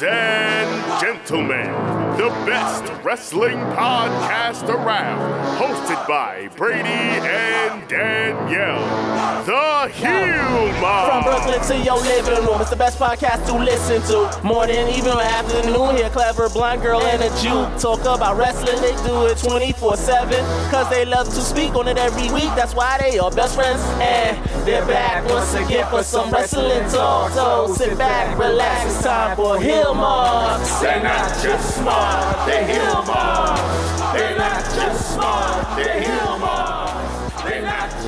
Ladies 0.00 0.16
and 0.16 1.00
gentlemen, 1.00 1.72
the 2.18 2.28
best 2.46 2.84
wrestling 3.02 3.58
podcast 3.74 4.68
around, 4.68 5.58
hosted 5.58 6.06
by 6.06 6.48
Brady 6.54 6.88
and 6.88 7.88
Danielle, 7.88 9.44
the 9.44 9.57
Heel 9.86 10.72
From 11.06 11.22
Brooklyn 11.22 11.60
to 11.68 11.78
your 11.84 11.98
living 11.98 12.44
room, 12.44 12.60
it's 12.60 12.70
the 12.70 12.76
best 12.76 12.98
podcast 12.98 13.46
to 13.46 13.54
listen 13.54 14.02
to. 14.10 14.44
Morning, 14.44 14.88
even 14.88 15.12
afternoon, 15.12 15.94
here 15.94 16.10
clever 16.10 16.48
blind 16.48 16.82
girl 16.82 17.00
and 17.02 17.22
a 17.22 17.28
Jew 17.40 17.62
talk 17.78 18.00
about 18.00 18.36
wrestling. 18.36 18.80
They 18.82 18.96
do 19.06 19.26
it 19.26 19.38
24 19.38 19.96
7, 19.96 20.70
cause 20.72 20.90
they 20.90 21.04
love 21.04 21.26
to 21.28 21.40
speak 21.40 21.76
on 21.76 21.86
it 21.86 21.96
every 21.96 22.28
week. 22.32 22.50
That's 22.56 22.74
why 22.74 22.98
they 22.98 23.20
are 23.20 23.30
best 23.30 23.54
friends. 23.54 23.80
And 24.00 24.36
they're 24.66 24.84
back 24.86 25.28
once 25.28 25.54
again 25.54 25.88
for 25.90 26.02
some 26.02 26.30
wrestling 26.30 26.82
talk. 26.90 27.30
So 27.30 27.72
sit 27.72 27.96
back, 27.96 28.36
relax, 28.36 28.84
it's 28.86 29.04
time 29.04 29.36
for 29.36 29.60
Heel 29.60 29.94
Marks. 29.94 30.80
They're 30.80 31.02
not 31.02 31.40
just 31.40 31.76
smart, 31.76 32.46
they're 32.48 32.66
Heel 32.66 33.04
Marks. 33.04 34.12
They're 34.12 34.36
not 34.36 34.64
just 34.74 35.14
smart, 35.14 35.76
they're 35.76 36.00
Heel 36.00 36.38
Marks. 36.40 36.77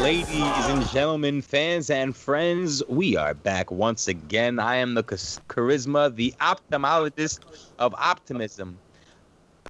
Ladies 0.01 0.67
and 0.67 0.89
gentlemen, 0.89 1.43
fans 1.43 1.91
and 1.91 2.17
friends, 2.17 2.83
we 2.89 3.19
are 3.19 3.35
back 3.35 3.71
once 3.71 4.09
again. 4.09 4.59
I 4.59 4.77
am 4.77 4.95
the 4.95 5.05
charisma, 5.05 6.17
the 6.17 6.33
ophthalmologist 6.41 7.41
of 7.79 7.95
optimism. 7.99 8.79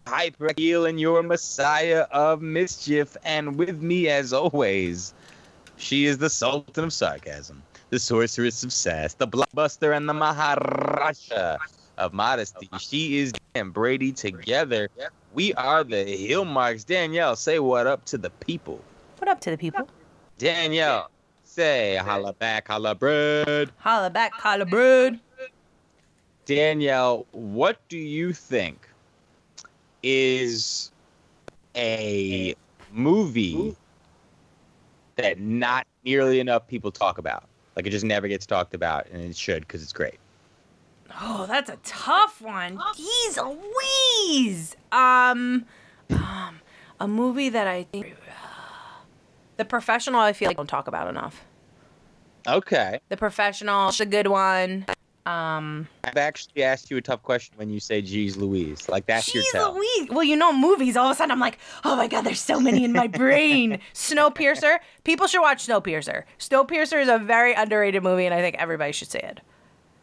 Hyper 0.07 0.51
heel 0.57 0.87
and 0.87 1.01
your 1.01 1.25
messiah 1.25 2.07
of 2.13 2.43
mischief, 2.43 3.17
and 3.25 3.57
with 3.57 3.83
me 3.83 4.09
as 4.09 4.33
always, 4.33 5.15
she 5.77 6.07
is 6.07 6.19
the 6.19 6.31
sultan 6.31 6.85
of 6.85 6.93
sarcasm, 6.93 7.61
the 7.89 7.99
sorceress 7.99 8.63
of 8.63 8.73
sass, 8.73 9.15
the 9.15 9.27
blockbuster 9.27 9.97
and 9.97 10.09
the 10.09 10.15
maharaja 10.15 11.59
of 11.99 12.13
modesty. 12.13 12.69
She 12.79 13.19
is 13.19 13.33
Dan 13.53 13.71
Brady 13.71 14.13
together. 14.13 14.91
We 15.35 15.55
are 15.55 15.83
the 15.83 16.05
heel 16.05 16.45
marks. 16.45 16.85
Danielle, 16.85 17.35
say 17.35 17.59
what 17.59 17.89
up 17.89 18.05
to 18.05 18.17
the 18.17 18.31
people. 18.31 18.81
What 19.19 19.27
up 19.29 19.41
to 19.41 19.51
the 19.51 19.59
people? 19.59 19.89
Danielle, 20.41 21.11
say 21.45 21.97
holla 21.97 22.33
back, 22.33 22.69
holla 22.69 22.95
bread. 22.95 23.71
Holla 23.77 24.09
back, 24.09 24.33
holla 24.33 24.65
bird. 24.65 25.21
Danielle, 26.47 27.27
what 27.33 27.79
do 27.91 27.99
you 27.99 28.33
think 28.33 28.89
is 30.03 30.93
a 31.77 32.55
movie 32.91 33.77
that 35.17 35.39
not 35.39 35.87
nearly 36.07 36.41
enough 36.41 36.67
people 36.67 36.91
talk 36.91 37.19
about? 37.19 37.45
Like 37.77 37.87
it 37.87 37.91
just 37.91 38.07
never 38.07 38.27
gets 38.27 38.47
talked 38.47 38.73
about, 38.73 39.09
and 39.13 39.23
it 39.23 39.37
should 39.37 39.69
because 39.69 39.83
it's 39.83 39.93
great. 39.93 40.19
Oh, 41.21 41.45
that's 41.47 41.69
a 41.69 41.77
tough 41.85 42.41
one. 42.41 42.79
Jeez 42.97 43.37
Louise. 43.37 44.75
Um, 44.91 45.67
um, 46.09 46.61
a 46.99 47.07
movie 47.07 47.51
that 47.51 47.67
I 47.67 47.83
think 47.83 48.17
The 49.61 49.67
Professional. 49.67 50.21
I 50.21 50.33
feel 50.33 50.49
like 50.49 50.57
I 50.57 50.61
don't 50.61 50.67
talk 50.67 50.89
about 50.89 51.07
enough. 51.09 51.45
Okay, 52.49 52.99
The 53.11 53.19
Professional, 53.19 53.91
it's 53.91 54.01
a 54.01 54.07
good 54.07 54.27
one. 54.27 54.87
Um, 55.27 55.87
I've 56.03 56.17
actually 56.17 56.63
asked 56.63 56.91
you 56.91 56.97
a 56.97 57.03
tough 57.03 57.23
question 57.23 57.59
when 57.59 57.69
you 57.69 57.79
say 57.79 58.01
"Geez, 58.01 58.39
Louise." 58.39 58.89
Like 58.89 59.05
that's 59.05 59.35
your 59.35 59.45
tell. 59.53 59.75
Louise. 59.75 60.09
Well, 60.09 60.25
you 60.25 60.35
know, 60.35 60.51
movies. 60.51 60.97
All 60.97 61.09
of 61.09 61.13
a 61.13 61.15
sudden, 61.15 61.31
I'm 61.31 61.41
like, 61.41 61.59
oh 61.85 61.95
my 61.95 62.09
god, 62.09 62.23
there's 62.23 62.41
so 62.41 62.59
many 62.59 62.85
in 62.85 62.95
my 62.95 63.07
brain. 63.07 63.81
Snowpiercer. 63.93 64.79
People 65.05 65.27
should 65.27 65.43
watch 65.43 65.67
Snowpiercer. 65.67 66.25
Snowpiercer 66.39 67.03
is 67.03 67.09
a 67.09 67.19
very 67.19 67.53
underrated 67.53 68.03
movie, 68.03 68.25
and 68.25 68.35
I 68.35 68.41
think 68.41 68.57
everybody 68.57 68.93
should 68.93 69.11
see 69.11 69.19
it. 69.19 69.43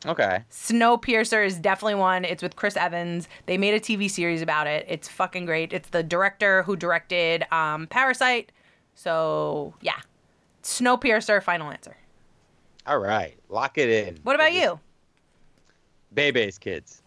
Okay, 0.05 0.43
Snowpiercer 0.51 1.43
is 1.43 1.57
definitely 1.57 1.95
one. 1.95 2.25
It's 2.25 2.43
with 2.43 2.55
Chris 2.55 2.77
Evans. 2.77 3.27
They 3.47 3.57
made 3.57 3.73
a 3.73 3.79
TV 3.79 4.07
series 4.07 4.43
about 4.43 4.67
it. 4.67 4.85
It's 4.87 5.07
fucking 5.07 5.45
great. 5.45 5.73
It's 5.73 5.89
the 5.89 6.03
director 6.03 6.61
who 6.61 6.75
directed 6.75 7.51
um, 7.51 7.87
Parasite. 7.87 8.51
So 8.97 9.75
yeah, 9.79 9.99
Snowpiercer. 10.63 11.41
Final 11.43 11.69
answer. 11.71 11.95
all 12.87 12.97
right, 12.97 13.37
lock 13.47 13.77
it 13.77 13.89
in. 13.89 14.17
What 14.23 14.33
about 14.35 14.53
you? 14.53 14.79
Bebe's 16.15 16.57
Kids. 16.57 17.03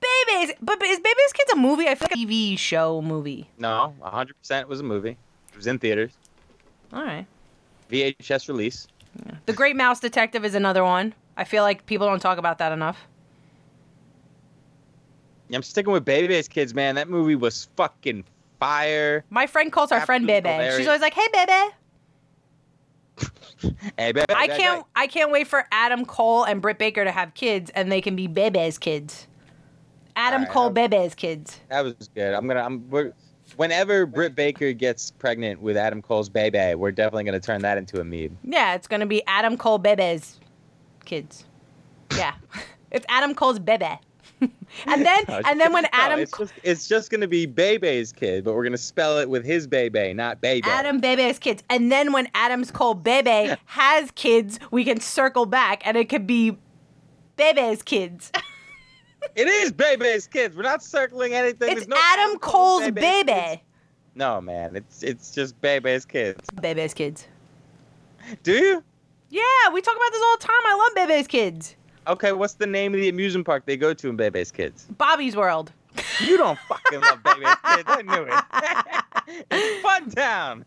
Babies. 0.00 0.54
But 0.60 0.82
is 0.82 0.98
Bebe's 0.98 1.32
Kids 1.32 1.50
a 1.52 1.56
movie? 1.56 1.88
I 1.88 1.94
feel 1.94 2.08
like 2.10 2.16
a 2.16 2.26
TV 2.26 2.58
show 2.58 3.00
movie. 3.00 3.48
No, 3.58 3.94
100% 4.02 4.66
was 4.68 4.80
a 4.80 4.82
movie. 4.82 5.16
It 5.50 5.56
was 5.56 5.66
in 5.66 5.78
theaters. 5.78 6.12
All 6.92 7.02
right. 7.02 7.26
VHS 7.90 8.48
release. 8.48 8.86
The 9.46 9.52
Great 9.54 9.76
Mouse 9.76 9.98
Detective 9.98 10.44
is 10.44 10.54
another 10.54 10.84
one. 10.84 11.14
I 11.38 11.44
feel 11.44 11.62
like 11.62 11.86
people 11.86 12.06
don't 12.06 12.20
talk 12.20 12.36
about 12.38 12.58
that 12.58 12.70
enough. 12.72 13.06
Yeah, 15.48 15.56
I'm 15.56 15.62
sticking 15.62 15.92
with 15.92 16.04
Babyface 16.04 16.48
Kids, 16.50 16.74
man. 16.74 16.96
That 16.96 17.08
movie 17.08 17.34
was 17.34 17.68
fucking 17.76 18.24
fire. 18.60 19.24
My 19.30 19.46
friend 19.46 19.72
calls 19.72 19.90
our 19.90 20.06
friend 20.06 20.26
Bebe. 20.26 20.48
hilarious. 20.48 20.76
She's 20.76 20.86
always 20.86 21.02
like, 21.02 21.14
"Hey, 21.14 21.26
Bebe." 21.32 21.74
Hey, 23.98 24.12
baby, 24.12 24.24
I 24.30 24.46
can't. 24.46 24.86
I 24.96 25.06
can't 25.06 25.30
wait 25.30 25.46
for 25.46 25.66
Adam 25.70 26.06
Cole 26.06 26.44
and 26.44 26.62
Britt 26.62 26.78
Baker 26.78 27.04
to 27.04 27.10
have 27.10 27.34
kids, 27.34 27.70
and 27.74 27.92
they 27.92 28.00
can 28.00 28.16
be 28.16 28.26
Bebe's 28.26 28.78
kids. 28.78 29.26
Adam 30.16 30.42
Alright, 30.42 30.52
Cole, 30.52 30.70
Bebe's 30.70 31.14
kids. 31.14 31.60
That 31.68 31.84
was 31.84 31.94
good. 32.14 32.32
I'm 32.32 32.46
gonna. 32.46 32.62
I'm. 32.62 32.88
We're, 32.88 33.12
whenever 33.56 34.06
Britt 34.06 34.34
Baker 34.34 34.72
gets 34.72 35.10
pregnant 35.10 35.60
with 35.60 35.76
Adam 35.76 36.00
Cole's 36.00 36.30
baby, 36.30 36.74
we're 36.74 36.90
definitely 36.90 37.24
gonna 37.24 37.40
turn 37.40 37.60
that 37.62 37.76
into 37.76 38.00
a 38.00 38.04
meme. 38.04 38.38
Yeah, 38.44 38.74
it's 38.74 38.86
gonna 38.86 39.06
be 39.06 39.22
Adam 39.26 39.58
Cole, 39.58 39.78
Bebe's 39.78 40.40
kids. 41.04 41.44
Yeah, 42.16 42.34
it's 42.90 43.04
Adam 43.10 43.34
Cole's 43.34 43.58
Bebe. 43.58 43.98
and 44.86 45.04
then, 45.04 45.24
and 45.28 45.60
then 45.60 45.72
when 45.72 45.82
No, 45.84 45.88
Adam 45.92 46.20
it's 46.20 46.36
just, 46.36 46.52
it's 46.62 46.88
just 46.88 47.10
gonna 47.10 47.28
be 47.28 47.46
Bebe's 47.46 48.12
kid, 48.12 48.44
but 48.44 48.54
we're 48.54 48.64
gonna 48.64 48.78
spell 48.78 49.18
it 49.18 49.28
with 49.28 49.44
his 49.44 49.66
baby, 49.66 50.12
not 50.14 50.40
baby. 50.40 50.68
Adam 50.68 51.00
Bebe's 51.00 51.38
kids, 51.38 51.62
and 51.68 51.90
then 51.90 52.12
when 52.12 52.28
Adam's 52.34 52.70
Cole 52.70 52.94
Bebe 52.94 53.54
has 53.66 54.10
kids, 54.12 54.58
we 54.70 54.84
can 54.84 55.00
circle 55.00 55.46
back, 55.46 55.86
and 55.86 55.96
it 55.96 56.08
could 56.08 56.26
be 56.26 56.56
Bebe's 57.36 57.82
kids. 57.82 58.32
It 59.34 59.48
is 59.48 59.72
Bebe's 59.72 60.26
kids. 60.26 60.56
We're 60.56 60.62
not 60.62 60.82
circling 60.82 61.34
anything. 61.34 61.76
it's 61.76 61.86
no 61.86 61.96
Adam 61.98 62.38
Cole's 62.38 62.84
Bebe's 62.84 63.02
Bebe. 63.02 63.32
kids. 63.32 63.62
No, 64.14 64.40
man. 64.40 64.76
It's 64.76 65.02
it's 65.02 65.30
just 65.34 65.60
Bebe's 65.60 66.04
kids. 66.04 66.40
Bebe's 66.60 66.94
kids. 66.94 67.26
Do 68.42 68.52
you? 68.52 68.82
Yeah, 69.28 69.42
we 69.72 69.80
talk 69.80 69.94
about 69.94 70.10
this 70.12 70.22
all 70.24 70.36
the 70.38 70.44
time. 70.44 70.62
I 70.66 70.74
love 70.74 71.08
Bebe's 71.08 71.26
kids. 71.26 71.76
Okay, 72.06 72.32
what's 72.32 72.54
the 72.54 72.66
name 72.66 72.94
of 72.94 73.00
the 73.00 73.08
amusement 73.08 73.46
park 73.46 73.64
they 73.66 73.76
go 73.76 73.92
to 73.94 74.08
in 74.08 74.16
Bebe's 74.16 74.50
Kids? 74.50 74.86
Bobby's 74.96 75.36
World. 75.36 75.72
You 76.20 76.36
don't 76.36 76.58
fucking 76.60 77.00
love 77.00 77.22
Bebe's 77.22 77.54
Kids. 77.74 77.84
I 77.86 78.02
knew 78.02 78.26
it. 78.28 79.44
it's 79.50 79.82
Fun 79.82 80.10
Town. 80.10 80.64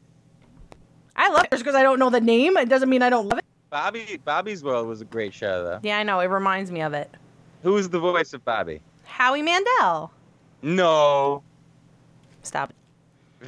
I 1.16 1.30
love 1.30 1.46
it 1.46 1.58
because 1.58 1.76
I 1.76 1.84
don't 1.84 2.00
know 2.00 2.10
the 2.10 2.22
name. 2.22 2.58
It 2.58 2.70
doesn't 2.70 2.90
mean 2.90 3.02
I 3.02 3.10
don't 3.10 3.28
love 3.28 3.40
it. 3.40 3.46
Bobby 3.70 4.20
Bobby's 4.24 4.64
World 4.64 4.88
was 4.88 5.02
a 5.02 5.06
great 5.06 5.34
show 5.34 5.64
though. 5.64 5.80
Yeah, 5.82 5.98
I 5.98 6.04
know. 6.04 6.20
It 6.20 6.26
reminds 6.28 6.72
me 6.72 6.82
of 6.82 6.94
it. 6.94 7.10
Who 7.64 7.74
was 7.74 7.90
the 7.90 8.00
voice 8.00 8.34
of 8.34 8.44
Bobby? 8.46 8.82
Howie 9.04 9.42
Mandel. 9.42 10.12
No. 10.62 11.44
Stop. 12.44 12.74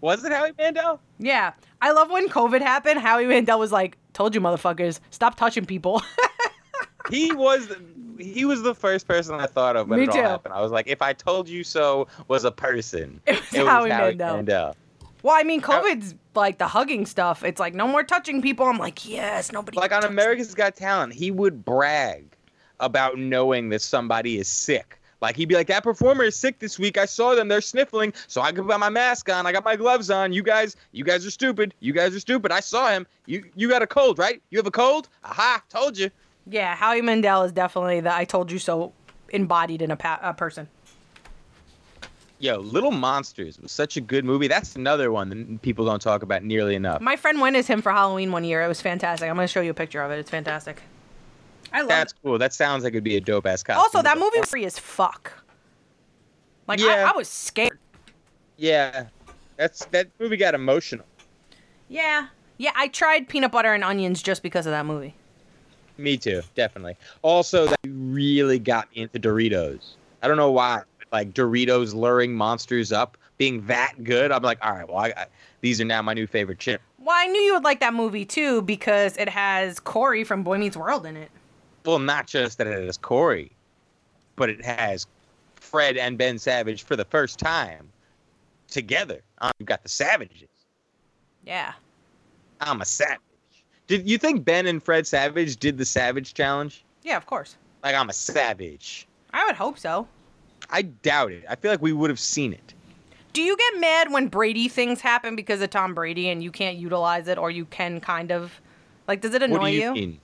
Was 0.00 0.24
it 0.24 0.32
Howie 0.32 0.52
Mandel? 0.58 1.00
Yeah, 1.18 1.52
I 1.80 1.92
love 1.92 2.10
when 2.10 2.28
COVID 2.28 2.60
happened. 2.60 2.98
Howie 3.00 3.26
Mandel 3.26 3.58
was 3.58 3.70
like, 3.72 3.96
"Told 4.14 4.34
you, 4.34 4.40
motherfuckers, 4.40 5.00
stop 5.10 5.36
touching 5.36 5.64
people." 5.64 6.02
He 7.10 7.32
was 7.32 7.68
he 8.18 8.44
was 8.44 8.62
the 8.62 8.74
first 8.74 9.06
person 9.08 9.34
I 9.34 9.46
thought 9.46 9.76
of 9.76 9.88
when 9.88 9.98
Me 9.98 10.04
it 10.06 10.12
too. 10.12 10.18
all 10.20 10.24
happened. 10.24 10.54
I 10.54 10.60
was 10.60 10.70
like, 10.72 10.86
if 10.86 11.02
I 11.02 11.12
told 11.12 11.48
you 11.48 11.64
so 11.64 12.06
was 12.28 12.44
a 12.44 12.50
person, 12.52 13.20
It 13.26 13.40
was 13.52 13.66
Howie 13.68 13.88
Mandel. 13.88 14.76
well, 15.22 15.34
I 15.36 15.42
mean, 15.42 15.60
COVID's 15.60 16.14
like 16.34 16.58
the 16.58 16.66
hugging 16.68 17.06
stuff. 17.06 17.42
It's 17.44 17.58
like 17.60 17.74
no 17.74 17.86
more 17.88 18.02
touching 18.04 18.40
people. 18.40 18.66
I'm 18.66 18.78
like, 18.78 19.08
yes, 19.08 19.50
nobody. 19.52 19.78
Like 19.78 19.92
on 19.92 20.04
America's 20.04 20.54
Got 20.54 20.76
Talent, 20.76 21.12
he 21.12 21.30
would 21.30 21.64
brag 21.64 22.24
about 22.80 23.18
knowing 23.18 23.68
that 23.70 23.82
somebody 23.82 24.38
is 24.38 24.48
sick. 24.48 25.00
Like 25.20 25.36
he'd 25.36 25.46
be 25.48 25.54
like, 25.54 25.68
"That 25.68 25.82
performer 25.82 26.24
is 26.24 26.36
sick 26.36 26.58
this 26.58 26.78
week. 26.78 26.98
I 26.98 27.06
saw 27.06 27.34
them. 27.34 27.48
They're 27.48 27.62
sniffling, 27.62 28.12
so 28.26 28.42
I 28.42 28.52
got 28.52 28.78
my 28.78 28.90
mask 28.90 29.30
on. 29.30 29.46
I 29.46 29.52
got 29.52 29.64
my 29.64 29.74
gloves 29.74 30.10
on. 30.10 30.32
You 30.34 30.42
guys, 30.42 30.76
you 30.92 31.02
guys 31.02 31.24
are 31.24 31.30
stupid. 31.30 31.72
You 31.80 31.94
guys 31.94 32.14
are 32.14 32.20
stupid. 32.20 32.52
I 32.52 32.60
saw 32.60 32.90
him. 32.90 33.06
You, 33.24 33.42
you 33.56 33.68
got 33.70 33.80
a 33.80 33.86
cold, 33.86 34.18
right? 34.18 34.42
You 34.50 34.58
have 34.58 34.66
a 34.66 34.70
cold? 34.70 35.08
Aha! 35.24 35.62
Told 35.70 35.96
you. 35.96 36.10
Yeah, 36.46 36.74
Howie 36.74 37.00
Mandel 37.02 37.42
is 37.42 37.52
definitely 37.52 38.00
the 38.00 38.14
"I 38.14 38.24
told 38.24 38.50
you 38.52 38.58
so" 38.58 38.92
embodied 39.30 39.82
in 39.82 39.90
a, 39.90 39.96
pa- 39.96 40.20
a 40.22 40.34
person. 40.34 40.68
Yo, 42.38 42.58
Little 42.58 42.90
Monsters 42.90 43.58
was 43.58 43.72
such 43.72 43.96
a 43.96 44.00
good 44.00 44.24
movie. 44.24 44.48
That's 44.48 44.76
another 44.76 45.10
one 45.10 45.28
that 45.30 45.62
people 45.62 45.86
don't 45.86 46.02
talk 46.02 46.22
about 46.22 46.42
nearly 46.42 46.74
enough. 46.74 47.00
My 47.00 47.16
friend 47.16 47.40
went 47.40 47.56
as 47.56 47.66
him 47.66 47.80
for 47.80 47.90
Halloween 47.92 48.32
one 48.32 48.44
year. 48.44 48.62
It 48.62 48.68
was 48.68 48.80
fantastic. 48.82 49.28
I'm 49.30 49.36
gonna 49.36 49.48
show 49.48 49.60
you 49.62 49.70
a 49.70 49.74
picture 49.74 50.02
of 50.02 50.10
it. 50.10 50.18
It's 50.18 50.30
fantastic. 50.30 50.82
I 51.72 51.80
love 51.80 51.88
That's 51.88 52.12
it. 52.12 52.18
cool. 52.22 52.38
That 52.38 52.52
sounds 52.52 52.84
like 52.84 52.92
it'd 52.92 53.04
be 53.04 53.16
a 53.16 53.20
dope 53.20 53.46
ass 53.46 53.62
costume. 53.62 53.80
Also, 53.80 54.02
that 54.02 54.18
movie 54.18 54.40
was 54.40 54.48
free 54.50 54.64
as 54.66 54.78
fuck. 54.78 55.32
Like 56.68 56.80
Yeah. 56.80 57.06
I, 57.06 57.12
I 57.12 57.16
was 57.16 57.28
scared. 57.28 57.78
Yeah, 58.58 59.06
that's 59.56 59.84
that 59.86 60.08
movie 60.20 60.36
got 60.36 60.54
emotional. 60.54 61.06
Yeah. 61.88 62.28
Yeah, 62.58 62.70
I 62.76 62.88
tried 62.88 63.28
peanut 63.28 63.50
butter 63.52 63.72
and 63.72 63.82
onions 63.82 64.22
just 64.22 64.42
because 64.42 64.66
of 64.66 64.70
that 64.72 64.86
movie. 64.86 65.14
Me 65.96 66.16
too, 66.16 66.42
definitely. 66.54 66.96
Also, 67.22 67.66
that 67.66 67.78
really 67.86 68.58
got 68.58 68.90
me 68.94 69.02
into 69.02 69.20
Doritos. 69.20 69.94
I 70.22 70.28
don't 70.28 70.36
know 70.36 70.50
why, 70.50 70.82
like 71.12 71.32
Doritos 71.34 71.94
luring 71.94 72.34
monsters 72.34 72.92
up, 72.92 73.16
being 73.38 73.64
that 73.66 73.94
good. 74.02 74.32
I'm 74.32 74.42
like, 74.42 74.58
all 74.64 74.72
right, 74.72 74.88
well, 74.88 74.98
I, 74.98 75.08
I, 75.16 75.26
these 75.60 75.80
are 75.80 75.84
now 75.84 76.02
my 76.02 76.14
new 76.14 76.26
favorite 76.26 76.58
chip. 76.58 76.80
Well, 76.98 77.14
I 77.16 77.26
knew 77.26 77.40
you 77.40 77.54
would 77.54 77.64
like 77.64 77.80
that 77.80 77.94
movie 77.94 78.24
too 78.24 78.62
because 78.62 79.16
it 79.16 79.28
has 79.28 79.78
Corey 79.78 80.24
from 80.24 80.42
Boy 80.42 80.58
Meets 80.58 80.76
World 80.76 81.06
in 81.06 81.16
it. 81.16 81.30
Well, 81.84 81.98
not 81.98 82.26
just 82.26 82.58
that 82.58 82.66
it 82.66 82.84
has 82.84 82.96
Corey, 82.96 83.52
but 84.36 84.48
it 84.48 84.64
has 84.64 85.06
Fred 85.54 85.96
and 85.96 86.16
Ben 86.16 86.38
Savage 86.38 86.82
for 86.82 86.96
the 86.96 87.04
first 87.04 87.38
time 87.38 87.88
together. 88.68 89.22
Um, 89.38 89.52
you've 89.58 89.68
got 89.68 89.82
the 89.82 89.88
Savages. 89.88 90.48
Yeah. 91.44 91.72
I'm 92.60 92.80
a 92.80 92.84
savage. 92.84 93.20
Did 93.86 94.08
you 94.08 94.18
think 94.18 94.44
Ben 94.44 94.66
and 94.66 94.82
Fred 94.82 95.06
Savage 95.06 95.56
did 95.58 95.78
the 95.78 95.84
Savage 95.84 96.34
Challenge? 96.34 96.82
Yeah, 97.02 97.16
of 97.16 97.26
course. 97.26 97.56
Like 97.82 97.94
I'm 97.94 98.08
a 98.08 98.14
savage. 98.14 99.06
I 99.32 99.44
would 99.44 99.56
hope 99.56 99.78
so. 99.78 100.08
I 100.70 100.82
doubt 100.82 101.32
it. 101.32 101.44
I 101.48 101.56
feel 101.56 101.70
like 101.70 101.82
we 101.82 101.92
would 101.92 102.08
have 102.08 102.20
seen 102.20 102.52
it. 102.52 102.74
Do 103.34 103.42
you 103.42 103.56
get 103.56 103.80
mad 103.80 104.12
when 104.12 104.28
Brady 104.28 104.68
things 104.68 105.00
happen 105.00 105.36
because 105.36 105.60
of 105.60 105.70
Tom 105.70 105.92
Brady 105.92 106.28
and 106.28 106.42
you 106.42 106.50
can't 106.50 106.76
utilize 106.76 107.28
it 107.28 107.36
or 107.36 107.50
you 107.50 107.64
can 107.66 108.00
kind 108.00 108.30
of 108.30 108.60
like 109.06 109.20
does 109.20 109.34
it 109.34 109.42
annoy 109.42 109.58
what 109.58 109.66
do 109.66 109.72
you, 109.72 109.92
mean? 109.92 110.20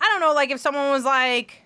I 0.00 0.04
don't 0.06 0.20
know, 0.20 0.32
like 0.32 0.50
if 0.50 0.60
someone 0.60 0.90
was 0.90 1.04
like 1.04 1.63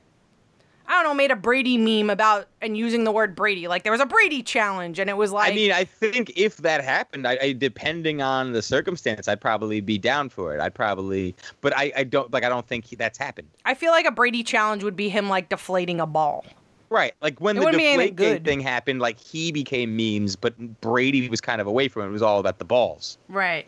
I 0.88 0.94
don't 0.94 1.04
know, 1.04 1.14
made 1.14 1.30
a 1.30 1.36
Brady 1.36 1.76
meme 1.76 2.08
about 2.08 2.48
and 2.62 2.74
using 2.76 3.04
the 3.04 3.12
word 3.12 3.36
Brady. 3.36 3.68
Like 3.68 3.82
there 3.82 3.92
was 3.92 4.00
a 4.00 4.06
Brady 4.06 4.42
challenge 4.42 4.98
and 4.98 5.10
it 5.10 5.18
was 5.18 5.30
like 5.30 5.52
I 5.52 5.54
mean, 5.54 5.70
I 5.70 5.84
think 5.84 6.32
if 6.34 6.56
that 6.58 6.82
happened, 6.82 7.26
I, 7.26 7.38
I 7.42 7.52
depending 7.52 8.22
on 8.22 8.52
the 8.52 8.62
circumstance, 8.62 9.28
I'd 9.28 9.40
probably 9.40 9.82
be 9.82 9.98
down 9.98 10.30
for 10.30 10.54
it. 10.54 10.60
I'd 10.60 10.74
probably, 10.74 11.36
but 11.60 11.76
I, 11.76 11.92
I 11.94 12.04
don't 12.04 12.32
like. 12.32 12.42
I 12.42 12.48
don't 12.48 12.66
think 12.66 12.86
he, 12.86 12.96
that's 12.96 13.18
happened. 13.18 13.48
I 13.66 13.74
feel 13.74 13.92
like 13.92 14.06
a 14.06 14.10
Brady 14.10 14.42
challenge 14.42 14.82
would 14.82 14.96
be 14.96 15.10
him 15.10 15.28
like 15.28 15.50
deflating 15.50 16.00
a 16.00 16.06
ball. 16.06 16.46
Right, 16.90 17.12
like 17.20 17.38
when 17.38 17.58
It 17.58 17.60
the 17.60 17.66
wouldn't 17.66 17.82
be 17.82 17.86
anything 17.86 18.16
deflate 18.16 18.44
thing 18.44 18.60
happened, 18.60 19.00
like 19.00 19.20
he 19.20 19.52
became 19.52 19.94
memes, 19.94 20.36
but 20.36 20.80
Brady 20.80 21.28
was 21.28 21.42
kind 21.42 21.60
of 21.60 21.66
away 21.66 21.88
from 21.88 22.04
it. 22.04 22.06
It 22.06 22.12
was 22.12 22.22
all 22.22 22.40
about 22.40 22.58
the 22.58 22.64
balls. 22.64 23.18
Right. 23.28 23.66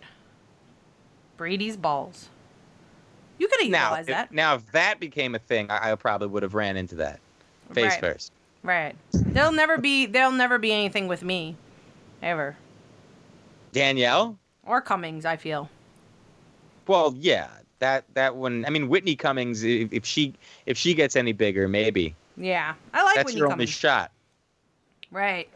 Brady's 1.37 1.77
balls. 1.77 2.31
You 3.41 3.49
could 3.49 3.69
Now, 3.71 3.85
utilize 3.97 4.01
if, 4.03 4.07
that. 4.09 4.33
now 4.33 4.55
if 4.55 4.71
that 4.73 5.01
became 5.01 5.35
a 5.35 5.39
thing, 5.39 5.71
I, 5.71 5.91
I 5.91 5.95
probably 5.97 6.29
would 6.29 6.43
have 6.43 6.55
ran 6.55 6.77
into 6.77 6.95
that 6.97 7.19
face 7.73 7.87
Right. 7.93 8.01
first. 8.01 8.33
Right. 8.63 8.95
There'll 9.13 9.51
never 9.53 9.79
be 9.79 10.05
there'll 10.07 10.31
never 10.33 10.59
be 10.59 10.73
anything 10.73 11.09
with 11.09 11.23
me. 11.25 11.57
Ever. 12.23 12.57
Danielle, 13.73 14.39
Or 14.65 14.81
Cummings, 14.81 15.25
I 15.25 15.37
feel. 15.37 15.71
well, 16.87 17.15
yeah, 17.17 17.49
that 17.79 18.05
that 18.15 18.37
one. 18.37 18.65
I 18.67 18.71
mean, 18.71 18.89
Whitney 18.89 19.17
Cummings, 19.17 19.63
if, 19.65 19.93
if 19.93 20.05
she 20.05 20.35
if 20.67 20.77
she 20.77 20.93
gets 20.95 21.17
any 21.17 21.33
bigger, 21.33 21.67
maybe 21.69 22.15
Yeah. 22.37 22.75
I 22.93 23.03
like 23.05 23.15
that's 23.17 23.27
Whitney 23.27 23.39
your 23.39 23.47
only 23.47 23.55
Cummings. 23.65 23.71
shot. 23.71 24.11
Right. 25.11 25.49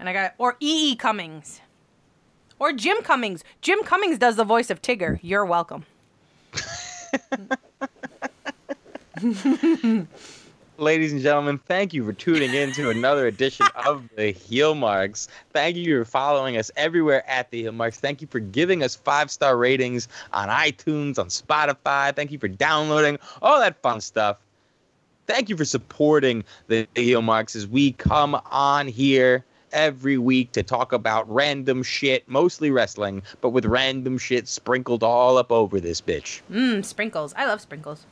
And 0.00 0.08
I 0.08 0.12
got 0.12 0.34
or 0.38 0.56
E. 0.60 0.90
E. 0.92 0.96
Cummings. 0.96 1.60
Or 2.58 2.72
Jim 2.72 3.02
Cummings. 3.02 3.44
Jim 3.60 3.82
Cummings 3.84 4.18
does 4.18 4.34
the 4.36 4.44
voice 4.44 4.70
of 4.70 4.82
Tigger. 4.82 5.18
You're 5.22 5.44
welcome. 5.44 5.84
Ladies 10.78 11.12
and 11.12 11.20
gentlemen, 11.20 11.58
thank 11.58 11.92
you 11.92 12.04
for 12.04 12.12
tuning 12.12 12.54
in 12.54 12.72
to 12.72 12.90
another 12.90 13.26
edition 13.26 13.66
of 13.86 14.08
the 14.16 14.32
Heel 14.32 14.74
Marks. 14.74 15.28
Thank 15.52 15.76
you 15.76 15.98
for 15.98 16.04
following 16.04 16.56
us 16.56 16.70
everywhere 16.76 17.28
at 17.28 17.50
the 17.50 17.62
Heel 17.62 17.72
Marks. 17.72 18.00
Thank 18.00 18.20
you 18.20 18.26
for 18.26 18.40
giving 18.40 18.82
us 18.82 18.96
five 18.96 19.30
star 19.30 19.56
ratings 19.56 20.08
on 20.32 20.48
iTunes, 20.48 21.18
on 21.18 21.26
Spotify. 21.26 22.14
Thank 22.16 22.32
you 22.32 22.38
for 22.38 22.48
downloading 22.48 23.18
all 23.42 23.60
that 23.60 23.80
fun 23.82 24.00
stuff. 24.00 24.38
Thank 25.26 25.48
you 25.48 25.56
for 25.56 25.64
supporting 25.64 26.44
the 26.66 26.88
Heel 26.96 27.22
Marks 27.22 27.54
as 27.54 27.66
we 27.66 27.92
come 27.92 28.40
on 28.50 28.88
here 28.88 29.44
every 29.72 30.18
week 30.18 30.52
to 30.52 30.62
talk 30.62 30.92
about 30.92 31.28
random 31.32 31.82
shit, 31.82 32.28
mostly 32.28 32.70
wrestling, 32.70 33.22
but 33.40 33.50
with 33.50 33.64
random 33.64 34.18
shit 34.18 34.48
sprinkled 34.48 35.02
all 35.02 35.38
up 35.38 35.50
over 35.50 35.80
this 35.80 36.00
bitch. 36.00 36.40
Mmm, 36.50 36.84
sprinkles. 36.84 37.34
I 37.36 37.46
love 37.46 37.60
sprinkles. 37.60 38.06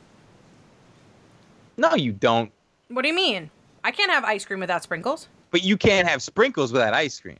No, 1.77 1.95
you 1.95 2.11
don't. 2.11 2.51
What 2.89 3.03
do 3.03 3.07
you 3.07 3.15
mean? 3.15 3.49
I 3.83 3.91
can't 3.91 4.11
have 4.11 4.23
ice 4.23 4.45
cream 4.45 4.59
without 4.59 4.83
sprinkles. 4.83 5.27
But 5.49 5.63
you 5.63 5.77
can't 5.77 6.07
have 6.07 6.21
sprinkles 6.21 6.71
without 6.71 6.93
ice 6.93 7.19
cream. 7.19 7.39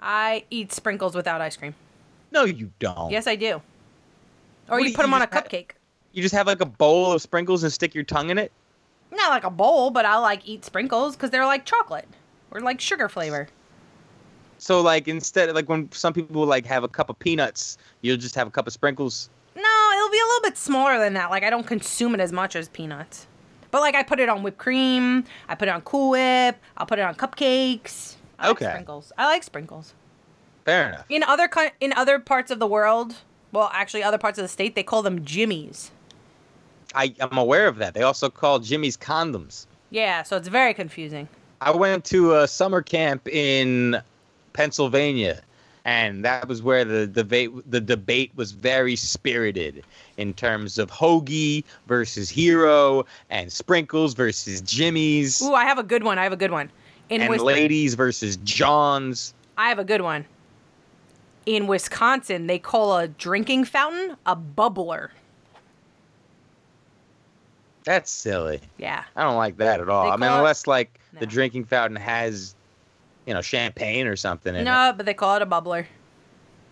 I 0.00 0.44
eat 0.50 0.72
sprinkles 0.72 1.14
without 1.14 1.40
ice 1.40 1.56
cream. 1.56 1.74
No, 2.30 2.44
you 2.44 2.70
don't. 2.78 3.10
Yes, 3.10 3.26
I 3.26 3.36
do. 3.36 3.62
Or 4.68 4.80
you 4.80 4.94
put 4.94 5.02
them 5.02 5.10
you 5.10 5.16
on 5.16 5.22
a 5.22 5.28
ha- 5.30 5.42
cupcake. 5.42 5.70
You 6.12 6.22
just 6.22 6.34
have 6.34 6.46
like 6.46 6.60
a 6.60 6.66
bowl 6.66 7.12
of 7.12 7.22
sprinkles 7.22 7.62
and 7.62 7.72
stick 7.72 7.94
your 7.94 8.04
tongue 8.04 8.30
in 8.30 8.38
it? 8.38 8.52
Not 9.10 9.30
like 9.30 9.44
a 9.44 9.50
bowl, 9.50 9.90
but 9.90 10.04
I 10.04 10.16
like 10.18 10.46
eat 10.46 10.64
sprinkles 10.64 11.16
because 11.16 11.30
they're 11.30 11.46
like 11.46 11.64
chocolate 11.64 12.08
or 12.54 12.60
like 12.60 12.80
sugar 12.80 13.08
flavor. 13.08 13.48
So 14.58 14.80
like 14.80 15.08
instead 15.08 15.54
like 15.54 15.68
when 15.68 15.90
some 15.92 16.12
people 16.14 16.46
like 16.46 16.64
have 16.66 16.84
a 16.84 16.88
cup 16.88 17.10
of 17.10 17.18
peanuts, 17.18 17.76
you'll 18.00 18.16
just 18.16 18.34
have 18.36 18.46
a 18.46 18.50
cup 18.50 18.66
of 18.66 18.72
sprinkles. 18.72 19.28
No, 19.56 19.90
it'll 19.96 20.10
be 20.10 20.18
a 20.18 20.24
little 20.26 20.42
bit 20.42 20.56
smaller 20.56 20.98
than 20.98 21.12
that. 21.14 21.30
Like 21.30 21.42
I 21.42 21.50
don't 21.50 21.66
consume 21.66 22.14
it 22.14 22.20
as 22.20 22.32
much 22.32 22.56
as 22.56 22.68
peanuts. 22.70 23.26
But 23.70 23.80
like 23.80 23.96
I 23.96 24.04
put 24.04 24.20
it 24.20 24.28
on 24.28 24.42
whipped 24.42 24.58
cream, 24.58 25.24
I 25.48 25.56
put 25.56 25.66
it 25.68 25.72
on 25.72 25.82
Cool 25.82 26.10
Whip, 26.10 26.56
I'll 26.76 26.86
put 26.86 26.98
it 27.00 27.02
on 27.02 27.14
cupcakes. 27.16 28.14
I 28.38 28.48
like 28.48 28.56
Okay. 28.56 28.70
sprinkles. 28.70 29.12
I 29.18 29.26
like 29.26 29.42
sprinkles. 29.42 29.94
Fair 30.64 30.88
enough. 30.90 31.06
In 31.08 31.22
other 31.24 31.48
in 31.80 31.92
other 31.92 32.18
parts 32.18 32.50
of 32.50 32.58
the 32.58 32.66
world, 32.66 33.16
well, 33.52 33.70
actually 33.72 34.02
other 34.02 34.18
parts 34.18 34.38
of 34.38 34.44
the 34.44 34.48
state, 34.48 34.74
they 34.74 34.82
call 34.82 35.02
them 35.02 35.24
jimmies. 35.24 35.90
I, 36.94 37.14
I'm 37.20 37.36
aware 37.36 37.66
of 37.66 37.76
that. 37.78 37.94
They 37.94 38.02
also 38.02 38.30
call 38.30 38.60
Jimmy's 38.60 38.96
condoms. 38.96 39.66
Yeah, 39.90 40.22
so 40.22 40.36
it's 40.36 40.48
very 40.48 40.72
confusing. 40.74 41.28
I 41.64 41.70
went 41.70 42.04
to 42.06 42.36
a 42.36 42.46
summer 42.46 42.82
camp 42.82 43.26
in 43.26 43.98
Pennsylvania, 44.52 45.40
and 45.86 46.22
that 46.22 46.46
was 46.46 46.60
where 46.60 46.84
the 46.84 47.06
debate 47.06 47.50
the 47.70 47.80
debate 47.80 48.32
was 48.36 48.52
very 48.52 48.96
spirited 48.96 49.82
in 50.18 50.34
terms 50.34 50.76
of 50.76 50.90
hoagie 50.90 51.64
versus 51.86 52.28
hero 52.28 53.06
and 53.30 53.50
sprinkles 53.50 54.12
versus 54.12 54.60
Jimmy's 54.60 55.40
Ooh, 55.40 55.54
I 55.54 55.64
have 55.64 55.78
a 55.78 55.82
good 55.82 56.02
one. 56.04 56.18
I 56.18 56.24
have 56.24 56.34
a 56.34 56.36
good 56.36 56.50
one. 56.50 56.70
In 57.08 57.22
and 57.22 57.30
Wis- 57.30 57.40
ladies 57.40 57.94
versus 57.94 58.36
Johns. 58.44 59.32
I 59.56 59.70
have 59.70 59.78
a 59.78 59.84
good 59.84 60.02
one. 60.02 60.26
In 61.46 61.66
Wisconsin, 61.66 62.46
they 62.46 62.58
call 62.58 62.98
a 62.98 63.08
drinking 63.08 63.64
fountain 63.64 64.16
a 64.26 64.36
bubbler. 64.36 65.08
That's 67.84 68.10
silly. 68.10 68.60
Yeah. 68.76 69.04
I 69.16 69.22
don't 69.22 69.36
like 69.36 69.56
that 69.58 69.80
at 69.80 69.88
all. 69.88 70.04
They 70.04 70.10
I 70.10 70.16
mean, 70.16 70.30
unless 70.30 70.62
it- 70.62 70.68
unless 70.68 70.98
like 71.14 71.20
the 71.20 71.26
drinking 71.26 71.64
fountain 71.64 71.96
has, 71.96 72.54
you 73.26 73.34
know, 73.34 73.40
champagne 73.42 74.06
or 74.06 74.16
something 74.16 74.54
in 74.54 74.62
it. 74.62 74.64
No, 74.64 74.92
but 74.96 75.06
they 75.06 75.14
call 75.14 75.36
it 75.36 75.42
a 75.42 75.46
bubbler. 75.46 75.86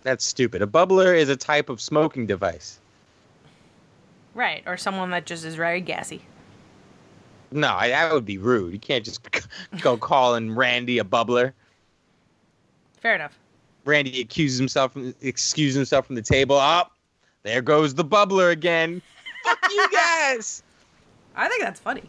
That's 0.03 0.25
stupid. 0.25 0.61
A 0.61 0.67
bubbler 0.67 1.17
is 1.17 1.29
a 1.29 1.35
type 1.35 1.69
of 1.69 1.79
smoking 1.79 2.25
device. 2.25 2.79
Right, 4.35 4.63
or 4.65 4.77
someone 4.77 5.11
that 5.11 5.25
just 5.25 5.45
is 5.45 5.55
very 5.55 5.79
gassy. 5.79 6.21
No, 7.51 7.69
I, 7.69 7.89
that 7.89 8.11
would 8.11 8.25
be 8.25 8.37
rude. 8.37 8.73
You 8.73 8.79
can't 8.79 9.05
just 9.05 9.21
go 9.81 9.95
calling 9.95 10.53
Randy 10.55 10.99
a 10.99 11.03
bubbler. 11.03 11.53
Fair 12.99 13.15
enough. 13.15 13.37
Randy 13.85 14.21
accuses 14.21 14.57
himself 14.57 14.93
from 14.93 15.13
excuses 15.21 15.75
himself 15.75 16.07
from 16.07 16.15
the 16.15 16.21
table. 16.21 16.57
Up, 16.57 16.93
there 17.43 17.61
goes 17.61 17.93
the 17.93 18.05
bubbler 18.05 18.51
again. 18.51 19.01
Fuck 19.43 19.59
you 19.71 19.89
guys. 19.93 20.63
I 21.35 21.47
think 21.47 21.63
that's 21.63 21.79
funny. 21.79 22.03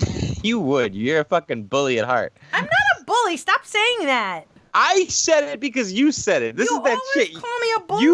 You 0.42 0.60
would. 0.60 0.94
You're 0.94 1.20
a 1.20 1.24
fucking 1.24 1.64
bully 1.64 1.98
at 1.98 2.06
heart. 2.06 2.32
I'm 2.52 2.64
not 2.64 3.00
a 3.00 3.04
bully. 3.04 3.36
Stop 3.36 3.64
saying 3.64 4.06
that. 4.06 4.46
I 4.72 5.06
said 5.06 5.44
it 5.44 5.60
because 5.60 5.92
you 5.92 6.12
said 6.12 6.42
it. 6.42 6.56
This 6.56 6.70
you 6.70 6.76
is 6.78 6.84
that 6.84 7.00
shit. 7.12 7.32
You 7.32 7.40
call 7.40 7.58
me 7.58 7.72
a 7.76 7.80
bully. 7.80 8.04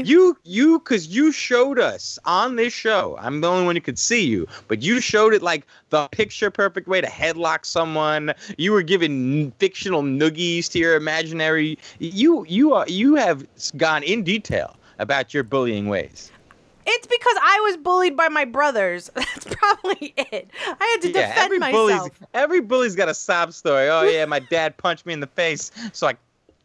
You, 0.00 0.04
you, 0.04 0.36
you, 0.44 0.78
because 0.78 1.08
you 1.08 1.32
showed 1.32 1.78
us 1.78 2.18
on 2.24 2.56
this 2.56 2.72
show. 2.72 3.16
I'm 3.18 3.40
the 3.40 3.48
only 3.48 3.64
one 3.64 3.76
who 3.76 3.80
could 3.80 3.98
see 3.98 4.24
you, 4.24 4.46
but 4.68 4.82
you 4.82 5.00
showed 5.00 5.32
it 5.32 5.42
like 5.42 5.66
the 5.90 6.08
picture 6.08 6.50
perfect 6.50 6.86
way 6.86 7.00
to 7.00 7.06
headlock 7.06 7.64
someone. 7.64 8.34
You 8.58 8.72
were 8.72 8.82
giving 8.82 9.52
fictional 9.52 10.02
noogies 10.02 10.70
to 10.72 10.78
your 10.78 10.96
imaginary. 10.96 11.78
You, 11.98 12.44
you 12.46 12.74
are, 12.74 12.84
you 12.88 13.14
have 13.14 13.46
gone 13.76 14.02
in 14.02 14.22
detail 14.22 14.76
about 14.98 15.32
your 15.32 15.44
bullying 15.44 15.88
ways. 15.88 16.30
It's 16.86 17.06
because 17.06 17.36
I 17.40 17.60
was 17.64 17.76
bullied 17.76 18.16
by 18.16 18.28
my 18.28 18.44
brothers. 18.44 19.10
That's 19.14 19.46
probably 19.54 20.14
it. 20.16 20.50
I 20.66 20.84
had 20.84 21.02
to 21.02 21.12
defend 21.12 21.38
every 21.38 21.58
myself. 21.58 21.74
bully's 21.74 22.10
every 22.34 22.60
bully's 22.60 22.96
got 22.96 23.08
a 23.08 23.14
sob 23.14 23.52
story. 23.52 23.88
Oh 23.88 24.02
yeah, 24.02 24.24
my 24.24 24.40
dad 24.40 24.76
punched 24.76 25.06
me 25.06 25.12
in 25.12 25.20
the 25.20 25.26
face, 25.26 25.70
so 25.92 26.08
I 26.08 26.14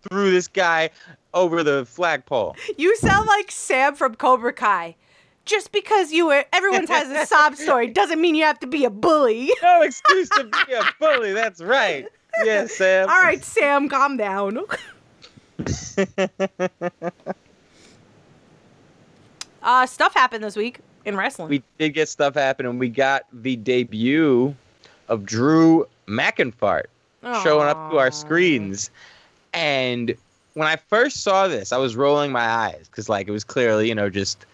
threw 0.10 0.32
this 0.32 0.48
guy 0.48 0.90
over 1.34 1.64
the 1.64 1.86
flagpole. 1.86 2.56
You 2.78 2.96
sound 2.98 3.28
like 3.28 3.52
Sam 3.52 3.96
from 3.96 4.16
Cobra 4.16 4.54
Kai. 4.54 4.96
Just 5.46 5.72
because 5.72 6.12
you 6.12 6.28
were, 6.28 6.44
everyone 6.52 6.88
has 6.88 7.10
a 7.10 7.26
sob 7.26 7.56
story 7.56 7.88
doesn't 7.94 8.20
mean 8.20 8.36
you 8.36 8.44
have 8.44 8.60
to 8.60 8.68
be 8.68 8.84
a 8.84 8.90
bully. 8.90 9.50
No 9.64 9.82
excuse 9.82 10.28
to 10.30 10.44
be 10.44 10.74
a 10.74 10.84
bully. 11.00 11.32
That's 11.32 11.62
right. 11.62 12.06
Yeah, 12.44 12.68
Sam. 12.68 13.10
All 13.10 13.22
right, 13.22 13.42
Sam, 13.44 13.88
calm 13.88 14.18
down. 14.18 14.60
uh, 19.68 19.86
stuff 19.86 20.14
happened 20.16 20.44
this 20.44 20.56
week. 20.56 20.80
in 21.06 21.16
wrestling. 21.16 21.50
we 21.50 21.62
did 21.78 21.94
get 21.94 22.10
stuff 22.10 22.34
happen, 22.34 22.66
and 22.66 22.80
we 22.80 22.90
got 22.90 23.26
the 23.32 23.56
debut 23.58 24.56
of 25.10 25.26
Drew 25.26 25.86
McIntyre 26.08 26.86
showing 27.44 27.68
up 27.68 27.92
to 27.92 27.98
our 28.00 28.10
screens. 28.12 28.90
And 29.54 30.16
when 30.54 30.68
I 30.68 30.76
first 30.78 31.24
saw 31.24 31.48
this, 31.48 31.72
I 31.72 31.78
was 31.78 31.96
rolling 31.96 32.32
my 32.32 32.46
eyes 32.46 32.88
because, 32.88 33.10
like, 33.10 33.28
it 33.28 33.32
was 33.32 33.44
clearly, 33.44 33.88
you 33.90 33.96
know, 33.96 34.10
just, 34.10 34.46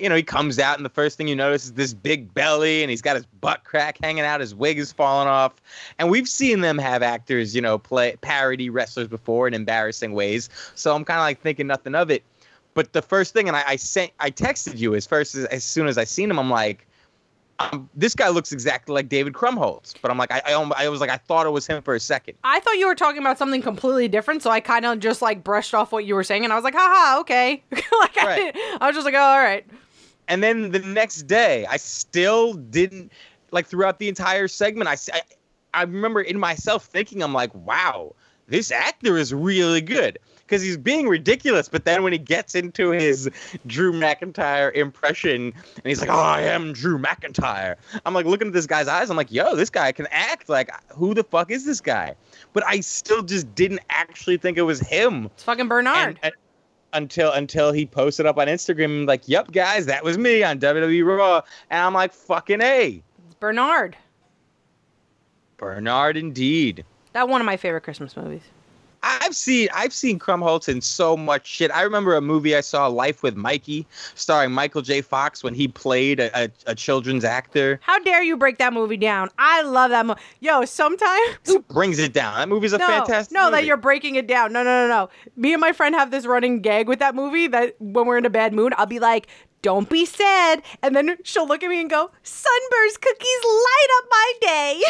you 0.00 0.08
know, 0.08 0.14
he 0.14 0.22
comes 0.22 0.58
out, 0.58 0.76
and 0.76 0.84
the 0.84 0.90
first 0.90 1.16
thing 1.16 1.28
you 1.28 1.36
notice 1.36 1.64
is 1.64 1.72
this 1.72 1.92
big 1.92 2.32
belly, 2.34 2.82
and 2.82 2.90
he's 2.90 3.02
got 3.02 3.16
his 3.16 3.26
butt 3.40 3.64
crack 3.64 3.98
hanging 4.02 4.24
out, 4.24 4.40
his 4.40 4.54
wig 4.54 4.78
is 4.78 4.92
falling 4.92 5.28
off. 5.28 5.54
And 5.98 6.10
we've 6.10 6.28
seen 6.28 6.60
them 6.60 6.78
have 6.78 7.02
actors, 7.02 7.54
you 7.54 7.60
know, 7.62 7.78
play 7.78 8.16
parody 8.20 8.70
wrestlers 8.70 9.08
before 9.08 9.46
in 9.48 9.54
embarrassing 9.54 10.12
ways. 10.12 10.48
So 10.74 10.94
I'm 10.94 11.04
kind 11.04 11.18
of 11.18 11.24
like 11.24 11.40
thinking 11.40 11.66
nothing 11.66 11.94
of 11.94 12.10
it. 12.10 12.22
But 12.74 12.92
the 12.92 13.02
first 13.02 13.32
thing, 13.34 13.48
and 13.48 13.56
I, 13.56 13.62
I 13.66 13.76
sent, 13.76 14.12
I 14.20 14.30
texted 14.30 14.78
you 14.78 14.94
as 14.94 15.06
first 15.06 15.34
as, 15.34 15.44
as 15.46 15.62
soon 15.64 15.86
as 15.86 15.98
I 15.98 16.04
seen 16.04 16.30
him, 16.30 16.38
I'm 16.38 16.48
like, 16.50 16.86
um, 17.58 17.88
this 17.94 18.14
guy 18.14 18.28
looks 18.30 18.50
exactly 18.50 18.94
like 18.94 19.08
David 19.10 19.34
Krumholtz. 19.34 19.94
But 20.00 20.10
I'm 20.10 20.16
like, 20.18 20.32
I, 20.32 20.40
I, 20.46 20.52
I 20.84 20.88
was 20.88 21.00
like, 21.00 21.10
I 21.10 21.18
thought 21.18 21.46
it 21.46 21.50
was 21.50 21.66
him 21.66 21.82
for 21.82 21.94
a 21.94 22.00
second. 22.00 22.34
I 22.44 22.60
thought 22.60 22.78
you 22.78 22.86
were 22.86 22.94
talking 22.94 23.20
about 23.20 23.36
something 23.38 23.60
completely 23.62 24.08
different, 24.08 24.42
so 24.42 24.50
I 24.50 24.60
kind 24.60 24.86
of 24.86 25.00
just 25.00 25.20
like 25.22 25.44
brushed 25.44 25.74
off 25.74 25.92
what 25.92 26.04
you 26.06 26.14
were 26.14 26.24
saying, 26.24 26.44
and 26.44 26.52
I 26.52 26.56
was 26.56 26.64
like, 26.64 26.74
haha, 26.74 27.20
okay. 27.20 27.62
like 27.72 28.18
I, 28.18 28.26
Right. 28.26 28.54
didn't- 28.54 28.82
I 28.82 28.86
was 28.86 28.96
just 28.96 29.04
like, 29.04 29.14
oh, 29.14 29.18
all 29.18 29.38
right. 29.38 29.66
And 30.28 30.42
then 30.42 30.70
the 30.70 30.78
next 30.78 31.22
day, 31.24 31.66
I 31.66 31.76
still 31.76 32.54
didn't 32.54 33.12
like 33.50 33.66
throughout 33.66 33.98
the 33.98 34.08
entire 34.08 34.48
segment. 34.48 34.88
I, 34.88 34.96
I 35.74 35.82
remember 35.82 36.22
in 36.22 36.38
myself 36.38 36.86
thinking, 36.86 37.22
I'm 37.22 37.34
like, 37.34 37.54
wow, 37.54 38.14
this 38.48 38.70
actor 38.70 39.18
is 39.18 39.34
really 39.34 39.82
good 39.82 40.18
because 40.46 40.62
he's 40.62 40.76
being 40.76 41.08
ridiculous. 41.08 41.68
But 41.68 41.84
then 41.84 42.02
when 42.02 42.12
he 42.12 42.18
gets 42.18 42.54
into 42.54 42.90
his 42.90 43.30
Drew 43.66 43.92
McIntyre 43.92 44.72
impression 44.74 45.52
and 45.54 45.84
he's 45.84 46.00
like, 46.00 46.10
oh, 46.10 46.14
I 46.20 46.42
am 46.42 46.72
Drew 46.72 46.98
McIntyre, 46.98 47.76
I'm 48.04 48.14
like 48.14 48.26
looking 48.26 48.48
at 48.48 48.52
this 48.52 48.66
guy's 48.66 48.88
eyes. 48.88 49.10
I'm 49.10 49.16
like, 49.16 49.32
yo, 49.32 49.54
this 49.56 49.70
guy 49.70 49.92
can 49.92 50.06
act. 50.10 50.48
Like, 50.48 50.70
who 50.92 51.14
the 51.14 51.24
fuck 51.24 51.50
is 51.50 51.64
this 51.64 51.80
guy? 51.80 52.14
But 52.52 52.64
I 52.66 52.80
still 52.80 53.22
just 53.22 53.54
didn't 53.54 53.80
actually 53.90 54.36
think 54.36 54.58
it 54.58 54.62
was 54.62 54.80
him 54.80 55.26
It's 55.26 55.42
fucking 55.44 55.68
Bernard. 55.68 56.08
and- 56.08 56.18
and- 56.22 56.32
until 56.94 57.32
until 57.32 57.72
he 57.72 57.86
posted 57.86 58.26
up 58.26 58.36
on 58.36 58.48
Instagram 58.48 59.06
like, 59.08 59.26
"Yep, 59.26 59.52
guys, 59.52 59.86
that 59.86 60.04
was 60.04 60.18
me 60.18 60.42
on 60.42 60.58
WWE 60.58 61.02
Raw," 61.02 61.40
and 61.70 61.80
I'm 61.80 61.94
like, 61.94 62.12
"Fucking 62.12 62.60
a, 62.60 63.02
it's 63.26 63.34
Bernard. 63.40 63.96
Bernard, 65.56 66.18
indeed." 66.18 66.84
That 67.14 67.30
one 67.30 67.40
of 67.40 67.46
my 67.46 67.56
favorite 67.56 67.82
Christmas 67.82 68.14
movies. 68.14 68.42
I've 69.02 69.34
seen 69.34 69.68
I've 69.74 69.92
seen 69.92 70.18
Krumholtz 70.18 70.68
in 70.68 70.80
so 70.80 71.16
much 71.16 71.46
shit. 71.46 71.70
I 71.72 71.82
remember 71.82 72.14
a 72.14 72.20
movie 72.20 72.56
I 72.56 72.60
saw, 72.60 72.86
Life 72.86 73.22
with 73.22 73.36
Mikey, 73.36 73.86
starring 74.14 74.52
Michael 74.52 74.82
J. 74.82 75.00
Fox 75.00 75.42
when 75.42 75.54
he 75.54 75.68
played 75.68 76.20
a, 76.20 76.44
a, 76.44 76.50
a 76.66 76.74
children's 76.74 77.24
actor. 77.24 77.80
How 77.82 77.98
dare 78.00 78.22
you 78.22 78.36
break 78.36 78.58
that 78.58 78.72
movie 78.72 78.96
down? 78.96 79.30
I 79.38 79.62
love 79.62 79.90
that 79.90 80.06
movie. 80.06 80.20
Yo, 80.40 80.64
sometimes 80.64 81.36
Who 81.46 81.60
brings 81.60 81.98
it 81.98 82.12
down? 82.12 82.36
That 82.36 82.48
movie's 82.48 82.72
a 82.72 82.78
no, 82.78 82.86
fantastic. 82.86 83.34
no, 83.34 83.50
that 83.50 83.64
you're 83.64 83.76
breaking 83.76 84.16
it 84.16 84.26
down. 84.26 84.52
No, 84.52 84.62
no, 84.62 84.86
no, 84.86 84.88
no. 84.88 85.08
Me 85.36 85.52
and 85.52 85.60
my 85.60 85.72
friend 85.72 85.94
have 85.94 86.10
this 86.10 86.26
running 86.26 86.60
gag 86.60 86.88
with 86.88 87.00
that 87.00 87.14
movie 87.14 87.46
that 87.48 87.74
when 87.80 88.06
we're 88.06 88.18
in 88.18 88.26
a 88.26 88.30
bad 88.30 88.52
mood, 88.52 88.72
I'll 88.76 88.86
be 88.86 89.00
like, 89.00 89.26
"Don't 89.62 89.88
be 89.88 90.04
sad," 90.04 90.62
and 90.82 90.94
then 90.94 91.16
she'll 91.24 91.46
look 91.46 91.62
at 91.62 91.70
me 91.70 91.80
and 91.80 91.88
go, 91.88 92.10
"Sunburst 92.22 93.00
cookies 93.00 93.44
light 93.44 93.88
up 93.98 94.04
my 94.10 94.32
day." 94.40 94.82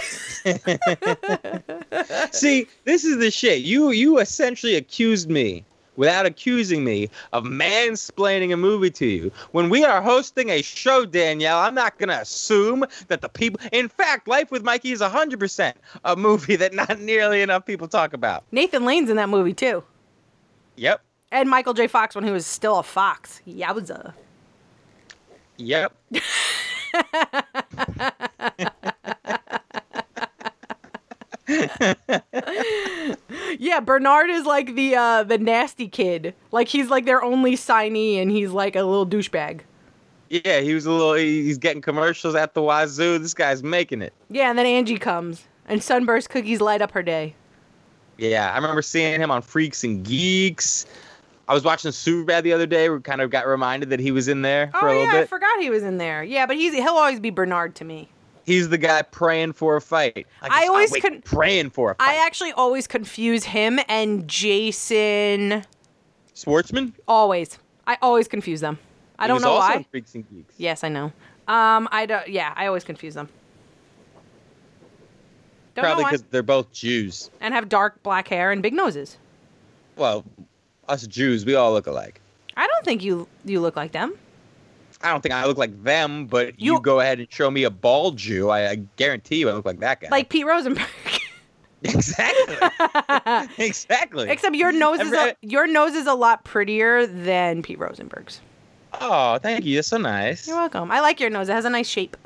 See, 2.33 2.67
this 2.85 3.05
is 3.05 3.19
the 3.19 3.31
shit. 3.31 3.63
You 3.63 3.91
you 3.91 4.19
essentially 4.19 4.75
accused 4.75 5.31
me 5.31 5.65
without 5.97 6.27
accusing 6.27 6.85
me 6.85 7.11
of 7.33 7.45
mansplaining 7.45 8.53
a 8.53 8.57
movie 8.57 8.91
to 8.91 9.07
you. 9.07 9.31
When 9.53 9.69
we 9.69 9.85
are 9.85 10.01
hosting 10.01 10.49
a 10.49 10.63
show, 10.63 11.05
Danielle, 11.05 11.59
I'm 11.59 11.75
not 11.75 11.99
gonna 11.99 12.19
assume 12.21 12.85
that 13.09 13.21
the 13.21 13.29
people. 13.29 13.61
In 13.73 13.89
fact, 13.89 14.27
Life 14.27 14.51
with 14.51 14.63
Mikey 14.63 14.93
is 14.93 15.01
100% 15.01 15.75
a 16.05 16.17
movie 16.17 16.57
that 16.57 16.73
not 16.73 17.01
nearly 17.01 17.43
enough 17.43 17.67
people 17.67 17.89
talk 17.89 18.15
about. 18.15 18.45
Nathan 18.53 18.85
Lane's 18.85 19.11
in 19.11 19.17
that 19.17 19.29
movie 19.29 19.55
too, 19.55 19.85
Yep, 20.77 21.03
and 21.31 21.51
Michael 21.51 21.75
J. 21.75 21.87
Fox 21.87 22.15
when 22.15 22.25
he 22.25 22.31
was 22.31 22.47
still 22.47 22.79
a 22.79 22.83
fox. 22.83 23.41
Yowza. 23.47 24.15
Yep. 25.57 25.93
Yeah, 33.59 33.81
Bernard 33.81 34.29
is 34.31 34.45
like 34.45 34.75
the 34.75 34.97
uh 34.97 35.23
the 35.23 35.39
nasty 35.39 35.87
kid. 35.87 36.35
Like 36.51 36.69
he's 36.69 36.89
like 36.91 37.05
their 37.05 37.23
only 37.23 37.53
signee, 37.53 38.21
and 38.21 38.31
he's 38.31 38.51
like 38.51 38.75
a 38.75 38.83
little 38.83 39.07
douchebag. 39.07 39.61
Yeah, 40.31 40.61
he 40.61 40.75
was 40.75 40.87
a 40.87 40.91
little. 40.91 41.15
He's 41.15 41.59
getting 41.59 41.81
commercials 41.81 42.35
at 42.35 42.55
the 42.55 42.61
wazoo. 42.61 43.19
This 43.19 43.35
guy's 43.35 43.63
making 43.63 44.03
it. 44.03 44.13
Yeah, 44.31 44.51
and 44.51 44.59
then 44.59 44.67
Angie 44.67 44.99
comes, 44.99 45.45
and 45.67 45.83
Sunburst 45.83 46.29
cookies 46.29 46.61
light 46.61 46.83
up 46.83 46.91
her 46.91 47.03
day. 47.03 47.35
Yeah, 48.19 48.51
I 48.53 48.57
remember 48.57 48.83
seeing 48.83 49.21
him 49.21 49.31
on 49.31 49.43
Freaks 49.43 49.85
and 49.85 50.05
Geeks. 50.05 50.87
I 51.49 51.55
was 51.55 51.65
watching 51.65 51.91
Superbad 51.91 52.45
the 52.45 52.53
other 52.53 52.67
day. 52.67 52.89
We 52.89 53.01
kind 53.01 53.21
of 53.21 53.31
got 53.31 53.47
reminded 53.47 53.91
that 53.91 54.01
he 54.01 54.13
was 54.13 54.29
in 54.29 54.43
there 54.43 54.71
for 54.79 54.89
oh 54.89 54.93
a 54.93 54.99
little 54.99 55.15
yeah, 55.15 55.21
I 55.21 55.27
forgot 55.27 55.61
he 55.61 55.71
was 55.71 55.83
in 55.83 55.99
there. 55.99 56.23
Yeah, 56.23 56.47
but 56.47 56.57
he's 56.57 56.73
he'll 56.73 56.89
always 56.91 57.21
be 57.21 57.31
Bernard 57.31 57.75
to 57.77 57.85
me. 57.85 58.09
He's 58.45 58.69
the 58.69 58.79
guy 58.79 59.03
praying 59.03 59.53
for 59.53 59.77
a 59.77 59.81
fight. 59.81 60.27
Like, 60.43 60.51
I 60.51 60.67
always 60.67 60.91
con- 60.97 61.23
praying 61.23 61.71
for 61.71 61.93
a 61.93 61.95
fight. 61.95 62.09
I 62.09 62.27
actually 62.27 62.53
always 62.53 62.87
confuse 62.87 63.45
him 63.45 63.79
and 63.89 64.27
Jason. 64.27 65.65
Schwartzman. 66.35 66.93
Always, 67.07 67.59
I 67.87 67.99
always 68.03 68.29
confuse 68.29 68.61
them. 68.61 68.79
I 69.19 69.25
He 69.25 69.29
don't 69.29 69.43
know 69.43 69.55
why. 69.55 69.87
Freaks 69.91 70.15
and 70.15 70.29
Geeks. 70.29 70.55
Yes, 70.59 70.83
I 70.83 70.89
know. 70.89 71.13
Um, 71.49 71.89
I 71.93 72.07
don't. 72.07 72.29
Yeah, 72.29 72.53
I 72.57 72.67
always 72.67 72.85
confuse 72.85 73.15
them. 73.15 73.29
Don't 75.75 75.85
Probably 75.85 76.05
because 76.05 76.23
they're 76.31 76.43
both 76.43 76.71
Jews. 76.73 77.31
And 77.41 77.55
have 77.55 77.69
dark 77.69 78.03
black 78.03 78.29
hair 78.29 78.53
and 78.53 78.63
big 78.63 78.75
noses. 78.75 79.17
Well, 79.97 80.25
us 80.89 81.07
Jews, 81.07 81.45
we 81.45 81.55
all 81.55 81.73
look 81.73 81.87
alike. 81.87 82.21
I 82.57 82.67
don't 82.67 82.85
think 82.85 83.03
you 83.03 83.29
you 83.45 83.61
look 83.61 83.77
like 83.77 83.93
them. 83.93 84.15
I 85.03 85.11
don't 85.11 85.21
think 85.21 85.35
I 85.35 85.47
look 85.47 85.59
like 85.59 85.83
them, 85.83 86.27
but 86.27 86.61
you, 86.61 86.75
You- 86.75 86.81
go 86.81 87.01
ahead 87.01 87.19
and 87.19 87.27
show 87.33 87.51
me 87.51 87.65
a 87.65 87.71
bald 87.71 88.17
Jew. 88.17 88.51
I, 88.51 88.71
I 88.71 88.75
guarantee 88.97 89.37
you 89.37 89.49
I 89.49 89.53
look 89.53 89.65
like 89.65 89.81
that 89.81 90.01
guy. 90.01 90.09
Like 90.11 90.29
Pete 90.29 90.47
Rosenberg. 90.47 90.87
exactly, 91.83 92.57
exactly. 93.65 94.31
Except 94.31 94.55
your 94.55 94.71
nose 94.71 95.01
is 95.01 95.13
a, 95.13 95.35
your 95.43 95.67
nose 95.67 95.95
is 95.95 96.07
a 96.07 96.15
lot 96.15 96.45
prettier 96.45 97.07
than 97.07 97.61
Pete 97.63 97.81
Rosenberg's. 97.81 98.41
oh, 99.01 99.39
thank 99.39 99.65
you. 99.65 99.75
That's 99.77 99.89
so 99.89 99.97
nice. 99.97 100.47
You're 100.47 100.57
welcome. 100.59 100.93
I 100.93 101.01
like 101.01 101.19
your 101.19 101.31
nose. 101.31 101.49
It 101.49 101.55
has 101.55 101.65
a 101.65 101.71
nice 101.71 101.89
shape. 101.89 102.17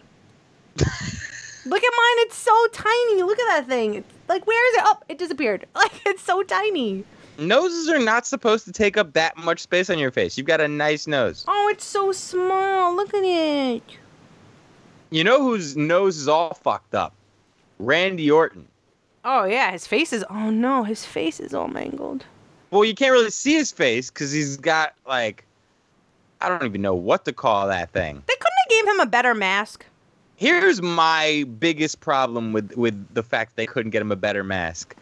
Look 0.78 1.82
at 1.82 1.92
mine. 1.96 2.26
It's 2.26 2.36
so 2.36 2.66
tiny. 2.72 3.22
Look 3.22 3.38
at 3.40 3.46
that 3.56 3.66
thing. 3.66 3.94
It's 3.94 4.12
like 4.28 4.46
where 4.46 4.72
is 4.72 4.76
it? 4.76 4.82
Oh, 4.84 4.98
it 5.08 5.16
disappeared. 5.18 5.66
Like 5.74 6.02
it's 6.04 6.22
so 6.22 6.42
tiny. 6.42 7.04
Noses 7.38 7.88
are 7.88 7.98
not 7.98 8.26
supposed 8.26 8.64
to 8.64 8.72
take 8.72 8.96
up 8.96 9.12
that 9.12 9.36
much 9.36 9.60
space 9.60 9.90
on 9.90 9.98
your 9.98 10.10
face. 10.10 10.38
You've 10.38 10.46
got 10.46 10.60
a 10.60 10.68
nice 10.68 11.06
nose. 11.06 11.44
Oh, 11.46 11.68
it's 11.70 11.84
so 11.84 12.12
small. 12.12 12.96
Look 12.96 13.12
at 13.12 13.24
it. 13.24 13.82
You 15.10 15.24
know 15.24 15.42
whose 15.42 15.76
nose 15.76 16.16
is 16.16 16.28
all 16.28 16.54
fucked 16.54 16.94
up? 16.94 17.12
Randy 17.78 18.30
Orton. 18.30 18.66
Oh 19.24 19.44
yeah, 19.44 19.72
his 19.72 19.86
face 19.86 20.12
is. 20.12 20.24
Oh 20.30 20.50
no, 20.50 20.82
his 20.84 21.04
face 21.04 21.40
is 21.40 21.52
all 21.52 21.68
mangled. 21.68 22.24
Well, 22.70 22.84
you 22.84 22.94
can't 22.94 23.12
really 23.12 23.30
see 23.30 23.54
his 23.54 23.70
face 23.70 24.10
because 24.10 24.32
he's 24.32 24.56
got 24.56 24.94
like, 25.06 25.44
I 26.40 26.48
don't 26.48 26.64
even 26.64 26.82
know 26.82 26.94
what 26.94 27.24
to 27.26 27.32
call 27.32 27.68
that 27.68 27.90
thing. 27.90 28.22
They 28.26 28.34
couldn't 28.34 28.58
have 28.58 28.68
gave 28.68 28.94
him 28.94 29.00
a 29.00 29.06
better 29.06 29.34
mask. 29.34 29.84
Here's 30.36 30.82
my 30.82 31.44
biggest 31.58 32.00
problem 32.00 32.52
with 32.52 32.76
with 32.76 33.14
the 33.14 33.22
fact 33.22 33.56
they 33.56 33.66
couldn't 33.66 33.90
get 33.90 34.02
him 34.02 34.12
a 34.12 34.16
better 34.16 34.44
mask. 34.44 34.94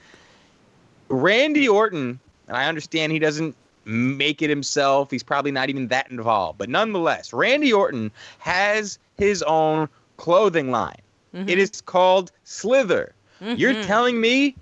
Randy 1.09 1.69
Orton, 1.69 2.19
and 2.49 2.57
I 2.57 2.67
understand 2.67 3.13
he 3.13 3.19
doesn't 3.19 3.57
make 3.85 4.43
it 4.43 4.51
himself. 4.51 5.11
He's 5.11 5.23
probably 5.23 5.51
not 5.51 5.69
even 5.69 5.89
that 5.89 6.11
involved, 6.11 6.59
but 6.59 6.69
nonetheless, 6.69 7.33
Randy 7.33 7.73
Orton 7.73 8.11
has 8.39 8.99
his 9.17 9.43
own 9.43 9.89
clothing 10.17 10.71
line. 10.71 11.01
Mm-hmm. 11.35 11.49
It 11.49 11.59
is 11.59 11.81
called 11.81 12.33
Slither. 12.45 13.13
You're 13.41 13.75
mm-hmm. 13.75 13.87
telling 13.87 14.21
me 14.21 14.55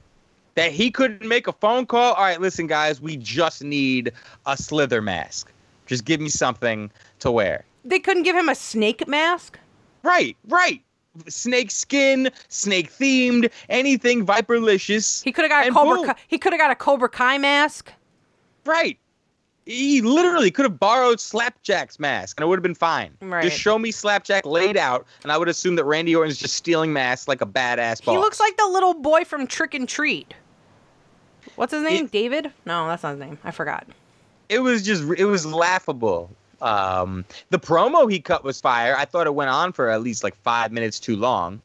that 0.54 0.72
he 0.72 0.90
couldn't 0.90 1.26
make 1.26 1.46
a 1.46 1.52
phone 1.52 1.86
call? 1.86 2.14
All 2.14 2.24
right, 2.24 2.40
listen, 2.40 2.66
guys, 2.66 3.00
we 3.00 3.16
just 3.16 3.62
need 3.62 4.12
a 4.46 4.56
Slither 4.56 5.00
mask. 5.00 5.52
Just 5.86 6.04
give 6.04 6.20
me 6.20 6.28
something 6.28 6.90
to 7.20 7.30
wear. 7.30 7.64
They 7.84 7.98
couldn't 7.98 8.22
give 8.22 8.36
him 8.36 8.48
a 8.48 8.54
snake 8.54 9.06
mask. 9.06 9.58
Right, 10.02 10.36
right. 10.48 10.82
Snake 11.28 11.70
skin, 11.70 12.30
snake 12.48 12.90
themed, 12.92 13.50
anything 13.68 14.24
viperlicious. 14.24 15.22
He 15.22 15.32
could 15.32 15.42
have 15.44 15.50
got 15.50 15.66
a 15.68 15.70
Cobra. 15.72 16.06
Kai, 16.14 16.20
he 16.28 16.38
could 16.38 16.52
have 16.52 16.60
got 16.60 16.70
a 16.70 16.74
Cobra 16.74 17.08
Kai 17.08 17.38
mask. 17.38 17.92
Right. 18.64 18.98
He 19.66 20.00
literally 20.00 20.50
could 20.50 20.64
have 20.64 20.80
borrowed 20.80 21.18
Slapjack's 21.20 22.00
mask 22.00 22.38
and 22.40 22.44
it 22.44 22.48
would 22.48 22.56
have 22.58 22.62
been 22.64 22.74
fine. 22.74 23.16
Right. 23.20 23.44
Just 23.44 23.58
show 23.58 23.78
me 23.78 23.90
Slapjack 23.92 24.44
laid 24.44 24.76
out, 24.76 25.06
and 25.22 25.30
I 25.30 25.38
would 25.38 25.48
assume 25.48 25.76
that 25.76 25.84
Randy 25.84 26.16
Orton's 26.16 26.38
just 26.38 26.54
stealing 26.54 26.92
masks 26.92 27.28
like 27.28 27.42
a 27.42 27.46
badass 27.46 28.04
boss. 28.04 28.14
He 28.14 28.18
looks 28.18 28.40
like 28.40 28.56
the 28.56 28.66
little 28.66 28.94
boy 28.94 29.24
from 29.24 29.46
Trick 29.46 29.74
'r 29.78 29.86
Treat. 29.86 30.34
What's 31.56 31.72
his 31.72 31.82
name? 31.82 32.06
It- 32.06 32.10
David? 32.12 32.52
No, 32.64 32.88
that's 32.88 33.02
not 33.02 33.10
his 33.10 33.20
name. 33.20 33.38
I 33.44 33.50
forgot. 33.52 33.86
it 34.48 34.60
was 34.60 34.82
just 34.82 35.02
it 35.16 35.26
was 35.26 35.46
laughable. 35.46 36.30
Um, 36.62 37.24
the 37.50 37.58
promo 37.58 38.10
he 38.10 38.20
cut 38.20 38.44
was 38.44 38.60
fire. 38.60 38.94
I 38.96 39.04
thought 39.04 39.26
it 39.26 39.34
went 39.34 39.50
on 39.50 39.72
for 39.72 39.90
at 39.90 40.00
least 40.02 40.22
like 40.24 40.36
five 40.42 40.72
minutes 40.72 40.98
too 41.00 41.16
long, 41.16 41.60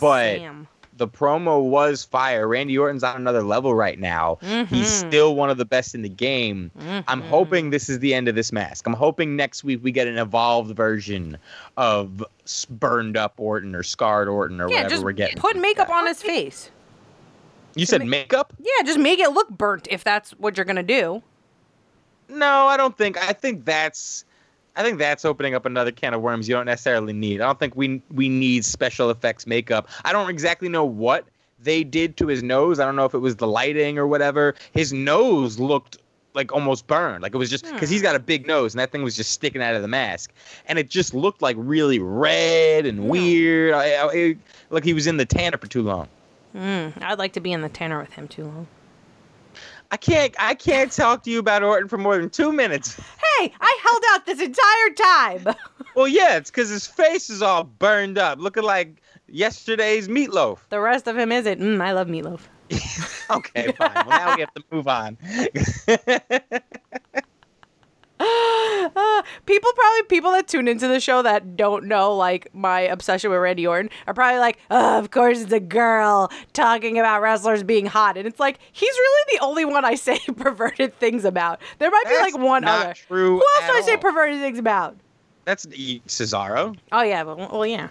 but 0.00 0.36
Damn. 0.38 0.66
the 0.96 1.06
promo 1.06 1.62
was 1.62 2.04
fire. 2.04 2.48
Randy 2.48 2.76
Orton's 2.78 3.04
on 3.04 3.16
another 3.16 3.42
level 3.42 3.74
right 3.74 3.98
now. 4.00 4.38
He's 4.40 4.88
Mhm. 4.90 5.08
still 5.08 5.34
one 5.36 5.50
of 5.50 5.58
the 5.58 5.64
best 5.64 5.94
in 5.94 6.02
the 6.02 6.08
game. 6.08 6.70
I'm 7.06 7.22
Mhm. 7.22 7.28
hoping 7.28 7.70
this 7.70 7.88
is 7.88 7.98
the 8.00 8.14
end 8.14 8.28
of 8.28 8.34
this 8.34 8.50
mask. 8.50 8.86
I'm 8.86 8.94
hoping 8.94 9.36
next 9.36 9.62
week 9.62 9.80
we 9.84 9.92
get 9.92 10.08
an 10.08 10.18
evolved 10.18 10.74
version 10.74 11.36
of 11.76 12.24
s- 12.44 12.64
burned 12.64 13.16
up 13.16 13.34
Orton 13.36 13.74
or 13.76 13.82
scarred 13.82 14.26
Orton 14.28 14.60
or 14.60 14.68
Yeah, 14.68 14.76
whatever 14.76 14.88
just 14.90 15.04
we're 15.04 15.12
getting. 15.12 15.36
put 15.36 15.54
makeup 15.56 15.90
on 15.90 16.06
his 16.06 16.22
face. 16.22 16.70
You 17.74 17.86
said 17.86 18.00
ma- 18.00 18.06
makeup? 18.06 18.52
Yeah, 18.58 18.84
just 18.84 18.98
make 18.98 19.20
it 19.20 19.30
look 19.30 19.50
burnt 19.50 19.86
if 19.90 20.02
that's 20.02 20.30
what 20.32 20.56
you're 20.56 20.64
gonna 20.64 20.82
do. 20.82 21.22
No, 22.28 22.66
I 22.66 22.76
don't 22.76 22.96
think. 22.96 23.16
I 23.16 23.32
think 23.32 23.64
that's. 23.64 24.24
I 24.76 24.82
think 24.82 24.98
that's 24.98 25.24
opening 25.24 25.56
up 25.56 25.66
another 25.66 25.90
can 25.90 26.14
of 26.14 26.20
worms 26.20 26.48
you 26.48 26.54
don't 26.54 26.66
necessarily 26.66 27.12
need. 27.12 27.40
I 27.40 27.46
don't 27.46 27.58
think 27.58 27.74
we 27.74 28.00
we 28.12 28.28
need 28.28 28.64
special 28.64 29.10
effects 29.10 29.46
makeup. 29.46 29.88
I 30.04 30.12
don't 30.12 30.30
exactly 30.30 30.68
know 30.68 30.84
what 30.84 31.26
they 31.60 31.82
did 31.82 32.16
to 32.18 32.28
his 32.28 32.42
nose. 32.42 32.78
I 32.78 32.84
don't 32.84 32.94
know 32.94 33.04
if 33.04 33.14
it 33.14 33.18
was 33.18 33.36
the 33.36 33.48
lighting 33.48 33.98
or 33.98 34.06
whatever. 34.06 34.54
His 34.72 34.92
nose 34.92 35.58
looked 35.58 35.98
like 36.34 36.52
almost 36.52 36.86
burned. 36.86 37.22
Like 37.22 37.34
it 37.34 37.38
was 37.38 37.50
just 37.50 37.64
because 37.64 37.90
he's 37.90 38.02
got 38.02 38.14
a 38.14 38.20
big 38.20 38.46
nose 38.46 38.72
and 38.72 38.78
that 38.78 38.92
thing 38.92 39.02
was 39.02 39.16
just 39.16 39.32
sticking 39.32 39.62
out 39.62 39.74
of 39.74 39.82
the 39.82 39.88
mask, 39.88 40.32
and 40.66 40.78
it 40.78 40.88
just 40.88 41.12
looked 41.12 41.42
like 41.42 41.56
really 41.58 41.98
red 41.98 42.86
and 42.86 43.08
weird. 43.08 43.74
I, 43.74 43.94
I, 43.94 44.12
it, 44.14 44.38
like 44.70 44.84
he 44.84 44.94
was 44.94 45.06
in 45.06 45.16
the 45.16 45.26
tanner 45.26 45.58
for 45.58 45.66
too 45.66 45.82
long. 45.82 46.08
Mm, 46.54 47.02
I'd 47.02 47.18
like 47.18 47.32
to 47.32 47.40
be 47.40 47.52
in 47.52 47.62
the 47.62 47.68
tanner 47.68 47.98
with 47.98 48.12
him 48.12 48.28
too 48.28 48.44
long. 48.44 48.66
I 49.90 49.96
can't. 49.96 50.34
I 50.38 50.54
can't 50.54 50.92
talk 50.92 51.22
to 51.24 51.30
you 51.30 51.38
about 51.38 51.62
Orton 51.62 51.88
for 51.88 51.96
more 51.98 52.18
than 52.18 52.28
two 52.30 52.52
minutes. 52.52 52.94
Hey, 53.38 53.52
I 53.60 53.78
held 53.82 54.02
out 54.12 54.26
this 54.26 54.40
entire 54.40 54.90
time. 54.94 55.56
Well, 55.94 56.06
yeah, 56.06 56.36
it's 56.36 56.48
because 56.50 56.68
his 56.68 56.86
face 56.86 57.28
is 57.28 57.42
all 57.42 57.64
burned 57.64 58.18
up, 58.18 58.38
looking 58.38 58.62
like 58.62 59.02
yesterday's 59.26 60.06
meatloaf. 60.06 60.58
the 60.68 60.78
rest 60.78 61.08
of 61.08 61.18
him 61.18 61.32
isn't. 61.32 61.60
Mm, 61.60 61.80
I 61.80 61.90
love 61.92 62.06
meatloaf. 62.06 62.40
Okay, 63.30 63.72
fine. 63.72 63.90
Well, 63.94 64.08
now 64.08 64.34
we 64.36 64.40
have 64.40 64.54
to 64.54 64.62
move 64.70 64.88
on. 64.88 65.18
Uh, 68.20 69.22
people 69.46 69.70
probably 69.74 70.02
people 70.04 70.32
that 70.32 70.48
tune 70.48 70.68
into 70.68 70.88
the 70.88 71.00
show 71.00 71.22
that 71.22 71.56
don't 71.56 71.84
know 71.84 72.14
like 72.14 72.48
my 72.54 72.80
obsession 72.80 73.30
with 73.30 73.40
Randy 73.40 73.66
Orton 73.66 73.90
are 74.06 74.14
probably 74.14 74.38
like, 74.38 74.58
oh, 74.70 74.98
of 74.98 75.10
course 75.10 75.40
it's 75.40 75.52
a 75.52 75.60
girl 75.60 76.30
talking 76.52 76.98
about 76.98 77.22
wrestlers 77.22 77.62
being 77.62 77.86
hot, 77.86 78.16
and 78.16 78.26
it's 78.26 78.40
like 78.40 78.58
he's 78.72 78.94
really 78.94 79.38
the 79.38 79.44
only 79.44 79.64
one 79.64 79.84
I 79.84 79.94
say 79.94 80.18
perverted 80.36 80.98
things 80.98 81.24
about. 81.24 81.60
There 81.78 81.90
might 81.90 82.04
be 82.06 82.16
like 82.16 82.38
one 82.38 82.64
other. 82.64 82.94
Who 83.08 83.36
else 83.36 83.66
do 83.66 83.72
I 83.72 83.82
say 83.82 83.96
perverted 83.96 84.40
things 84.40 84.58
about? 84.58 84.96
That's 85.44 85.66
Cesaro. 85.66 86.76
Oh 86.92 87.02
yeah, 87.02 87.24
but 87.24 87.38
well 87.38 87.66
yeah. 87.66 87.88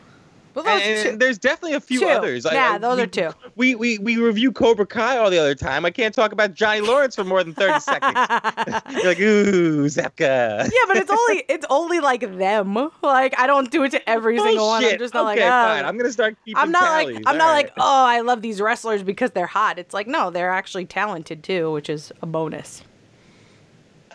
Well, 0.57 0.65
those 0.65 0.81
and 0.81 1.11
two- 1.11 1.17
there's 1.17 1.37
definitely 1.37 1.73
a 1.73 1.79
few 1.79 1.99
two. 1.99 2.07
others. 2.07 2.43
Yeah, 2.51 2.73
I- 2.73 2.77
those 2.79 2.97
we, 2.97 3.03
are 3.03 3.05
two. 3.05 3.29
We, 3.55 3.75
we 3.75 3.99
we 3.99 4.17
review 4.17 4.51
Cobra 4.51 4.87
Kai 4.87 5.17
all 5.17 5.29
the 5.29 5.37
other 5.37 5.53
time. 5.53 5.85
I 5.85 5.91
can't 5.91 6.15
talk 6.15 6.31
about 6.31 6.55
Johnny 6.55 6.81
Lawrence 6.81 7.15
for 7.15 7.23
more 7.23 7.43
than 7.43 7.53
thirty 7.53 7.79
seconds. 7.79 8.15
You're 8.91 9.05
like, 9.05 9.19
ooh, 9.19 9.85
Zabka. 9.85 10.63
Yeah, 10.63 10.79
but 10.87 10.97
it's 10.97 11.11
only 11.11 11.43
it's 11.47 11.65
only 11.69 11.99
like 11.99 12.21
them. 12.39 12.73
Like 13.03 13.39
I 13.39 13.45
don't 13.45 13.69
do 13.69 13.83
it 13.83 13.91
to 13.91 14.09
every 14.09 14.39
oh, 14.39 14.45
single 14.45 14.67
one. 14.67 14.83
I'm 14.83 14.97
just 14.97 15.13
not 15.13 15.31
okay, 15.31 15.43
like, 15.43 15.51
fine. 15.51 15.85
oh. 15.85 15.87
I'm 15.87 15.97
gonna 15.97 16.11
start 16.11 16.35
keeping 16.43 16.57
I'm 16.57 16.71
not 16.71 17.01
tallies. 17.01 17.17
like 17.17 17.23
I'm 17.27 17.37
not 17.37 17.49
All 17.49 17.53
like 17.53 17.71
oh 17.77 18.05
I 18.05 18.21
love 18.21 18.41
these 18.41 18.59
wrestlers 18.59 19.03
because 19.03 19.29
they're 19.31 19.45
hot. 19.45 19.77
It's 19.77 19.93
like 19.93 20.07
no, 20.07 20.31
they're 20.31 20.51
actually 20.51 20.85
talented 20.85 21.43
too, 21.43 21.71
which 21.71 21.87
is 21.87 22.11
a 22.23 22.25
bonus. 22.25 22.81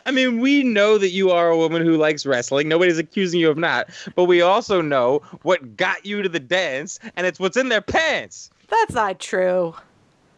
I 0.06 0.10
mean, 0.10 0.40
we 0.40 0.62
know 0.62 0.98
that 0.98 1.10
you 1.10 1.30
are 1.30 1.48
a 1.50 1.56
woman 1.56 1.82
who 1.82 1.96
likes 1.96 2.26
wrestling. 2.26 2.68
Nobody's 2.68 2.98
accusing 2.98 3.40
you 3.40 3.50
of 3.50 3.58
not. 3.58 3.88
But 4.14 4.24
we 4.24 4.40
also 4.40 4.80
know 4.80 5.22
what 5.42 5.76
got 5.76 6.04
you 6.04 6.22
to 6.22 6.28
the 6.28 6.40
dance, 6.40 6.98
and 7.16 7.26
it's 7.26 7.38
what's 7.38 7.56
in 7.56 7.68
their 7.68 7.80
pants. 7.80 8.50
That's 8.68 8.94
not 8.94 9.18
true. 9.18 9.74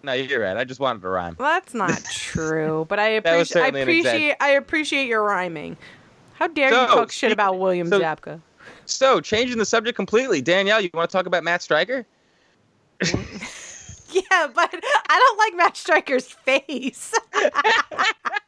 No, 0.02 0.12
you're 0.12 0.40
right. 0.40 0.56
I 0.56 0.64
just 0.64 0.80
wanted 0.80 1.02
to 1.02 1.08
rhyme. 1.08 1.36
That's 1.38 1.73
not 1.73 2.04
true. 2.12 2.86
But 2.88 2.99
I 2.99 3.08
appreciate 3.08 3.41
I 3.41 3.45
certainly 3.45 3.80
an 3.82 3.88
exag- 3.88 4.00
appreciate 4.00 4.36
I 4.41 4.49
appreciate 4.50 5.06
your 5.08 5.23
rhyming. 5.23 5.76
How 6.34 6.49
dare 6.49 6.69
you 6.69 6.75
talk 6.75 7.10
shit 7.10 7.32
about 7.32 7.58
William 7.58 7.88
so- 7.88 8.00
Zabka? 8.00 8.41
So, 8.86 9.21
changing 9.21 9.56
the 9.56 9.65
subject 9.65 9.97
completely, 9.97 10.43
Danielle, 10.43 10.80
you 10.80 10.91
want 10.93 11.08
to 11.08 11.17
talk 11.17 11.25
about 11.26 11.43
Matt 11.43 11.62
Striker? 11.62 12.04
Yeah, 14.15 14.47
but 14.54 14.71
I 14.73 15.19
don't 15.19 15.38
like 15.38 15.56
Matt 15.56 15.76
Striker's 15.76 16.28
face. 16.28 17.12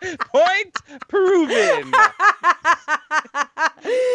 Point 0.20 0.76
proven. 1.08 1.92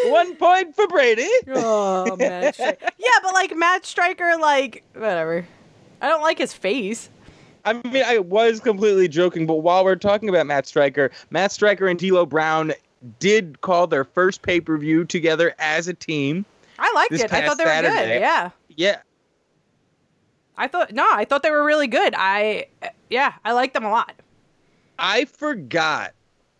One 0.05 0.35
point 0.35 0.75
for 0.75 0.87
Brady. 0.87 1.29
oh, 1.55 2.15
Matt 2.19 2.55
Striker. 2.55 2.85
Yeah, 2.97 3.09
but 3.21 3.33
like 3.33 3.55
Matt 3.55 3.85
Striker, 3.85 4.37
like 4.39 4.83
whatever. 4.93 5.45
I 6.01 6.07
don't 6.07 6.21
like 6.21 6.37
his 6.37 6.53
face. 6.53 7.09
I 7.65 7.73
mean, 7.73 8.03
I 8.05 8.19
was 8.19 8.59
completely 8.59 9.07
joking, 9.07 9.45
but 9.45 9.55
while 9.55 9.83
we're 9.83 9.95
talking 9.95 10.27
about 10.29 10.45
Matt 10.45 10.67
Striker, 10.67 11.11
Matt 11.29 11.51
Striker 11.51 11.87
and 11.87 11.97
D'Lo 11.97 12.25
Brown 12.25 12.73
did 13.19 13.61
call 13.61 13.87
their 13.87 14.03
first 14.03 14.41
pay 14.41 14.59
per 14.59 14.77
view 14.77 15.05
together 15.05 15.55
as 15.59 15.87
a 15.87 15.93
team. 15.93 16.45
I 16.79 16.91
liked 16.95 17.13
it. 17.13 17.31
I 17.31 17.45
thought 17.47 17.57
they 17.57 17.65
were 17.65 17.81
good. 17.81 18.21
Yeah. 18.21 18.49
Yeah, 18.75 18.97
I 20.57 20.67
thought 20.67 20.91
no, 20.91 21.07
I 21.11 21.25
thought 21.25 21.43
they 21.43 21.51
were 21.51 21.63
really 21.63 21.87
good. 21.87 22.13
I 22.15 22.67
yeah, 23.09 23.33
I 23.43 23.53
liked 23.53 23.73
them 23.73 23.85
a 23.85 23.89
lot. 23.89 24.13
I 24.99 25.25
forgot 25.25 26.13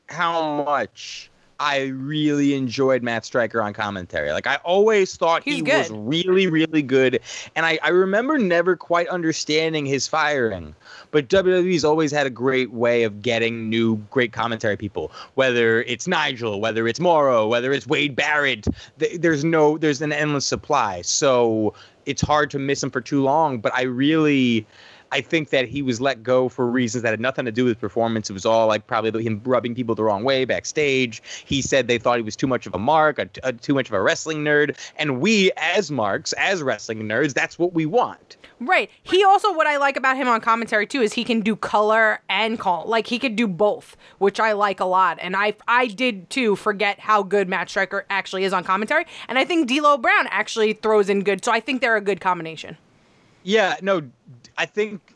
how 0.09 0.63
much 0.63 1.29
I 1.59 1.85
really 1.85 2.55
enjoyed 2.55 3.03
Matt 3.03 3.23
Striker 3.25 3.61
on 3.61 3.73
commentary. 3.73 4.31
Like 4.33 4.47
I 4.47 4.55
always 4.57 5.15
thought 5.15 5.43
He's 5.43 5.55
he 5.57 5.61
good. 5.61 5.89
was 5.89 5.91
really, 5.91 6.47
really 6.47 6.81
good. 6.81 7.19
And 7.55 7.65
I, 7.65 7.79
I 7.83 7.89
remember 7.89 8.37
never 8.37 8.75
quite 8.75 9.07
understanding 9.07 9.85
his 9.85 10.07
firing. 10.07 10.75
But 11.11 11.29
WWE's 11.29 11.85
always 11.85 12.11
had 12.11 12.25
a 12.27 12.31
great 12.31 12.71
way 12.71 13.03
of 13.03 13.21
getting 13.21 13.69
new 13.69 13.97
great 14.11 14.33
commentary 14.33 14.75
people. 14.75 15.11
Whether 15.35 15.83
it's 15.83 16.07
Nigel, 16.07 16.59
whether 16.59 16.87
it's 16.87 16.99
Morrow, 16.99 17.47
whether 17.47 17.71
it's 17.71 17.87
Wade 17.87 18.15
Barrett. 18.15 18.67
th- 18.99 19.21
There's 19.21 19.43
no 19.45 19.77
there's 19.77 20.01
an 20.01 20.11
endless 20.11 20.45
supply. 20.45 21.01
So 21.03 21.73
it's 22.05 22.21
hard 22.21 22.49
to 22.51 22.59
miss 22.59 22.83
him 22.83 22.89
for 22.89 22.99
too 22.99 23.21
long. 23.23 23.59
But 23.59 23.73
I 23.73 23.83
really 23.83 24.65
I 25.13 25.21
think 25.21 25.51
that 25.51 25.67
he 25.67 25.83
was 25.83 26.01
let 26.01 26.23
go 26.23 26.49
for 26.49 26.65
reasons 26.65 27.03
that 27.03 27.11
had 27.11 27.19
nothing 27.19 27.45
to 27.45 27.51
do 27.51 27.65
with 27.65 27.79
performance. 27.79 28.31
It 28.31 28.33
was 28.33 28.47
all 28.47 28.65
like 28.67 28.87
probably 28.87 29.23
him 29.23 29.41
rubbing 29.45 29.75
people 29.75 29.93
the 29.93 30.03
wrong 30.03 30.23
way 30.23 30.43
backstage. 30.43 31.21
He 31.45 31.61
said 31.61 31.87
they 31.87 31.99
thought 31.99 32.17
he 32.17 32.23
was 32.23 32.35
too 32.35 32.47
much 32.47 32.65
of 32.65 32.73
a 32.73 32.79
mark, 32.79 33.19
a, 33.19 33.29
a- 33.43 33.53
too 33.53 33.75
much 33.75 33.87
of 33.87 33.93
a 33.93 34.01
wrestling 34.01 34.39
nerd. 34.43 34.75
And 34.97 35.21
we, 35.21 35.51
as 35.55 35.91
marks, 35.91 36.33
as 36.33 36.63
wrestling 36.63 37.03
nerds, 37.03 37.35
that's 37.35 37.59
what 37.59 37.73
we 37.73 37.85
want. 37.85 38.37
Right. 38.59 38.89
He 39.03 39.23
also 39.23 39.53
what 39.53 39.67
I 39.67 39.77
like 39.77 39.97
about 39.97 40.15
him 40.17 40.27
on 40.27 40.41
commentary 40.41 40.87
too 40.87 41.01
is 41.01 41.13
he 41.13 41.23
can 41.23 41.41
do 41.41 41.55
color 41.55 42.19
and 42.29 42.57
call. 42.57 42.85
Like 42.87 43.05
he 43.05 43.19
could 43.19 43.35
do 43.35 43.47
both, 43.47 43.95
which 44.17 44.39
I 44.39 44.53
like 44.53 44.79
a 44.79 44.85
lot. 44.85 45.19
And 45.21 45.35
I 45.35 45.53
I 45.67 45.87
did 45.87 46.29
too 46.29 46.55
forget 46.55 46.99
how 46.99 47.23
good 47.23 47.47
Matt 47.49 47.69
Striker 47.69 48.05
actually 48.09 48.45
is 48.45 48.53
on 48.53 48.63
commentary. 48.63 49.05
And 49.27 49.37
I 49.37 49.45
think 49.45 49.67
D'Lo 49.67 49.97
Brown 49.97 50.27
actually 50.31 50.73
throws 50.73 51.09
in 51.09 51.23
good. 51.23 51.43
So 51.45 51.51
I 51.51 51.59
think 51.59 51.81
they're 51.81 51.97
a 51.97 52.01
good 52.01 52.21
combination. 52.21 52.77
Yeah, 53.43 53.77
no, 53.81 54.09
I 54.57 54.65
think 54.65 55.12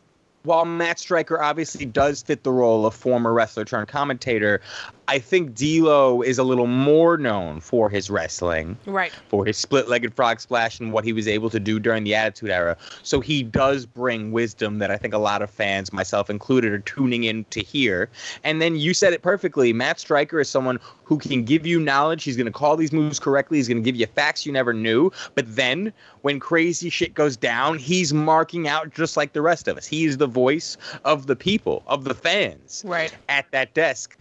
while 0.47 0.65
Matt 0.65 0.97
Striker 0.97 1.41
obviously 1.41 1.85
does 1.85 2.23
fit 2.23 2.43
the 2.43 2.51
role 2.51 2.85
of 2.85 2.95
former 2.95 3.33
wrestler 3.33 3.65
turned 3.65 3.89
commentator, 3.89 4.61
I 5.09 5.19
think 5.19 5.53
D'Lo 5.53 6.21
is 6.21 6.37
a 6.37 6.43
little 6.43 6.67
more 6.67 7.17
known 7.17 7.61
for 7.61 7.89
his 7.89 8.09
wrestling. 8.09 8.77
Right. 8.85 9.11
for 9.29 9.45
his 9.45 9.57
split-legged 9.57 10.13
frog 10.13 10.39
splash 10.39 10.79
and 10.79 10.91
what 10.91 11.05
he 11.05 11.13
was 11.13 11.27
able 11.27 11.49
to 11.49 11.59
do 11.59 11.79
during 11.79 12.03
the 12.03 12.15
Attitude 12.15 12.49
Era. 12.49 12.77
So 13.03 13.19
he 13.19 13.43
does 13.43 13.85
bring 13.85 14.31
wisdom 14.31 14.79
that 14.79 14.91
I 14.91 14.97
think 14.97 15.13
a 15.13 15.17
lot 15.17 15.41
of 15.41 15.49
fans, 15.49 15.93
myself 15.93 16.29
included, 16.29 16.71
are 16.73 16.79
tuning 16.79 17.25
in 17.25 17.45
to 17.45 17.61
hear. 17.61 18.09
And 18.43 18.61
then 18.61 18.75
you 18.75 18.93
said 18.93 19.13
it 19.13 19.21
perfectly. 19.21 19.73
Matt 19.73 19.99
Striker 19.99 20.39
is 20.39 20.49
someone 20.49 20.79
who 21.03 21.17
can 21.17 21.43
give 21.43 21.65
you 21.65 21.79
knowledge. 21.79 22.23
He's 22.23 22.35
going 22.35 22.47
to 22.47 22.51
call 22.51 22.75
these 22.75 22.91
moves 22.91 23.19
correctly. 23.19 23.57
He's 23.57 23.67
going 23.67 23.81
to 23.81 23.83
give 23.83 23.95
you 23.95 24.07
facts 24.07 24.45
you 24.45 24.51
never 24.51 24.73
knew. 24.73 25.11
But 25.35 25.55
then 25.55 25.93
when 26.21 26.39
crazy 26.39 26.89
shit 26.89 27.13
goes 27.13 27.37
down, 27.37 27.77
he's 27.77 28.13
marking 28.13 28.67
out 28.67 28.93
just 28.93 29.15
like 29.15 29.33
the 29.33 29.41
rest 29.41 29.67
of 29.67 29.77
us. 29.77 29.85
He 29.85 30.05
is 30.05 30.17
the 30.17 30.27
voice 30.37 30.77
of 31.03 31.25
the 31.25 31.35
people, 31.35 31.81
of 31.87 32.03
the 32.03 32.13
fans 32.13 32.83
Right. 32.85 33.11
at 33.27 33.49
that 33.51 33.73
desk. 33.73 34.15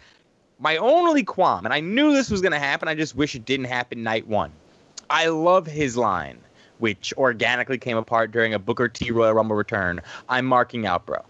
My 0.58 0.78
only 0.78 1.22
qualm, 1.22 1.66
and 1.66 1.74
I 1.74 1.80
knew 1.80 2.14
this 2.14 2.30
was 2.30 2.40
going 2.40 2.52
to 2.52 2.58
happen, 2.58 2.88
I 2.88 2.94
just 2.94 3.14
wish 3.14 3.34
it 3.34 3.44
didn't 3.44 3.66
happen 3.66 4.02
night 4.02 4.26
one. 4.26 4.50
I 5.10 5.26
love 5.26 5.66
his 5.66 5.94
line, 5.96 6.38
which 6.78 7.12
organically 7.18 7.76
came 7.76 7.98
apart 7.98 8.32
during 8.32 8.54
a 8.54 8.58
Booker 8.58 8.88
T 8.88 9.10
Royal 9.10 9.34
Rumble 9.34 9.56
return. 9.56 10.00
I'm 10.30 10.46
marking 10.46 10.86
out, 10.86 11.04
bro. 11.04 11.22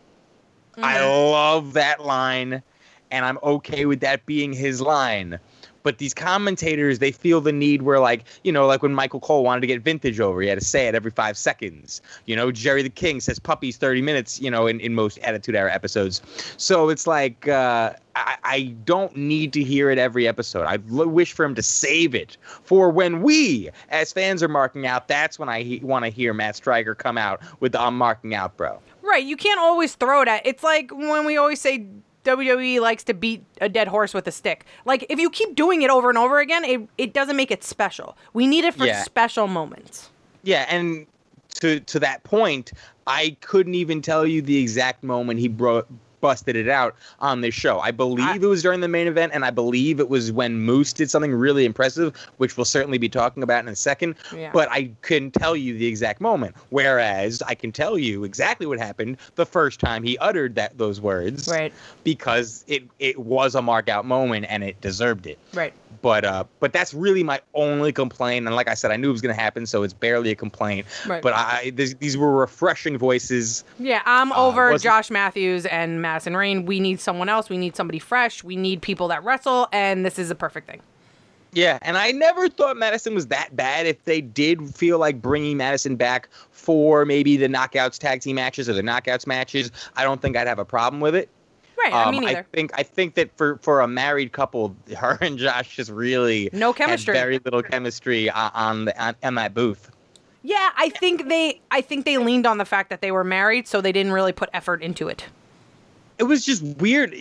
I 0.79 0.99
mm-hmm. 0.99 1.33
love 1.33 1.73
that 1.73 2.05
line, 2.05 2.63
and 3.11 3.25
I'm 3.25 3.39
okay 3.43 3.87
with 3.87 4.01
that 4.01 4.25
being 4.27 4.53
his 4.53 4.81
line. 4.81 5.41
But 5.87 5.99
these 5.99 6.15
commentators 6.15 6.99
they 6.99 7.13
feel 7.13 7.41
the 7.41 7.53
need 7.53 7.83
where 7.83 8.01
like 8.01 8.25
you 8.43 8.51
know 8.51 8.67
like 8.67 8.83
when 8.83 8.93
michael 8.93 9.21
cole 9.21 9.45
wanted 9.45 9.61
to 9.61 9.69
get 9.69 9.83
vintage 9.83 10.19
over 10.19 10.43
he 10.43 10.49
had 10.49 10.59
to 10.59 10.65
say 10.65 10.89
it 10.89 10.97
every 10.97 11.13
five 11.13 11.39
seconds 11.39 12.03
you 12.25 12.35
know 12.35 12.51
jerry 12.51 12.83
the 12.83 12.91
king 12.91 13.21
says 13.21 13.39
puppies 13.39 13.77
30 13.77 14.03
minutes 14.03 14.41
you 14.41 14.51
know 14.51 14.67
in, 14.67 14.81
in 14.81 14.97
most 14.97 15.17
attitude 15.19 15.55
era 15.55 15.73
episodes 15.73 16.23
so 16.57 16.89
it's 16.89 17.07
like 17.07 17.47
uh 17.47 17.93
I, 18.17 18.37
I 18.43 18.63
don't 18.85 19.15
need 19.17 19.53
to 19.53 19.63
hear 19.63 19.91
it 19.91 19.99
every 19.99 20.27
episode. 20.27 20.63
I 20.65 20.79
l- 20.91 21.07
wish 21.07 21.35
for 21.35 21.45
him 21.45 21.55
to 21.55 21.63
save 21.63 22.15
it 22.15 22.39
for 22.63 22.89
when 22.89 23.21
we, 23.21 23.69
as 23.91 24.11
fans, 24.11 24.43
are 24.43 24.49
marking 24.49 24.87
out. 24.87 25.07
That's 25.07 25.39
when 25.39 25.51
I 25.51 25.61
he- 25.63 25.81
want 25.81 26.07
to 26.07 26.11
hear 26.11 26.33
Matt 26.33 26.57
Striker 26.57 26.95
come 26.95 27.19
out 27.19 27.43
with 27.61 27.73
the 27.73 27.81
"I'm 27.81 27.99
marking 27.99 28.35
out, 28.35 28.57
bro." 28.57 28.81
Right. 29.03 29.23
You 29.23 29.37
can't 29.37 29.61
always 29.61 29.97
throw 29.97 30.23
it 30.23 30.29
at. 30.29 30.47
It's 30.47 30.63
like 30.65 30.91
when 30.95 31.27
we 31.27 31.37
always 31.37 31.61
say 31.61 31.85
WWE 32.27 32.81
likes 32.81 33.05
to 33.05 33.15
beat 33.15 33.45
a 33.61 33.69
dead 33.69 33.89
horse 33.89 34.13
with 34.13 34.27
a 34.27 34.33
stick. 34.33 34.65
Like 34.85 35.07
if 35.09 35.19
you 35.19 35.31
keep 35.31 35.55
doing 35.55 35.83
it 35.83 35.91
over 35.91 36.09
and 36.09 36.19
over 36.19 36.39
again, 36.41 36.65
it 36.65 36.89
it 36.99 37.13
doesn't 37.15 37.37
make 37.37 37.51
it 37.51 37.65
special. 37.65 38.17
We 38.35 38.47
need 38.47 38.65
it 38.65 38.75
for 38.75 38.87
Yeah. 38.87 39.03
special 39.05 39.47
moments. 39.47 40.11
Yeah, 40.43 40.67
and 40.69 41.07
to 41.61 41.81
to 41.81 41.99
that 42.01 42.23
point, 42.25 42.73
I 43.07 43.37
couldn't 43.41 43.75
even 43.75 44.03
tell 44.03 44.27
you 44.27 44.43
the 44.43 44.59
exact 44.59 45.03
moment 45.03 45.41
he 45.41 45.49
bro- 45.49 45.85
busted 46.21 46.57
it 46.57 46.69
out 46.69 46.95
on 47.21 47.41
this 47.41 47.55
show. 47.55 47.79
I 47.81 47.91
believe 47.91 48.27
I- 48.27 48.37
it 48.37 48.41
was 48.43 48.63
during 48.63 48.81
the 48.81 48.89
main 48.89 49.07
event, 49.07 49.33
and 49.35 49.45
I 49.45 49.51
believe 49.51 50.01
it 50.01 50.09
was 50.09 50.33
when 50.33 50.59
Moose 50.61 50.93
did 50.93 51.11
something 51.11 51.33
really 51.33 51.65
impressive, 51.65 52.15
which 52.39 52.57
we'll 52.57 52.65
certainly 52.65 52.99
be 52.99 53.09
talking 53.09 53.43
about 53.43 53.63
in 53.65 53.69
a 53.69 53.77
second. 53.77 54.15
Yeah. 54.35 54.51
But 54.53 54.69
I 54.71 54.91
couldn't 55.03 55.33
tell 55.33 55.57
you 55.57 55.77
the 55.77 55.87
exact 55.87 56.21
moment. 56.21 56.55
Whereas 56.71 57.43
I 57.47 57.55
can 57.55 57.73
tell 57.73 57.99
you 57.99 58.25
exactly 58.25 58.67
what 58.67 58.79
happened 58.79 59.17
the 59.37 59.47
first 59.47 59.81
time 59.81 60.03
he 60.03 60.17
uttered 60.19 60.55
that 60.57 60.79
those 60.79 61.01
words, 61.01 61.49
Right. 61.49 61.73
Because 62.05 62.65
it 62.69 62.85
it 62.99 63.19
was 63.19 63.55
a 63.55 63.63
mark 63.63 63.89
out 63.89 64.05
moment 64.05 64.47
and 64.49 64.63
it 64.65 64.81
deserved 64.81 65.27
it 65.27 65.39
Right. 65.55 65.73
But 66.03 66.25
uh 66.25 66.45
but 66.61 66.73
that's 66.73 66.93
really 66.95 67.23
my 67.23 67.41
only 67.55 67.93
complaint 67.93 68.47
and 68.47 68.55
like 68.55 68.69
i 68.69 68.75
said 68.75 68.91
i 68.91 68.97
knew 68.97 69.09
it 69.09 69.13
was 69.13 69.21
going 69.21 69.35
to 69.35 69.41
happen 69.41 69.67
so 69.67 69.83
it's 69.83 69.93
barely 69.95 70.31
a 70.31 70.35
complaint 70.35 70.87
Right. 71.07 71.23
but 71.23 71.33
i 71.35 71.71
these, 71.75 71.95
these 71.97 72.17
were 72.17 72.33
refreshing 72.33 72.99
voices 72.99 73.65
Yeah, 73.79 74.03
I'm 74.07 74.33
Uh, 74.33 74.37
over 74.47 74.77
Josh 74.79 75.11
Matthews 75.11 75.67
and 75.67 76.01
Madison 76.03 76.37
Rayne. 76.37 76.67
We 76.67 76.81
need 76.81 77.01
someone 77.01 77.29
else. 77.29 77.49
We 77.49 77.59
need 77.59 77.77
somebody 77.77 77.99
fresh. 77.99 78.43
We 78.45 78.57
need 78.57 78.83
people 78.83 79.09
that 79.09 79.25
wrestle, 79.25 79.69
and 79.73 80.05
this 80.05 80.19
is 80.19 80.31
a 80.31 80.35
perfect 80.35 80.67
thing. 80.69 80.81
yeah 81.53 81.79
and 81.83 81.97
i 81.97 82.11
never 82.11 82.49
thought 82.49 82.77
madison 82.77 83.15
was 83.15 83.29
that 83.29 83.55
bad 83.57 83.87
if 83.87 84.05
they 84.05 84.21
did 84.21 84.75
feel 84.75 84.99
like 84.99 85.23
bringing 85.23 85.57
madison 85.57 85.97
back 85.97 86.29
for 86.51 87.05
maybe 87.07 87.37
the 87.37 87.47
knockouts 87.49 87.99
tag 87.99 88.21
team 88.21 88.37
matches 88.37 88.69
or 88.69 88.73
the 88.75 88.83
knockouts 88.83 89.27
matches 89.27 89.71
i 89.97 90.03
don't 90.05 90.21
think 90.21 90.37
i'd 90.37 90.47
have 90.49 90.59
a 90.59 90.65
problem 90.65 91.01
with 91.01 91.15
it 91.15 91.29
Right. 91.79 91.93
I 91.93 92.05
Um, 92.05 92.13
mean, 92.13 92.25
I 92.25 92.43
think 92.43 92.73
I 92.79 92.83
think 92.83 93.15
that 93.15 93.37
for 93.37 93.59
for 93.59 93.81
a 93.81 93.89
married 93.89 94.33
couple, 94.33 94.75
her 94.99 95.19
and 95.21 95.39
Josh 95.39 95.77
just 95.77 95.91
really 95.91 96.49
No 96.53 96.73
had 96.73 96.77
chemistry. 96.87 97.15
very 97.15 97.39
little 97.45 97.63
chemistry 97.63 98.31
on 98.31 98.87
the, 98.87 99.03
on, 99.03 99.15
on 99.23 99.35
that 99.37 99.53
booth. 99.55 99.91
Yeah, 100.43 100.71
I 100.77 100.91
think 100.91 101.29
they. 101.29 101.61
I 101.71 101.81
think 101.81 102.05
they 102.05 102.19
leaned 102.19 102.47
on 102.47 102.59
the 102.59 102.65
fact 102.65 102.89
that 102.91 103.01
they 103.01 103.11
were 103.11 103.25
married, 103.25 103.67
so 103.67 103.81
they 103.81 103.93
didn't 103.93 104.13
really 104.13 104.33
put 104.33 104.49
effort 104.55 104.81
into 104.81 105.09
it. 105.09 105.25
it 106.19 106.23
was 106.25 106.45
just 106.47 106.63
weird. 106.63 107.15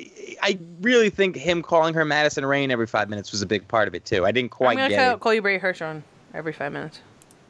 I 0.43 0.59
really 0.81 1.09
think 1.09 1.35
him 1.35 1.61
calling 1.63 1.93
her 1.95 2.05
Madison 2.05 2.45
Rayne 2.45 2.69
every 2.71 2.85
five 2.87 3.09
minutes 3.09 3.31
was 3.31 3.41
a 3.41 3.45
big 3.47 3.67
part 3.67 3.87
of 3.87 3.95
it 3.95 4.05
too. 4.05 4.25
I 4.25 4.31
didn't 4.31 4.51
quite 4.51 4.77
I'm 4.77 4.89
get 4.89 4.97
call, 4.99 5.15
it. 5.15 5.19
call 5.21 5.33
you 5.33 5.41
Bray 5.41 5.57
Hershon 5.57 6.03
every 6.35 6.53
five 6.53 6.71
minutes. 6.71 6.99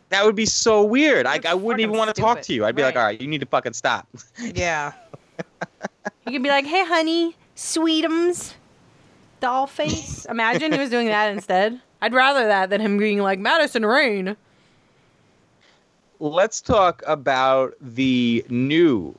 That 0.10 0.24
would 0.24 0.36
be 0.36 0.46
so 0.46 0.84
weird. 0.84 1.26
I, 1.26 1.40
That's 1.40 1.48
I 1.48 1.54
wouldn't 1.56 1.82
even 1.82 1.98
want 1.98 2.14
to 2.16 2.22
talk 2.22 2.42
to 2.44 2.54
you. 2.54 2.64
I'd 2.64 2.76
be 2.76 2.84
like, 2.84 2.96
all 2.96 3.04
right, 3.04 3.20
you 3.20 3.28
need 3.28 3.42
to 3.42 3.48
fucking 3.48 3.74
stop. 3.74 4.08
Yeah. 4.40 4.94
you 6.26 6.32
could 6.32 6.44
be 6.44 6.50
like, 6.50 6.66
"Hey, 6.66 6.86
honey, 6.86 7.36
sweetums, 7.56 8.54
doll 9.40 9.68
face." 9.68 10.26
Imagine 10.26 10.72
he 10.72 10.80
was 10.80 10.90
doing 10.90 11.08
that 11.08 11.32
instead. 11.32 11.80
I'd 12.02 12.14
rather 12.14 12.46
that 12.48 12.70
than 12.70 12.82
him 12.82 12.98
being 12.98 13.20
like 13.20 13.40
Madison 13.40 13.86
Rayne. 13.86 14.36
Let's 16.20 16.62
talk 16.62 17.04
about 17.06 17.74
the 17.82 18.46
new 18.50 19.16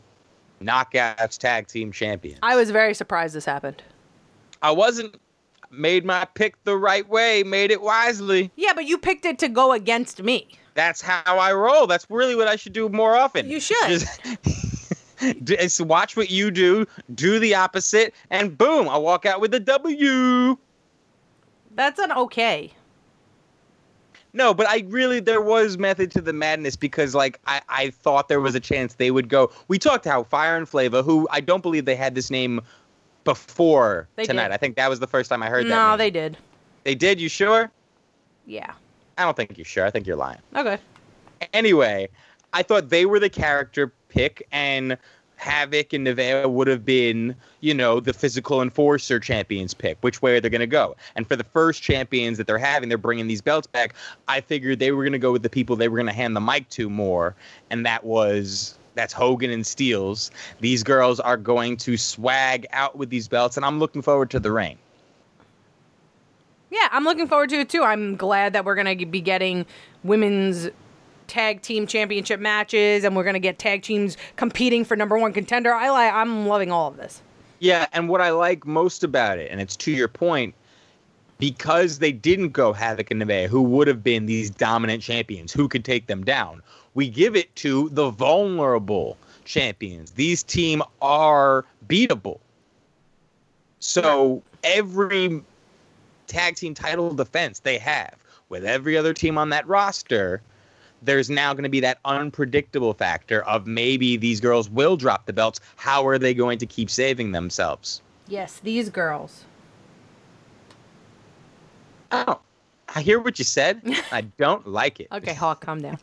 Knockouts 0.62 1.36
Tag 1.38 1.66
Team 1.68 1.92
Champion. 1.92 2.38
I 2.42 2.56
was 2.56 2.70
very 2.70 2.94
surprised 2.94 3.34
this 3.34 3.44
happened. 3.44 3.82
I 4.62 4.70
wasn't 4.70 5.20
made 5.70 6.04
my 6.04 6.24
pick 6.34 6.62
the 6.64 6.76
right 6.76 7.06
way, 7.08 7.42
made 7.42 7.70
it 7.70 7.82
wisely. 7.82 8.50
Yeah, 8.56 8.72
but 8.74 8.86
you 8.86 8.98
picked 8.98 9.24
it 9.26 9.38
to 9.40 9.48
go 9.48 9.72
against 9.72 10.22
me. 10.22 10.48
That's 10.74 11.00
how 11.00 11.38
I 11.38 11.52
roll. 11.52 11.86
That's 11.86 12.06
really 12.08 12.34
what 12.34 12.48
I 12.48 12.56
should 12.56 12.72
do 12.72 12.88
more 12.88 13.16
often. 13.16 13.48
You 13.48 13.60
should. 13.60 13.88
Just- 13.88 14.20
Just 15.44 15.80
watch 15.80 16.16
what 16.16 16.30
you 16.30 16.50
do, 16.50 16.86
do 17.14 17.38
the 17.38 17.54
opposite, 17.54 18.14
and 18.30 18.56
boom, 18.56 18.88
I 18.88 18.96
walk 18.96 19.26
out 19.26 19.40
with 19.40 19.52
a 19.54 19.60
W. 19.60 20.56
That's 21.74 21.98
an 21.98 22.12
okay. 22.12 22.72
No, 24.32 24.52
but 24.52 24.68
I 24.68 24.84
really 24.88 25.20
there 25.20 25.40
was 25.40 25.78
method 25.78 26.10
to 26.12 26.20
the 26.20 26.32
madness 26.32 26.76
because 26.76 27.14
like 27.14 27.40
I, 27.46 27.62
I 27.68 27.90
thought 27.90 28.28
there 28.28 28.40
was 28.40 28.54
a 28.54 28.60
chance 28.60 28.94
they 28.94 29.10
would 29.10 29.28
go. 29.28 29.50
We 29.68 29.78
talked 29.78 30.04
how 30.04 30.24
Fire 30.24 30.56
and 30.56 30.68
Flavor, 30.68 31.02
who 31.02 31.26
I 31.30 31.40
don't 31.40 31.62
believe 31.62 31.86
they 31.86 31.96
had 31.96 32.14
this 32.14 32.30
name 32.30 32.60
before 33.24 34.08
They 34.16 34.24
tonight. 34.24 34.48
did. 34.48 34.54
I 34.54 34.56
think 34.58 34.76
that 34.76 34.90
was 34.90 35.00
the 35.00 35.06
first 35.06 35.30
time 35.30 35.42
I 35.42 35.48
heard 35.48 35.64
that. 35.66 35.70
No, 35.70 35.96
they 35.96 36.10
did. 36.10 36.36
they 36.84 36.94
did. 36.94 37.20
You 37.20 37.28
sure? 37.28 37.70
Yeah. 38.46 38.72
I 39.18 39.24
don't 39.24 39.36
think 39.36 39.56
you're 39.56 39.64
sure. 39.64 39.86
I 39.86 39.90
think 39.90 40.06
you're 40.06 40.16
lying. 40.16 40.38
Okay. 40.54 40.78
Anyway, 41.54 42.08
I 42.52 42.62
thought 42.62 42.90
they 42.90 43.06
were 43.06 43.18
the 43.18 43.30
character 43.30 43.92
pick, 44.10 44.46
and 44.52 44.96
Havoc 45.36 45.92
and 45.92 46.06
Nevaeh 46.06 46.50
would 46.50 46.66
have 46.66 46.84
been, 46.84 47.36
you 47.60 47.74
know, 47.74 48.00
the 48.00 48.12
physical 48.12 48.62
enforcer 48.62 49.20
champions 49.20 49.74
pick, 49.74 49.98
which 50.00 50.22
way 50.22 50.36
are 50.36 50.40
they're 50.40 50.50
going 50.50 50.60
to 50.60 50.66
go. 50.66 50.96
And 51.14 51.26
for 51.26 51.36
the 51.36 51.44
first 51.44 51.82
champions 51.82 52.38
that 52.38 52.46
they're 52.46 52.58
having, 52.58 52.88
they're 52.88 52.98
bringing 52.98 53.26
these 53.26 53.42
belts 53.42 53.66
back. 53.66 53.94
I 54.28 54.40
figured 54.40 54.78
they 54.78 54.92
were 54.92 55.04
going 55.04 55.12
to 55.12 55.18
go 55.18 55.32
with 55.32 55.42
the 55.42 55.50
people 55.50 55.76
they 55.76 55.88
were 55.88 55.96
going 55.96 56.06
to 56.06 56.12
hand 56.12 56.34
the 56.34 56.40
mic 56.40 56.68
to 56.70 56.90
more, 56.90 57.34
and 57.70 57.86
that 57.86 58.04
was. 58.04 58.78
That's 58.94 59.12
Hogan 59.12 59.50
and 59.50 59.62
Steelz. 59.62 60.30
These 60.60 60.82
girls 60.82 61.20
are 61.20 61.36
going 61.36 61.76
to 61.76 61.98
swag 61.98 62.66
out 62.72 62.96
with 62.96 63.10
these 63.10 63.28
belts, 63.28 63.58
and 63.58 63.66
I'm 63.66 63.78
looking 63.78 64.00
forward 64.00 64.30
to 64.30 64.40
the 64.40 64.50
reign. 64.50 64.78
Yeah, 66.70 66.88
I'm 66.90 67.04
looking 67.04 67.28
forward 67.28 67.50
to 67.50 67.56
it 67.56 67.68
too. 67.68 67.82
I'm 67.82 68.16
glad 68.16 68.54
that 68.54 68.64
we're 68.64 68.74
going 68.74 68.98
to 68.98 69.04
be 69.04 69.20
getting 69.20 69.66
women's 70.02 70.70
tag 71.26 71.62
team 71.62 71.86
championship 71.86 72.40
matches 72.40 73.04
and 73.04 73.16
we're 73.16 73.24
going 73.24 73.34
to 73.34 73.40
get 73.40 73.58
tag 73.58 73.82
teams 73.82 74.16
competing 74.36 74.84
for 74.84 74.96
number 74.96 75.18
1 75.18 75.32
contender. 75.32 75.72
I 75.72 75.90
like 75.90 76.12
I'm 76.12 76.46
loving 76.46 76.70
all 76.70 76.88
of 76.88 76.96
this. 76.96 77.22
Yeah, 77.58 77.86
and 77.92 78.08
what 78.08 78.20
I 78.20 78.30
like 78.30 78.66
most 78.66 79.02
about 79.02 79.38
it, 79.38 79.50
and 79.50 79.60
it's 79.60 79.76
to 79.76 79.90
your 79.90 80.08
point, 80.08 80.54
because 81.38 81.98
they 81.98 82.12
didn't 82.12 82.50
go 82.50 82.72
Havoc 82.72 83.10
and 83.10 83.20
Neve, 83.20 83.50
who 83.50 83.62
would 83.62 83.88
have 83.88 84.02
been 84.02 84.26
these 84.26 84.50
dominant 84.50 85.02
champions, 85.02 85.52
who 85.52 85.68
could 85.68 85.84
take 85.84 86.06
them 86.06 86.24
down. 86.24 86.62
We 86.94 87.08
give 87.08 87.36
it 87.36 87.54
to 87.56 87.88
the 87.90 88.10
vulnerable 88.10 89.16
champions. 89.44 90.12
These 90.12 90.42
team 90.42 90.82
are 91.02 91.64
beatable. 91.88 92.40
So 93.80 94.42
every 94.64 95.42
tag 96.26 96.56
team 96.56 96.74
title 96.74 97.14
defense 97.14 97.60
they 97.60 97.78
have 97.78 98.16
with 98.48 98.64
every 98.64 98.96
other 98.96 99.12
team 99.12 99.38
on 99.38 99.50
that 99.50 99.66
roster, 99.66 100.40
there's 101.06 101.30
now 101.30 101.54
going 101.54 101.62
to 101.62 101.70
be 101.70 101.80
that 101.80 101.98
unpredictable 102.04 102.92
factor 102.92 103.42
of 103.44 103.66
maybe 103.66 104.16
these 104.16 104.40
girls 104.40 104.68
will 104.68 104.96
drop 104.96 105.26
the 105.26 105.32
belts. 105.32 105.60
How 105.76 106.06
are 106.06 106.18
they 106.18 106.34
going 106.34 106.58
to 106.58 106.66
keep 106.66 106.90
saving 106.90 107.32
themselves? 107.32 108.02
Yes, 108.28 108.60
these 108.62 108.90
girls. 108.90 109.44
Oh, 112.12 112.40
I 112.94 113.02
hear 113.02 113.20
what 113.20 113.38
you 113.38 113.44
said. 113.44 113.82
I 114.12 114.22
don't 114.22 114.66
like 114.66 115.00
it. 115.00 115.08
Okay, 115.12 115.34
Hawk, 115.34 115.64
calm 115.64 115.80
down. 115.80 115.98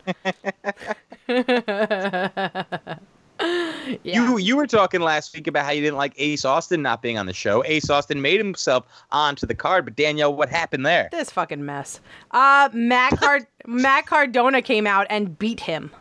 yeah. 3.39 3.95
You 4.03 4.37
you 4.37 4.55
were 4.55 4.67
talking 4.67 5.01
last 5.01 5.35
week 5.35 5.47
about 5.47 5.65
how 5.65 5.71
you 5.71 5.81
didn't 5.81 5.97
like 5.97 6.13
Ace 6.17 6.45
Austin 6.45 6.81
not 6.81 7.01
being 7.01 7.17
on 7.17 7.25
the 7.25 7.33
show. 7.33 7.63
Ace 7.65 7.89
Austin 7.89 8.21
made 8.21 8.37
himself 8.39 8.85
onto 9.11 9.45
the 9.47 9.55
card, 9.55 9.85
but 9.85 9.95
Danielle, 9.95 10.33
what 10.33 10.49
happened 10.49 10.85
there? 10.85 11.09
this 11.11 11.29
fucking 11.31 11.65
mess. 11.65 11.99
Uh 12.31 12.69
Matt 12.73 13.17
Card 13.19 13.47
Matt 13.65 14.05
Cardona 14.05 14.61
came 14.61 14.85
out 14.87 15.07
and 15.09 15.37
beat 15.39 15.59
him. 15.61 15.91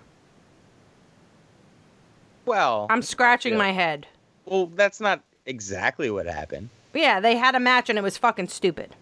Well, 2.45 2.87
I'm 2.90 3.03
scratching 3.03 3.53
Yeah. 3.53 3.59
my 3.59 3.73
head. 3.73 4.07
well, 4.47 4.66
that's 4.66 5.01
not 5.01 5.23
exactly 5.47 6.11
what 6.11 6.27
happened. 6.27 6.68
Yeah, 6.95 7.21
they 7.21 7.37
had 7.37 7.55
a 7.55 7.61
match 7.61 7.88
and 7.88 7.99
it 7.99 8.03
was 8.03 8.18
fucking 8.18 8.49
stupid. 8.49 8.95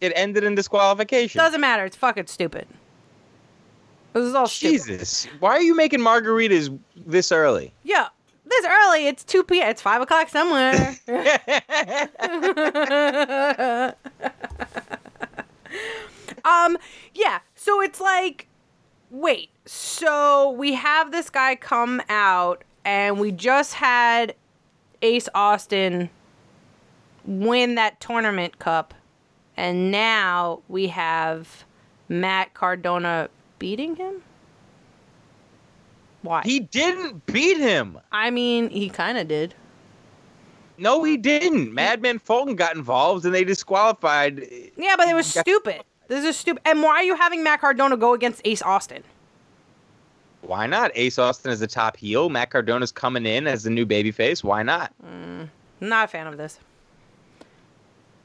It 0.00 0.12
ended 0.16 0.44
in 0.44 0.54
disqualification. 0.54 1.38
Doesn't 1.38 1.60
matter. 1.60 1.84
It's 1.84 1.96
fucking 1.96 2.26
stupid. 2.26 2.66
This 4.12 4.24
is 4.24 4.34
all 4.34 4.46
stupid. 4.46 4.72
Jesus, 4.72 5.26
why 5.38 5.50
are 5.50 5.62
you 5.62 5.76
making 5.76 6.00
margaritas 6.00 6.76
this 6.96 7.30
early? 7.30 7.72
Yeah, 7.84 8.08
this 8.44 8.66
early. 8.66 9.06
It's 9.06 9.24
two 9.24 9.44
p. 9.44 9.60
It's 9.60 9.80
five 9.80 10.02
o'clock 10.02 10.28
somewhere. 10.28 10.96
um, 16.44 16.76
yeah. 17.14 17.38
So 17.54 17.80
it's 17.80 18.00
like, 18.00 18.48
wait. 19.10 19.50
So 19.66 20.50
we 20.50 20.74
have 20.74 21.12
this 21.12 21.30
guy 21.30 21.54
come 21.54 22.02
out, 22.08 22.64
and 22.84 23.20
we 23.20 23.30
just 23.30 23.74
had 23.74 24.34
Ace 25.02 25.28
Austin 25.34 26.10
win 27.24 27.76
that 27.76 28.00
tournament 28.00 28.58
cup, 28.58 28.94
And 29.56 29.90
now 29.90 30.60
we 30.68 30.88
have 30.88 31.64
Matt 32.08 32.54
Cardona 32.54 33.28
beating 33.60 33.94
him? 33.94 34.22
Why? 36.22 36.42
He 36.44 36.58
didn't 36.58 37.24
beat 37.26 37.58
him. 37.58 37.98
I 38.10 38.30
mean, 38.30 38.68
he 38.68 38.90
kind 38.90 39.16
of 39.16 39.28
did. 39.28 39.54
No, 40.76 41.04
he 41.04 41.16
didn't. 41.16 41.72
Madman 41.72 42.18
Fulton 42.18 42.56
got 42.56 42.74
involved 42.74 43.24
and 43.24 43.32
they 43.34 43.44
disqualified. 43.44 44.44
Yeah, 44.76 44.96
but 44.96 45.06
it 45.06 45.14
was 45.14 45.26
stupid. 45.26 45.82
This 46.08 46.24
is 46.24 46.36
stupid. 46.36 46.62
And 46.64 46.82
why 46.82 46.96
are 46.96 47.02
you 47.04 47.14
having 47.14 47.44
Matt 47.44 47.60
Cardona 47.60 47.96
go 47.96 48.14
against 48.14 48.40
Ace 48.44 48.62
Austin? 48.62 49.04
Why 50.42 50.66
not? 50.66 50.90
Ace 50.94 51.18
Austin 51.18 51.52
is 51.52 51.60
the 51.60 51.66
top 51.66 51.96
heel. 51.96 52.30
Matt 52.30 52.50
Cardona's 52.50 52.90
coming 52.90 53.26
in 53.26 53.46
as 53.46 53.62
the 53.62 53.70
new 53.70 53.86
babyface. 53.86 54.42
Why 54.42 54.62
not? 54.62 54.92
I'm 55.04 55.50
not 55.80 56.06
a 56.06 56.08
fan 56.08 56.26
of 56.26 56.36
this. 56.36 56.58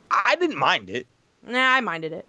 I 0.10 0.36
didn't 0.38 0.58
mind 0.58 0.90
it. 0.90 1.08
Nah, 1.46 1.74
I 1.74 1.82
minded 1.82 2.14
it. 2.14 2.26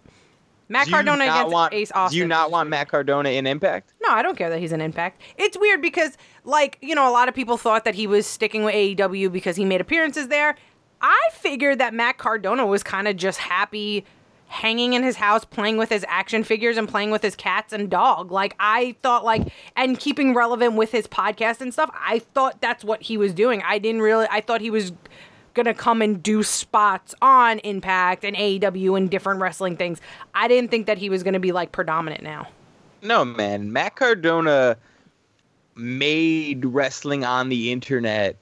Matt 0.69 0.87
Do 0.87 0.93
Cardona 0.93 1.25
against 1.25 1.53
want, 1.53 1.73
Ace 1.75 1.93
Austin. 1.93 2.17
Do 2.17 2.19
you 2.19 2.27
not 2.27 2.51
want. 2.51 2.69
Matt 2.69 2.89
Cardona 2.89 3.31
in 3.31 3.47
Impact? 3.47 3.95
No, 4.03 4.11
I 4.11 4.23
don't 4.23 4.37
care 4.37 4.51
that 4.51 4.59
he's 4.59 4.73
an 4.73 4.81
impact. 4.81 5.23
It's 5.39 5.57
weird 5.57 5.81
because, 5.81 6.17
like, 6.45 6.79
you 6.81 6.95
know, 6.95 7.09
a 7.09 7.13
lot 7.13 7.29
of 7.29 7.35
people 7.35 7.57
thought 7.57 7.85
that 7.85 7.95
he 7.95 8.07
was 8.07 8.27
sticking 8.27 8.65
with 8.65 8.75
AEW 8.75 9.31
because 9.31 9.57
he 9.57 9.65
made 9.65 9.81
appearances 9.81 10.29
there. 10.29 10.57
I 11.01 11.29
figured 11.33 11.79
that 11.79 11.95
Matt 11.95 12.19
Cardona 12.19 12.67
was 12.67 12.83
kind 12.83 13.07
of 13.07 13.17
just 13.17 13.39
happy 13.39 14.05
hanging 14.49 14.93
in 14.93 15.03
his 15.03 15.17
house, 15.17 15.45
playing 15.45 15.77
with 15.77 15.89
his 15.89 16.05
action 16.09 16.45
figures 16.45 16.77
and 16.77 16.89
playing 16.89 17.11
with 17.11 17.23
his 17.23 17.35
cats 17.35 17.73
and 17.73 17.91
dog. 17.91 18.31
Like, 18.31 18.55
I 18.61 18.95
thought, 19.03 19.25
like, 19.25 19.53
and 19.75 19.99
keeping 19.99 20.35
relevant 20.35 20.75
with 20.75 20.93
his 20.93 21.07
podcast 21.07 21.61
and 21.61 21.73
stuff. 21.73 21.91
I 21.95 22.21
thought 22.21 22.61
that's 22.61 22.85
what 22.85 23.03
he 23.03 23.17
was 23.17 23.35
doing. 23.35 23.63
I 23.65 23.79
didn't 23.79 24.03
really, 24.03 24.27
I 24.31 24.41
thought 24.41 24.61
he 24.61 24.71
was 24.71 24.93
gonna 25.57 25.75
come 25.75 26.01
and 26.03 26.23
do 26.23 26.45
spots 26.45 27.15
on 27.21 27.59
Impact 27.61 28.25
and 28.25 28.37
AEW 28.37 28.97
and 28.97 29.11
different 29.11 29.41
wrestling 29.41 29.77
things. 29.77 30.01
I 30.35 30.47
didn't 30.47 30.71
think 30.71 30.87
that 30.87 30.99
he 30.99 31.11
was 31.11 31.25
gonna 31.25 31.41
be, 31.41 31.51
like, 31.51 31.73
predominant 31.73 32.23
now. 32.23 32.47
No, 33.03 33.25
man. 33.25 33.73
Matt 33.73 33.97
Cardona 33.97 34.77
made 35.75 36.65
wrestling 36.65 37.25
on 37.25 37.49
the 37.49 37.71
internet 37.73 38.37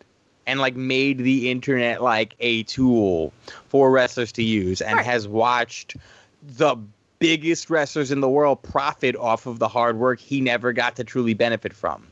and 0.47 0.61
like 0.61 0.77
made 0.77 1.19
the 1.19 1.51
internet 1.51 2.03
like 2.03 2.35
a 2.41 2.63
tool 2.65 3.33
for 3.69 3.91
wrestlers 3.91 4.31
to 4.33 4.43
use 4.43 4.81
and 4.81 4.97
Right. 4.97 5.07
has 5.07 5.27
watched 5.27 5.97
the 6.43 6.77
biggest 7.19 7.71
wrestlers 7.71 8.11
in 8.11 8.21
the 8.21 8.29
world 8.29 8.63
profit 8.63 9.17
off 9.17 9.47
of 9.47 9.59
the 9.59 9.69
hard 9.69 9.99
work 9.99 10.21
he 10.21 10.41
never 10.41 10.73
got 10.73 10.95
to 10.97 11.05
truly 11.05 11.35
benefit 11.35 11.73
from. 11.73 12.07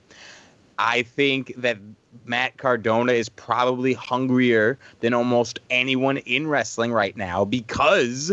I 0.79 1.03
think 1.03 1.53
that 1.59 1.79
Matt 2.25 2.57
Cardona 2.57 3.13
is 3.13 3.29
probably 3.29 3.95
hungrier 3.95 4.79
than 5.01 5.15
almost 5.15 5.61
anyone 5.71 6.19
in 6.19 6.47
wrestling 6.47 6.93
right 6.93 7.17
now 7.17 7.45
because 7.45 8.33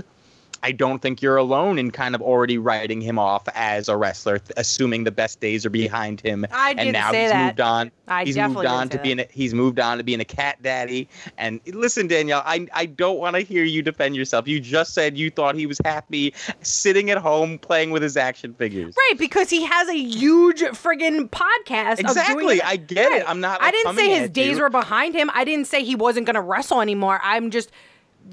I 0.61 0.71
don't 0.71 1.01
think 1.01 1.21
you're 1.21 1.37
alone 1.37 1.79
in 1.79 1.91
kind 1.91 2.15
of 2.15 2.21
already 2.21 2.57
writing 2.57 3.01
him 3.01 3.17
off 3.17 3.47
as 3.55 3.87
a 3.87 3.95
wrestler, 3.95 4.39
th- 4.39 4.51
assuming 4.57 5.03
the 5.03 5.11
best 5.11 5.39
days 5.39 5.65
are 5.65 5.69
behind 5.69 6.21
him. 6.21 6.45
I 6.51 6.75
and 6.77 6.91
now 6.93 7.11
say 7.11 7.23
he's 7.23 7.31
that. 7.31 7.45
moved 7.45 7.61
on. 7.61 7.91
I 8.07 8.25
he's 8.25 8.37
moved 8.37 8.65
on 8.65 8.89
to 8.89 8.97
being 8.99 9.19
a, 9.19 9.27
he's 9.31 9.53
moved 9.53 9.79
on 9.79 9.97
to 9.99 10.03
being 10.03 10.19
a 10.19 10.25
cat 10.25 10.61
daddy. 10.61 11.07
And 11.37 11.61
listen, 11.67 12.07
Danielle, 12.07 12.41
I 12.45 12.67
I 12.73 12.85
don't 12.87 13.19
want 13.19 13.35
to 13.35 13.41
hear 13.41 13.63
you 13.63 13.81
defend 13.81 14.15
yourself. 14.15 14.47
You 14.47 14.59
just 14.59 14.93
said 14.93 15.17
you 15.17 15.29
thought 15.29 15.55
he 15.55 15.65
was 15.65 15.77
happy 15.85 16.33
sitting 16.61 17.09
at 17.11 17.17
home 17.17 17.57
playing 17.59 17.91
with 17.91 18.01
his 18.01 18.17
action 18.17 18.53
figures. 18.53 18.95
Right, 18.97 19.17
because 19.17 19.49
he 19.49 19.63
has 19.65 19.87
a 19.87 19.95
huge 19.97 20.61
friggin' 20.61 21.29
podcast. 21.29 21.91
Of 21.91 21.97
doing 21.99 22.09
Exactly. 22.09 22.61
I 22.61 22.75
get 22.75 23.09
Right. 23.09 23.21
it. 23.21 23.29
I'm 23.29 23.39
not. 23.39 23.61
I 23.61 23.71
didn't 23.71 23.95
say 23.95 24.09
his 24.19 24.29
days 24.29 24.57
you. 24.57 24.63
were 24.63 24.69
behind 24.69 25.15
him. 25.15 25.29
I 25.33 25.43
didn't 25.45 25.67
say 25.67 25.83
he 25.83 25.95
wasn't 25.95 26.25
gonna 26.25 26.41
wrestle 26.41 26.81
anymore. 26.81 27.19
I'm 27.23 27.51
just, 27.51 27.71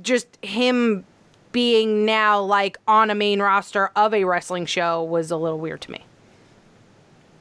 just 0.03 0.39
him 0.45 1.05
being 1.57 2.05
now 2.05 2.39
like 2.39 2.77
on 2.87 3.09
a 3.09 3.15
main 3.15 3.41
roster 3.41 3.91
of 3.97 4.13
a 4.13 4.25
wrestling 4.25 4.67
show 4.67 5.03
was 5.03 5.31
a 5.31 5.39
little 5.39 5.59
weird 5.59 5.81
to 5.81 5.91
me. 5.91 6.05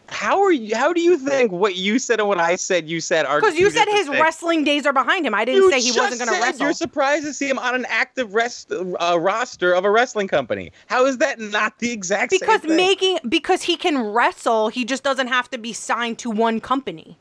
How 0.08 0.42
are 0.42 0.54
you? 0.54 0.74
How 0.74 0.94
do 0.94 1.02
you 1.02 1.18
think 1.18 1.52
what 1.52 1.76
you 1.76 2.00
said 2.00 2.22
and 2.22 2.30
what 2.30 2.40
I 2.40 2.56
said 2.56 2.88
you 2.88 3.02
said 3.02 3.26
are? 3.26 3.42
Because 3.42 3.60
you 3.60 3.70
said 3.70 3.90
his 3.90 4.08
things? 4.08 4.22
wrestling 4.22 4.64
days 4.64 4.86
are 4.86 4.94
behind 4.94 5.26
him. 5.26 5.34
I 5.34 5.44
didn't 5.44 5.64
You 5.64 5.70
say 5.70 5.82
he 5.82 5.92
wasn't 5.92 6.30
gonna 6.30 6.42
wrestle. 6.42 6.68
You're 6.68 6.74
surprised 6.74 7.26
to 7.26 7.34
see 7.34 7.50
him 7.50 7.60
on 7.60 7.76
an 7.76 7.86
active 7.90 8.34
rest 8.34 8.72
uh, 8.72 9.20
roster 9.20 9.74
of 9.74 9.84
a 9.84 9.92
wrestling 9.92 10.30
company. 10.30 10.72
How 10.88 11.06
is 11.06 11.18
that 11.18 11.38
not 11.38 11.80
the 11.80 11.92
exact 11.92 12.30
because 12.30 12.62
same 12.62 12.70
thing? 12.70 12.78
making 12.78 13.20
because 13.28 13.64
he 13.64 13.76
can 13.76 13.98
wrestle, 13.98 14.70
he 14.70 14.86
just 14.86 15.04
doesn't 15.04 15.28
have 15.28 15.50
to 15.50 15.58
be 15.58 15.74
signed 15.74 16.20
to 16.20 16.32
one 16.32 16.62
company. 16.62 17.18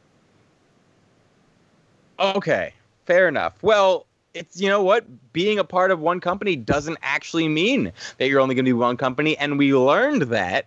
Okay, 2.21 2.73
fair 3.05 3.27
enough. 3.27 3.55
Well, 3.63 4.07
it's 4.35 4.61
you 4.61 4.69
know 4.69 4.83
what? 4.83 5.07
Being 5.33 5.59
a 5.59 5.65
part 5.65 5.91
of 5.91 6.01
one 6.01 6.21
company 6.21 6.57
doesn't 6.57 6.99
actually 7.03 7.49
mean 7.49 7.93
that 8.19 8.29
you're 8.29 8.41
only 8.41 8.55
going 8.55 8.65
to 8.65 8.69
be 8.69 8.73
one 8.73 8.97
company, 8.97 9.39
and 9.39 9.59
we 9.59 9.75
learned 9.75 10.23
that 10.23 10.67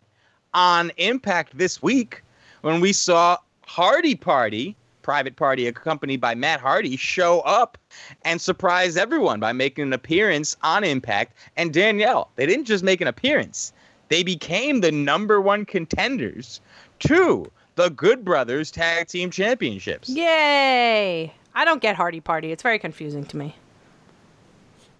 on 0.53 0.91
Impact 0.97 1.57
this 1.57 1.81
week 1.81 2.23
when 2.61 2.79
we 2.79 2.93
saw 2.93 3.37
Hardy 3.65 4.15
Party, 4.15 4.75
private 5.01 5.35
party 5.35 5.67
accompanied 5.67 6.19
by 6.19 6.33
Matt 6.33 6.59
Hardy, 6.59 6.97
show 6.97 7.41
up 7.41 7.77
and 8.23 8.41
surprise 8.41 8.97
everyone 8.97 9.39
by 9.39 9.53
making 9.53 9.83
an 9.83 9.93
appearance 9.93 10.55
on 10.63 10.83
Impact. 10.83 11.33
And 11.57 11.73
Danielle, 11.73 12.31
they 12.35 12.45
didn't 12.45 12.65
just 12.65 12.83
make 12.83 13.01
an 13.01 13.07
appearance; 13.07 13.73
they 14.07 14.23
became 14.23 14.79
the 14.79 14.91
number 14.91 15.41
one 15.41 15.65
contenders 15.65 16.61
to 16.99 17.51
the 17.75 17.89
Good 17.89 18.25
Brothers 18.25 18.71
Tag 18.71 19.07
Team 19.07 19.29
Championships. 19.29 20.09
Yay! 20.09 21.33
I 21.57 21.65
don't 21.65 21.81
get 21.81 21.95
Hardy 21.95 22.19
Party. 22.19 22.51
It's 22.51 22.61
very 22.61 22.77
confusing 22.77 23.25
to 23.25 23.35
me. 23.35 23.55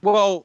Well, 0.02 0.44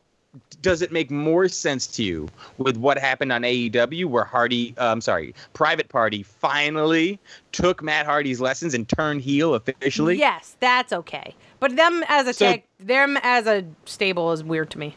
does 0.61 0.83
it 0.83 0.93
make 0.93 1.11
more 1.11 1.49
sense 1.49 1.87
to 1.87 2.05
you 2.05 2.29
with 2.59 2.77
what 2.77 2.99
happened 2.99 3.33
on 3.33 3.43
AEW, 3.43 4.05
where 4.05 4.25
Hardy, 4.25 4.75
uh, 4.77 4.93
I'm 4.93 5.01
sorry, 5.01 5.35
Private 5.55 5.89
Party 5.89 6.23
finally 6.23 7.19
took 7.53 7.83
Matt 7.83 8.05
Hardy's 8.05 8.43
lessons 8.43 8.75
and 8.75 8.87
turned 8.87 9.23
heel 9.23 9.55
officially? 9.55 10.19
Yes, 10.19 10.55
that's 10.61 10.93
okay. 10.93 11.35
But 11.61 11.77
them 11.77 12.05
as 12.09 12.27
a 12.27 12.35
So- 12.35 12.45
tag, 12.45 12.65
them 12.79 13.19
as 13.23 13.47
a 13.47 13.65
stable 13.87 14.33
is 14.33 14.45
weird 14.45 14.71
to 14.73 14.79
me. 14.79 14.95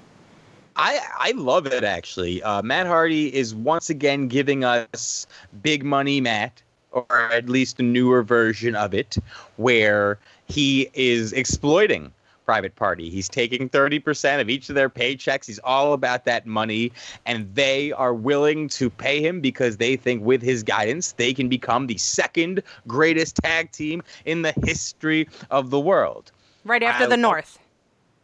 I 0.76 1.00
I 1.18 1.32
love 1.32 1.66
it 1.66 1.86
actually. 1.86 2.44
Uh, 2.44 2.62
Matt 2.62 2.88
Hardy 2.88 3.34
is 3.34 3.56
once 3.56 3.90
again 3.90 4.28
giving 4.28 4.66
us 4.66 5.26
big 5.64 5.86
money 5.86 6.20
Matt, 6.20 6.62
or 6.92 7.32
at 7.32 7.48
least 7.48 7.80
a 7.80 7.84
newer 7.84 8.22
version 8.24 8.76
of 8.76 8.94
it, 8.94 9.18
where 9.56 10.20
he 10.48 10.90
is 10.94 11.34
exploiting 11.34 12.12
Private 12.46 12.76
Party. 12.76 13.10
He's 13.10 13.28
taking 13.28 13.70
30% 13.70 14.40
of 14.40 14.50
each 14.50 14.70
of 14.70 14.76
their 14.76 14.90
paychecks. 14.90 15.48
He's 15.48 15.60
all 15.60 15.94
about 15.94 16.26
that 16.26 16.46
money, 16.46 16.92
and 17.26 17.54
they 17.56 17.92
are 17.94 18.14
willing 18.14 18.70
to 18.70 18.90
pay 18.90 19.26
him 19.26 19.42
because 19.42 19.78
they 19.78 19.96
think 19.96 20.24
with 20.24 20.42
his 20.42 20.62
guidance, 20.64 21.14
they 21.14 21.34
can 21.34 21.50
become 21.50 21.88
the 21.88 21.98
second 21.98 22.62
greatest 22.88 23.38
tag 23.38 23.72
team 23.72 24.04
in 24.26 24.44
the 24.44 24.54
history 24.64 25.28
of 25.50 25.72
the 25.72 25.80
world. 25.80 26.32
Right 26.64 26.84
after 26.84 27.06
I 27.06 27.08
the 27.08 27.18
North, 27.18 27.60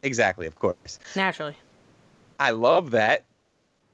Exactly, 0.03 0.47
of 0.47 0.57
course. 0.59 0.99
naturally. 1.15 1.55
I 2.39 2.51
love 2.51 2.91
that. 2.91 3.23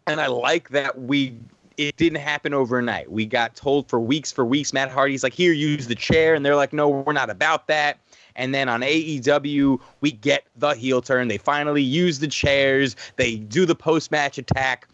And 0.06 0.22
I 0.22 0.28
like 0.28 0.70
that 0.70 1.02
we 1.02 1.36
it 1.78 1.96
didn't 1.96 2.20
happen 2.20 2.54
overnight. 2.54 3.12
We 3.12 3.26
got 3.26 3.56
told 3.56 3.88
for 3.88 4.00
weeks 4.00 4.32
for 4.32 4.46
weeks 4.46 4.74
Matt 4.74 4.90
Hardy's 4.90 5.22
like, 5.22 5.34
"Here, 5.34 5.54
use 5.54 5.88
the 5.88 5.96
chair." 5.96 6.34
And 6.34 6.46
they're 6.46 6.56
like, 6.56 6.74
"No, 6.74 6.90
we're 6.90 7.14
not 7.14 7.30
about 7.30 7.68
that." 7.68 8.00
And 8.38 8.54
then 8.54 8.70
on 8.70 8.82
AEW, 8.82 9.80
we 10.02 10.12
get 10.12 10.46
the 10.56 10.76
heel 10.76 11.02
turn. 11.02 11.28
They 11.28 11.38
finally 11.38 11.82
use 11.82 12.20
the 12.20 12.28
chairs. 12.28 12.96
They 13.16 13.38
do 13.38 13.66
the 13.66 13.76
post-match 13.76 14.38
attack. 14.38 14.88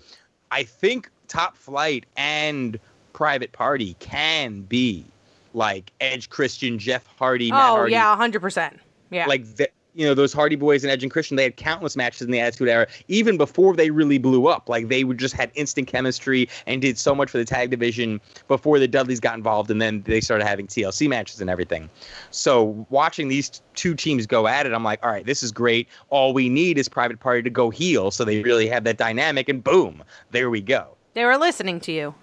I 0.49 0.63
think 0.63 1.09
Top 1.27 1.57
Flight 1.57 2.05
and 2.15 2.79
Private 3.11 3.51
Party 3.51 3.95
can 3.99 4.61
be 4.61 5.05
like 5.53 5.91
Edge 5.99 6.29
Christian, 6.29 6.79
Jeff 6.79 7.05
Hardy, 7.17 7.51
Matt 7.51 7.71
oh 7.71 7.75
Hardy 7.75 7.91
yeah, 7.91 8.15
hundred 8.15 8.41
percent. 8.41 8.79
Yeah. 9.11 9.27
like 9.27 9.45
the, 9.55 9.69
you 9.95 10.05
know 10.05 10.13
those 10.13 10.33
Hardy 10.33 10.55
Boys 10.55 10.83
and 10.83 10.91
Edge 10.91 11.03
and 11.03 11.11
Christian, 11.11 11.37
they 11.37 11.43
had 11.43 11.55
countless 11.57 11.95
matches 11.95 12.21
in 12.21 12.31
the 12.31 12.39
Attitude 12.39 12.69
Era, 12.69 12.87
even 13.07 13.37
before 13.37 13.75
they 13.75 13.89
really 13.91 14.17
blew 14.17 14.47
up. 14.47 14.69
Like 14.69 14.87
they 14.87 15.03
would 15.03 15.17
just 15.17 15.33
had 15.35 15.51
instant 15.55 15.87
chemistry 15.87 16.49
and 16.65 16.81
did 16.81 16.97
so 16.97 17.13
much 17.13 17.29
for 17.29 17.37
the 17.37 17.45
tag 17.45 17.69
division 17.69 18.19
before 18.47 18.79
the 18.79 18.87
Dudleys 18.87 19.19
got 19.19 19.35
involved, 19.35 19.69
and 19.71 19.81
then 19.81 20.01
they 20.03 20.21
started 20.21 20.45
having 20.45 20.67
TLC 20.67 21.07
matches 21.07 21.41
and 21.41 21.49
everything. 21.49 21.89
So 22.31 22.85
watching 22.89 23.27
these 23.27 23.61
two 23.75 23.95
teams 23.95 24.25
go 24.25 24.47
at 24.47 24.65
it, 24.65 24.73
I'm 24.73 24.83
like, 24.83 25.03
all 25.03 25.11
right, 25.11 25.25
this 25.25 25.43
is 25.43 25.51
great. 25.51 25.87
All 26.09 26.33
we 26.33 26.49
need 26.49 26.77
is 26.77 26.89
Private 26.89 27.19
Party 27.19 27.43
to 27.43 27.49
go 27.49 27.69
heel, 27.69 28.11
so 28.11 28.25
they 28.25 28.41
really 28.41 28.67
have 28.67 28.83
that 28.85 28.97
dynamic, 28.97 29.49
and 29.49 29.63
boom, 29.63 30.03
there 30.31 30.49
we 30.49 30.61
go. 30.61 30.95
they 31.13 31.25
were 31.25 31.37
listening 31.37 31.79
to 31.81 31.91
you. 31.91 32.15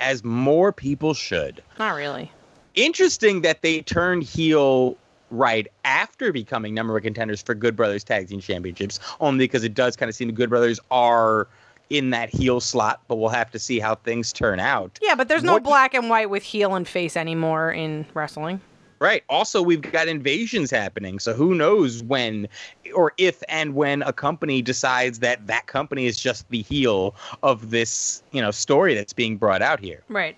As 0.00 0.22
more 0.22 0.72
people 0.72 1.12
should. 1.14 1.62
Not 1.78 1.96
really. 1.96 2.30
interesting 2.74 3.40
that 3.42 3.62
they 3.62 3.80
turned 3.80 4.22
heel 4.22 4.96
right 5.30 5.66
after 5.84 6.32
becoming 6.32 6.74
number 6.74 6.92
one 6.92 7.02
contenders 7.02 7.42
for 7.42 7.54
Good 7.54 7.76
Brothers 7.76 8.04
Tag 8.04 8.28
Team 8.28 8.40
Championships, 8.40 8.98
only 9.20 9.44
because 9.44 9.64
it 9.64 9.74
does 9.74 9.96
kind 9.96 10.08
of 10.08 10.14
seem 10.14 10.28
the 10.28 10.34
Good 10.34 10.50
Brothers 10.50 10.80
are 10.90 11.48
in 11.90 12.10
that 12.10 12.28
heel 12.28 12.60
slot, 12.60 13.00
but 13.08 13.16
we'll 13.16 13.28
have 13.30 13.50
to 13.50 13.58
see 13.58 13.78
how 13.78 13.94
things 13.94 14.32
turn 14.32 14.60
out. 14.60 14.98
Yeah, 15.02 15.14
but 15.14 15.28
there's 15.28 15.42
no 15.42 15.54
What- 15.54 15.64
black 15.64 15.94
and 15.94 16.10
white 16.10 16.28
with 16.30 16.42
heel 16.42 16.74
and 16.74 16.86
face 16.86 17.16
anymore 17.16 17.72
in 17.72 18.04
wrestling. 18.14 18.60
Right. 19.00 19.22
Also, 19.28 19.62
we've 19.62 19.80
got 19.80 20.08
invasions 20.08 20.72
happening. 20.72 21.20
So 21.20 21.32
who 21.32 21.54
knows 21.54 22.02
when 22.02 22.48
or 22.94 23.12
if 23.16 23.44
and 23.48 23.76
when 23.76 24.02
a 24.02 24.12
company 24.12 24.60
decides 24.60 25.20
that 25.20 25.46
that 25.46 25.68
company 25.68 26.06
is 26.06 26.18
just 26.20 26.48
the 26.50 26.62
heel 26.62 27.14
of 27.44 27.70
this, 27.70 28.24
you 28.32 28.42
know, 28.42 28.50
story 28.50 28.94
that's 28.94 29.12
being 29.12 29.36
brought 29.36 29.62
out 29.62 29.78
here. 29.78 30.02
Right. 30.08 30.36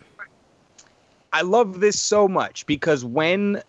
I 1.33 1.41
love 1.41 1.81
this 1.81 1.99
so 1.99 2.29
much 2.29 2.67
because 2.67 3.03
when 3.05 3.63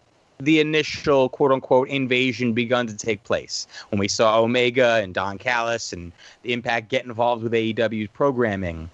the 0.43 0.60
initial 0.60 1.30
quote 1.30 1.51
unquote 1.51 1.88
invasion 1.89 2.54
begun 2.54 2.88
to 2.88 2.95
take 2.95 3.23
place, 3.23 3.67
when 3.89 3.99
we 3.99 4.08
saw 4.08 4.41
Omega 4.41 4.95
and 4.95 5.13
Don 5.13 5.38
Callis 5.38 5.93
and 5.93 6.12
the 6.43 6.54
Impact 6.54 6.89
get 6.89 7.06
involved 7.06 7.43
with 7.43 7.54
AEW's 7.54 8.10
programming, 8.10 8.89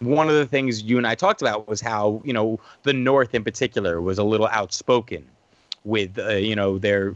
one 0.00 0.28
of 0.28 0.34
the 0.34 0.46
things 0.46 0.82
you 0.82 0.98
and 0.98 1.06
I 1.06 1.14
talked 1.14 1.42
about 1.42 1.68
was 1.68 1.80
how, 1.80 2.22
you 2.24 2.32
know, 2.32 2.60
the 2.82 2.92
North 2.92 3.34
in 3.34 3.42
particular 3.42 4.00
was 4.00 4.18
a 4.18 4.24
little 4.24 4.48
outspoken 4.48 5.24
with, 5.84 6.18
uh, 6.18 6.34
you 6.34 6.54
know, 6.54 6.78
their 6.78 7.14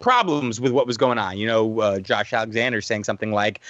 problems 0.00 0.60
with 0.60 0.72
what 0.72 0.86
was 0.86 0.96
going 0.96 1.18
on. 1.18 1.38
You 1.38 1.46
know, 1.46 1.80
uh, 1.80 1.98
Josh 1.98 2.32
Alexander 2.32 2.80
saying 2.80 3.04
something 3.04 3.32
like, 3.32 3.60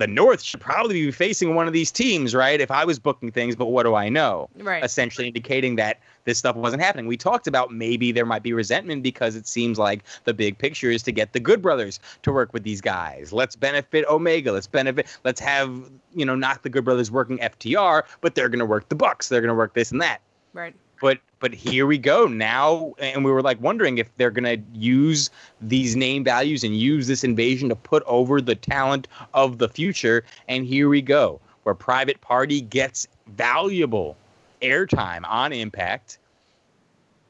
the 0.00 0.06
North 0.06 0.40
should 0.40 0.62
probably 0.62 0.94
be 0.94 1.10
facing 1.10 1.54
one 1.54 1.66
of 1.66 1.74
these 1.74 1.90
teams, 1.90 2.34
right? 2.34 2.58
If 2.58 2.70
I 2.70 2.86
was 2.86 2.98
booking 2.98 3.30
things, 3.30 3.54
but 3.54 3.66
what 3.66 3.82
do 3.82 3.94
I 3.94 4.08
know? 4.08 4.48
Right. 4.56 4.82
Essentially 4.82 5.26
indicating 5.26 5.76
that 5.76 6.00
this 6.24 6.38
stuff 6.38 6.56
wasn't 6.56 6.82
happening. 6.82 7.06
We 7.06 7.18
talked 7.18 7.46
about 7.46 7.70
maybe 7.70 8.10
there 8.10 8.24
might 8.24 8.42
be 8.42 8.54
resentment 8.54 9.02
because 9.02 9.36
it 9.36 9.46
seems 9.46 9.78
like 9.78 10.02
the 10.24 10.32
big 10.32 10.56
picture 10.56 10.90
is 10.90 11.02
to 11.02 11.12
get 11.12 11.34
the 11.34 11.40
Good 11.40 11.60
Brothers 11.60 12.00
to 12.22 12.32
work 12.32 12.54
with 12.54 12.62
these 12.62 12.80
guys. 12.80 13.30
Let's 13.30 13.56
benefit 13.56 14.06
Omega. 14.08 14.52
Let's 14.52 14.66
benefit. 14.66 15.06
Let's 15.22 15.40
have 15.40 15.90
you 16.14 16.24
know 16.24 16.34
not 16.34 16.62
the 16.62 16.70
Good 16.70 16.86
Brothers 16.86 17.10
working 17.10 17.36
FTR, 17.36 18.04
but 18.22 18.34
they're 18.34 18.48
going 18.48 18.60
to 18.60 18.66
work 18.66 18.88
the 18.88 18.94
Bucks. 18.94 19.28
They're 19.28 19.42
going 19.42 19.48
to 19.48 19.54
work 19.54 19.74
this 19.74 19.92
and 19.92 20.00
that. 20.00 20.22
Right. 20.54 20.74
But 21.00 21.18
but 21.40 21.54
here 21.54 21.86
we 21.86 21.96
go 21.96 22.26
now, 22.26 22.92
and 22.98 23.24
we 23.24 23.30
were 23.30 23.42
like 23.42 23.60
wondering 23.60 23.98
if 23.98 24.14
they're 24.16 24.30
going 24.30 24.44
to 24.44 24.62
use 24.78 25.30
these 25.62 25.96
name 25.96 26.22
values 26.22 26.62
and 26.62 26.76
use 26.76 27.06
this 27.06 27.24
invasion 27.24 27.70
to 27.70 27.76
put 27.76 28.02
over 28.04 28.42
the 28.42 28.54
talent 28.54 29.08
of 29.32 29.58
the 29.58 29.68
future. 29.68 30.22
And 30.48 30.66
here 30.66 30.90
we 30.90 31.00
go, 31.00 31.40
where 31.62 31.74
Private 31.74 32.20
Party 32.20 32.60
gets 32.60 33.08
valuable 33.28 34.16
airtime 34.60 35.22
on 35.26 35.52
Impact. 35.52 36.18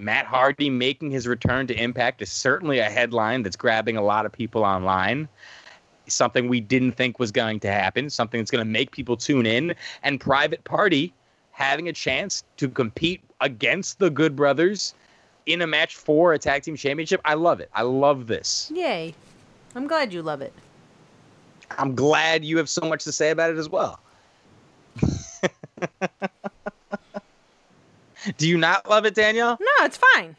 Matt 0.00 0.26
Hardy 0.26 0.70
making 0.70 1.11
his 1.11 1.26
return 1.26 1.66
to 1.66 1.74
Impact 1.74 2.22
is 2.22 2.33
certainly 2.33 2.78
a 2.78 2.90
headline 2.90 3.42
that's 3.42 3.56
grabbing 3.56 3.96
a 3.96 4.02
lot 4.02 4.26
of 4.26 4.33
people 4.33 4.64
online. 4.64 5.28
Something 6.09 6.48
we 6.48 6.61
didn't 6.61 6.92
think 6.92 7.18
was 7.20 7.30
going 7.30 7.61
to 7.61 7.70
happen, 7.70 8.11
something 8.11 8.40
that's 8.40 8.50
going 8.50 8.64
to 8.64 8.70
make 8.70 8.90
people 8.90 9.16
tune 9.16 9.46
in. 9.46 9.74
And 10.02 10.18
Private 10.18 10.64
Party 10.64 11.12
having 11.61 11.88
a 11.88 11.92
chance 11.92 12.42
to 12.57 12.68
compete 12.68 13.20
against 13.42 13.99
the 13.99 14.09
Good 14.09 14.35
Brothers 14.35 14.94
in 15.44 15.61
a 15.61 15.66
match 15.66 15.94
for 15.94 16.33
a 16.33 16.38
tag 16.38 16.62
team 16.62 16.75
championship. 16.75 17.20
I 17.25 17.35
love 17.35 17.61
it. 17.61 17.68
I 17.75 17.83
love 17.83 18.27
this. 18.27 18.73
Yay. 18.75 19.14
I'm 19.75 19.87
glad 19.87 20.12
you 20.12 20.23
love 20.23 20.40
it. 20.40 20.55
I'm 21.79 21.94
glad 21.94 22.44
you 22.44 22.57
have 22.57 22.68
so 22.68 22.81
much 22.88 23.05
to 23.05 23.12
say 23.12 23.31
about 23.31 23.51
it 23.51 23.59
as 23.59 23.68
well. 23.68 24.01
Do 28.37 28.49
you 28.49 28.59
not 28.59 28.88
love 28.88 29.05
it, 29.05 29.14
Danielle? 29.14 29.57
No, 29.61 29.85
it's 29.85 29.99
fine. 30.14 30.37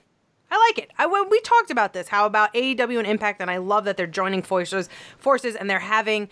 I 0.51 0.57
like 0.67 0.79
it. 0.83 0.91
I, 0.97 1.07
we 1.07 1.39
talked 1.39 1.71
about 1.71 1.93
this, 1.93 2.09
how 2.09 2.25
about 2.25 2.53
AEW 2.53 2.97
and 2.97 3.07
Impact, 3.07 3.41
and 3.41 3.49
I 3.49 3.55
love 3.55 3.85
that 3.85 3.95
they're 3.95 4.05
joining 4.05 4.41
forces, 4.41 4.89
forces, 5.17 5.55
and 5.55 5.69
they're 5.69 5.79
having 5.79 6.27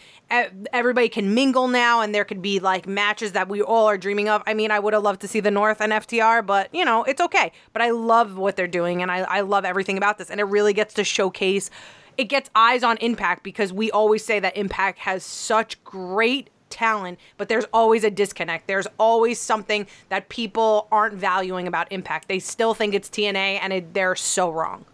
everybody 0.74 1.08
can 1.08 1.34
mingle 1.34 1.70
now, 1.70 2.02
and 2.02 2.14
there 2.14 2.26
could 2.26 2.42
be 2.42 2.60
like 2.60 2.86
matches 2.86 3.32
that 3.32 3.48
we 3.48 3.62
all 3.62 3.86
are 3.86 3.98
dreaming 3.98 4.28
of. 4.28 4.44
I 4.46 4.54
mean, 4.54 4.72
I 4.72 4.80
would 4.80 4.94
have 4.94 5.04
loved 5.04 5.22
to 5.22 5.28
see 5.30 5.40
the 5.40 5.52
North 5.52 5.80
and 5.80 5.94
FTR, 5.94 6.46
but 6.46 6.74
you 6.76 6.84
know, 6.84 7.06
it's 7.06 7.22
okay. 7.22 7.54
But 7.72 7.82
I 7.82 7.92
love 7.92 8.38
what 8.38 8.58
they're 8.58 8.68
doing, 8.68 9.02
and 9.02 9.10
I, 9.10 9.20
I 9.20 9.42
love 9.42 9.64
everything 9.64 9.98
about 9.98 10.18
this, 10.18 10.30
and 10.30 10.42
it 10.42 10.46
really 10.46 10.74
gets 10.74 10.94
to 10.96 11.06
showcase. 11.06 11.70
It 12.18 12.26
gets 12.26 12.50
eyes 12.54 12.84
on 12.84 12.98
Impact 12.98 13.44
because 13.44 13.72
we 13.72 13.90
always 13.90 14.26
say 14.26 14.42
that 14.42 14.58
Impact 14.58 15.00
has 15.00 15.24
such 15.24 15.82
great 15.86 16.50
talent, 16.70 17.20
but 17.38 17.50
there's 17.50 17.66
always 17.74 18.04
a 18.04 18.12
disconnect. 18.12 18.68
There's 18.68 18.88
always 18.98 19.40
something 19.40 19.88
that 20.10 20.30
people 20.30 20.88
aren't 20.92 21.16
valuing 21.16 21.68
about 21.68 21.92
Impact. 21.92 22.28
They 22.28 22.40
still 22.40 22.74
think 22.74 22.94
it's 22.94 23.10
TNA, 23.10 23.60
and 23.62 23.74
it, 23.74 23.94
they're 23.94 24.16
so 24.16 24.50
wrong. 24.50 24.86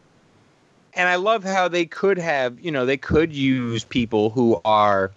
And 0.93 1.09
I 1.09 1.15
love 1.15 1.43
how 1.43 1.67
they 1.67 1.85
could 1.85 2.17
have, 2.17 2.59
you 2.59 2.71
know, 2.71 2.85
they 2.85 2.97
could 2.97 3.33
use 3.33 3.83
people 3.83 4.29
who 4.29 4.61
are, 4.63 5.11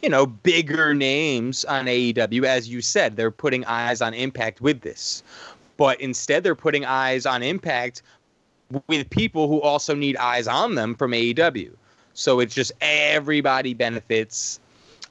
you 0.00 0.08
know, 0.08 0.24
bigger 0.26 0.94
names 0.94 1.64
on 1.66 1.84
AEW. 1.84 2.44
As 2.44 2.68
you 2.68 2.80
said, 2.80 3.16
they're 3.16 3.30
putting 3.30 3.64
eyes 3.66 4.00
on 4.00 4.14
Impact 4.14 4.62
with 4.62 4.80
this. 4.80 5.22
But 5.76 6.00
instead, 6.00 6.44
they're 6.44 6.54
putting 6.54 6.86
eyes 6.86 7.26
on 7.26 7.42
Impact 7.42 8.02
with 8.88 9.08
people 9.10 9.48
who 9.48 9.60
also 9.60 9.94
need 9.94 10.16
eyes 10.16 10.46
on 10.46 10.74
them 10.74 10.94
from 10.94 11.12
AEW. 11.12 11.72
So 12.14 12.40
it's 12.40 12.54
just 12.54 12.72
everybody 12.80 13.74
benefits 13.74 14.60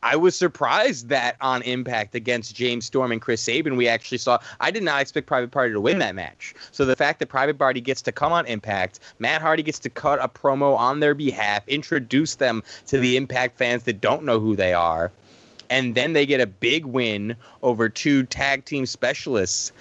I 0.03 0.15
was 0.15 0.35
surprised 0.35 1.09
that 1.09 1.35
on 1.41 1.61
Impact 1.61 2.15
against 2.15 2.55
James 2.55 2.85
Storm 2.85 3.11
and 3.11 3.21
Chris 3.21 3.41
Sabin, 3.41 3.75
we 3.75 3.87
actually 3.87 4.17
saw. 4.17 4.39
I 4.59 4.71
did 4.71 4.81
not 4.81 5.01
expect 5.01 5.27
Private 5.27 5.51
Party 5.51 5.73
to 5.73 5.79
win 5.79 5.99
that 5.99 6.15
match. 6.15 6.55
So 6.71 6.85
the 6.85 6.95
fact 6.95 7.19
that 7.19 7.27
Private 7.27 7.59
Party 7.59 7.81
gets 7.81 8.01
to 8.03 8.11
come 8.11 8.31
on 8.31 8.47
Impact, 8.47 8.99
Matt 9.19 9.41
Hardy 9.41 9.61
gets 9.61 9.79
to 9.79 9.89
cut 9.89 10.19
a 10.19 10.27
promo 10.27 10.75
on 10.75 11.01
their 11.01 11.13
behalf, 11.13 11.67
introduce 11.67 12.35
them 12.35 12.63
to 12.87 12.97
the 12.97 13.15
Impact 13.15 13.57
fans 13.57 13.83
that 13.83 14.01
don't 14.01 14.23
know 14.23 14.39
who 14.39 14.55
they 14.55 14.73
are, 14.73 15.11
and 15.69 15.93
then 15.93 16.13
they 16.13 16.25
get 16.25 16.41
a 16.41 16.47
big 16.47 16.85
win 16.85 17.35
over 17.61 17.87
two 17.87 18.23
tag 18.23 18.65
team 18.65 18.87
specialists. 18.87 19.71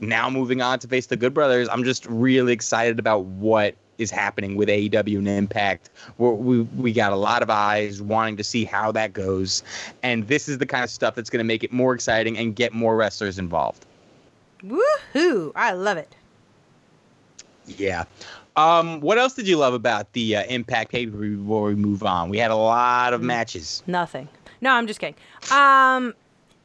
Now 0.00 0.28
moving 0.28 0.60
on 0.60 0.78
to 0.80 0.88
face 0.88 1.06
the 1.06 1.16
Good 1.16 1.32
Brothers, 1.32 1.68
I'm 1.70 1.84
just 1.84 2.04
really 2.06 2.52
excited 2.52 2.98
about 2.98 3.24
what 3.24 3.76
is 3.98 4.10
happening 4.10 4.56
with 4.56 4.68
AEW 4.68 5.18
and 5.18 5.28
Impact. 5.28 5.90
We're, 6.18 6.32
we 6.32 6.62
we 6.62 6.92
got 6.92 7.12
a 7.12 7.16
lot 7.16 7.42
of 7.42 7.50
eyes 7.50 8.02
wanting 8.02 8.36
to 8.36 8.44
see 8.44 8.64
how 8.64 8.92
that 8.92 9.12
goes, 9.12 9.62
and 10.02 10.26
this 10.28 10.48
is 10.48 10.58
the 10.58 10.66
kind 10.66 10.84
of 10.84 10.90
stuff 10.90 11.14
that's 11.14 11.30
going 11.30 11.40
to 11.40 11.44
make 11.44 11.64
it 11.64 11.72
more 11.72 11.94
exciting 11.94 12.36
and 12.38 12.54
get 12.54 12.72
more 12.72 12.96
wrestlers 12.96 13.38
involved. 13.38 13.86
Woohoo! 14.62 15.52
I 15.54 15.72
love 15.72 15.98
it. 15.98 16.14
Yeah. 17.66 18.04
Um, 18.56 19.00
what 19.00 19.18
else 19.18 19.34
did 19.34 19.48
you 19.48 19.56
love 19.56 19.74
about 19.74 20.12
the 20.12 20.36
uh, 20.36 20.44
Impact 20.44 20.90
pay 20.92 21.06
per 21.06 21.16
view 21.16 21.38
before 21.38 21.64
we 21.64 21.74
move 21.74 22.02
on? 22.04 22.28
We 22.28 22.38
had 22.38 22.50
a 22.50 22.56
lot 22.56 23.12
of 23.12 23.20
matches. 23.22 23.82
Nothing. 23.86 24.28
No, 24.60 24.72
I'm 24.72 24.86
just 24.86 25.00
kidding. 25.00 25.16
Um, 25.50 26.14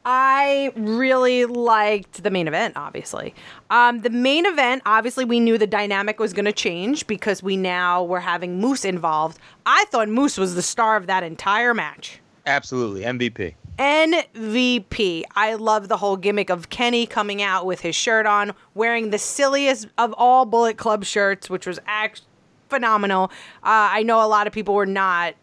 I 0.04 0.72
really 0.76 1.44
liked 1.44 2.22
the 2.22 2.30
main 2.30 2.48
event, 2.48 2.74
obviously. 2.76 3.34
Um, 3.68 4.00
the 4.00 4.10
main 4.10 4.46
event, 4.46 4.82
obviously, 4.86 5.24
we 5.24 5.40
knew 5.40 5.58
the 5.58 5.66
dynamic 5.66 6.18
was 6.18 6.32
going 6.32 6.46
to 6.46 6.52
change 6.52 7.06
because 7.06 7.42
we 7.42 7.56
now 7.56 8.02
were 8.02 8.20
having 8.20 8.58
Moose 8.58 8.84
involved. 8.84 9.38
I 9.66 9.84
thought 9.90 10.08
Moose 10.08 10.38
was 10.38 10.54
the 10.54 10.62
star 10.62 10.96
of 10.96 11.06
that 11.06 11.22
entire 11.22 11.74
match. 11.74 12.20
Absolutely. 12.46 13.02
MVP. 13.02 13.54
MVP. 13.78 15.24
I 15.36 15.54
love 15.54 15.88
the 15.88 15.98
whole 15.98 16.16
gimmick 16.16 16.50
of 16.50 16.70
Kenny 16.70 17.06
coming 17.06 17.42
out 17.42 17.66
with 17.66 17.80
his 17.80 17.94
shirt 17.94 18.26
on, 18.26 18.52
wearing 18.74 19.10
the 19.10 19.18
silliest 19.18 19.88
of 19.98 20.14
all 20.16 20.46
Bullet 20.46 20.78
Club 20.78 21.04
shirts, 21.04 21.50
which 21.50 21.66
was 21.66 21.78
act- 21.86 22.22
phenomenal. 22.70 23.24
Uh, 23.62 23.92
I 23.92 24.02
know 24.02 24.24
a 24.24 24.28
lot 24.28 24.46
of 24.46 24.52
people 24.52 24.74
were 24.74 24.86
not 24.86 25.34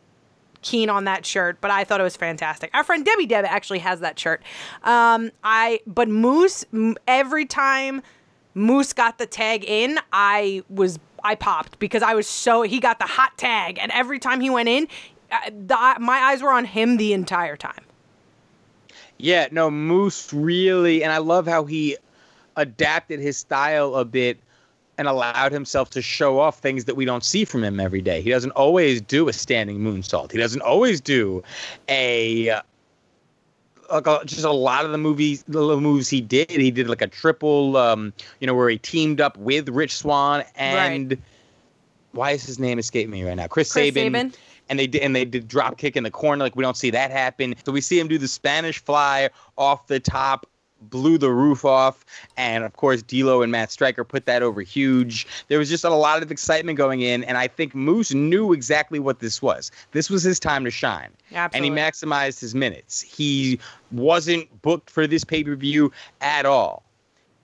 keen 0.67 0.89
on 0.89 1.06
that 1.06 1.25
shirt, 1.25 1.60
but 1.62 1.71
I 1.71 1.84
thought 1.84 2.01
it 2.01 2.03
was 2.03 2.17
fantastic. 2.17 2.69
Our 2.73 2.84
friend 2.84 3.06
Debbie 3.06 3.25
Deb 3.25 3.45
actually 3.45 3.80
has 3.80 4.01
that 4.01 4.19
shirt. 4.19 4.41
Um, 4.84 5.32
I 5.43 5.80
but 5.88 6.10
Moose 6.10 6.65
every 7.08 7.45
time 7.45 8.01
Moose 8.53 8.91
got 8.93 9.17
the 9.17 9.25
tag 9.25 9.63
in, 9.65 9.97
I 10.12 10.63
was 10.69 10.99
I 11.23 11.36
popped 11.36 11.80
because 11.80 12.03
I 12.03 12.15
was 12.15 12.27
so 12.27 12.63
he 12.63 12.80
got 12.80 12.99
the 12.99 13.06
hot 13.06 13.38
tag, 13.38 13.80
and 13.80 13.91
every 13.93 14.19
time 14.19 14.41
he 14.41 14.49
went 14.49 14.67
in, 14.67 14.88
uh, 15.32 15.49
the, 15.49 15.95
my 15.99 16.17
eyes 16.17 16.41
were 16.41 16.51
on 16.51 16.65
him 16.65 16.97
the 16.97 17.13
entire 17.13 17.56
time. 17.56 17.84
Yeah, 19.17 19.47
no, 19.51 19.71
Moose 19.71 20.34
really, 20.34 21.03
and 21.03 21.12
I 21.12 21.17
love 21.19 21.47
how 21.47 21.65
he 21.65 21.97
adapted 22.56 23.19
his 23.19 23.38
style 23.38 23.95
a 23.95 24.06
bit 24.06 24.39
and 24.97 25.07
allowed 25.07 25.51
himself 25.51 25.89
to 25.91 26.01
show 26.01 26.39
off 26.39 26.60
things 26.60 26.86
that 26.86 26.95
we 26.95 27.05
don't 27.05 27.23
see 27.23 27.45
from 27.45 27.63
him 27.63 27.79
every 27.79 28.01
day. 28.01 28.21
He 28.21 28.29
doesn't 28.29 28.51
always 28.51 29.01
do 29.01 29.27
a 29.29 29.33
standing 29.33 29.79
moonsault. 29.79 30.31
He 30.31 30.38
doesn't 30.38 30.62
always 30.62 30.99
do 30.99 31.43
a 31.88 32.60
like 33.91 34.07
a, 34.07 34.21
just 34.25 34.43
a 34.43 34.51
lot 34.51 34.86
of 34.86 34.91
the 34.91 34.97
movies, 34.97 35.43
the 35.47 35.77
moves 35.77 36.10
he 36.10 36.21
did. 36.21 36.51
He 36.51 36.71
did 36.71 36.89
like 36.89 37.01
a 37.01 37.07
triple, 37.07 37.77
um, 37.77 38.13
you 38.39 38.47
know, 38.47 38.53
where 38.53 38.69
he 38.69 38.77
teamed 38.77 39.21
up 39.21 39.38
with 39.38 39.69
Rich 39.69 39.95
Swann 39.95 40.43
and 40.55 41.12
right. 41.12 41.19
why 42.12 42.31
is 42.31 42.45
his 42.45 42.60
name 42.60 42.79
escaping 42.79 43.12
me 43.12 43.23
right 43.23 43.36
now? 43.36 43.47
Chris, 43.47 43.71
Chris 43.71 43.93
Sabin. 43.93 44.13
Sabin. 44.13 44.33
And 44.69 44.77
they 44.77 44.88
did, 44.88 45.01
and 45.01 45.15
they 45.15 45.23
did 45.23 45.47
drop 45.47 45.77
kick 45.77 45.95
in 45.95 46.03
the 46.03 46.12
corner. 46.12 46.43
Like 46.43 46.57
we 46.57 46.62
don't 46.62 46.76
see 46.76 46.89
that 46.89 47.09
happen. 47.09 47.55
So 47.65 47.72
we 47.72 47.80
see 47.80 47.97
him 47.97 48.09
do 48.09 48.17
the 48.17 48.28
Spanish 48.28 48.84
fly 48.84 49.30
off 49.57 49.88
the 49.88 50.01
top 50.01 50.45
blew 50.82 51.17
the 51.17 51.32
roof 51.32 51.65
off. 51.65 52.05
And 52.38 52.63
of 52.63 52.73
course, 52.73 53.01
D'Lo 53.01 53.41
and 53.41 53.51
Matt 53.51 53.71
Striker 53.71 54.03
put 54.03 54.25
that 54.25 54.43
over 54.43 54.61
huge. 54.61 55.28
There 55.47 55.59
was 55.59 55.69
just 55.69 55.84
a 55.84 55.89
lot 55.89 56.21
of 56.21 56.32
excitement 56.32 56.78
going 56.78 57.01
in, 57.01 57.23
and 57.23 57.38
I 57.38 57.47
think 57.47 57.75
Moose 57.75 58.13
knew 58.13 58.53
exactly 58.53 58.99
what 58.99 59.19
this 59.19 59.41
was. 59.41 59.71
This 59.91 60.09
was 60.09 60.23
his 60.23 60.39
time 60.39 60.63
to 60.65 60.71
shine, 60.71 61.09
Absolutely. 61.34 61.69
and 61.69 61.78
he 61.78 61.84
maximized 61.84 62.39
his 62.39 62.55
minutes. 62.55 63.01
He 63.01 63.59
wasn't 63.91 64.61
booked 64.61 64.89
for 64.89 65.07
this 65.07 65.23
pay 65.23 65.43
per 65.43 65.55
view 65.55 65.91
at 66.21 66.45
all. 66.45 66.84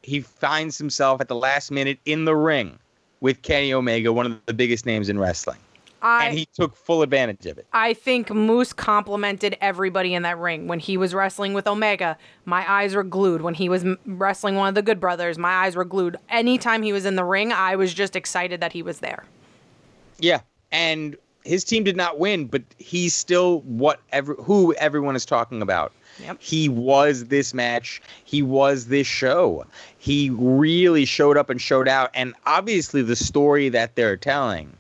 He 0.02 0.20
finds 0.20 0.78
himself 0.78 1.22
at 1.22 1.28
the 1.28 1.36
last 1.36 1.72
minute 1.72 1.98
in 2.06 2.26
the 2.26 2.36
ring 2.36 2.78
with 3.22 3.42
Kenny 3.42 3.74
Omega, 3.74 4.12
one 4.12 4.26
of 4.26 4.38
the 4.46 4.54
biggest 4.54 4.86
names 4.86 5.08
in 5.08 5.18
wrestling. 5.18 5.60
I 6.04 6.28
and 6.28 6.38
he 6.38 6.46
took 6.46 6.76
full 6.76 7.02
advantage 7.02 7.46
of 7.46 7.58
it. 7.58 7.66
I 7.72 7.94
think 7.94 8.30
Moose 8.30 8.74
complimented 8.74 9.58
everybody 9.62 10.14
in 10.14 10.24
that 10.24 10.38
ring 10.38 10.68
when 10.68 10.80
he 10.80 10.98
was 10.98 11.14
wrestling 11.14 11.54
with 11.54 11.66
Omega. 11.66 12.18
My 12.44 12.70
eyes 12.70 12.94
were 12.94 13.06
glued 13.06 13.42
when 13.42 13.54
he 13.54 13.70
was 13.70 13.86
wrestling 14.06 14.56
one 14.56 14.68
of 14.68 14.76
the 14.76 14.82
Good 14.82 15.00
Brothers. 15.00 15.38
My 15.38 15.64
eyes 15.64 15.78
were 15.78 15.86
glued. 15.86 16.18
Anytime 16.30 16.84
he 16.84 16.92
was 16.92 17.06
in 17.06 17.16
the 17.16 17.24
ring, 17.24 17.54
I 17.54 17.78
was 17.78 17.94
just 17.94 18.18
excited 18.18 18.60
that 18.60 18.74
he 18.74 18.84
was 18.84 19.00
there. 19.00 19.24
Yeah, 20.20 20.42
and 20.74 21.16
his 21.46 21.64
team 21.64 21.86
did 21.86 21.96
not 21.96 22.20
win, 22.20 22.48
but 22.48 22.64
he's 22.78 23.16
still 23.16 23.62
what 23.62 24.02
ever 24.12 24.34
who 24.36 24.74
everyone 24.76 25.16
is 25.16 25.26
talking 25.26 25.62
about. 25.62 25.94
Yep. 26.20 26.38
He 26.42 26.68
was 26.68 27.26
this 27.26 27.54
match. 27.54 28.02
He 28.26 28.42
was 28.44 28.88
this 28.88 29.08
show. 29.08 29.66
He 29.98 30.30
really 30.32 31.06
showed 31.06 31.38
up 31.38 31.50
and 31.50 31.62
showed 31.62 31.88
out. 31.88 32.12
And 32.14 32.34
obviously, 32.46 33.02
the 33.02 33.16
story 33.16 33.70
that 33.70 33.96
they're 33.96 34.18
telling 34.18 34.76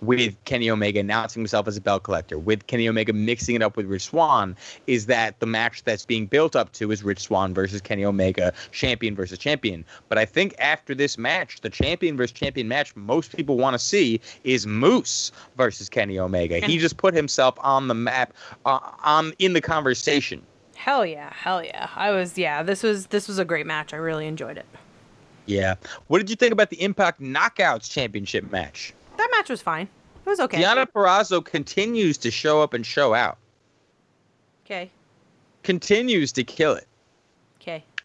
with 0.00 0.36
Kenny 0.44 0.70
Omega 0.70 1.00
announcing 1.00 1.42
himself 1.42 1.68
as 1.68 1.76
a 1.76 1.80
belt 1.80 2.02
collector, 2.02 2.38
with 2.38 2.66
Kenny 2.66 2.88
Omega 2.88 3.12
mixing 3.12 3.54
it 3.54 3.62
up 3.62 3.76
with 3.76 3.86
Rich 3.86 4.06
Swann, 4.06 4.56
is 4.86 5.06
that 5.06 5.38
the 5.40 5.46
match 5.46 5.84
that's 5.84 6.04
being 6.04 6.26
built 6.26 6.56
up 6.56 6.72
to 6.72 6.90
is 6.90 7.02
Rich 7.02 7.20
Swann 7.20 7.54
versus 7.54 7.80
Kenny 7.80 8.04
Omega, 8.04 8.52
champion 8.70 9.14
versus 9.14 9.38
champion. 9.38 9.84
But 10.08 10.18
I 10.18 10.24
think 10.24 10.54
after 10.58 10.94
this 10.94 11.18
match, 11.18 11.60
the 11.60 11.70
champion 11.70 12.16
versus 12.16 12.32
champion 12.32 12.68
match 12.68 12.94
most 12.96 13.36
people 13.36 13.56
want 13.56 13.74
to 13.74 13.78
see 13.78 14.20
is 14.44 14.66
Moose 14.66 15.32
versus 15.56 15.88
Kenny 15.88 16.18
Omega. 16.18 16.60
He 16.60 16.78
just 16.78 16.96
put 16.96 17.14
himself 17.14 17.54
on 17.60 17.88
the 17.88 17.94
map, 17.94 18.32
uh, 18.64 18.78
on 19.04 19.32
in 19.38 19.52
the 19.52 19.60
conversation. 19.60 20.42
Hell 20.74 21.06
yeah, 21.06 21.32
hell 21.32 21.64
yeah. 21.64 21.88
I 21.94 22.10
was 22.10 22.36
yeah, 22.36 22.62
this 22.62 22.82
was 22.82 23.06
this 23.06 23.28
was 23.28 23.38
a 23.38 23.44
great 23.44 23.66
match. 23.66 23.94
I 23.94 23.98
really 23.98 24.26
enjoyed 24.26 24.56
it. 24.56 24.66
Yeah. 25.46 25.74
What 26.06 26.18
did 26.18 26.30
you 26.30 26.36
think 26.36 26.52
about 26.52 26.70
the 26.70 26.82
Impact 26.82 27.20
Knockouts 27.20 27.90
Championship 27.90 28.50
match? 28.50 28.92
That 29.16 29.28
match 29.32 29.50
was 29.50 29.62
fine. 29.62 29.88
It 30.24 30.28
was 30.28 30.40
okay. 30.40 30.62
Deonna 30.62 30.86
Purrazzo 30.86 31.44
continues 31.44 32.18
to 32.18 32.30
show 32.30 32.62
up 32.62 32.74
and 32.74 32.86
show 32.86 33.14
out. 33.14 33.38
Okay. 34.64 34.90
Continues 35.62 36.32
to 36.32 36.44
kill 36.44 36.74
it. 36.74 36.86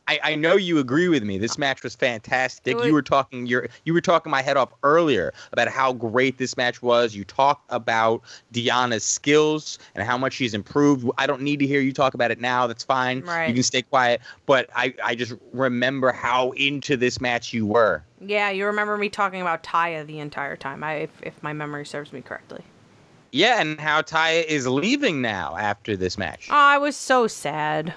I, 0.08 0.20
I 0.24 0.36
know 0.36 0.56
you 0.56 0.80
agree 0.80 1.10
with 1.10 1.24
me. 1.24 1.38
This 1.38 1.58
match 1.58 1.84
was 1.84 1.96
fantastic. 1.96 2.78
Was- 2.78 2.86
you 2.86 2.94
were 2.94 3.02
talking 3.02 3.46
your 3.46 3.68
you 3.84 3.94
were 3.94 4.02
talking 4.02 4.32
my 4.32 4.42
head 4.42 4.58
off 4.58 4.70
earlier 4.84 5.34
about 5.52 5.68
how 5.68 5.94
great 5.94 6.38
this 6.38 6.56
match 6.56 6.82
was. 6.82 7.16
You 7.16 7.26
talked 7.26 7.66
about 7.70 8.22
Deonna's 8.54 9.04
skills 9.04 9.80
and 9.96 10.08
how 10.08 10.18
much 10.18 10.34
she's 10.34 10.54
improved. 10.54 11.10
I 11.18 11.28
don't 11.28 11.42
need 11.42 11.60
to 11.60 11.68
hear 11.68 11.82
you 11.82 11.94
talk 11.94 12.14
about 12.14 12.32
it 12.32 12.40
now. 12.40 12.68
That's 12.68 12.84
fine. 12.84 13.22
Right. 13.22 13.48
You 13.48 13.54
can 13.54 13.64
stay 13.64 13.82
quiet. 13.82 14.22
But 14.46 14.70
I, 14.76 14.94
I 15.04 15.16
just 15.16 15.34
remember 15.52 16.12
how 16.12 16.52
into 16.52 16.96
this 16.98 17.20
match 17.20 17.54
you 17.54 17.66
were. 17.66 18.04
Yeah, 18.22 18.50
you 18.50 18.66
remember 18.66 18.98
me 18.98 19.10
talking 19.10 19.42
about 19.42 19.64
Taya 19.64 20.06
the 20.06 20.20
entire 20.20 20.56
time. 20.56 20.84
I 20.84 20.94
if, 20.96 21.12
if 21.22 21.44
my 21.44 21.54
memory 21.54 21.86
serves 21.86 22.14
me 22.14 22.22
correctly. 22.22 22.64
Yeah, 23.32 23.60
and 23.60 23.80
how 23.80 24.02
Taya 24.02 24.44
is 24.46 24.66
leaving 24.68 25.22
now 25.22 25.56
after 25.58 25.98
this 25.98 26.18
match. 26.18 26.48
Oh, 26.50 26.56
I 26.56 26.78
was 26.78 26.96
so 26.96 27.28
sad. 27.28 27.94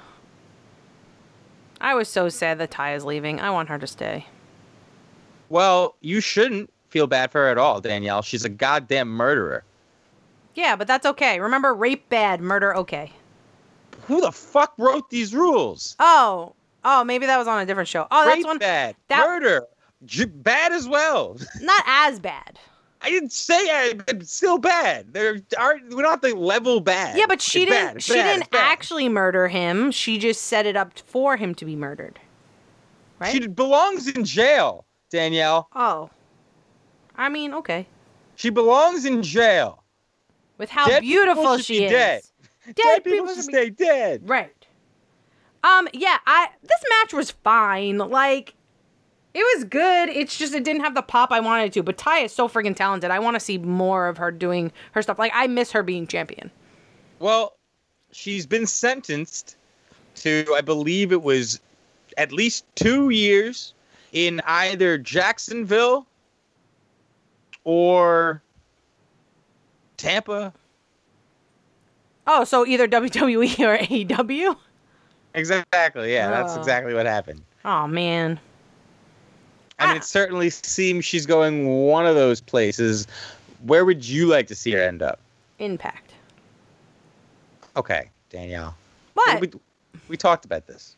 I 1.90 1.94
was 1.94 2.08
so 2.08 2.28
sad 2.28 2.58
that 2.58 2.70
Ty 2.70 2.94
is 2.94 3.04
leaving. 3.04 3.40
I 3.40 3.50
want 3.50 3.68
her 3.68 3.76
to 3.76 3.86
stay. 3.88 4.26
Well, 5.48 5.96
you 6.00 6.20
shouldn't 6.20 6.72
feel 6.88 7.08
bad 7.08 7.32
for 7.32 7.40
her 7.40 7.48
at 7.48 7.58
all, 7.58 7.80
Danielle. 7.80 8.22
She's 8.22 8.44
a 8.44 8.48
goddamn 8.48 9.08
murderer. 9.08 9.64
Yeah, 10.54 10.76
but 10.76 10.86
that's 10.86 11.04
okay. 11.04 11.40
Remember, 11.40 11.74
rape 11.74 12.08
bad, 12.08 12.40
murder 12.40 12.76
okay. 12.76 13.10
Who 14.02 14.20
the 14.20 14.30
fuck 14.30 14.72
wrote 14.78 15.10
these 15.10 15.34
rules? 15.34 15.96
Oh, 15.98 16.52
oh, 16.84 17.02
maybe 17.02 17.26
that 17.26 17.38
was 17.38 17.48
on 17.48 17.60
a 17.60 17.66
different 17.66 17.88
show. 17.88 18.06
Oh, 18.08 18.24
that's 18.24 18.44
one. 18.44 18.58
bad. 18.58 18.94
that- 19.08 19.26
Murder. 19.26 19.66
J- 20.06 20.26
bad 20.26 20.70
as 20.70 20.86
well. 20.88 21.36
Not 21.60 21.82
as 21.88 22.20
bad. 22.20 22.60
I 23.02 23.08
didn't 23.10 23.32
say 23.32 23.54
I, 23.54 23.94
but 23.94 24.26
still 24.26 24.58
bad. 24.58 25.12
There 25.14 25.40
aren't. 25.58 25.88
We 25.94 26.02
don't 26.02 26.10
have 26.10 26.20
to 26.20 26.34
level 26.34 26.80
bad. 26.80 27.16
Yeah, 27.16 27.24
but 27.26 27.40
she 27.40 27.62
It's 27.62 27.70
didn't. 27.70 27.94
bad, 27.94 28.02
she 28.02 28.14
bad, 28.14 28.38
didn't 28.40 28.54
actually 28.54 29.08
murder 29.08 29.48
him. 29.48 29.90
She 29.90 30.18
just 30.18 30.42
set 30.42 30.66
it 30.66 30.76
up 30.76 30.98
for 30.98 31.36
him 31.36 31.54
to 31.56 31.64
be 31.64 31.76
murdered. 31.76 32.20
Right? 33.18 33.32
She 33.32 33.46
belongs 33.48 34.08
in 34.08 34.24
jail, 34.24 34.84
Danielle. 35.10 35.68
oh, 35.74 36.10
I 37.16 37.28
mean, 37.28 37.52
okay. 37.54 37.86
She 38.36 38.48
belongs 38.50 39.04
in 39.04 39.22
jail. 39.22 39.82
With 40.56 40.70
how 40.70 40.86
Dead 40.86 41.00
beautiful 41.00 41.58
she 41.58 41.80
be 41.80 41.84
is. 41.86 41.90
dead. 41.90 42.22
Dead, 42.74 43.04
people 43.04 43.26
should 43.28 43.44
stay 43.44 43.70
dead. 43.70 44.28
Right. 44.28 44.54
Um. 45.64 45.88
Yeah. 45.92 46.18
I. 46.26 46.48
This 46.62 46.80
match 47.00 47.12
was 47.14 47.30
fine. 47.30 47.98
Like, 47.98 48.54
it 49.34 49.56
was 49.56 49.64
good. 49.64 50.08
It's 50.08 50.36
just 50.36 50.54
it 50.54 50.64
didn't 50.64 50.82
have 50.82 50.94
the 50.94 51.02
pop 51.02 51.30
I 51.32 51.40
wanted 51.40 51.64
it 51.66 51.72
to. 51.74 51.82
But 51.82 51.98
Ty 51.98 52.20
is 52.20 52.32
so 52.32 52.48
freaking 52.48 52.74
talented. 52.74 53.10
I 53.10 53.18
want 53.18 53.34
to 53.36 53.40
see 53.40 53.58
more 53.58 54.08
of 54.08 54.16
her 54.18 54.30
doing 54.30 54.72
her 54.92 55.02
stuff. 55.02 55.18
Like, 55.18 55.32
I 55.34 55.46
miss 55.46 55.70
her 55.72 55.82
being 55.82 56.06
champion. 56.06 56.50
Well, 57.20 57.56
she's 58.12 58.46
been 58.46 58.66
sentenced 58.66 59.56
to, 60.16 60.44
I 60.56 60.60
believe 60.60 61.12
it 61.12 61.22
was 61.22 61.60
at 62.18 62.32
least 62.32 62.64
two 62.74 63.10
years 63.10 63.72
in 64.12 64.40
either 64.46 64.98
Jacksonville 64.98 66.06
or 67.64 68.42
Tampa. 69.96 70.52
Oh, 72.26 72.44
so 72.44 72.66
either 72.66 72.88
WWE 72.88 73.58
or 73.60 73.78
AEW. 73.84 74.56
Exactly. 75.34 76.12
Yeah, 76.12 76.30
that's 76.30 76.54
Oh. 76.56 76.58
exactly 76.58 76.94
what 76.94 77.06
happened. 77.06 77.42
Oh 77.64 77.86
man. 77.86 78.40
I 79.80 79.88
mean, 79.88 79.96
it 79.96 80.04
certainly 80.04 80.50
seems 80.50 81.04
she's 81.04 81.26
going 81.26 81.86
one 81.86 82.06
of 82.06 82.14
those 82.14 82.40
places. 82.40 83.06
Where 83.64 83.84
would 83.84 84.06
you 84.06 84.26
like 84.26 84.46
to 84.48 84.54
see 84.54 84.72
her 84.72 84.80
end 84.80 85.02
up? 85.02 85.18
Impact. 85.58 86.12
Okay, 87.76 88.10
Danielle. 88.30 88.74
What? 89.14 89.40
We, 89.40 89.50
we 90.08 90.16
talked 90.16 90.44
about 90.44 90.66
this. 90.66 90.96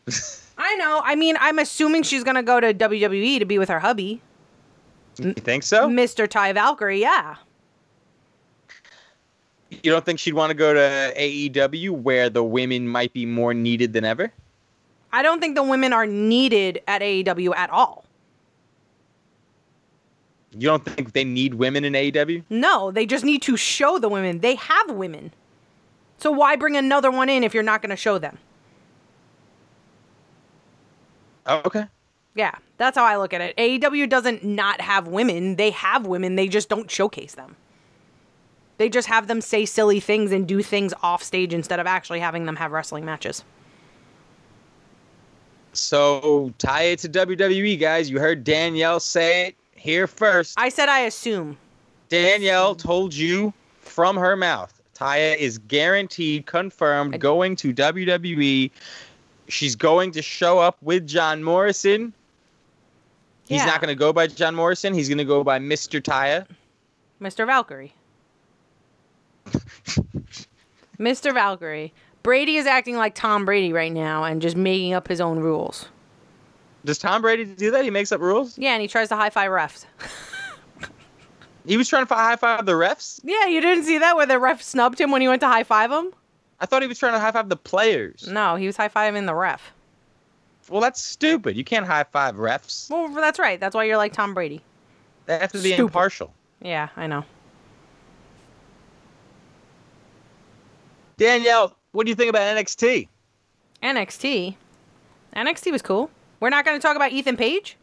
I 0.59 0.75
know. 0.77 1.01
I 1.05 1.15
mean, 1.17 1.37
I'm 1.41 1.59
assuming 1.59 2.03
she's 2.03 2.25
gonna 2.25 2.43
go 2.43 2.61
to 2.61 2.75
WWE 2.75 3.39
to 3.39 3.45
be 3.45 3.59
with 3.59 3.69
her 3.69 3.81
hubby, 3.81 4.21
you 5.19 5.35
think 5.35 5.63
so? 5.63 5.89
Mr. 5.89 6.29
Ty 6.29 6.53
Valkyrie. 6.53 7.01
Yeah. 7.01 7.37
You 9.71 9.91
don't 9.91 10.05
think 10.05 10.19
she'd 10.19 10.35
want 10.35 10.51
to 10.51 10.55
go 10.55 10.75
to 10.75 11.15
AEW 11.17 11.91
where 11.91 12.29
the 12.29 12.45
women 12.45 12.87
might 12.89 13.13
be 13.13 13.25
more 13.25 13.55
needed 13.55 13.93
than 13.93 14.05
ever? 14.05 14.33
I 15.13 15.23
don't 15.23 15.41
think 15.41 15.55
the 15.55 15.63
women 15.63 15.93
are 15.93 16.07
needed 16.07 16.83
at 16.87 17.03
AEW 17.03 17.55
at 17.57 17.71
all. 17.71 18.05
You 20.59 20.69
don't 20.69 20.85
think 20.85 21.13
they 21.13 21.25
need 21.25 21.55
women 21.55 21.85
in 21.85 21.95
AEW? 21.95 22.45
No, 22.51 22.91
they 22.91 23.07
just 23.07 23.25
need 23.25 23.43
to 23.43 23.57
show 23.57 23.99
the 23.99 24.09
women. 24.09 24.41
They 24.41 24.55
have 24.57 24.91
women. 24.91 25.33
So 26.19 26.31
why 26.31 26.57
bring 26.57 26.77
another 26.77 27.11
one 27.11 27.29
in 27.29 27.43
if 27.43 27.55
you're 27.55 27.63
not 27.63 27.81
going 27.83 27.91
to 27.91 27.97
show 27.97 28.19
them? 28.19 28.39
Oh, 31.47 31.63
okay. 31.65 31.87
Yeah, 32.35 32.55
that's 32.77 32.97
how 32.97 33.05
I 33.05 33.17
look 33.17 33.35
at 33.35 33.41
it. 33.41 33.57
AEW 33.57 34.09
doesn't 34.09 34.45
not 34.45 34.81
have 34.81 35.09
women. 35.09 35.57
They 35.57 35.71
have 35.71 36.07
women. 36.07 36.37
They 36.37 36.49
just 36.49 36.69
don't 36.69 36.91
showcase 36.91 37.35
them. 37.35 37.57
They 38.79 38.89
just 38.89 39.09
have 39.09 39.27
them 39.27 39.41
say 39.41 39.65
silly 39.65 40.01
things 40.01 40.33
and 40.33 40.47
do 40.47 40.63
things 40.63 40.95
off 41.03 41.23
stage 41.23 41.53
instead 41.53 41.81
of 41.81 41.87
actually 41.87 42.21
having 42.21 42.47
them 42.47 42.57
have 42.57 42.73
wrestling 42.73 43.05
matches. 43.05 43.45
So 45.73 46.53
tie 46.59 46.83
it 46.85 46.99
to 47.01 47.09
WWE, 47.09 47.79
guys. 47.79 48.11
You 48.11 48.19
heard 48.19 48.45
Danielle 48.45 49.01
say 49.01 49.49
it 49.49 49.57
here 49.83 50.07
first. 50.07 50.55
I 50.59 50.69
said 50.69 50.89
I 50.89 51.01
assume. 51.01 51.59
Danielle 52.09 52.75
told 52.77 53.13
you 53.15 53.53
from 53.81 54.17
her 54.17 54.37
mouth. 54.37 54.73
Taya 54.95 55.37
is 55.37 55.59
guaranteed, 55.59 56.47
confirmed, 56.47 57.21
going 57.21 57.57
to 57.57 57.75
WWE. 57.75 58.71
She's 59.49 59.75
going 59.75 60.13
to 60.13 60.23
show 60.23 60.61
up 60.61 60.77
with 60.83 61.07
John 61.07 61.43
Morrison. 61.43 62.13
He's 63.49 63.59
Yeah. 63.61 63.67
not 63.67 63.81
going 63.81 63.89
to 63.89 63.99
go 63.99 64.13
by 64.13 64.29
John 64.29 64.55
Morrison. 64.55 64.95
He's 64.95 65.09
going 65.09 65.19
to 65.19 65.25
go 65.25 65.43
by 65.43 65.59
Mr. 65.59 66.01
Taya. 66.01 66.47
Mr. 67.21 67.45
Valkyrie. 67.45 67.93
Mr. 70.99 71.35
Valkyrie. 71.35 71.93
Brady 72.23 72.57
is 72.57 72.67
acting 72.67 72.97
like 72.97 73.15
Tom 73.17 73.45
Brady 73.45 73.73
right 73.73 73.93
now 73.93 74.23
and 74.23 74.41
just 74.41 74.57
making 74.57 74.95
up 74.95 75.09
his 75.09 75.21
own 75.21 75.41
rules. 75.41 75.89
Does 76.85 76.99
Tom 76.99 77.23
Brady 77.23 77.45
do 77.45 77.71
that? 77.71 77.85
He 77.85 77.91
makes 77.91 78.11
up 78.13 78.21
rules. 78.21 78.59
Yeah, 78.59 78.73
and 78.73 78.83
he 78.83 78.89
tries 78.89 79.09
to 79.09 79.17
high 79.17 79.31
five 79.31 79.51
refs. 79.51 79.85
He 81.65 81.77
was 81.77 81.89
trying 81.89 82.05
to 82.07 82.15
high 82.15 82.35
five 82.37 82.67
the 82.67 82.73
refs. 82.73 83.21
Yeah, 83.23 83.47
you 83.47 83.61
didn't 83.61 83.85
see 83.85 83.99
that 83.99 84.17
where 84.17 84.27
the 84.27 84.39
ref 84.39 84.61
snubbed 84.63 85.01
him 85.01 85.13
when 85.13 85.21
he 85.21 85.29
went 85.29 85.41
to 85.43 85.47
high 85.47 85.63
five 85.63 85.93
him? 85.93 86.13
I 86.59 86.67
thought 86.67 86.83
he 86.83 86.89
was 86.89 86.99
trying 86.99 87.13
to 87.13 87.21
high 87.21 87.31
five 87.31 87.49
the 87.49 87.57
players. 87.57 88.27
No, 88.29 88.57
he 88.57 88.67
was 88.67 88.77
high 88.77 88.89
fiving 88.89 89.27
the 89.27 89.35
ref. 89.35 89.73
Well, 90.69 90.81
that's 90.81 91.01
stupid. 91.01 91.57
You 91.57 91.63
can't 91.65 91.87
high 91.87 92.05
five 92.05 92.35
refs. 92.35 92.91
Well, 92.91 93.09
that's 93.15 93.39
right. 93.39 93.61
That's 93.61 93.75
why 93.77 93.85
you're 93.85 93.97
like 93.97 94.13
Tom 94.13 94.35
Brady. 94.35 94.61
They 95.27 95.39
have 95.39 95.53
to 95.53 95.59
be 95.59 95.71
Stupid. 95.73 95.83
impartial. 95.83 96.35
Yeah, 96.61 96.89
I 96.97 97.07
know. 97.07 97.25
Danielle, 101.17 101.77
what 101.93 102.07
do 102.07 102.11
you 102.11 102.17
think 102.17 102.31
about 102.31 102.57
NXT? 102.57 103.09
NXT. 103.83 104.57
NXT 105.37 105.73
was 105.73 105.83
cool. 105.83 106.11
We're 106.43 106.51
not 106.51 106.65
going 106.65 106.77
to 106.77 106.83
talk 106.85 106.97
about 106.97 107.13
Ethan 107.13 107.37
Page? 107.37 107.77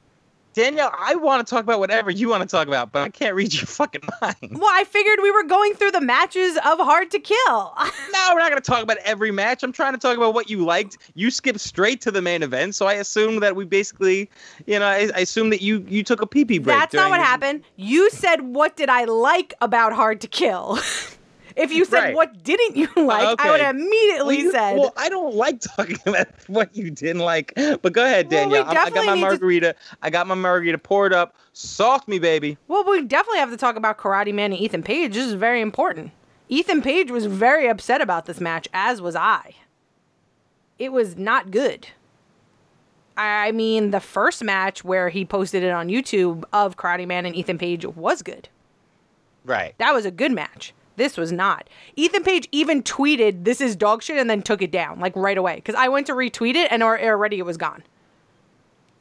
Danielle, 0.53 0.93
I 0.93 1.15
want 1.15 1.47
to 1.47 1.49
talk 1.49 1.63
about 1.63 1.79
whatever 1.79 2.11
you 2.11 2.27
want 2.27 2.41
to 2.43 2.47
talk 2.49 2.67
about, 2.67 2.91
but 2.91 3.03
I 3.03 3.07
can't 3.07 3.33
read 3.33 3.53
your 3.53 3.65
fucking 3.65 4.01
mind. 4.21 4.35
Well, 4.59 4.69
I 4.69 4.83
figured 4.83 5.19
we 5.23 5.31
were 5.31 5.43
going 5.45 5.75
through 5.75 5.91
the 5.91 6.01
matches 6.01 6.57
of 6.57 6.77
Hard 6.79 7.09
to 7.11 7.19
Kill. 7.19 7.37
No, 8.11 8.33
we're 8.33 8.39
not 8.39 8.49
going 8.49 8.61
to 8.61 8.69
talk 8.69 8.83
about 8.83 8.97
every 9.05 9.31
match. 9.31 9.63
I'm 9.63 9.71
trying 9.71 9.93
to 9.93 9.97
talk 9.97 10.17
about 10.17 10.33
what 10.33 10.49
you 10.49 10.65
liked. 10.65 10.97
You 11.13 11.31
skipped 11.31 11.61
straight 11.61 12.01
to 12.01 12.11
the 12.11 12.21
main 12.21 12.43
event, 12.43 12.75
so 12.75 12.85
I 12.85 12.93
assume 12.95 13.39
that 13.39 13.55
we 13.55 13.63
basically, 13.63 14.29
you 14.65 14.77
know, 14.77 14.85
I, 14.85 15.09
I 15.15 15.19
assume 15.19 15.51
that 15.51 15.61
you 15.61 15.85
you 15.87 16.03
took 16.03 16.21
a 16.21 16.27
pee 16.27 16.43
pee 16.43 16.57
break. 16.57 16.77
That's 16.77 16.93
not 16.93 17.09
what 17.11 17.17
your- 17.17 17.25
happened. 17.25 17.63
You 17.77 18.09
said, 18.09 18.41
What 18.41 18.75
did 18.75 18.89
I 18.89 19.05
like 19.05 19.53
about 19.61 19.93
Hard 19.93 20.19
to 20.21 20.27
Kill? 20.27 20.79
if 21.59 21.71
you 21.71 21.85
said, 21.85 21.99
Right. 21.99 22.15
What 22.15 22.43
didn't 22.43 22.75
you 22.75 22.87
like? 22.95 23.39
I 23.39 23.51
would 23.51 23.61
have 23.61 23.75
immediately 23.75 24.37
Well, 24.37 24.45
you- 24.45 24.51
said, 24.51 24.77
well, 24.77 24.93
I 24.97 25.09
don't 25.09 25.35
like 25.35 25.59
talking 25.75 25.97
about 26.07 26.27
what 26.47 26.75
you 26.75 26.89
didn't 26.89 27.21
like, 27.21 27.53
but 27.55 27.93
go 27.93 28.03
ahead, 28.05 28.29
Well, 28.31 28.47
we 28.47 28.53
Danielle. 28.55 28.69
I 28.77 28.89
got 28.89 28.93
my 29.05 29.13
need 29.15 29.21
to- 29.21 29.27
margarita. 29.27 29.75
I 30.01 30.09
got 30.09 30.27
my 30.27 30.35
margarita 30.35 30.77
poured 30.77 31.13
up. 31.13 31.35
Soft 31.53 32.07
me, 32.07 32.19
baby. 32.19 32.57
Well, 32.67 32.83
we 32.89 33.03
definitely 33.03 33.39
have 33.39 33.51
to 33.51 33.57
talk 33.57 33.75
about 33.75 33.97
Karate 33.97 34.33
Man 34.33 34.51
and 34.53 34.61
Ethan 34.61 34.83
Page. 34.83 35.13
This 35.13 35.25
is 35.27 35.33
very 35.33 35.61
important. 35.61 36.11
Ethan 36.47 36.81
Page 36.81 37.11
was 37.11 37.25
very 37.27 37.67
upset 37.67 38.01
about 38.01 38.25
this 38.25 38.39
match, 38.39 38.67
as 38.73 39.01
was 39.01 39.15
I. 39.15 39.55
It 40.79 40.91
was 40.91 41.17
not 41.17 41.51
good. 41.51 41.87
I 43.17 43.51
mean, 43.51 43.91
the 43.91 43.99
first 43.99 44.43
match 44.43 44.83
where 44.85 45.09
he 45.09 45.25
posted 45.25 45.61
it 45.61 45.71
on 45.71 45.89
YouTube 45.89 46.45
of 46.53 46.77
Karate 46.77 47.05
Man 47.05 47.25
and 47.25 47.35
Ethan 47.35 47.57
Page 47.57 47.85
was 47.85 48.21
good. 48.21 48.47
Right. 49.43 49.75
That 49.77 49.93
was 49.93 50.05
a 50.05 50.11
good 50.11 50.31
match. 50.31 50.73
This 50.99 51.15
was 51.17 51.31
not. 51.31 51.69
Ethan 51.95 52.23
Page 52.23 52.47
even 52.51 52.83
tweeted, 52.83 53.45
"This 53.45 53.61
is 53.61 53.75
dog 53.75 54.03
shit," 54.03 54.17
and 54.17 54.29
then 54.29 54.41
took 54.41 54.61
it 54.61 54.69
down 54.69 54.99
like 54.99 55.15
right 55.15 55.37
away 55.37 55.55
because 55.55 55.75
I 55.75 55.87
went 55.87 56.05
to 56.07 56.13
retweet 56.13 56.55
it 56.55 56.71
and 56.71 56.83
already 56.83 57.39
it 57.39 57.45
was 57.45 57.55
gone. 57.55 57.83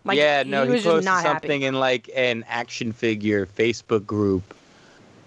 Like, 0.05 0.17
yeah, 0.17 0.45
no, 0.47 0.65
he, 0.65 0.71
was 0.71 0.85
posted 0.85 1.05
something 1.05 1.61
happy. 1.61 1.67
in 1.67 1.75
like 1.75 2.09
an 2.15 2.45
action 2.49 2.93
figure 2.93 3.47
Facebook 3.47 4.07
group. 4.07 4.55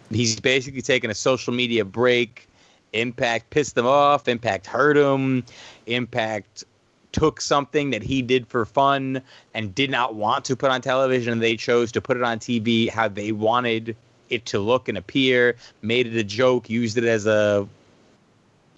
He's 0.10 0.40
basically 0.40 0.82
taking 0.82 1.10
a 1.10 1.14
social 1.14 1.54
media 1.54 1.86
break. 1.86 2.48
Impact 2.94 3.50
pissed 3.50 3.76
them 3.76 3.86
off. 3.86 4.28
Impact 4.28 4.66
hurt 4.66 4.98
him. 4.98 5.44
Impact 5.88 6.64
took 7.12 7.42
something 7.42 7.90
that 7.90 8.02
he 8.02 8.22
did 8.22 8.48
for 8.48 8.66
fun 8.66 9.22
and 9.54 9.76
did 9.76 9.92
not 9.92 10.16
want 10.16 10.46
to 10.46 10.56
put 10.56 10.72
on 10.72 10.82
television, 10.82 11.34
and 11.34 11.42
they 11.42 11.58
chose 11.58 11.92
to 11.92 12.02
put 12.02 12.16
it 12.16 12.24
on 12.24 12.40
TV 12.40 12.90
how 12.90 13.10
they 13.10 13.34
wanted 13.34 13.96
it 14.32 14.46
to 14.48 14.60
look 14.60 14.88
and 14.90 14.98
appear. 14.98 15.56
Made 15.82 16.08
it 16.08 16.16
a 16.18 16.24
joke. 16.24 16.70
Used 16.70 16.98
it 16.98 17.04
as 17.04 17.26
a 17.28 17.68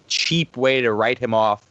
cheap 0.07 0.57
way 0.57 0.81
to 0.81 0.91
write 0.91 1.19
him 1.19 1.33
off 1.33 1.65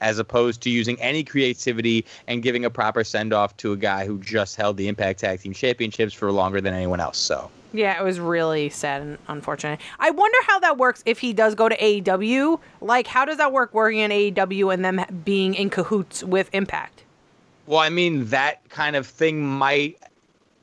as 0.00 0.18
opposed 0.18 0.60
to 0.62 0.70
using 0.70 1.00
any 1.00 1.24
creativity 1.24 2.04
and 2.26 2.42
giving 2.42 2.64
a 2.64 2.70
proper 2.70 3.02
send 3.02 3.32
off 3.32 3.56
to 3.56 3.72
a 3.72 3.76
guy 3.76 4.06
who 4.06 4.18
just 4.18 4.56
held 4.56 4.76
the 4.76 4.88
Impact 4.88 5.20
Tag 5.20 5.40
Team 5.40 5.54
Championships 5.54 6.12
for 6.12 6.30
longer 6.30 6.60
than 6.60 6.74
anyone 6.74 7.00
else. 7.00 7.16
So, 7.16 7.50
Yeah, 7.72 7.98
it 7.98 8.04
was 8.04 8.20
really 8.20 8.68
sad 8.68 9.00
and 9.00 9.18
unfortunate. 9.28 9.80
I 9.98 10.10
wonder 10.10 10.38
how 10.46 10.58
that 10.60 10.76
works 10.76 11.02
if 11.06 11.18
he 11.18 11.32
does 11.32 11.54
go 11.54 11.70
to 11.70 11.76
AEW. 11.78 12.60
Like, 12.82 13.06
how 13.06 13.24
does 13.24 13.38
that 13.38 13.52
work 13.52 13.72
working 13.72 14.00
in 14.00 14.10
AEW 14.10 14.72
and 14.74 14.84
them 14.84 15.00
being 15.24 15.54
in 15.54 15.70
cahoots 15.70 16.22
with 16.22 16.50
Impact? 16.52 17.04
well, 17.66 17.80
I 17.80 17.88
mean, 17.88 18.26
that 18.26 18.68
kind 18.68 18.96
of 18.96 19.06
thing 19.06 19.44
might 19.44 19.98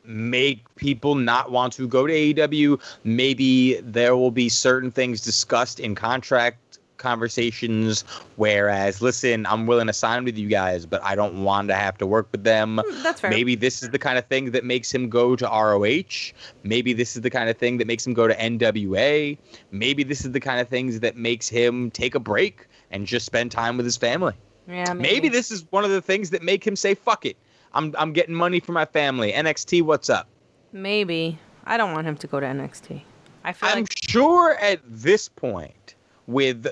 make 0.06 0.64
people 0.76 1.16
not 1.16 1.52
want 1.52 1.74
to 1.74 1.88
go 1.88 2.08
to 2.08 2.14
AEW. 2.14 2.82
Maybe 3.04 3.76
there 3.82 4.16
will 4.16 4.32
be 4.32 4.50
certain 4.50 4.92
things 4.92 5.22
discussed 5.22 5.80
in 5.80 5.96
contract 5.96 6.80
conversations 6.98 8.06
whereas 8.38 9.02
listen 9.02 9.46
i'm 9.48 9.66
willing 9.66 9.88
to 9.88 9.94
sign 9.94 10.24
with 10.24 10.38
you 10.38 10.48
guys 10.48 10.86
but 10.86 11.04
i 11.04 11.16
don't 11.16 11.44
want 11.44 11.68
to 11.68 11.76
have 11.76 11.98
to 11.98 12.08
work 12.08 12.30
with 12.32 12.46
them 12.46 12.80
hmm, 12.82 13.04
that's 13.04 13.20
fair. 13.20 13.30
maybe 13.30 13.56
this 13.56 13.84
is 13.84 13.90
the 13.90 14.00
kind 14.00 14.18
of 14.18 14.26
thing 14.28 14.52
that 14.52 14.64
makes 14.64 14.94
him 14.94 15.10
go 15.10 15.36
to 15.36 15.46
ROH. 15.46 16.32
Maybe 16.64 16.94
this 16.94 17.16
is 17.16 17.22
the 17.22 17.30
kind 17.30 17.50
of 17.50 17.58
thing 17.58 17.78
that 17.78 17.88
makes 17.88 18.06
him 18.06 18.14
go 18.14 18.28
to 18.28 18.36
NWA. 18.36 19.38
Maybe 19.72 20.04
this 20.04 20.26
is 20.26 20.32
the 20.32 20.40
kind 20.40 20.60
of 20.60 20.68
things 20.68 21.00
that 21.02 21.16
makes 21.16 21.48
him 21.50 21.92
take 21.92 22.16
a 22.16 22.20
break 22.20 22.68
and 22.92 23.06
just 23.06 23.26
spend 23.26 23.52
time 23.52 23.78
with 23.78 23.86
his 23.86 23.98
family. 23.98 24.34
Yeah, 24.68 24.94
Maybe, 24.94 25.02
maybe 25.02 25.30
this 25.30 25.52
is 25.52 25.66
one 25.72 25.84
of 25.84 25.92
the 25.92 26.02
things 26.02 26.30
that 26.30 26.42
make 26.42 26.66
him 26.66 26.76
say, 26.76 26.96
fuck 26.96 27.26
it. 27.26 27.38
I'm, 27.74 27.94
I'm 27.98 28.14
getting 28.14 28.36
money 28.36 28.60
for 28.60 28.72
my 28.72 28.86
family. 28.86 29.32
NXT, 29.32 29.82
what's 29.82 30.10
up? 30.10 30.28
Maybe. 30.72 31.38
I 31.66 31.78
don't 31.78 31.94
want 31.94 32.08
him 32.08 32.18
to 32.18 32.28
go 32.28 32.40
to 32.40 32.46
NXT. 32.46 33.02
I 33.44 33.54
feel 33.54 33.70
I'm 33.70 33.80
like 33.80 33.94
sure 34.08 34.56
at 34.56 34.80
this 34.86 35.30
point, 35.30 35.96
with 36.28 36.68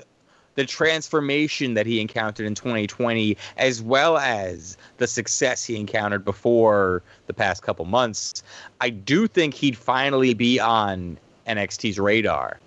the 0.54 0.64
transformation 0.64 1.74
that 1.74 1.86
he 1.86 2.00
encountered 2.00 2.46
in 2.46 2.54
2020, 2.54 3.36
as 3.56 3.82
well 3.82 4.18
as 4.18 4.76
the 4.98 5.06
success 5.06 5.64
he 5.64 5.76
encountered 5.76 6.24
before 6.24 7.02
the 7.26 7.34
past 7.34 7.62
couple 7.62 7.84
months, 7.84 8.42
I 8.80 8.90
do 8.90 9.26
think 9.26 9.54
he'd 9.54 9.76
finally 9.76 10.34
be 10.34 10.60
on 10.60 11.18
NXT's 11.46 11.98
radar. 11.98 12.60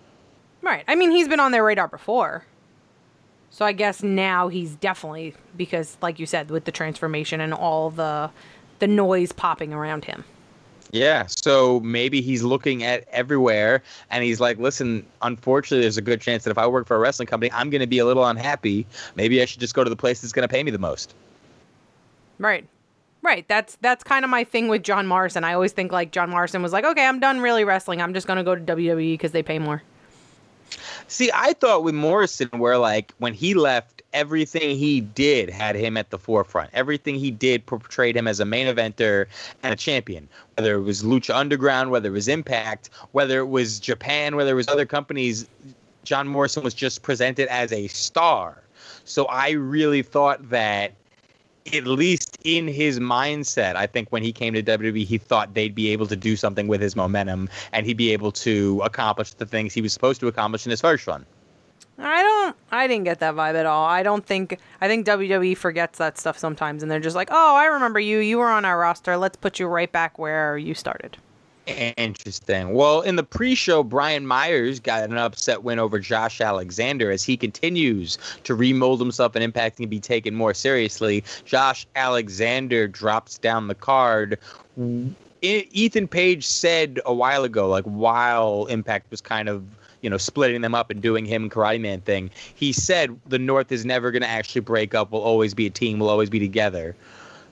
right. 0.61 0.83
I 0.87 0.95
mean, 0.95 1.11
he's 1.11 1.27
been 1.27 1.39
on 1.39 1.51
their 1.51 1.63
radar 1.63 1.87
before. 1.87 2.45
So 3.55 3.63
I 3.63 3.71
guess 3.71 4.03
now 4.03 4.49
he's 4.49 4.75
definitely 4.75 5.33
because 5.55 5.97
like 6.01 6.19
you 6.19 6.25
said 6.25 6.51
with 6.51 6.65
the 6.65 6.73
transformation 6.73 7.39
and 7.39 7.53
all 7.53 7.89
the 7.89 8.29
the 8.79 8.87
noise 8.87 9.31
popping 9.31 9.71
around 9.71 10.03
him. 10.03 10.25
Yeah, 10.91 11.25
so 11.27 11.79
maybe 11.79 12.19
he's 12.19 12.43
looking 12.43 12.83
at 12.83 13.07
everywhere 13.11 13.81
and 14.11 14.25
he's 14.25 14.41
like, 14.41 14.57
listen, 14.59 15.05
unfortunately, 15.21 15.83
there's 15.83 15.95
a 15.95 16.01
good 16.01 16.19
chance 16.19 16.43
that 16.43 16.51
if 16.51 16.57
I 16.57 16.67
work 16.67 16.85
for 16.85 16.97
a 16.97 16.99
wrestling 16.99 17.27
company, 17.27 17.49
I'm 17.53 17.69
going 17.69 17.79
to 17.79 17.87
be 17.87 17.99
a 17.99 18.05
little 18.05 18.25
unhappy. 18.25 18.85
Maybe 19.15 19.41
I 19.41 19.45
should 19.45 19.61
just 19.61 19.73
go 19.73 19.85
to 19.85 19.89
the 19.89 19.95
place 19.95 20.19
that's 20.19 20.33
going 20.33 20.45
to 20.45 20.53
pay 20.53 20.61
me 20.61 20.69
the 20.69 20.77
most. 20.77 21.15
Right. 22.39 22.67
Right. 23.21 23.47
That's 23.47 23.77
that's 23.79 24.03
kind 24.03 24.25
of 24.25 24.29
my 24.29 24.43
thing 24.43 24.67
with 24.67 24.83
John 24.83 25.07
Morrison. 25.07 25.45
I 25.45 25.53
always 25.53 25.71
think 25.71 25.93
like 25.93 26.11
John 26.11 26.29
Morrison 26.29 26.61
was 26.61 26.73
like, 26.73 26.83
"Okay, 26.83 27.05
I'm 27.05 27.21
done 27.21 27.39
really 27.39 27.63
wrestling. 27.63 28.01
I'm 28.01 28.13
just 28.13 28.27
going 28.27 28.37
to 28.37 28.43
go 28.43 28.53
to 28.53 28.61
WWE 28.61 29.13
because 29.13 29.31
they 29.31 29.43
pay 29.43 29.59
more." 29.59 29.81
See, 31.07 31.31
I 31.33 31.53
thought 31.53 31.83
with 31.83 31.95
Morrison, 31.95 32.49
where 32.57 32.77
like 32.77 33.13
when 33.19 33.33
he 33.33 33.53
left, 33.53 34.01
everything 34.13 34.77
he 34.77 35.01
did 35.01 35.49
had 35.49 35.75
him 35.75 35.97
at 35.97 36.09
the 36.09 36.17
forefront. 36.17 36.69
Everything 36.73 37.15
he 37.15 37.29
did 37.29 37.65
portrayed 37.65 38.15
him 38.15 38.27
as 38.27 38.39
a 38.39 38.45
main 38.45 38.67
eventer 38.67 39.27
and 39.61 39.73
a 39.73 39.77
champion. 39.77 40.27
Whether 40.55 40.75
it 40.75 40.81
was 40.81 41.03
Lucha 41.03 41.35
Underground, 41.35 41.91
whether 41.91 42.09
it 42.09 42.13
was 42.13 42.27
Impact, 42.27 42.89
whether 43.11 43.39
it 43.39 43.47
was 43.47 43.79
Japan, 43.79 44.35
whether 44.35 44.51
it 44.51 44.55
was 44.55 44.67
other 44.67 44.85
companies, 44.85 45.47
John 46.03 46.27
Morrison 46.27 46.63
was 46.63 46.73
just 46.73 47.01
presented 47.01 47.47
as 47.49 47.71
a 47.71 47.87
star. 47.87 48.63
So 49.03 49.25
I 49.25 49.51
really 49.51 50.01
thought 50.01 50.49
that 50.49 50.93
at 51.73 51.87
least 51.87 52.37
in 52.43 52.67
his 52.67 52.99
mindset, 52.99 53.75
I 53.75 53.87
think 53.87 54.09
when 54.11 54.23
he 54.23 54.31
came 54.31 54.53
to 54.53 54.63
WWE, 54.63 55.05
he 55.05 55.17
thought 55.17 55.53
they'd 55.53 55.73
be 55.73 55.89
able 55.89 56.07
to 56.07 56.15
do 56.15 56.35
something 56.35 56.67
with 56.67 56.81
his 56.81 56.95
momentum 56.95 57.49
and 57.71 57.85
he'd 57.85 57.97
be 57.97 58.11
able 58.13 58.31
to 58.33 58.81
accomplish 58.83 59.33
the 59.33 59.45
things 59.45 59.73
he 59.73 59.81
was 59.81 59.93
supposed 59.93 60.19
to 60.21 60.27
accomplish 60.27 60.65
in 60.65 60.69
his 60.69 60.81
first 60.81 61.07
run. 61.07 61.25
I 61.97 62.21
don't 62.21 62.55
I 62.71 62.87
didn't 62.87 63.05
get 63.05 63.19
that 63.19 63.35
vibe 63.35 63.55
at 63.55 63.65
all. 63.65 63.85
I 63.85 64.03
don't 64.03 64.25
think 64.25 64.59
I 64.81 64.87
think 64.87 65.07
WWE 65.07 65.55
forgets 65.57 65.97
that 65.97 66.17
stuff 66.17 66.37
sometimes 66.37 66.83
and 66.83 66.91
they're 66.91 66.99
just 66.99 67.15
like, 67.15 67.29
"Oh, 67.31 67.55
I 67.55 67.65
remember 67.65 67.99
you. 67.99 68.19
You 68.19 68.39
were 68.39 68.49
on 68.49 68.65
our 68.65 68.77
roster. 68.77 69.15
Let's 69.15 69.37
put 69.37 69.59
you 69.59 69.67
right 69.67 69.91
back 69.91 70.19
where 70.19 70.57
you 70.57 70.73
started." 70.73 71.17
Interesting. 71.67 72.73
Well, 72.73 73.01
in 73.01 73.15
the 73.15 73.23
pre-show, 73.23 73.81
Brian 73.81 74.27
Myers 74.27 74.79
got 74.79 75.03
an 75.03 75.17
upset 75.17 75.63
win 75.63 75.79
over 75.79 75.97
Josh 75.97 76.39
Alexander 76.39 77.09
as 77.09 77.23
he 77.23 77.35
continues 77.35 78.19
to 78.43 78.53
remold 78.53 78.99
himself 78.99 79.35
and 79.35 79.43
Impact 79.43 79.79
and 79.79 79.89
be 79.89 79.99
taken 79.99 80.35
more 80.35 80.53
seriously. 80.53 81.23
Josh 81.43 81.87
Alexander 81.95 82.87
drops 82.87 83.39
down 83.39 83.67
the 83.67 83.75
card. 83.75 84.37
Ethan 85.41 86.07
Page 86.07 86.45
said 86.45 86.99
a 87.05 87.13
while 87.13 87.43
ago, 87.43 87.67
like 87.67 87.85
while 87.85 88.65
Impact 88.65 89.09
was 89.09 89.21
kind 89.21 89.49
of 89.49 89.63
you 90.01 90.09
know 90.09 90.17
splitting 90.17 90.61
them 90.61 90.75
up 90.75 90.91
and 90.91 91.01
doing 91.01 91.25
him 91.25 91.49
Karate 91.49 91.81
Man 91.81 92.01
thing, 92.01 92.29
he 92.53 92.73
said 92.73 93.19
the 93.27 93.39
North 93.39 93.71
is 93.71 93.85
never 93.85 94.11
going 94.11 94.21
to 94.21 94.27
actually 94.27 94.61
break 94.61 94.93
up. 94.93 95.11
We'll 95.11 95.21
always 95.21 95.53
be 95.53 95.65
a 95.65 95.71
team. 95.71 95.99
We'll 95.99 96.09
always 96.09 96.29
be 96.29 96.39
together. 96.39 96.95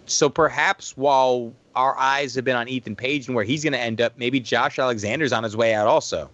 So 0.06 0.30
perhaps 0.30 0.96
while 0.98 1.54
our 1.76 1.98
eyes 1.98 2.36
have 2.36 2.46
been 2.46 2.56
on 2.56 2.68
Ethan 2.68 2.96
Page 2.96 3.28
and 3.28 3.36
where 3.36 3.46
he's 3.46 3.64
going 3.64 3.74
to 3.74 3.80
end 3.80 4.02
up, 4.02 4.14
maybe 4.18 4.40
Josh 4.40 4.80
Alexander's 4.80 5.34
on 5.34 5.44
his 5.44 5.56
way 5.58 5.74
out 5.74 5.88
also. 5.88 6.30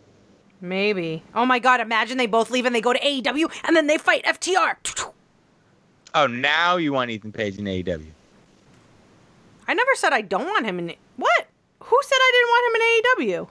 Maybe. 0.61 1.23
Oh 1.33 1.45
my 1.45 1.59
god, 1.59 1.79
imagine 1.79 2.17
they 2.17 2.27
both 2.27 2.49
leave 2.51 2.65
and 2.65 2.75
they 2.75 2.81
go 2.81 2.91
to 2.93 2.99
AEW 2.99 3.49
and 3.63 3.75
then 3.75 3.87
they 3.87 3.97
fight 3.97 4.25
FTR. 4.25 5.13
Oh, 6.13 6.27
now 6.27 6.77
you 6.77 6.91
want 6.91 7.11
Ethan 7.11 7.31
Page 7.31 7.57
in 7.57 7.65
AEW. 7.65 8.07
I 9.67 9.73
never 9.73 9.95
said 9.95 10.11
I 10.13 10.21
don't 10.21 10.45
want 10.45 10.65
him 10.65 10.79
in 10.79 10.93
What? 11.15 11.47
Who 11.81 11.97
said 12.01 12.17
I 12.19 12.31
didn't 12.33 12.49
want 12.49 12.65
him 12.67 12.81
in 12.81 13.37
AEW? 13.37 13.49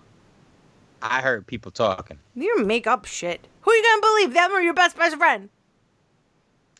I 1.00 1.20
heard 1.22 1.46
people 1.46 1.70
talking. 1.70 2.18
You 2.34 2.64
make 2.64 2.86
up 2.86 3.04
shit. 3.04 3.46
Who 3.62 3.70
are 3.70 3.74
you 3.74 3.82
gonna 3.82 4.02
believe? 4.02 4.34
Them 4.34 4.50
or 4.52 4.60
your 4.60 4.74
best 4.74 4.96
best 4.96 5.16
friend? 5.16 5.48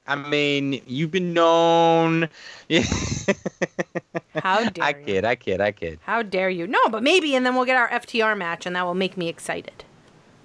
I 0.08 0.16
mean, 0.16 0.80
you've 0.86 1.10
been 1.10 1.32
known. 1.34 2.28
How 4.42 4.64
dare 4.70 4.84
I 4.84 4.90
you? 4.90 5.04
kid, 5.04 5.24
I 5.24 5.34
kid, 5.34 5.60
I 5.60 5.72
kid. 5.72 5.98
How 6.02 6.22
dare 6.22 6.50
you? 6.50 6.66
No, 6.66 6.88
but 6.88 7.02
maybe, 7.02 7.34
and 7.34 7.44
then 7.44 7.54
we'll 7.54 7.64
get 7.64 7.76
our 7.76 7.88
FTR 7.88 8.36
match, 8.36 8.66
and 8.66 8.76
that 8.76 8.84
will 8.84 8.94
make 8.94 9.16
me 9.16 9.28
excited. 9.28 9.84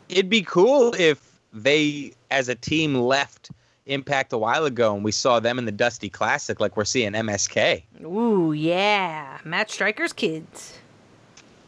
It'd 0.10 0.30
be 0.30 0.42
cool 0.42 0.94
if 0.98 1.40
they, 1.54 2.14
as 2.30 2.50
a 2.50 2.56
team, 2.56 2.96
left 2.96 3.50
Impact 3.86 4.32
a 4.32 4.38
while 4.38 4.64
ago, 4.64 4.96
and 4.96 5.04
we 5.04 5.12
saw 5.12 5.42
them 5.42 5.60
in 5.60 5.66
the 5.66 5.72
Dusty 5.72 6.10
Classic, 6.10 6.58
like 6.62 6.78
we're 6.78 6.86
seeing 6.86 7.12
MSK. 7.12 7.84
Ooh, 8.06 8.54
yeah. 8.54 9.40
Matt 9.44 9.70
Striker's 9.70 10.14
kids. 10.14 10.78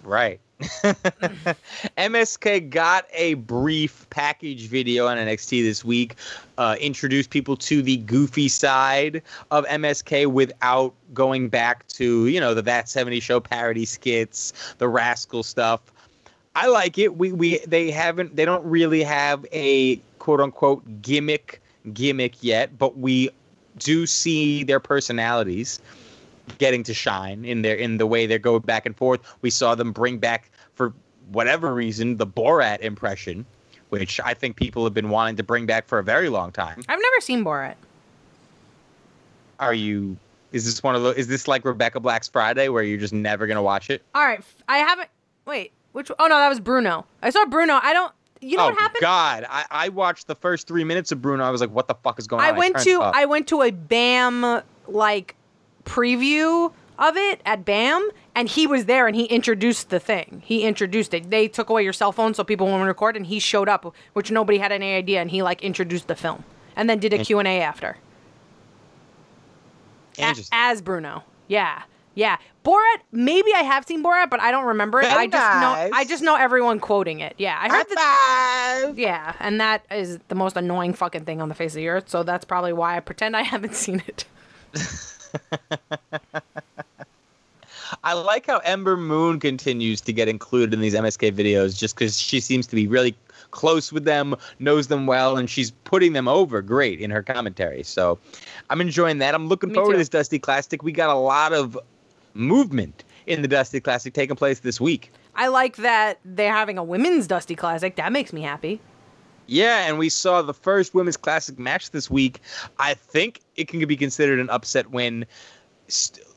Right. 0.01 0.39
MSK 1.97 2.69
got 2.69 3.05
a 3.13 3.33
brief 3.33 4.09
package 4.09 4.67
video 4.67 5.07
on 5.07 5.17
NXT 5.17 5.63
this 5.63 5.83
week, 5.83 6.15
uh, 6.57 6.77
introduced 6.79 7.29
people 7.29 7.57
to 7.57 7.81
the 7.81 7.97
goofy 7.97 8.47
side 8.47 9.21
of 9.51 9.65
MSK 9.65 10.27
without 10.27 10.93
going 11.13 11.49
back 11.49 11.85
to, 11.89 12.27
you 12.27 12.39
know, 12.39 12.53
the 12.53 12.61
That 12.61 12.87
70 12.87 13.19
Show 13.19 13.41
parody 13.41 13.83
skits, 13.83 14.53
the 14.77 14.87
Rascal 14.87 15.43
stuff. 15.43 15.81
I 16.55 16.67
like 16.67 16.97
it. 16.97 17.17
We 17.17 17.33
we 17.33 17.59
they 17.67 17.91
haven't 17.91 18.37
they 18.37 18.45
don't 18.45 18.63
really 18.63 19.03
have 19.03 19.45
a 19.51 19.97
quote 20.19 20.39
unquote 20.39 21.01
gimmick 21.01 21.61
gimmick 21.93 22.41
yet, 22.41 22.77
but 22.77 22.97
we 22.97 23.29
do 23.77 24.05
see 24.05 24.63
their 24.63 24.79
personalities 24.79 25.81
getting 26.57 26.83
to 26.83 26.93
shine 26.93 27.45
in 27.45 27.61
their 27.61 27.75
in 27.75 27.97
the 27.97 28.07
way 28.07 28.25
they're 28.25 28.39
going 28.39 28.61
back 28.61 28.85
and 28.85 28.95
forth. 28.95 29.21
We 29.41 29.49
saw 29.49 29.75
them 29.75 29.91
bring 29.91 30.17
back 30.17 30.51
for 30.73 30.93
whatever 31.31 31.73
reason 31.73 32.17
the 32.17 32.27
Borat 32.27 32.79
impression, 32.81 33.45
which 33.89 34.19
I 34.23 34.33
think 34.33 34.55
people 34.55 34.83
have 34.83 34.93
been 34.93 35.09
wanting 35.09 35.35
to 35.37 35.43
bring 35.43 35.65
back 35.65 35.87
for 35.87 35.99
a 35.99 36.03
very 36.03 36.29
long 36.29 36.51
time. 36.51 36.81
I've 36.87 36.99
never 36.99 37.21
seen 37.21 37.43
Borat. 37.43 37.75
Are 39.59 39.73
you? 39.73 40.17
Is 40.51 40.65
this 40.65 40.83
one 40.83 40.95
of 40.95 41.03
those? 41.03 41.15
Is 41.15 41.27
this 41.27 41.47
like 41.47 41.65
Rebecca 41.65 41.99
Black's 41.99 42.27
Friday, 42.27 42.69
where 42.69 42.83
you're 42.83 42.99
just 42.99 43.13
never 43.13 43.47
gonna 43.47 43.63
watch 43.63 43.89
it? 43.89 44.03
All 44.13 44.25
right, 44.25 44.41
I 44.67 44.77
haven't. 44.79 45.09
Wait, 45.45 45.71
which? 45.93 46.11
Oh 46.19 46.27
no, 46.27 46.37
that 46.37 46.49
was 46.49 46.59
Bruno. 46.59 47.05
I 47.21 47.29
saw 47.29 47.45
Bruno. 47.45 47.79
I 47.81 47.93
don't. 47.93 48.11
You 48.41 48.57
know 48.57 48.65
oh 48.65 48.69
what 48.69 48.79
happened? 48.79 48.97
Oh 48.97 49.01
God! 49.01 49.45
I, 49.49 49.65
I 49.71 49.89
watched 49.89 50.27
the 50.27 50.35
first 50.35 50.67
three 50.67 50.83
minutes 50.83 51.11
of 51.11 51.21
Bruno. 51.21 51.43
I 51.43 51.49
was 51.49 51.61
like, 51.61 51.71
"What 51.71 51.87
the 51.87 51.95
fuck 51.95 52.19
is 52.19 52.27
going 52.27 52.43
I 52.43 52.51
on?" 52.51 52.57
went 52.57 52.77
to 52.79 53.01
up. 53.01 53.15
I 53.15 53.25
went 53.25 53.47
to 53.47 53.61
a 53.61 53.71
BAM 53.71 54.61
like 54.87 55.35
preview 55.85 56.73
of 56.97 57.17
it 57.17 57.41
at 57.45 57.65
BAM, 57.65 58.09
and 58.35 58.47
he 58.47 58.65
was 58.67 58.85
there 58.85 59.05
and 59.07 59.15
he 59.15 59.25
introduced 59.25 59.89
the 59.89 59.99
thing. 59.99 60.41
He 60.45 60.63
introduced 60.63 61.13
it. 61.13 61.29
They 61.29 61.47
took 61.47 61.69
away 61.69 61.83
your 61.83 61.93
cell 61.93 62.11
phone 62.11 62.33
so 62.33 62.43
people 62.43 62.67
wouldn't 62.67 62.85
record, 62.87 63.15
and 63.17 63.25
he 63.27 63.39
showed 63.39 63.67
up, 63.69 63.93
which 64.13 64.31
nobody 64.31 64.57
had 64.57 64.71
any 64.71 64.93
idea, 64.95 65.21
and 65.21 65.29
he 65.29 65.41
like 65.43 65.61
introduced 65.63 66.07
the 66.07 66.15
film, 66.15 66.43
and 66.75 66.89
then 66.89 66.99
did 66.99 67.13
a 67.13 67.17
Q 67.23 67.39
and 67.39 67.47
A 67.47 67.61
after 67.61 67.97
A- 70.17 70.35
as 70.51 70.81
Bruno. 70.81 71.23
Yeah, 71.47 71.83
yeah. 72.13 72.37
Borat. 72.63 72.99
Maybe 73.11 73.53
I 73.53 73.59
have 73.59 73.85
seen 73.85 74.01
Borat, 74.03 74.29
but 74.29 74.39
I 74.39 74.49
don't 74.51 74.65
remember 74.65 74.99
it. 75.01 75.05
Very 75.09 75.23
I 75.23 75.27
just 75.27 75.61
know. 75.61 75.89
I 75.97 76.05
just 76.05 76.23
know 76.23 76.35
everyone 76.35 76.79
quoting 76.79 77.19
it. 77.19 77.35
Yeah, 77.37 77.57
I 77.61 77.69
heard 77.69 77.85
that. 77.89 78.91
Yeah, 78.95 79.33
and 79.39 79.59
that 79.61 79.85
is 79.91 80.19
the 80.29 80.35
most 80.35 80.55
annoying 80.57 80.93
fucking 80.93 81.25
thing 81.25 81.41
on 81.41 81.49
the 81.49 81.55
face 81.55 81.73
of 81.73 81.77
the 81.77 81.89
earth. 81.89 82.09
So 82.09 82.23
that's 82.23 82.45
probably 82.45 82.73
why 82.73 82.95
I 82.97 83.01
pretend 83.01 83.35
I 83.35 83.41
haven't 83.53 83.75
seen 83.75 84.01
it. 84.07 84.25
I 88.03 88.13
like 88.13 88.45
how 88.47 88.59
Ember 88.59 88.97
Moon 88.97 89.39
continues 89.39 90.01
to 90.01 90.13
get 90.13 90.27
included 90.27 90.73
in 90.73 90.81
these 90.81 90.93
MSK 90.93 91.31
videos 91.33 91.77
just 91.77 91.95
because 91.95 92.19
she 92.19 92.39
seems 92.39 92.67
to 92.67 92.75
be 92.75 92.87
really 92.87 93.15
close 93.51 93.91
with 93.91 94.03
them, 94.03 94.35
knows 94.59 94.87
them 94.87 95.07
well, 95.07 95.37
and 95.37 95.49
she's 95.49 95.71
putting 95.71 96.13
them 96.13 96.27
over 96.27 96.61
great 96.61 96.99
in 96.99 97.09
her 97.09 97.23
commentary. 97.23 97.83
So 97.83 98.19
I'm 98.69 98.81
enjoying 98.81 99.19
that. 99.19 99.33
I'm 99.33 99.47
looking 99.47 99.69
Me 99.69 99.75
forward 99.75 99.91
too. 99.91 99.93
to 99.93 99.99
this 99.99 100.09
Dusty 100.09 100.39
Classic. 100.39 100.83
We 100.83 100.91
got 100.91 101.09
a 101.09 101.17
lot 101.17 101.53
of 101.53 101.77
movement 102.33 103.03
in 103.27 103.41
the 103.41 103.47
Dusty 103.47 103.79
Classic 103.79 104.13
taking 104.13 104.35
place 104.35 104.59
this 104.59 104.79
week. 104.79 105.11
I 105.35 105.47
like 105.47 105.77
that 105.77 106.19
they're 106.23 106.51
having 106.51 106.77
a 106.77 106.83
women's 106.83 107.27
Dusty 107.27 107.55
Classic. 107.55 107.95
That 107.95 108.11
makes 108.11 108.33
me 108.33 108.41
happy. 108.41 108.79
Yeah, 109.47 109.87
and 109.87 109.97
we 109.97 110.09
saw 110.09 110.41
the 110.41 110.53
first 110.53 110.93
women's 110.93 111.17
classic 111.17 111.59
match 111.59 111.91
this 111.91 112.09
week. 112.09 112.39
I 112.79 112.93
think 112.93 113.41
it 113.55 113.67
can 113.67 113.85
be 113.85 113.95
considered 113.95 114.39
an 114.39 114.49
upset 114.49 114.91
when 114.91 115.25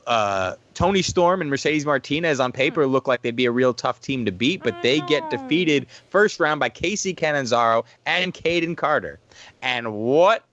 uh, 0.06 0.54
Toni 0.74 1.02
Storm 1.02 1.40
and 1.40 1.50
Mercedes 1.50 1.86
Martinez 1.86 2.40
on 2.40 2.52
paper 2.52 2.86
look 2.86 3.06
like 3.06 3.22
they'd 3.22 3.36
be 3.36 3.46
a 3.46 3.50
real 3.50 3.74
tough 3.74 4.00
team 4.00 4.24
to 4.24 4.32
beat, 4.32 4.62
but 4.62 4.80
they 4.82 5.00
get 5.02 5.28
defeated 5.30 5.86
first 6.10 6.40
round 6.40 6.60
by 6.60 6.70
Kacy 6.70 7.16
Catanzaro 7.16 7.84
and 8.06 8.34
Kayden 8.34 8.76
Carter. 8.76 9.18
And 9.62 9.92
what 9.94 10.44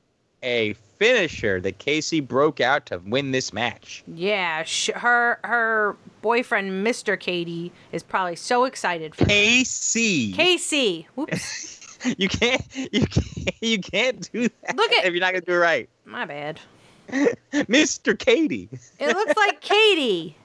a 0.43 0.73
finisher 0.97 1.59
that 1.61 1.77
Casey 1.79 2.19
broke 2.19 2.61
out 2.61 2.85
to 2.87 2.99
win 3.05 3.31
this 3.31 3.51
match. 3.51 4.03
Yeah, 4.07 4.63
sh- 4.63 4.91
her 4.95 5.39
her 5.43 5.95
boyfriend, 6.21 6.85
Mr. 6.85 7.19
Katie, 7.19 7.71
is 7.91 8.03
probably 8.03 8.35
so 8.35 8.63
excited 8.65 9.15
for 9.15 9.25
Casey, 9.25 10.33
Casey. 10.33 11.07
Whoops, 11.15 11.74
you 12.17 12.29
can't, 12.29 12.61
you 12.91 13.05
can't, 13.07 13.55
you 13.61 13.79
can't 13.79 14.31
do 14.31 14.47
that 14.63 14.75
Look 14.75 14.91
at- 14.91 15.05
if 15.05 15.13
you're 15.13 15.21
not 15.21 15.33
gonna 15.33 15.41
do 15.45 15.53
it 15.53 15.57
right, 15.57 15.89
my 16.05 16.25
bad. 16.25 16.59
Mr. 17.53 18.17
Katie. 18.17 18.67
It 18.99 19.15
looks 19.15 19.35
like 19.37 19.61
Katie. 19.61 20.35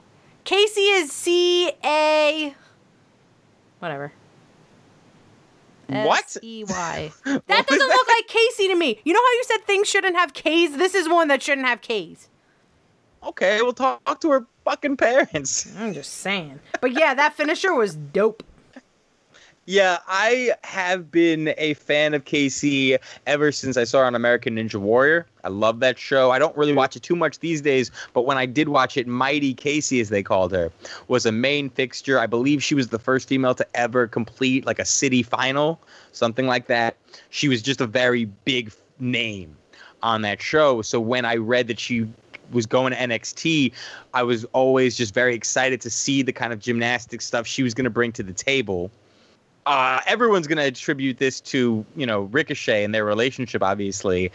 Casey 0.43 0.81
is 0.81 1.11
C 1.11 1.71
A. 1.83 2.55
Whatever. 3.79 4.11
What? 5.87 6.37
E 6.41 6.63
Y. 6.67 7.11
That 7.25 7.67
doesn't 7.67 7.87
look 7.87 8.07
like 8.07 8.27
Casey 8.27 8.67
to 8.69 8.75
me. 8.75 8.99
You 9.03 9.13
know 9.13 9.19
how 9.19 9.31
you 9.33 9.43
said 9.45 9.57
things 9.65 9.89
shouldn't 9.89 10.15
have 10.15 10.33
K's? 10.33 10.77
This 10.77 10.95
is 10.95 11.09
one 11.09 11.27
that 11.27 11.41
shouldn't 11.43 11.67
have 11.67 11.81
K's. 11.81 12.29
Okay, 13.23 13.61
we'll 13.61 13.73
talk 13.73 14.19
to 14.21 14.31
her 14.31 14.45
fucking 14.65 14.97
parents. 14.97 15.71
I'm 15.77 15.93
just 15.93 16.13
saying. 16.13 16.59
But 16.79 16.93
yeah, 16.93 17.13
that 17.13 17.33
finisher 17.35 17.73
was 17.73 17.95
dope. 17.95 18.41
Yeah, 19.71 19.99
I 20.05 20.51
have 20.65 21.09
been 21.09 21.53
a 21.57 21.75
fan 21.75 22.13
of 22.13 22.25
Casey 22.25 22.97
ever 23.25 23.53
since 23.53 23.77
I 23.77 23.85
saw 23.85 23.99
her 23.99 24.05
on 24.05 24.15
American 24.15 24.57
Ninja 24.57 24.75
Warrior. 24.75 25.25
I 25.45 25.47
love 25.47 25.79
that 25.79 25.97
show. 25.97 26.29
I 26.29 26.39
don't 26.39 26.57
really 26.57 26.73
watch 26.73 26.97
it 26.97 27.03
too 27.03 27.15
much 27.15 27.39
these 27.39 27.61
days, 27.61 27.89
but 28.11 28.25
when 28.25 28.37
I 28.37 28.45
did 28.45 28.67
watch 28.67 28.97
it, 28.97 29.07
Mighty 29.07 29.53
Casey, 29.53 30.01
as 30.01 30.09
they 30.09 30.23
called 30.23 30.51
her, 30.51 30.73
was 31.07 31.25
a 31.25 31.31
main 31.31 31.69
fixture. 31.69 32.19
I 32.19 32.27
believe 32.27 32.61
she 32.61 32.75
was 32.75 32.89
the 32.89 32.99
first 32.99 33.29
female 33.29 33.55
to 33.55 33.65
ever 33.73 34.07
complete 34.07 34.65
like 34.65 34.77
a 34.77 34.83
city 34.83 35.23
final, 35.23 35.79
something 36.11 36.47
like 36.47 36.67
that. 36.67 36.97
She 37.29 37.47
was 37.47 37.61
just 37.61 37.79
a 37.79 37.87
very 37.87 38.25
big 38.25 38.73
name 38.99 39.55
on 40.03 40.21
that 40.23 40.41
show. 40.41 40.81
So 40.81 40.99
when 40.99 41.23
I 41.23 41.37
read 41.37 41.67
that 41.69 41.79
she 41.79 42.09
was 42.51 42.65
going 42.65 42.91
to 42.91 42.99
NXT, 42.99 43.71
I 44.13 44.23
was 44.23 44.43
always 44.51 44.97
just 44.97 45.13
very 45.13 45.33
excited 45.33 45.79
to 45.79 45.89
see 45.89 46.23
the 46.23 46.33
kind 46.33 46.51
of 46.51 46.59
gymnastic 46.59 47.21
stuff 47.21 47.47
she 47.47 47.63
was 47.63 47.73
going 47.73 47.85
to 47.85 47.89
bring 47.89 48.11
to 48.11 48.23
the 48.23 48.33
table 48.33 48.91
uh, 49.65 49.99
everyone's 50.07 50.47
going 50.47 50.57
to 50.57 50.65
attribute 50.65 51.17
this 51.17 51.39
to 51.41 51.85
you 51.95 52.05
know 52.05 52.21
Ricochet 52.23 52.83
and 52.83 52.93
their 52.93 53.05
relationship, 53.05 53.63
obviously. 53.63 54.31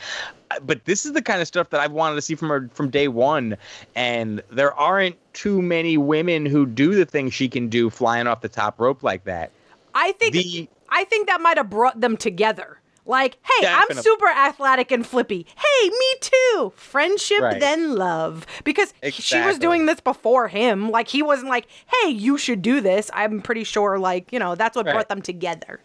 But 0.63 0.85
this 0.85 1.05
is 1.05 1.13
the 1.13 1.23
kind 1.23 1.41
of 1.41 1.49
stuff 1.49 1.71
that 1.71 1.81
I've 1.81 1.93
wanted 1.93 2.15
to 2.15 2.23
see 2.23 2.35
from 2.35 2.49
her 2.49 2.71
from 2.73 2.91
day 2.91 3.09
one, 3.09 3.57
and 3.95 4.43
there 4.51 4.73
aren't 4.75 5.17
too 5.35 5.61
many 5.61 5.99
women 5.99 6.47
who 6.47 6.67
do 6.67 6.95
the 6.95 7.05
things 7.05 7.35
she 7.35 7.49
can 7.49 7.69
do, 7.69 7.91
flying 7.91 8.27
off 8.27 8.41
the 8.41 8.49
top 8.49 8.81
rope 8.81 9.03
like 9.03 9.25
that. 9.25 9.51
I 9.95 10.13
think 10.13 10.33
The- 10.35 10.69
I 10.89 11.05
think 11.05 11.27
that 11.27 11.41
might 11.41 11.57
have 11.57 11.69
brought 11.69 12.01
them 12.01 12.17
together. 12.17 12.79
Like, 13.07 13.39
hey, 13.61 13.67
I'm 13.69 13.97
super 13.97 14.27
athletic 14.29 14.91
and 14.91 15.07
flippy. 15.07 15.47
Hey, 15.57 15.89
me 15.89 16.15
too. 16.21 16.73
Friendship, 16.77 17.41
Right. 17.41 17.61
then 17.61 17.95
love. 17.95 18.47
Because 18.65 18.93
she 19.11 19.41
was 19.41 19.59
doing 19.59 19.87
this 19.87 20.01
before 20.01 20.49
him. 20.49 20.91
Like, 20.91 21.09
he 21.09 21.23
wasn't 21.23 21.49
like, 21.49 21.67
hey, 22.03 22.11
you 22.11 22.37
should 22.37 22.63
do 22.63 22.81
this. 22.81 23.11
I'm 23.15 23.41
pretty 23.43 23.65
sure, 23.65 23.99
like, 23.99 24.33
you 24.33 24.39
know, 24.39 24.55
that's 24.57 24.77
what 24.77 24.87
Right. 24.87 24.93
brought 24.93 25.09
them 25.09 25.23
together. 25.23 25.81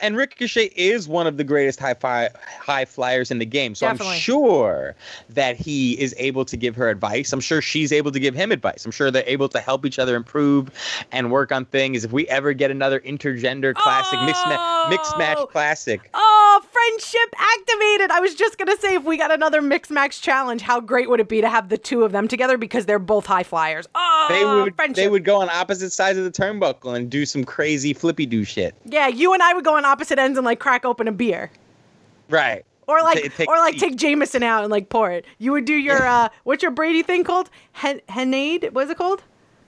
And 0.00 0.16
Ricochet 0.16 0.70
is 0.76 1.08
one 1.08 1.26
of 1.26 1.36
the 1.36 1.44
greatest 1.44 1.78
high 1.78 1.92
fi- 1.92 2.30
high 2.58 2.86
flyers 2.86 3.30
in 3.30 3.38
the 3.38 3.44
game, 3.44 3.74
so 3.74 3.84
Definitely. 3.86 4.14
I'm 4.14 4.18
sure 4.20 4.94
that 5.28 5.56
he 5.56 5.92
is 6.00 6.14
able 6.16 6.46
to 6.46 6.56
give 6.56 6.74
her 6.76 6.88
advice. 6.88 7.34
I'm 7.34 7.40
sure 7.40 7.60
she's 7.60 7.92
able 7.92 8.10
to 8.12 8.18
give 8.18 8.34
him 8.34 8.50
advice. 8.50 8.86
I'm 8.86 8.92
sure 8.92 9.10
they're 9.10 9.24
able 9.26 9.48
to 9.50 9.60
help 9.60 9.84
each 9.84 9.98
other 9.98 10.16
improve 10.16 10.70
and 11.12 11.30
work 11.30 11.52
on 11.52 11.66
things. 11.66 12.02
If 12.02 12.12
we 12.12 12.26
ever 12.28 12.54
get 12.54 12.70
another 12.70 12.98
intergender 13.00 13.74
classic, 13.74 14.18
mixed 14.22 14.46
ma- 14.46 14.88
mixed 14.88 15.18
match 15.18 15.36
Oh! 15.40 15.46
classic, 15.46 16.08
Oh, 16.14 16.33
friendship 16.84 17.34
activated. 17.36 18.10
I 18.10 18.20
was 18.20 18.34
just 18.34 18.58
going 18.58 18.74
to 18.74 18.80
say, 18.80 18.94
if 18.94 19.04
we 19.04 19.16
got 19.16 19.30
another 19.32 19.62
Mixed 19.62 19.90
Match 19.90 20.20
challenge, 20.20 20.62
how 20.62 20.80
great 20.80 21.08
would 21.08 21.20
it 21.20 21.28
be 21.28 21.40
to 21.40 21.48
have 21.48 21.68
the 21.68 21.78
two 21.78 22.04
of 22.04 22.12
them 22.12 22.28
together 22.28 22.56
because 22.58 22.86
they're 22.86 22.98
both 22.98 23.26
high 23.26 23.42
flyers? 23.42 23.86
Oh, 23.94 24.26
they 24.28 24.44
would 24.44 24.74
friendship. 24.74 24.96
they 24.96 25.08
would 25.08 25.24
go 25.24 25.40
on 25.40 25.48
opposite 25.50 25.90
sides 25.90 26.18
of 26.18 26.24
the 26.24 26.30
turnbuckle 26.30 26.96
and 26.96 27.10
do 27.10 27.26
some 27.26 27.44
crazy 27.44 27.92
flippy 27.92 28.26
do 28.26 28.44
shit. 28.44 28.74
Yeah, 28.84 29.08
you 29.08 29.32
and 29.32 29.42
I 29.42 29.54
would 29.54 29.64
go 29.64 29.76
on 29.76 29.84
opposite 29.84 30.18
ends 30.18 30.38
and 30.38 30.44
like 30.44 30.60
crack 30.60 30.84
open 30.84 31.08
a 31.08 31.12
beer. 31.12 31.50
Right. 32.28 32.64
Or 32.86 33.00
like, 33.00 33.34
take 33.34 33.48
or 33.48 33.56
like 33.56 33.78
take 33.78 33.96
Jameson 33.96 34.42
out 34.42 34.62
and 34.62 34.70
like 34.70 34.90
pour 34.90 35.10
it. 35.10 35.24
You 35.38 35.52
would 35.52 35.64
do 35.64 35.74
your 35.74 36.06
uh, 36.06 36.28
what's 36.44 36.62
your 36.62 36.72
Brady 36.72 37.02
thing 37.02 37.24
called? 37.24 37.48
Hen- 37.72 38.02
Henade? 38.10 38.72
What's 38.72 38.90
it 38.90 38.98
called? 38.98 39.22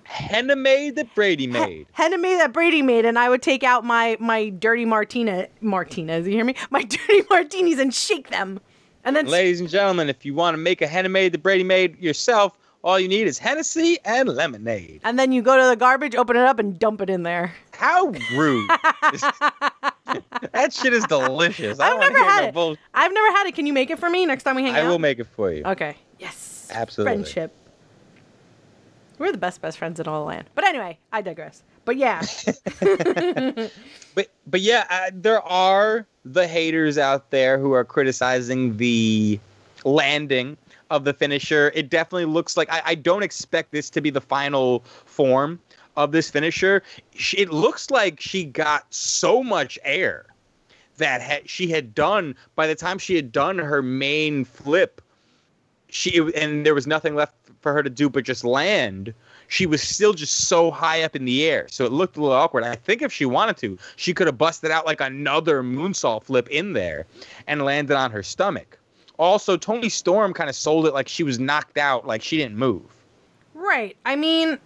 Henna 0.06 0.56
made 0.56 0.96
that 0.96 1.14
Brady 1.14 1.46
made. 1.46 1.86
Henna 1.92 2.18
made 2.18 2.38
that 2.40 2.52
Brady 2.52 2.82
made, 2.82 3.04
and 3.04 3.18
I 3.18 3.28
would 3.28 3.42
take 3.42 3.62
out 3.64 3.84
my 3.84 4.16
my 4.20 4.48
dirty 4.50 4.84
Martina 4.84 5.48
Martinez. 5.60 6.26
You 6.26 6.32
hear 6.32 6.44
me? 6.44 6.54
My 6.70 6.82
dirty 6.84 7.22
martinis 7.30 7.78
and 7.78 7.92
shake 7.94 8.30
them, 8.30 8.60
and 9.04 9.14
then 9.16 9.26
Ladies 9.26 9.60
and 9.60 9.68
gentlemen, 9.68 10.08
if 10.08 10.24
you 10.24 10.34
want 10.34 10.54
to 10.54 10.58
make 10.58 10.80
a 10.82 10.86
henna 10.86 11.08
made 11.08 11.32
that 11.32 11.42
Brady 11.42 11.64
made 11.64 12.00
yourself, 12.00 12.56
all 12.84 13.00
you 13.00 13.08
need 13.08 13.26
is 13.26 13.38
Hennessy 13.38 13.98
and 14.04 14.28
lemonade. 14.28 15.00
and 15.04 15.18
then 15.18 15.32
you 15.32 15.42
go 15.42 15.56
to 15.60 15.66
the 15.68 15.76
garbage, 15.76 16.14
open 16.14 16.36
it 16.36 16.42
up, 16.42 16.58
and 16.58 16.78
dump 16.78 17.00
it 17.00 17.10
in 17.10 17.24
there. 17.24 17.52
How 17.72 18.06
rude. 18.34 18.70
that 20.52 20.72
shit 20.72 20.92
is 20.92 21.04
delicious. 21.06 21.80
I've 21.80 21.98
never 21.98 22.18
had 22.18 22.54
no 22.54 22.72
it. 22.72 22.78
I've 22.94 23.12
never 23.12 23.36
had 23.36 23.46
it. 23.48 23.54
Can 23.54 23.66
you 23.66 23.72
make 23.72 23.90
it 23.90 23.98
for 23.98 24.08
me 24.08 24.24
next 24.24 24.44
time 24.44 24.56
we 24.56 24.62
hang 24.62 24.74
I 24.74 24.80
out? 24.80 24.86
I 24.86 24.88
will 24.88 24.98
make 24.98 25.18
it 25.18 25.26
for 25.26 25.52
you. 25.52 25.64
Okay. 25.64 25.96
Yes. 26.18 26.68
Absolutely. 26.72 27.12
Friendship. 27.14 27.54
We're 29.18 29.32
the 29.32 29.38
best 29.38 29.60
best 29.60 29.78
friends 29.78 30.00
in 30.00 30.06
all 30.06 30.20
the 30.20 30.26
land. 30.26 30.48
But 30.54 30.64
anyway, 30.64 30.98
I 31.12 31.22
digress. 31.22 31.62
But 31.84 31.96
yeah, 31.96 32.22
But 34.16 34.30
but 34.46 34.60
yeah, 34.62 34.86
uh, 34.88 35.10
there 35.12 35.42
are 35.42 36.06
the 36.24 36.48
haters 36.48 36.98
out 36.98 37.30
there 37.30 37.58
who 37.58 37.72
are 37.72 37.84
criticizing 37.84 38.78
the 38.78 39.38
landing 39.84 40.56
of 40.90 41.04
the 41.04 41.12
finisher. 41.12 41.70
It 41.74 41.90
definitely 41.90 42.24
looks 42.24 42.56
like 42.56 42.72
I, 42.72 42.82
I 42.84 42.94
don't 42.94 43.22
expect 43.22 43.72
this 43.72 43.90
to 43.90 44.00
be 44.00 44.08
the 44.08 44.22
final 44.22 44.80
form 45.04 45.60
of 45.96 46.12
this 46.12 46.30
finisher. 46.30 46.82
She, 47.14 47.36
it 47.36 47.50
looks 47.50 47.90
like 47.90 48.20
she 48.20 48.44
got 48.44 48.86
so 48.92 49.42
much 49.42 49.78
air 49.84 50.26
that 50.96 51.20
ha- 51.20 51.44
she 51.44 51.68
had 51.68 51.94
done 51.94 52.34
by 52.54 52.66
the 52.66 52.74
time 52.74 52.98
she 52.98 53.16
had 53.16 53.30
done 53.32 53.58
her 53.58 53.82
main 53.82 54.46
flip. 54.46 55.02
She 55.88 56.18
and 56.34 56.64
there 56.64 56.74
was 56.74 56.86
nothing 56.86 57.14
left 57.14 57.34
for 57.66 57.72
her 57.72 57.82
to 57.82 57.90
do 57.90 58.08
but 58.08 58.22
just 58.22 58.44
land 58.44 59.12
she 59.48 59.66
was 59.66 59.82
still 59.82 60.12
just 60.12 60.46
so 60.48 60.70
high 60.70 61.02
up 61.02 61.14
in 61.16 61.24
the 61.24 61.44
air. 61.44 61.66
So 61.68 61.84
it 61.84 61.92
looked 61.92 62.16
a 62.16 62.20
little 62.20 62.34
awkward. 62.36 62.64
I 62.64 62.74
think 62.74 63.00
if 63.02 63.12
she 63.12 63.24
wanted 63.26 63.56
to, 63.58 63.78
she 63.94 64.12
could 64.12 64.26
have 64.26 64.36
busted 64.38 64.70
out 64.72 64.86
like 64.86 65.00
another 65.00 65.62
moonsault 65.62 66.24
flip 66.24 66.48
in 66.48 66.72
there 66.72 67.06
and 67.46 67.62
landed 67.62 67.96
on 67.96 68.10
her 68.10 68.24
stomach. 68.24 68.76
Also, 69.20 69.56
Toni 69.56 69.88
Storm 69.88 70.32
kind 70.34 70.50
of 70.50 70.56
sold 70.56 70.84
it 70.86 70.94
like 70.94 71.06
she 71.06 71.22
was 71.22 71.38
knocked 71.38 71.78
out, 71.78 72.06
like 72.06 72.22
she 72.22 72.36
didn't 72.38 72.56
move. 72.56 72.82
right. 73.54 73.96
I 74.04 74.16
mean, 74.16 74.58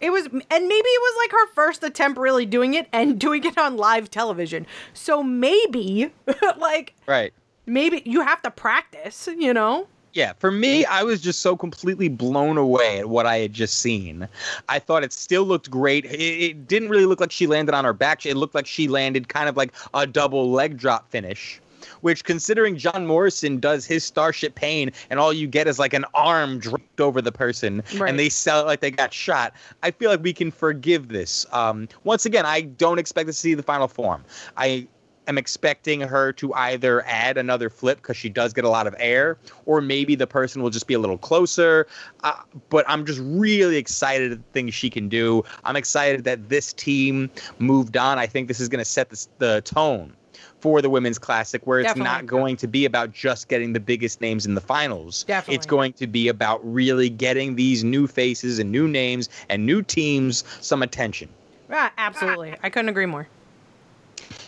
it 0.00 0.10
was, 0.10 0.26
and 0.26 0.40
maybe 0.48 0.88
it 0.88 1.00
was 1.00 1.24
like 1.24 1.32
her 1.32 1.46
first 1.54 1.82
attempt 1.82 2.16
really 2.18 2.46
doing 2.46 2.74
it 2.74 2.86
and 2.92 3.18
doing 3.26 3.44
it 3.44 3.58
on 3.58 3.76
live 3.76 4.10
television. 4.12 4.64
So 4.94 5.22
maybe, 5.24 6.12
like, 6.56 6.94
Right. 7.08 7.32
maybe 7.66 8.02
you 8.06 8.20
have 8.20 8.42
to 8.42 8.50
practice, 8.52 9.28
you 9.36 9.52
know? 9.52 9.88
Yeah, 10.12 10.32
for 10.38 10.50
me, 10.50 10.84
I 10.84 11.02
was 11.04 11.20
just 11.20 11.40
so 11.40 11.56
completely 11.56 12.08
blown 12.08 12.58
away 12.58 12.98
at 12.98 13.08
what 13.08 13.26
I 13.26 13.38
had 13.38 13.52
just 13.52 13.78
seen. 13.78 14.26
I 14.68 14.78
thought 14.80 15.04
it 15.04 15.12
still 15.12 15.44
looked 15.44 15.70
great. 15.70 16.04
It, 16.04 16.20
it 16.20 16.66
didn't 16.68 16.88
really 16.88 17.06
look 17.06 17.20
like 17.20 17.30
she 17.30 17.46
landed 17.46 17.74
on 17.74 17.84
her 17.84 17.92
back. 17.92 18.26
It 18.26 18.36
looked 18.36 18.54
like 18.54 18.66
she 18.66 18.88
landed 18.88 19.28
kind 19.28 19.48
of 19.48 19.56
like 19.56 19.72
a 19.94 20.06
double 20.06 20.50
leg 20.50 20.76
drop 20.78 21.08
finish. 21.10 21.60
Which, 22.02 22.24
considering 22.24 22.76
John 22.76 23.06
Morrison 23.06 23.58
does 23.58 23.86
his 23.86 24.04
Starship 24.04 24.54
Pain, 24.54 24.90
and 25.08 25.18
all 25.18 25.32
you 25.32 25.46
get 25.46 25.66
is 25.66 25.78
like 25.78 25.94
an 25.94 26.04
arm 26.12 26.58
draped 26.58 27.00
over 27.00 27.22
the 27.22 27.32
person, 27.32 27.82
Right. 27.96 28.08
and 28.08 28.18
they 28.18 28.28
sell 28.28 28.60
it 28.60 28.66
like 28.66 28.80
they 28.80 28.90
got 28.90 29.14
shot, 29.14 29.54
I 29.82 29.90
feel 29.90 30.10
like 30.10 30.22
we 30.22 30.32
can 30.34 30.50
forgive 30.50 31.08
this. 31.08 31.46
Um, 31.52 31.88
once 32.04 32.26
again, 32.26 32.44
I 32.44 32.62
don't 32.62 32.98
expect 32.98 33.28
to 33.28 33.32
see 33.32 33.54
the 33.54 33.62
final 33.62 33.88
form. 33.88 34.24
I 34.56 34.86
am 35.30 35.38
expecting 35.38 36.02
her 36.02 36.32
to 36.34 36.52
either 36.52 37.02
add 37.06 37.38
another 37.38 37.70
flip 37.70 37.98
because 37.98 38.18
she 38.18 38.28
does 38.28 38.52
get 38.52 38.64
a 38.64 38.68
lot 38.68 38.86
of 38.86 38.94
air, 38.98 39.38
or 39.64 39.80
maybe 39.80 40.14
the 40.14 40.26
person 40.26 40.60
will 40.62 40.68
just 40.70 40.86
be 40.86 40.92
a 40.94 40.98
little 40.98 41.16
closer. 41.16 41.86
Uh, 42.22 42.34
but 42.68 42.84
I'm 42.86 43.06
just 43.06 43.20
really 43.22 43.76
excited 43.76 44.32
at 44.32 44.38
the 44.38 44.52
things 44.52 44.74
she 44.74 44.90
can 44.90 45.08
do. 45.08 45.42
I'm 45.64 45.76
excited 45.76 46.24
that 46.24 46.50
this 46.50 46.74
team 46.74 47.30
moved 47.58 47.96
on. 47.96 48.18
I 48.18 48.26
think 48.26 48.48
this 48.48 48.60
is 48.60 48.68
going 48.68 48.80
to 48.80 48.84
set 48.84 49.08
the, 49.08 49.26
the 49.38 49.60
tone 49.62 50.14
for 50.60 50.82
the 50.82 50.90
women's 50.90 51.18
classic 51.18 51.66
where 51.66 51.80
it's 51.80 51.88
Definitely. 51.88 52.10
not 52.12 52.26
going 52.26 52.56
to 52.56 52.66
be 52.66 52.84
about 52.84 53.12
just 53.12 53.48
getting 53.48 53.72
the 53.72 53.80
biggest 53.80 54.20
names 54.20 54.44
in 54.44 54.54
the 54.54 54.60
finals 54.60 55.24
Definitely. 55.24 55.54
it's 55.54 55.66
going 55.66 55.92
to 55.94 56.06
be 56.06 56.28
about 56.28 56.60
really 56.62 57.08
getting 57.08 57.56
these 57.56 57.82
new 57.82 58.06
faces 58.06 58.58
and 58.58 58.70
new 58.70 58.86
names 58.86 59.30
and 59.48 59.64
new 59.64 59.80
teams 59.80 60.44
some 60.60 60.82
attention 60.82 61.30
Yeah, 61.70 61.88
absolutely. 61.96 62.56
I 62.62 62.68
couldn't 62.68 62.90
agree 62.90 63.06
more. 63.06 63.26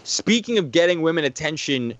Speaking 0.04 0.58
of 0.58 0.72
getting 0.72 1.02
women 1.02 1.24
attention, 1.24 1.94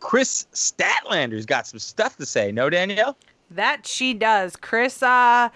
Kris 0.00 0.46
Statlander's 0.52 1.46
got 1.46 1.66
some 1.66 1.78
stuff 1.78 2.16
to 2.16 2.26
say. 2.26 2.52
No, 2.52 2.70
Danielle? 2.70 3.16
That 3.50 3.86
she 3.86 4.14
does. 4.14 4.56
Kris 4.56 5.02
uh, 5.02 5.48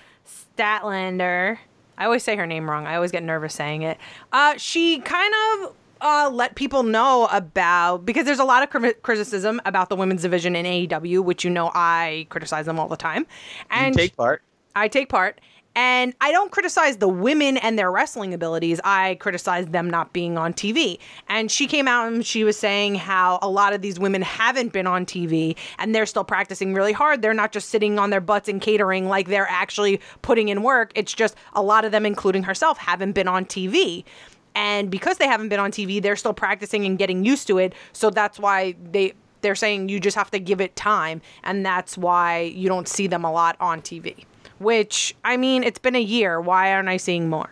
Statlander. 0.56 1.58
I 1.98 2.04
always 2.04 2.22
say 2.22 2.36
her 2.36 2.46
name 2.46 2.68
wrong. 2.68 2.86
I 2.86 2.94
always 2.96 3.10
get 3.10 3.22
nervous 3.22 3.54
saying 3.54 3.82
it. 3.82 3.98
Uh, 4.32 4.54
she 4.58 5.00
kind 5.00 5.32
of 5.34 5.72
uh, 6.00 6.30
let 6.32 6.54
people 6.54 6.82
know 6.82 7.28
about 7.32 8.04
because 8.04 8.26
there's 8.26 8.38
a 8.38 8.44
lot 8.44 8.62
of 8.62 9.02
criticism 9.02 9.60
about 9.64 9.88
the 9.88 9.96
women's 9.96 10.22
division 10.22 10.54
in 10.54 10.66
AEW, 10.66 11.24
which 11.24 11.44
you 11.44 11.50
know 11.50 11.70
I 11.74 12.26
criticize 12.28 12.66
them 12.66 12.78
all 12.78 12.88
the 12.88 12.96
time, 12.96 13.26
and 13.70 13.94
you 13.94 14.02
take 14.02 14.16
part. 14.16 14.42
I 14.74 14.88
take 14.88 15.08
part. 15.08 15.40
And 15.76 16.14
I 16.22 16.32
don't 16.32 16.50
criticize 16.50 16.96
the 16.96 17.08
women 17.08 17.58
and 17.58 17.78
their 17.78 17.92
wrestling 17.92 18.32
abilities. 18.32 18.80
I 18.82 19.18
criticize 19.20 19.66
them 19.66 19.90
not 19.90 20.14
being 20.14 20.38
on 20.38 20.54
TV. 20.54 20.98
And 21.28 21.50
she 21.52 21.66
came 21.66 21.86
out 21.86 22.10
and 22.10 22.24
she 22.24 22.44
was 22.44 22.56
saying 22.56 22.94
how 22.94 23.38
a 23.42 23.48
lot 23.50 23.74
of 23.74 23.82
these 23.82 24.00
women 24.00 24.22
haven't 24.22 24.72
been 24.72 24.86
on 24.86 25.04
TV 25.04 25.54
and 25.78 25.94
they're 25.94 26.06
still 26.06 26.24
practicing 26.24 26.72
really 26.72 26.94
hard. 26.94 27.20
They're 27.20 27.34
not 27.34 27.52
just 27.52 27.68
sitting 27.68 27.98
on 27.98 28.08
their 28.08 28.22
butts 28.22 28.48
and 28.48 28.58
catering 28.58 29.06
like 29.06 29.28
they're 29.28 29.48
actually 29.50 30.00
putting 30.22 30.48
in 30.48 30.62
work. 30.62 30.92
It's 30.94 31.12
just 31.12 31.36
a 31.52 31.62
lot 31.62 31.84
of 31.84 31.92
them, 31.92 32.06
including 32.06 32.44
herself, 32.44 32.78
haven't 32.78 33.12
been 33.12 33.28
on 33.28 33.44
TV. 33.44 34.02
And 34.54 34.90
because 34.90 35.18
they 35.18 35.26
haven't 35.26 35.50
been 35.50 35.60
on 35.60 35.72
TV, 35.72 36.00
they're 36.00 36.16
still 36.16 36.32
practicing 36.32 36.86
and 36.86 36.96
getting 36.96 37.22
used 37.22 37.46
to 37.48 37.58
it. 37.58 37.74
So 37.92 38.08
that's 38.08 38.38
why 38.38 38.76
they 38.82 39.12
they're 39.42 39.54
saying 39.54 39.90
you 39.90 40.00
just 40.00 40.16
have 40.16 40.30
to 40.30 40.40
give 40.40 40.62
it 40.62 40.74
time 40.74 41.20
and 41.44 41.64
that's 41.64 41.98
why 41.98 42.40
you 42.40 42.68
don't 42.68 42.88
see 42.88 43.06
them 43.06 43.24
a 43.24 43.30
lot 43.30 43.56
on 43.60 43.82
TV. 43.82 44.24
Which 44.58 45.14
I 45.24 45.36
mean, 45.36 45.62
it's 45.62 45.78
been 45.78 45.96
a 45.96 46.00
year. 46.00 46.40
Why 46.40 46.72
aren't 46.72 46.88
I 46.88 46.96
seeing 46.96 47.28
more? 47.28 47.50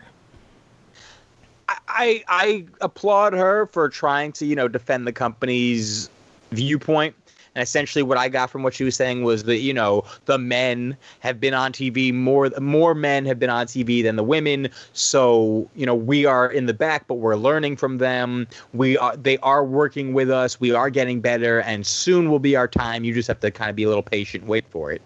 I, 1.88 2.24
I 2.28 2.66
applaud 2.80 3.32
her 3.32 3.66
for 3.66 3.88
trying 3.88 4.32
to, 4.32 4.46
you 4.46 4.56
know, 4.56 4.68
defend 4.68 5.06
the 5.06 5.12
company's 5.12 6.10
viewpoint. 6.50 7.14
And 7.54 7.62
essentially, 7.62 8.02
what 8.02 8.18
I 8.18 8.28
got 8.28 8.50
from 8.50 8.64
what 8.64 8.74
she 8.74 8.82
was 8.82 8.96
saying 8.96 9.22
was 9.22 9.44
that 9.44 9.58
you 9.58 9.72
know 9.72 10.02
the 10.24 10.38
men 10.38 10.96
have 11.20 11.40
been 11.40 11.54
on 11.54 11.72
TV 11.72 12.12
more. 12.12 12.50
More 12.60 12.94
men 12.94 13.24
have 13.26 13.38
been 13.38 13.50
on 13.50 13.66
TV 13.66 14.02
than 14.02 14.16
the 14.16 14.24
women. 14.24 14.68
So 14.92 15.70
you 15.76 15.86
know 15.86 15.94
we 15.94 16.26
are 16.26 16.50
in 16.50 16.66
the 16.66 16.74
back, 16.74 17.06
but 17.06 17.14
we're 17.14 17.36
learning 17.36 17.76
from 17.76 17.98
them. 17.98 18.48
We 18.72 18.98
are. 18.98 19.16
They 19.16 19.38
are 19.38 19.64
working 19.64 20.14
with 20.14 20.30
us. 20.30 20.58
We 20.58 20.72
are 20.72 20.90
getting 20.90 21.20
better, 21.20 21.60
and 21.60 21.86
soon 21.86 22.28
will 22.28 22.40
be 22.40 22.56
our 22.56 22.66
time. 22.66 23.04
You 23.04 23.14
just 23.14 23.28
have 23.28 23.38
to 23.40 23.52
kind 23.52 23.70
of 23.70 23.76
be 23.76 23.84
a 23.84 23.88
little 23.88 24.02
patient, 24.02 24.46
wait 24.46 24.64
for 24.68 24.90
it. 24.90 25.00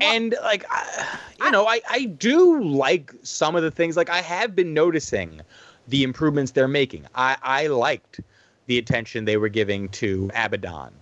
And 0.00 0.34
like 0.42 0.64
I, 0.70 1.18
you 1.40 1.50
know 1.50 1.66
I, 1.66 1.80
I 1.88 2.04
do 2.04 2.62
like 2.62 3.12
some 3.22 3.56
of 3.56 3.62
the 3.62 3.70
things. 3.70 3.96
Like 3.96 4.10
i 4.10 4.20
have 4.20 4.54
been 4.54 4.74
noticing 4.74 5.40
the 5.88 6.02
improvements 6.02 6.52
they're 6.52 6.68
making. 6.68 7.06
I 7.14 7.36
i 7.42 7.66
liked 7.68 8.20
the 8.66 8.78
attention 8.78 9.24
they 9.24 9.36
were 9.36 9.48
giving 9.48 9.88
to 9.90 10.30
abaddon 10.34 10.92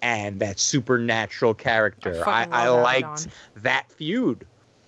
and 0.00 0.40
that 0.40 0.58
supernatural 0.58 1.54
character. 1.54 2.22
I, 2.22 2.24
fucking 2.24 2.54
I, 2.54 2.68
liked 2.68 3.04
Abaddon. 3.04 3.32
that 3.56 3.92
feud 3.92 4.46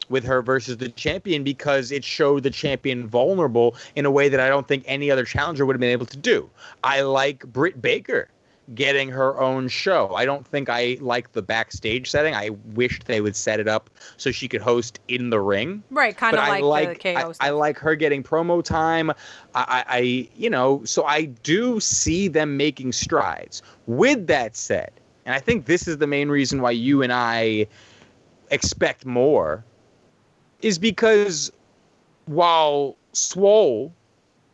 with 0.09 0.25
her 0.25 0.43
versus 0.43 0.77
the 0.77 0.89
champion 0.91 1.45
because 1.45 1.93
it 1.93 2.05
showed 2.05 2.43
the 2.43 2.51
champion 2.51 3.07
vulnerable 3.07 3.75
in 3.97 4.05
a 4.05 4.11
way 4.11 4.29
that 4.29 4.39
i 4.39 4.49
don't 4.49 4.69
think 4.69 4.85
any 4.87 5.11
other 5.11 5.25
challenger 5.25 5.65
would 5.65 5.75
have 5.75 5.81
been 5.81 5.91
able 5.91 6.07
to 6.07 6.17
do. 6.19 6.51
I 6.83 7.01
like 7.03 7.47
britt 7.47 7.81
baker 7.81 8.29
getting 8.75 9.11
her 9.11 9.39
own 9.39 9.69
show. 9.69 10.15
I 10.15 10.25
don't 10.25 10.47
think 10.47 10.69
I 10.69 10.97
like 11.01 11.33
the 11.33 11.43
backstage 11.43 12.11
setting. 12.11 12.35
I 12.35 12.51
wished 12.75 13.07
they 13.07 13.21
would 13.21 13.37
set 13.37 13.61
it 13.61 13.69
up 13.69 13.91
so 14.17 14.31
she 14.31 14.49
could 14.49 14.63
host 14.63 15.01
in 15.09 15.31
the 15.31 15.41
ring. 15.41 15.83
Right, 15.91 16.17
kind 16.17 16.37
of 16.37 16.49
like, 16.49 16.63
like 16.63 17.03
the 17.03 17.15
KO 17.15 17.33
I. 17.41 17.49
I 17.49 17.51
like 17.51 17.79
her 17.79 17.95
getting 17.95 18.23
promo 18.23 18.63
time. 18.63 19.11
I, 19.11 19.15
I, 19.55 19.85
I 19.89 20.29
you 20.35 20.49
know, 20.49 20.83
so 20.85 21.05
I 21.05 21.25
do 21.25 21.81
see 21.81 22.29
them 22.29 22.57
making 22.57 22.93
strides. 22.93 23.63
With 23.87 24.27
that 24.29 24.57
said, 24.57 24.93
and 25.27 25.35
I 25.35 25.41
think 25.41 25.67
this 25.67 25.87
is 25.87 25.99
the 25.99 26.07
main 26.07 26.29
reason 26.29 26.63
why 26.63 26.71
you 26.71 27.03
and 27.03 27.13
I 27.13 27.67
expect 28.51 29.05
more, 29.05 29.65
is 30.63 30.79
because 30.79 31.53
while 32.27 32.97
Swole 33.13 33.93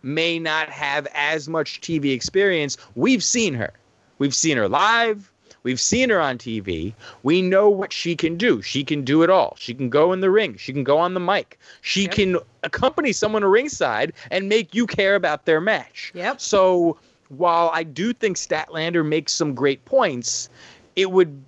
may 0.02 0.38
not 0.38 0.68
have 0.70 1.06
as 1.14 1.48
much 1.48 1.80
TV 1.80 2.12
experience, 2.12 2.76
we've 2.94 3.22
seen 3.22 3.54
her. 3.54 3.72
We've 4.20 4.34
seen 4.34 4.56
her 4.58 4.68
live. 4.68 5.32
We've 5.62 5.80
seen 5.80 6.10
her 6.10 6.20
on 6.20 6.38
TV. 6.38 6.94
We 7.22 7.42
know 7.42 7.68
what 7.68 7.92
she 7.92 8.14
can 8.14 8.36
do. 8.36 8.62
She 8.62 8.84
can 8.84 9.02
do 9.02 9.22
it 9.22 9.30
all. 9.30 9.56
She 9.58 9.74
can 9.74 9.90
go 9.90 10.12
in 10.12 10.20
the 10.20 10.30
ring. 10.30 10.56
She 10.56 10.72
can 10.72 10.84
go 10.84 10.98
on 10.98 11.14
the 11.14 11.20
mic. 11.20 11.58
She 11.80 12.02
Yep. 12.02 12.12
can 12.12 12.38
accompany 12.62 13.12
someone 13.12 13.42
to 13.42 13.48
ringside 13.48 14.12
and 14.30 14.48
make 14.48 14.74
you 14.74 14.86
care 14.86 15.16
about 15.16 15.46
their 15.46 15.60
match. 15.60 16.12
Yep. 16.14 16.40
So 16.40 16.98
while 17.28 17.70
I 17.72 17.82
do 17.82 18.12
think 18.12 18.36
Statlander 18.36 19.06
makes 19.06 19.32
some 19.32 19.54
great 19.54 19.84
points, 19.84 20.48
it 20.96 21.10
would 21.10 21.42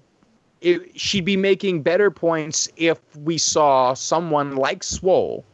it, 0.62 0.98
she'd 0.98 1.24
be 1.24 1.36
making 1.36 1.82
better 1.82 2.10
points 2.10 2.68
if 2.76 2.98
we 3.16 3.36
saw 3.36 3.94
someone 3.94 4.54
like 4.56 4.84
Swole 4.84 5.44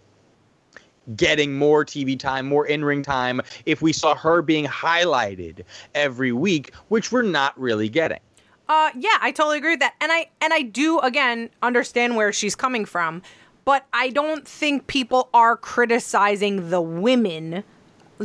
getting 1.16 1.56
more 1.56 1.84
TV 1.84 2.18
time, 2.18 2.46
more 2.46 2.66
in 2.66 2.84
ring 2.84 3.02
time, 3.02 3.40
if 3.66 3.82
we 3.82 3.92
saw 3.92 4.14
her 4.14 4.42
being 4.42 4.66
highlighted 4.66 5.62
every 5.94 6.32
week, 6.32 6.72
which 6.88 7.12
we're 7.12 7.22
not 7.22 7.58
really 7.58 7.88
getting. 7.88 8.20
Uh, 8.68 8.90
yeah, 8.98 9.16
I 9.20 9.32
totally 9.32 9.58
agree 9.58 9.72
with 9.72 9.80
that, 9.80 9.94
and 10.00 10.12
I 10.12 10.28
and 10.42 10.52
I 10.52 10.62
do 10.62 10.98
again 11.00 11.48
understand 11.62 12.16
where 12.16 12.32
she's 12.32 12.54
coming 12.54 12.84
from, 12.84 13.22
but 13.64 13.86
I 13.94 14.10
don't 14.10 14.46
think 14.46 14.86
people 14.88 15.30
are 15.32 15.56
criticizing 15.56 16.68
the 16.68 16.80
women 16.82 17.64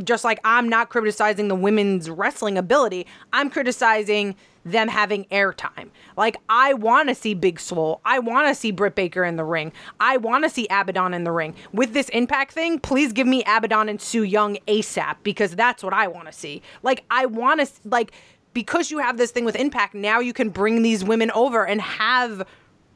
just 0.04 0.24
like 0.24 0.40
I'm 0.44 0.68
not 0.68 0.90
criticizing 0.90 1.48
the 1.48 1.56
women's 1.56 2.10
wrestling 2.10 2.58
ability, 2.58 3.06
I'm 3.32 3.50
criticizing 3.50 4.36
them 4.66 4.88
having 4.88 5.26
airtime. 5.26 5.90
Like 6.16 6.38
I 6.50 6.74
want 6.74 7.10
to 7.10 7.16
see 7.16 7.34
Big 7.34 7.60
Swole. 7.60 8.02
I 8.06 8.20
want 8.20 8.48
to 8.48 8.56
see 8.56 8.72
Britt 8.72 8.96
Baker 8.96 9.24
in 9.24 9.36
the 9.36 9.44
ring. 9.44 9.72
I 10.00 10.18
want 10.18 10.44
to 10.44 10.50
see 10.50 10.68
Abaddon 10.70 11.14
in 11.14 11.24
the 11.24 11.32
ring. 11.32 11.56
With 11.74 11.94
this 11.94 12.10
Impact 12.10 12.54
thing, 12.54 12.80
please 12.80 13.12
give 13.12 13.28
me 13.28 13.44
Abaddon 13.46 13.90
and 13.90 14.02
Su 14.02 14.24
Yung 14.24 14.58
ASAP 14.68 15.16
because 15.24 15.56
that's 15.56 15.84
what 15.84 15.94
I 15.94 16.08
want 16.08 16.28
to 16.28 16.34
see. 16.34 16.62
Like 16.82 17.04
I 17.10 17.26
want 17.26 17.62
to 17.62 17.70
like 17.86 18.12
because 18.54 18.92
you 18.92 19.00
have 19.00 19.18
this 19.18 19.32
thing 19.32 19.46
with 19.46 19.56
Impact, 19.56 19.96
now 19.96 20.20
you 20.20 20.34
can 20.34 20.50
bring 20.50 20.82
these 20.84 21.04
women 21.04 21.32
over 21.32 21.66
and 21.66 21.82
have, 21.82 22.48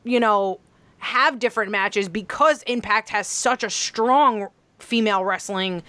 you 0.04 0.20
know, 0.20 0.60
have 1.00 1.40
different 1.40 1.72
matches 1.72 2.08
because 2.08 2.64
Impact 2.64 3.10
has 3.10 3.28
such 3.28 3.64
a 3.64 3.70
strong 3.70 4.48
female 4.80 5.26
wrestling 5.26 5.82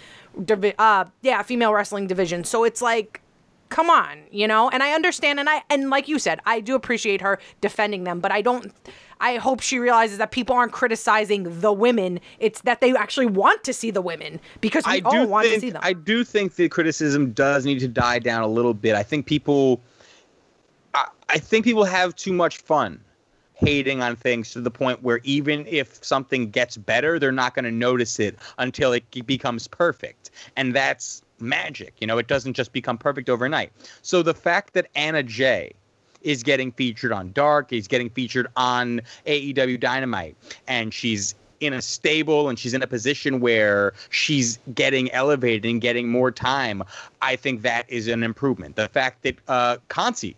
uh 0.79 1.05
yeah, 1.23 1.43
female 1.43 1.73
wrestling 1.73 2.07
division. 2.07 2.45
So 2.45 2.65
it's 2.65 2.81
like 2.81 3.21
come 3.69 3.91
on, 3.91 4.19
you 4.31 4.47
know? 4.47 4.69
And 4.71 4.83
I 4.83 4.93
understand 4.93 5.41
and 5.41 5.49
I 5.49 5.63
and 5.71 5.91
like 5.91 6.09
you 6.09 6.19
said, 6.19 6.41
I 6.47 6.61
do 6.61 6.75
appreciate 6.75 7.21
her 7.21 7.39
defending 7.61 8.05
them, 8.05 8.21
but 8.21 8.33
I 8.33 8.43
don't 8.43 8.73
I 9.21 9.37
hope 9.37 9.61
she 9.61 9.79
realizes 9.79 10.19
that 10.19 10.31
people 10.31 10.55
aren't 10.55 10.73
criticizing 10.73 11.61
the 11.61 11.73
women. 11.73 12.21
It's 12.39 12.61
that 12.63 12.81
they 12.81 12.95
actually 12.95 13.27
want 13.27 13.65
to 13.65 13.73
see 13.73 13.91
the 13.91 14.01
women 14.01 14.41
because 14.61 14.87
we 14.87 14.93
I 14.95 15.01
all 15.05 15.27
want 15.27 15.47
think 15.47 15.61
to 15.61 15.67
see 15.67 15.71
them. 15.71 15.81
I 15.85 15.93
do 15.93 16.25
think 16.25 16.55
the 16.55 16.69
criticism 16.69 17.33
does 17.33 17.65
need 17.65 17.81
to 17.81 17.89
die 17.89 18.19
down 18.19 18.43
a 18.43 18.49
little 18.49 18.75
bit. 18.75 18.95
I 18.95 19.03
think 19.03 19.27
people, 19.27 19.81
I, 20.95 21.09
I 21.29 21.39
think 21.39 21.65
people 21.65 21.85
have 21.85 22.15
too 22.15 22.33
much 22.33 22.59
fun 22.59 23.01
hating 23.55 24.03
on 24.03 24.15
things 24.15 24.53
to 24.53 24.61
the 24.61 24.71
point 24.71 25.03
where 25.03 25.21
even 25.25 25.67
if 25.67 26.03
something 26.05 26.49
gets 26.51 26.77
better, 26.77 27.19
they're 27.19 27.33
not 27.33 27.55
going 27.55 27.65
to 27.65 27.73
notice 27.73 28.21
it 28.21 28.39
until 28.59 28.93
it 28.93 29.05
becomes 29.27 29.67
perfect, 29.67 30.31
and 30.57 30.75
that's 30.75 31.23
magic. 31.41 31.95
You 32.01 32.07
know, 32.07 32.19
it 32.19 32.27
doesn't 32.27 32.55
just 32.55 32.73
become 32.73 32.99
perfect 32.99 33.29
overnight. 33.29 33.73
So 34.03 34.23
the 34.23 34.35
fact 34.35 34.75
that 34.75 34.89
Anna 34.95 35.23
Jay 35.23 35.73
is 36.23 36.43
getting 36.43 36.73
featured 36.73 37.13
on 37.13 37.33
Dark, 37.33 37.73
is 37.73 37.87
getting 37.87 38.11
featured 38.11 38.49
on 38.57 39.01
AEW 39.27 39.79
Dynamite, 39.79 40.37
and 40.67 40.93
she's 40.93 41.35
in 41.61 41.73
a 41.73 41.83
stable 41.83 42.49
and 42.49 42.59
she's 42.59 42.75
in 42.75 42.83
a 42.83 42.87
position 42.87 43.41
where 43.41 43.93
she's 44.11 44.59
getting 44.75 45.11
elevated 45.11 45.69
and 45.69 45.81
getting 45.81 46.09
more 46.09 46.31
time. 46.31 46.83
I 47.21 47.37
think 47.37 47.63
that 47.63 47.85
is 47.89 48.07
an 48.09 48.23
improvement. 48.23 48.77
The 48.77 48.89
fact 48.89 49.23
that 49.23 49.37
uh, 49.49 49.79
Conti 49.89 50.37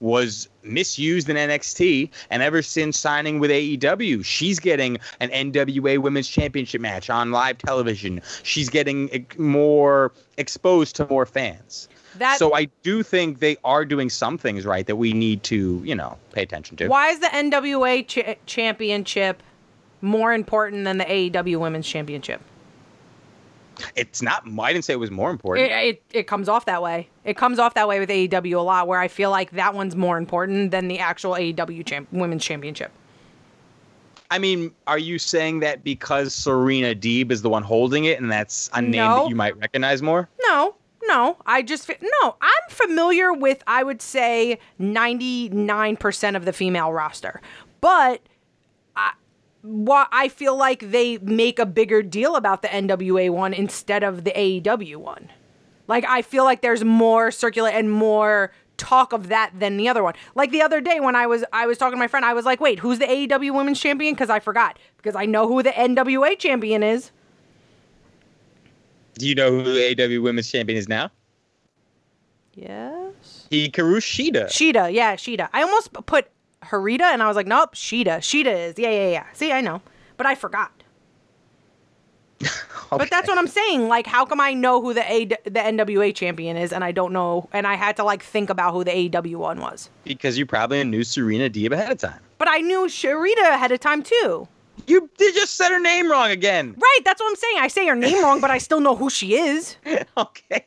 was 0.00 0.48
misused 0.62 1.28
in 1.28 1.36
NXT, 1.36 2.10
and 2.30 2.42
ever 2.42 2.62
since 2.62 2.98
signing 2.98 3.38
with 3.38 3.50
AEW, 3.50 4.24
she's 4.24 4.58
getting 4.60 4.98
an 5.20 5.30
NWA 5.30 5.98
Women's 5.98 6.28
Championship 6.28 6.80
match 6.80 7.10
on 7.10 7.32
live 7.32 7.58
television. 7.58 8.20
She's 8.42 8.68
getting 8.68 9.08
e- 9.08 9.26
more 9.36 10.12
exposed 10.36 10.96
to 10.96 11.06
more 11.08 11.26
fans. 11.26 11.88
That- 12.16 12.38
so 12.38 12.54
I 12.54 12.68
do 12.82 13.02
think 13.02 13.40
they 13.40 13.56
are 13.64 13.84
doing 13.84 14.08
some 14.10 14.38
things 14.38 14.64
right 14.64 14.86
that 14.86 14.96
we 14.96 15.12
need 15.12 15.42
to, 15.44 15.82
you 15.84 15.94
know, 15.94 16.16
pay 16.32 16.42
attention 16.42 16.76
to. 16.78 16.88
Why 16.88 17.08
is 17.10 17.20
the 17.20 17.28
NWA 17.28 18.02
cha- 18.06 18.34
championship 18.46 19.42
more 20.00 20.32
important 20.32 20.84
than 20.84 20.98
the 20.98 21.04
AEW 21.04 21.58
Women's 21.58 21.86
Championship? 21.88 22.40
It's 23.96 24.22
not. 24.22 24.42
I 24.60 24.72
didn't 24.72 24.84
say 24.84 24.92
it 24.92 24.98
was 24.98 25.10
more 25.10 25.30
important. 25.30 25.70
It, 25.70 25.72
it, 25.72 26.02
it 26.12 26.26
comes 26.26 26.48
off 26.48 26.64
that 26.66 26.82
way. 26.82 27.08
It 27.24 27.36
comes 27.36 27.58
off 27.58 27.74
that 27.74 27.86
way 27.88 28.00
with 28.00 28.08
AEW 28.08 28.56
a 28.56 28.60
lot, 28.60 28.88
where 28.88 28.98
I 29.00 29.08
feel 29.08 29.30
like 29.30 29.52
that 29.52 29.74
one's 29.74 29.94
more 29.96 30.18
important 30.18 30.70
than 30.70 30.88
the 30.88 30.98
actual 30.98 31.32
AEW 31.32 31.84
champ- 31.86 32.08
Women's 32.12 32.44
Championship. 32.44 32.90
I 34.30 34.38
mean, 34.38 34.72
are 34.86 34.98
you 34.98 35.18
saying 35.18 35.60
that 35.60 35.82
because 35.82 36.34
Serena 36.34 36.94
Deeb 36.94 37.30
is 37.30 37.40
the 37.42 37.48
one 37.48 37.62
holding 37.62 38.04
it, 38.04 38.20
and 38.20 38.30
that's 38.30 38.68
a 38.74 38.82
name 38.82 38.92
No. 38.92 39.22
that 39.22 39.28
you 39.30 39.36
might 39.36 39.56
recognize 39.56 40.02
more? 40.02 40.28
No, 40.42 40.74
no. 41.04 41.36
I 41.46 41.62
just 41.62 41.88
no. 41.88 42.36
I'm 42.40 42.68
familiar 42.68 43.32
with 43.32 43.62
I 43.66 43.82
would 43.82 44.02
say 44.02 44.58
99% 44.80 46.36
of 46.36 46.44
the 46.44 46.52
female 46.52 46.92
roster, 46.92 47.40
but 47.80 48.20
What 49.62 50.08
I 50.12 50.28
feel 50.28 50.56
like 50.56 50.90
they 50.90 51.18
make 51.18 51.58
a 51.58 51.66
bigger 51.66 52.02
deal 52.02 52.36
about 52.36 52.62
the 52.62 52.68
NWA 52.68 53.30
one 53.30 53.52
instead 53.52 54.02
of 54.02 54.24
the 54.24 54.30
AEW 54.30 54.96
one. 54.96 55.30
Like 55.88 56.04
I 56.06 56.22
feel 56.22 56.44
like 56.44 56.60
there's 56.60 56.84
more 56.84 57.30
circulate 57.30 57.74
and 57.74 57.90
more 57.90 58.52
talk 58.76 59.12
of 59.12 59.28
that 59.28 59.50
than 59.58 59.76
the 59.76 59.88
other 59.88 60.02
one. 60.02 60.14
Like 60.34 60.52
the 60.52 60.62
other 60.62 60.80
day 60.80 61.00
when 61.00 61.16
I 61.16 61.26
was 61.26 61.44
I 61.52 61.66
was 61.66 61.76
talking 61.78 61.96
to 61.96 61.98
my 61.98 62.06
friend, 62.06 62.24
I 62.24 62.34
was 62.34 62.44
like, 62.44 62.60
"Wait, 62.60 62.78
who's 62.78 62.98
the 62.98 63.06
AEW 63.06 63.54
Women's 63.54 63.80
Champion?" 63.80 64.14
Because 64.14 64.30
I 64.30 64.38
forgot 64.38 64.78
because 64.96 65.16
I 65.16 65.26
know 65.26 65.48
who 65.48 65.62
the 65.62 65.70
NWA 65.70 66.38
Champion 66.38 66.82
is. 66.82 67.10
Do 69.14 69.26
you 69.26 69.34
know 69.34 69.50
who 69.50 69.64
the 69.64 70.18
AW 70.18 70.22
Women's 70.22 70.50
Champion 70.50 70.78
is 70.78 70.88
now? 70.88 71.10
Yes. 72.54 73.48
Hikaru 73.50 73.98
Shida. 73.98 74.50
Sheeta, 74.50 74.90
yeah, 74.90 75.16
Sheeta. 75.16 75.48
I 75.52 75.62
almost 75.62 75.92
put 75.92 76.28
Harita, 76.62 77.02
and 77.02 77.22
I 77.22 77.28
was 77.28 77.36
like, 77.36 77.46
nope, 77.46 77.70
Sheeta. 77.74 78.20
Sheeta 78.20 78.50
is, 78.50 78.78
yeah, 78.78 78.90
yeah, 78.90 79.08
yeah. 79.08 79.26
See, 79.32 79.52
I 79.52 79.60
know, 79.60 79.80
but 80.16 80.26
I 80.26 80.34
forgot. 80.34 80.72
But 82.90 83.10
that's 83.10 83.28
what 83.28 83.36
I'm 83.36 83.46
saying. 83.48 83.88
Like, 83.88 84.06
how 84.06 84.24
come 84.24 84.40
I 84.40 84.54
know 84.54 84.80
who 84.80 84.94
the 84.94 85.02
A 85.12 85.26
the 85.26 85.60
NWA 85.60 86.14
champion 86.14 86.56
is, 86.56 86.72
and 86.72 86.82
I 86.82 86.90
don't 86.90 87.12
know, 87.12 87.46
and 87.52 87.66
I 87.66 87.74
had 87.74 87.96
to 87.96 88.04
like 88.04 88.22
think 88.22 88.48
about 88.48 88.72
who 88.72 88.82
the 88.82 88.90
AEW 88.92 89.36
one 89.36 89.60
was. 89.60 89.90
because 90.04 90.38
you 90.38 90.46
probably 90.46 90.82
knew 90.84 91.04
Serena 91.04 91.50
Deeb 91.50 91.70
ahead 91.72 91.92
of 91.92 91.98
time. 91.98 92.20
But 92.38 92.48
I 92.48 92.58
knew 92.58 92.86
Sharita 92.86 93.42
ahead 93.54 93.72
of 93.72 93.80
time 93.80 94.02
too. 94.02 94.48
You 94.86 95.10
did 95.18 95.34
just 95.34 95.56
said 95.56 95.68
her 95.68 95.80
name 95.80 96.10
wrong 96.10 96.30
again. 96.30 96.74
Right, 96.78 97.00
that's 97.04 97.20
what 97.20 97.28
I'm 97.28 97.36
saying. 97.36 97.56
I 97.58 97.68
say 97.68 97.86
her 97.88 97.94
name 97.96 98.22
wrong, 98.22 98.40
but 98.40 98.50
I 98.50 98.56
still 98.56 98.80
know 98.80 98.96
who 98.96 99.10
she 99.10 99.34
is. 99.34 99.76
okay. 100.16 100.64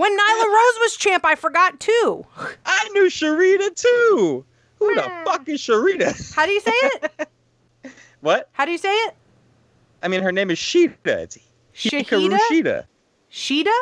When 0.00 0.16
Nyla 0.16 0.46
Rose 0.46 0.78
was 0.80 0.96
champ, 0.96 1.26
I 1.26 1.34
forgot 1.34 1.78
too. 1.78 2.24
I 2.64 2.88
knew 2.94 3.10
Sharita 3.10 3.74
too. 3.74 4.46
Who 4.78 4.94
the 4.94 5.02
fuck 5.26 5.46
is 5.46 5.60
Sharita? 5.60 6.34
How 6.34 6.46
do 6.46 6.52
you 6.52 6.60
say 6.60 6.72
it? 6.72 7.28
what? 8.22 8.48
How 8.52 8.64
do 8.64 8.72
you 8.72 8.78
say 8.78 8.94
it? 8.94 9.14
I 10.02 10.08
mean, 10.08 10.22
her 10.22 10.32
name 10.32 10.50
is 10.50 10.56
Shida. 10.56 10.94
It's 11.04 11.36
Hikaru 11.76 12.30
Shahida? 12.30 12.38
Shida. 12.50 12.84
Sheeta? 13.28 13.74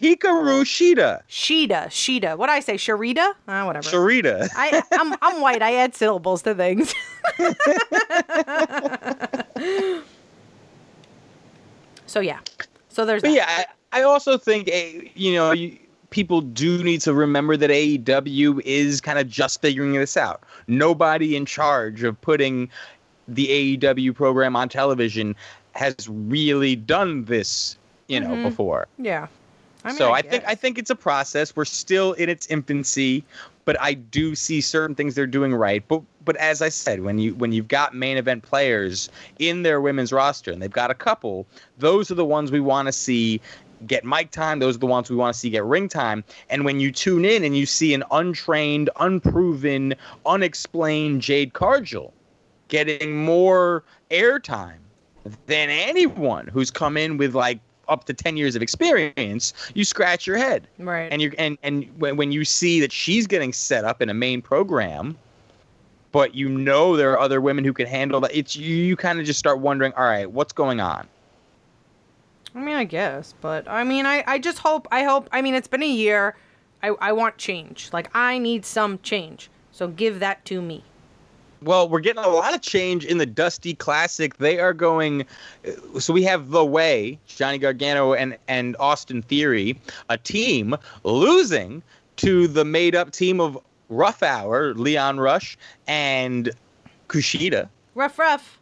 Hikaru 0.00 0.62
Shida. 0.64 1.20
Sheeta. 1.26 1.88
Sheeta. 1.90 2.36
What 2.38 2.48
I 2.48 2.60
say? 2.60 2.76
Sharita? 2.76 3.34
Ah, 3.46 3.66
whatever. 3.66 3.90
Sharita. 3.90 4.48
I, 4.56 4.82
I'm 4.92 5.14
I'm 5.20 5.42
white. 5.42 5.60
I 5.60 5.74
add 5.74 5.94
syllables 5.94 6.40
to 6.44 6.54
things. 6.54 6.94
so 12.06 12.20
yeah. 12.20 12.38
So 12.88 13.04
there's 13.04 13.20
But 13.20 13.28
that. 13.28 13.34
yeah, 13.34 13.44
I, 13.46 13.66
I 13.94 14.02
also 14.02 14.36
think 14.36 14.68
eh, 14.70 15.08
you 15.14 15.34
know 15.34 15.52
you, 15.52 15.78
people 16.10 16.40
do 16.40 16.82
need 16.82 17.00
to 17.02 17.14
remember 17.14 17.56
that 17.56 17.70
AEW 17.70 18.60
is 18.64 19.00
kind 19.00 19.18
of 19.18 19.28
just 19.28 19.62
figuring 19.62 19.92
this 19.94 20.16
out. 20.16 20.42
Nobody 20.66 21.36
in 21.36 21.46
charge 21.46 22.02
of 22.02 22.20
putting 22.20 22.68
the 23.28 23.78
AEW 23.78 24.14
program 24.14 24.56
on 24.56 24.68
television 24.68 25.34
has 25.72 26.08
really 26.08 26.76
done 26.76 27.24
this, 27.24 27.76
you 28.08 28.20
know, 28.20 28.48
before. 28.48 28.86
Yeah. 28.98 29.28
I 29.84 29.88
mean, 29.88 29.96
so 29.96 30.12
I, 30.12 30.18
I, 30.18 30.22
think 30.22 30.44
I 30.46 30.54
think 30.54 30.78
it's 30.78 30.90
a 30.90 30.94
process. 30.96 31.54
We're 31.54 31.64
still 31.64 32.14
in 32.14 32.28
its 32.28 32.46
infancy, 32.46 33.22
but 33.64 33.80
I 33.80 33.94
do 33.94 34.34
see 34.34 34.60
certain 34.60 34.94
things 34.94 35.14
they're 35.14 35.26
doing 35.26 35.54
right. 35.54 35.86
But 35.86 36.02
but 36.24 36.36
as 36.36 36.62
I 36.62 36.70
said, 36.70 37.02
when 37.02 37.18
you 37.18 37.34
when 37.34 37.52
you've 37.52 37.68
got 37.68 37.94
main 37.94 38.16
event 38.16 38.44
players 38.44 39.10
in 39.38 39.62
their 39.62 39.80
women's 39.80 40.12
roster 40.12 40.52
and 40.52 40.62
they've 40.62 40.70
got 40.70 40.90
a 40.90 40.94
couple, 40.94 41.46
those 41.78 42.10
are 42.10 42.14
the 42.14 42.24
ones 42.24 42.50
we 42.50 42.60
want 42.60 42.86
to 42.86 42.92
see 42.92 43.40
get 43.86 44.04
mic 44.04 44.30
time. 44.30 44.58
Those 44.58 44.76
are 44.76 44.80
the 44.80 44.86
ones 44.86 45.10
we 45.10 45.16
want 45.16 45.34
to 45.34 45.40
see 45.40 45.50
get 45.50 45.64
ring 45.64 45.88
time. 45.88 46.24
And 46.50 46.64
when 46.64 46.80
you 46.80 46.90
tune 46.92 47.24
in 47.24 47.44
and 47.44 47.56
you 47.56 47.66
see 47.66 47.94
an 47.94 48.04
untrained, 48.10 48.90
unproven, 48.98 49.94
unexplained 50.26 51.22
Jade 51.22 51.52
Cargill 51.52 52.12
getting 52.68 53.16
more 53.24 53.84
airtime 54.10 54.78
than 55.46 55.70
anyone 55.70 56.46
who's 56.46 56.70
come 56.70 56.96
in 56.96 57.16
with 57.16 57.34
like 57.34 57.60
up 57.88 58.04
to 58.04 58.14
10 58.14 58.36
years 58.36 58.56
of 58.56 58.62
experience, 58.62 59.52
you 59.74 59.84
scratch 59.84 60.26
your 60.26 60.36
head. 60.36 60.66
Right. 60.78 61.08
And 61.10 61.20
you 61.20 61.32
and 61.38 61.58
and 61.62 61.86
when, 61.98 62.16
when 62.16 62.32
you 62.32 62.44
see 62.44 62.80
that 62.80 62.92
she's 62.92 63.26
getting 63.26 63.52
set 63.52 63.84
up 63.84 64.00
in 64.00 64.08
a 64.08 64.14
main 64.14 64.42
program, 64.42 65.16
but 66.12 66.34
you 66.34 66.48
know 66.48 66.96
there 66.96 67.12
are 67.12 67.18
other 67.18 67.40
women 67.40 67.64
who 67.64 67.72
can 67.72 67.86
handle 67.86 68.20
that, 68.20 68.34
it's 68.34 68.56
you, 68.56 68.74
you 68.74 68.96
kind 68.96 69.18
of 69.18 69.26
just 69.26 69.38
start 69.38 69.58
wondering, 69.58 69.92
all 69.96 70.04
right, 70.04 70.30
what's 70.30 70.52
going 70.52 70.80
on? 70.80 71.08
I 72.54 72.60
mean, 72.60 72.76
I 72.76 72.84
guess, 72.84 73.34
but 73.40 73.68
I 73.68 73.82
mean, 73.84 74.06
I, 74.06 74.22
I 74.26 74.38
just 74.38 74.58
hope, 74.58 74.86
I 74.92 75.02
hope, 75.02 75.28
I 75.32 75.42
mean, 75.42 75.54
it's 75.54 75.68
been 75.68 75.82
a 75.82 75.86
year. 75.86 76.36
I, 76.82 76.88
I 77.00 77.12
want 77.12 77.36
change. 77.38 77.90
Like, 77.92 78.14
I 78.14 78.38
need 78.38 78.64
some 78.64 78.98
change. 79.02 79.50
So 79.72 79.88
give 79.88 80.20
that 80.20 80.44
to 80.46 80.62
me. 80.62 80.84
Well, 81.62 81.88
we're 81.88 82.00
getting 82.00 82.22
a 82.22 82.28
lot 82.28 82.54
of 82.54 82.60
change 82.60 83.06
in 83.06 83.16
the 83.18 83.26
Dusty 83.26 83.74
Classic. 83.74 84.36
They 84.36 84.60
are 84.60 84.74
going. 84.74 85.24
uh, 85.66 85.98
So 85.98 86.12
we 86.12 86.22
have 86.24 86.50
The 86.50 86.64
Way, 86.64 87.18
Johnny 87.26 87.58
Gargano 87.58 88.12
and, 88.12 88.36
and 88.48 88.76
Austin 88.78 89.22
Theory, 89.22 89.80
a 90.10 90.18
team 90.18 90.76
losing 91.04 91.82
to 92.16 92.46
the 92.46 92.64
made 92.64 92.94
up 92.94 93.10
team 93.10 93.40
of 93.40 93.58
Rough 93.88 94.22
Hour, 94.22 94.74
Leon 94.74 95.18
Ruff, 95.18 95.56
and 95.86 96.50
Kushida. 97.08 97.68
Rough, 97.94 98.18
rough. 98.18 98.58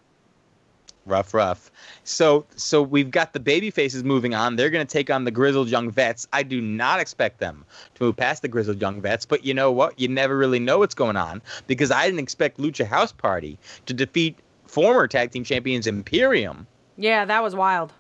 Rough, 1.05 1.35
rough. 1.35 1.71
So, 2.05 2.47
so 2.55 2.81
we've 2.81 3.11
got 3.11 3.33
the 3.33 3.41
baby 3.41 3.71
faces 3.71 4.05
moving 4.05 4.35
on. 4.35 4.55
They're 4.57 4.71
going 4.71 4.87
to 4.87 4.91
take 4.93 5.11
on 5.11 5.25
the 5.25 5.33
grizzled 5.33 5.69
young 5.69 5.91
vets. 5.91 6.29
I 6.33 6.45
do 6.45 6.61
not 6.61 7.01
expect 7.01 7.41
them 7.41 7.65
to 7.95 8.05
move 8.05 8.17
past 8.17 8.43
the 8.43 8.49
grizzled 8.49 8.81
young 8.81 9.01
vets, 9.01 9.27
but 9.27 9.45
you 9.45 9.53
know 9.53 9.73
what? 9.73 9.99
You 9.99 10.07
never 10.09 10.37
really 10.37 10.61
know 10.61 10.79
what's 10.79 10.95
going 10.95 11.17
on 11.17 11.43
because 11.67 11.91
I 11.91 12.05
didn't 12.05 12.21
expect 12.21 12.59
Lucha 12.59 12.87
House 12.87 13.11
Party 13.11 13.59
to 13.87 13.95
defeat 13.95 14.39
former 14.67 15.09
tag 15.09 15.33
team 15.33 15.43
champions 15.43 15.87
Imperium. 15.89 16.67
Yeah, 16.97 17.25
that 17.25 17.43
was 17.43 17.57
wild. 17.57 17.93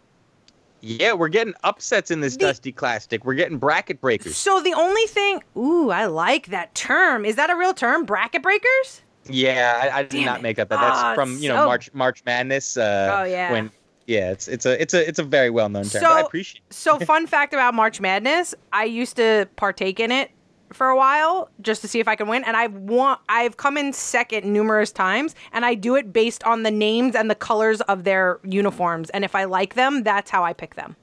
Yeah, 0.80 1.12
we're 1.12 1.28
getting 1.28 1.54
upsets 1.62 2.10
in 2.10 2.20
this 2.20 2.36
The- 2.36 2.46
Dusty 2.46 2.72
Classic. 2.72 3.24
We're 3.24 3.34
getting 3.34 3.58
bracket 3.58 4.00
breakers. 4.00 4.36
So 4.36 4.60
the 4.60 4.74
only 4.74 5.06
thing, 5.06 5.42
ooh, 5.56 5.90
I 5.90 6.06
like 6.06 6.46
that 6.46 6.74
term. 6.74 7.24
Is 7.24 7.36
that 7.36 7.50
a 7.50 7.56
real 7.56 7.72
term? 7.74 8.04
Bracket 8.04 8.42
breakers? 8.42 9.02
Yeah, 9.28 9.90
I, 9.94 9.98
I 9.98 10.02
did 10.02 10.24
not 10.26 10.40
it. 10.40 10.42
make 10.42 10.58
up 10.58 10.68
that. 10.68 10.80
That's 10.80 10.98
Ah, 10.98 11.14
from 11.14 11.38
you 11.38 11.48
know 11.48 11.56
so- 11.56 11.66
March 11.66 11.92
March 11.94 12.22
Madness. 12.24 12.76
Uh, 12.76 13.18
Oh, 13.20 13.24
yeah. 13.24 13.52
When 13.52 13.70
yeah, 14.06 14.30
it's 14.32 14.48
it's 14.48 14.66
a 14.66 14.80
it's 14.80 14.94
a 14.94 15.08
it's 15.08 15.18
a 15.18 15.22
very 15.24 15.50
well 15.50 15.68
known 15.68 15.84
term. 15.84 16.02
but 16.02 16.10
I 16.10 16.20
So- 16.20 16.26
appreciate. 16.26 16.62
it. 16.68 16.74
So, 16.74 16.98
fun 17.12 17.26
fact 17.26 17.54
about 17.54 17.74
March 17.74 18.00
Madness, 18.00 18.54
I 18.72 18.84
used 18.84 19.16
to 19.16 19.48
partake 19.56 20.00
in 20.00 20.10
it 20.10 20.30
for 20.72 20.88
a 20.88 20.96
while 20.96 21.50
just 21.60 21.82
to 21.82 21.88
see 21.88 22.00
if 22.00 22.08
I 22.08 22.16
can 22.16 22.26
win, 22.28 22.42
and 22.44 22.56
I've 22.56 22.72
won. 22.74 23.18
I've 23.28 23.58
come 23.58 23.76
in 23.76 23.92
second 23.92 24.50
numerous 24.50 24.90
times, 24.90 25.34
and 25.52 25.64
I 25.64 25.74
do 25.74 25.94
it 25.96 26.12
based 26.12 26.42
on 26.44 26.62
the 26.62 26.70
names 26.70 27.14
and 27.14 27.30
the 27.30 27.34
colors 27.34 27.80
of 27.82 28.04
their 28.04 28.40
uniforms, 28.42 29.10
and 29.10 29.22
if 29.24 29.34
I 29.34 29.44
like 29.44 29.74
them, 29.74 30.02
that's 30.02 30.30
how 30.30 30.42
I 30.44 30.52
pick 30.54 30.74
them. 30.74 30.96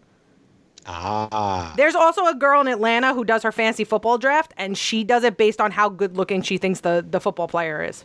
Ah, 0.92 1.74
There's 1.78 1.94
also 1.94 2.26
a 2.26 2.34
girl 2.34 2.62
in 2.62 2.68
Atlanta 2.68 3.14
who 3.14 3.24
does 3.24 3.44
her 3.44 3.52
fancy 3.52 3.84
football 3.84 4.18
draft, 4.18 4.54
and 4.58 4.76
she 4.78 5.04
does 5.04 5.24
it 5.24 5.38
based 5.38 5.62
on 5.62 5.70
how 5.72 5.88
good 5.90 6.18
looking 6.18 6.42
she 6.42 6.58
thinks 6.58 6.80
the 6.82 7.06
the 7.08 7.20
football 7.20 7.48
player 7.48 7.84
is, 7.84 8.04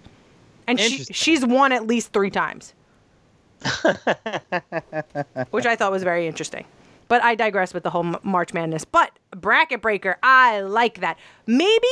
and 0.66 0.78
she 0.78 1.05
she's 1.05 1.47
won 1.47 1.72
at 1.72 1.87
least 1.87 2.12
three 2.12 2.30
times, 2.30 2.74
which 5.51 5.66
I 5.66 5.76
thought 5.76 5.91
was 5.93 6.03
very 6.03 6.26
interesting. 6.26 6.64
But 7.09 7.22
I 7.22 7.35
digress 7.35 7.72
with 7.74 7.82
the 7.85 7.91
whole 7.91 8.14
March 8.22 8.53
Madness. 8.55 8.85
But 8.85 9.18
bracket 9.30 9.80
breaker, 9.80 10.16
I 10.22 10.61
like 10.61 11.01
that. 11.01 11.18
Maybe 11.47 11.89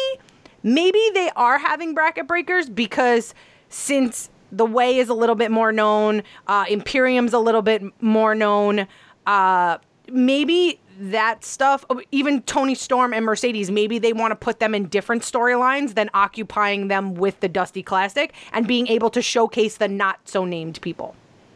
maybe 0.63 1.01
they 1.15 1.31
are 1.37 1.59
having 1.59 1.95
bracket 1.95 2.27
breakers 2.27 2.69
because 2.69 3.35
since 3.71 4.29
the 4.51 4.67
way 4.67 4.99
is 4.99 5.09
a 5.09 5.15
little 5.15 5.35
bit 5.37 5.51
more 5.51 5.73
known, 5.73 6.23
uh, 6.47 6.67
Imperium's 6.69 7.33
a 7.33 7.39
little 7.39 7.63
bit 7.63 7.83
more 8.03 8.35
known. 8.35 8.87
Uh, 9.27 9.79
maybe 10.11 10.79
that 11.01 11.45
stuff, 11.45 11.85
oh, 11.91 12.01
even 12.13 12.43
Toni 12.43 12.75
Storm 12.75 13.13
and 13.15 13.25
Mercedes, 13.25 13.71
maybe 13.71 13.99
they 13.99 14.13
want 14.13 14.31
to 14.33 14.37
put 14.37 14.61
them 14.61 14.75
in 14.75 14.87
different 14.87 15.23
storylines 15.23 15.95
than 15.95 16.11
occupying 16.15 16.89
them 16.89 17.15
with 17.15 17.41
the 17.41 17.49
Dusty 17.49 17.83
Classic 17.83 18.33
and 18.53 18.67
being 18.67 18.87
able 18.89 19.11
to 19.11 19.23
showcase 19.23 19.77
the 19.79 19.89
not 19.89 20.19
so 20.29 20.45
named 20.45 20.81
people. 20.83 21.15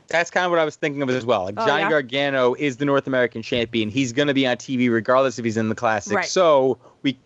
that's 0.09 0.31
kind 0.31 0.45
of 0.47 0.51
what 0.51 0.61
I 0.61 0.65
was 0.65 0.77
thinking 0.77 1.03
of 1.03 1.11
as 1.11 1.25
well. 1.27 1.45
Like 1.45 1.55
Oh, 1.59 1.67
Johnny 1.67 1.83
yeah? 1.83 1.91
Gargano 1.91 2.55
is 2.55 2.77
the 2.77 2.85
North 2.85 3.07
American 3.07 3.43
champion. 3.43 3.89
He's 3.89 4.13
going 4.13 4.29
to 4.29 4.35
be 4.35 4.47
on 4.47 4.57
TV 4.57 4.91
regardless 4.91 5.39
if 5.39 5.45
he's 5.45 5.57
in 5.57 5.69
the 5.69 5.75
classic. 5.75 6.17
Right. 6.17 6.25
So 6.27 6.79
we 7.03 7.19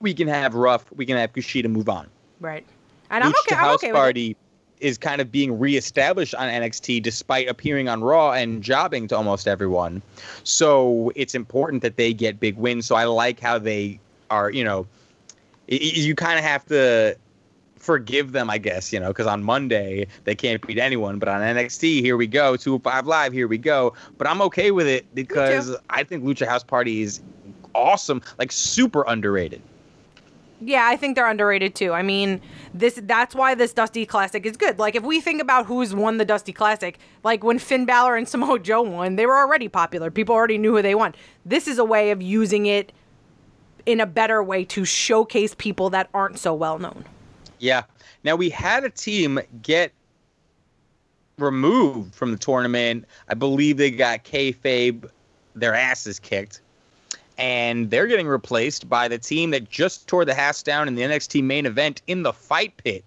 we 0.00 0.14
can 0.14 0.28
have 0.28 0.54
Ruff, 0.54 0.84
we 0.92 1.06
can 1.06 1.16
have 1.16 1.32
Kushida 1.32 1.68
move 1.70 1.88
on. 1.88 2.06
Right. 2.40 2.64
And 3.10 3.24
I'm 3.24 3.30
okay. 3.30 3.56
I'm 3.56 3.74
okay 3.74 3.92
with 3.92 4.16
it. 4.16 4.36
Is 4.80 4.96
kind 4.98 5.20
of 5.20 5.32
being 5.32 5.58
reestablished 5.58 6.34
on 6.34 6.48
NXT 6.48 7.02
despite 7.02 7.48
appearing 7.48 7.88
on 7.88 8.02
Raw 8.02 8.32
and 8.32 8.62
jobbing 8.62 9.08
to 9.08 9.16
almost 9.16 9.48
everyone. 9.48 10.02
So 10.44 11.10
it's 11.16 11.34
important 11.34 11.82
that 11.82 11.96
they 11.96 12.12
get 12.12 12.38
big 12.38 12.56
wins. 12.56 12.86
So 12.86 12.94
I 12.94 13.04
like 13.04 13.40
how 13.40 13.58
they 13.58 13.98
are, 14.30 14.50
you 14.50 14.62
know, 14.62 14.86
you 15.66 16.14
kind 16.14 16.38
of 16.38 16.44
have 16.44 16.64
to 16.66 17.16
forgive 17.76 18.32
them, 18.32 18.50
I 18.50 18.58
guess, 18.58 18.92
you 18.92 19.00
know, 19.00 19.08
because 19.08 19.26
on 19.26 19.42
Monday 19.42 20.06
they 20.24 20.34
can't 20.34 20.64
beat 20.66 20.78
anyone, 20.78 21.18
but 21.18 21.28
on 21.28 21.40
NXT, 21.40 22.00
here 22.00 22.16
we 22.16 22.26
go, 22.26 22.56
205 22.56 23.06
Live, 23.06 23.32
here 23.32 23.48
we 23.48 23.58
go. 23.58 23.94
But 24.16 24.26
I'm 24.26 24.40
okay 24.42 24.70
with 24.70 24.86
it 24.86 25.06
because 25.14 25.76
I 25.90 26.04
think 26.04 26.24
Lucha 26.24 26.46
House 26.46 26.62
Party 26.62 27.02
is 27.02 27.20
awesome, 27.74 28.22
like 28.38 28.52
super 28.52 29.04
underrated. 29.08 29.62
Yeah, 30.60 30.86
I 30.86 30.96
think 30.96 31.14
they're 31.14 31.28
underrated 31.28 31.74
too. 31.74 31.92
I 31.92 32.02
mean, 32.02 32.40
this 32.74 32.98
that's 33.04 33.34
why 33.34 33.54
this 33.54 33.72
Dusty 33.72 34.04
Classic 34.04 34.44
is 34.44 34.56
good. 34.56 34.78
Like 34.78 34.96
if 34.96 35.02
we 35.02 35.20
think 35.20 35.40
about 35.40 35.66
who's 35.66 35.94
won 35.94 36.18
the 36.18 36.24
Dusty 36.24 36.52
Classic, 36.52 36.98
like 37.22 37.44
when 37.44 37.58
Finn 37.58 37.84
Balor 37.84 38.16
and 38.16 38.28
Samoa 38.28 38.58
Joe 38.58 38.82
won, 38.82 39.16
they 39.16 39.26
were 39.26 39.38
already 39.38 39.68
popular. 39.68 40.10
People 40.10 40.34
already 40.34 40.58
knew 40.58 40.74
who 40.74 40.82
they 40.82 40.94
won. 40.94 41.14
This 41.44 41.68
is 41.68 41.78
a 41.78 41.84
way 41.84 42.10
of 42.10 42.20
using 42.20 42.66
it 42.66 42.92
in 43.86 44.00
a 44.00 44.06
better 44.06 44.42
way 44.42 44.64
to 44.64 44.84
showcase 44.84 45.54
people 45.56 45.90
that 45.90 46.10
aren't 46.12 46.38
so 46.38 46.54
well 46.54 46.78
known. 46.78 47.04
Yeah. 47.58 47.84
Now 48.24 48.36
we 48.36 48.50
had 48.50 48.84
a 48.84 48.90
team 48.90 49.40
get 49.62 49.92
removed 51.38 52.14
from 52.14 52.32
the 52.32 52.36
tournament. 52.36 53.06
I 53.28 53.34
believe 53.34 53.76
they 53.76 53.90
got 53.90 54.24
kayfabe 54.24 55.08
their 55.54 55.74
asses 55.74 56.18
kicked, 56.18 56.60
and 57.38 57.90
they're 57.90 58.08
getting 58.08 58.26
replaced 58.26 58.88
by 58.88 59.06
the 59.06 59.16
team 59.16 59.50
that 59.50 59.70
just 59.70 60.08
tore 60.08 60.24
the 60.24 60.34
house 60.34 60.62
down 60.62 60.88
in 60.88 60.96
the 60.96 61.02
NXT 61.02 61.42
main 61.42 61.66
event 61.66 62.02
in 62.08 62.24
the 62.24 62.32
fight 62.32 62.76
pit. 62.76 63.04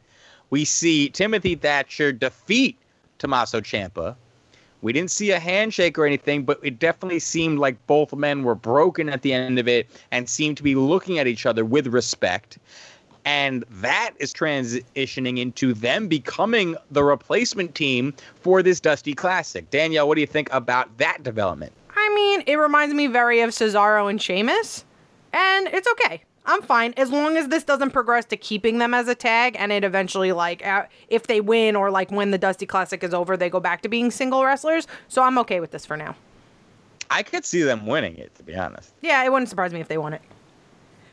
We 0.49 0.65
see 0.65 1.09
Timothy 1.09 1.55
Thatcher 1.55 2.11
defeat 2.13 2.77
Tommaso 3.19 3.59
Ciampa. 3.59 4.15
We 4.81 4.93
didn't 4.93 5.11
see 5.11 5.31
a 5.31 5.39
handshake 5.39 5.99
or 5.99 6.05
anything, 6.05 6.43
but 6.43 6.59
it 6.63 6.79
definitely 6.79 7.19
seemed 7.19 7.59
like 7.59 7.85
both 7.85 8.13
men 8.13 8.43
were 8.43 8.55
broken 8.55 9.09
at 9.09 9.21
the 9.21 9.33
end 9.33 9.59
of 9.59 9.67
it 9.67 9.87
and 10.11 10.27
seemed 10.27 10.57
to 10.57 10.63
be 10.63 10.75
looking 10.75 11.19
at 11.19 11.27
each 11.27 11.45
other 11.45 11.63
with 11.63 11.87
respect. 11.87 12.57
And 13.23 13.63
that 13.69 14.13
is 14.17 14.33
transitioning 14.33 15.37
into 15.37 15.75
them 15.75 16.07
becoming 16.07 16.75
the 16.89 17.03
replacement 17.03 17.75
team 17.75 18.15
for 18.41 18.63
this 18.63 18.79
Dusty 18.79 19.13
Classic. 19.13 19.69
Danielle, 19.69 20.07
what 20.07 20.15
do 20.15 20.21
you 20.21 20.27
think 20.27 20.51
about 20.51 20.97
that 20.97 21.21
development? 21.21 21.73
I 22.03 22.13
mean, 22.15 22.43
it 22.47 22.55
reminds 22.55 22.93
me 22.95 23.07
very 23.07 23.41
of 23.41 23.51
Cesaro 23.51 24.09
and 24.09 24.21
Sheamus, 24.21 24.85
and 25.33 25.67
it's 25.67 25.87
okay. 25.91 26.23
I'm 26.45 26.63
fine 26.63 26.93
as 26.97 27.11
long 27.11 27.37
as 27.37 27.49
this 27.49 27.63
doesn't 27.63 27.91
progress 27.91 28.25
to 28.25 28.37
keeping 28.37 28.79
them 28.79 28.93
as 28.95 29.07
a 29.07 29.13
tag, 29.13 29.55
and 29.59 29.71
it 29.71 29.83
eventually 29.83 30.31
like 30.31 30.65
uh, 30.65 30.85
if 31.07 31.27
they 31.27 31.39
win 31.39 31.75
or 31.75 31.91
like 31.91 32.09
when 32.11 32.31
the 32.31 32.37
Dusty 32.39 32.65
Classic 32.65 33.03
is 33.03 33.13
over, 33.13 33.37
they 33.37 33.49
go 33.49 33.59
back 33.59 33.83
to 33.83 33.89
being 33.89 34.09
single 34.09 34.43
wrestlers. 34.43 34.87
So 35.07 35.21
I'm 35.21 35.37
okay 35.39 35.59
with 35.59 35.69
this 35.71 35.85
for 35.85 35.95
now. 35.95 36.15
I 37.11 37.21
could 37.23 37.45
see 37.45 37.61
them 37.61 37.85
winning 37.85 38.17
it, 38.17 38.33
to 38.35 38.43
be 38.43 38.55
honest. 38.55 38.91
Yeah, 39.01 39.23
it 39.23 39.31
wouldn't 39.31 39.49
surprise 39.49 39.71
me 39.73 39.81
if 39.81 39.87
they 39.87 39.97
won 39.99 40.13
it. 40.13 40.21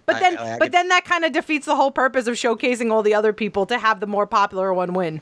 But 0.06 0.16
I- 0.16 0.20
then, 0.20 0.38
I- 0.38 0.42
I 0.54 0.58
but 0.58 0.64
could- 0.66 0.72
then 0.72 0.88
that 0.88 1.04
kind 1.04 1.24
of 1.26 1.32
defeats 1.32 1.66
the 1.66 1.76
whole 1.76 1.90
purpose 1.90 2.26
of 2.26 2.34
showcasing 2.36 2.90
all 2.90 3.02
the 3.02 3.14
other 3.14 3.34
people 3.34 3.66
to 3.66 3.78
have 3.78 4.00
the 4.00 4.06
more 4.06 4.26
popular 4.26 4.72
one 4.72 4.94
win. 4.94 5.20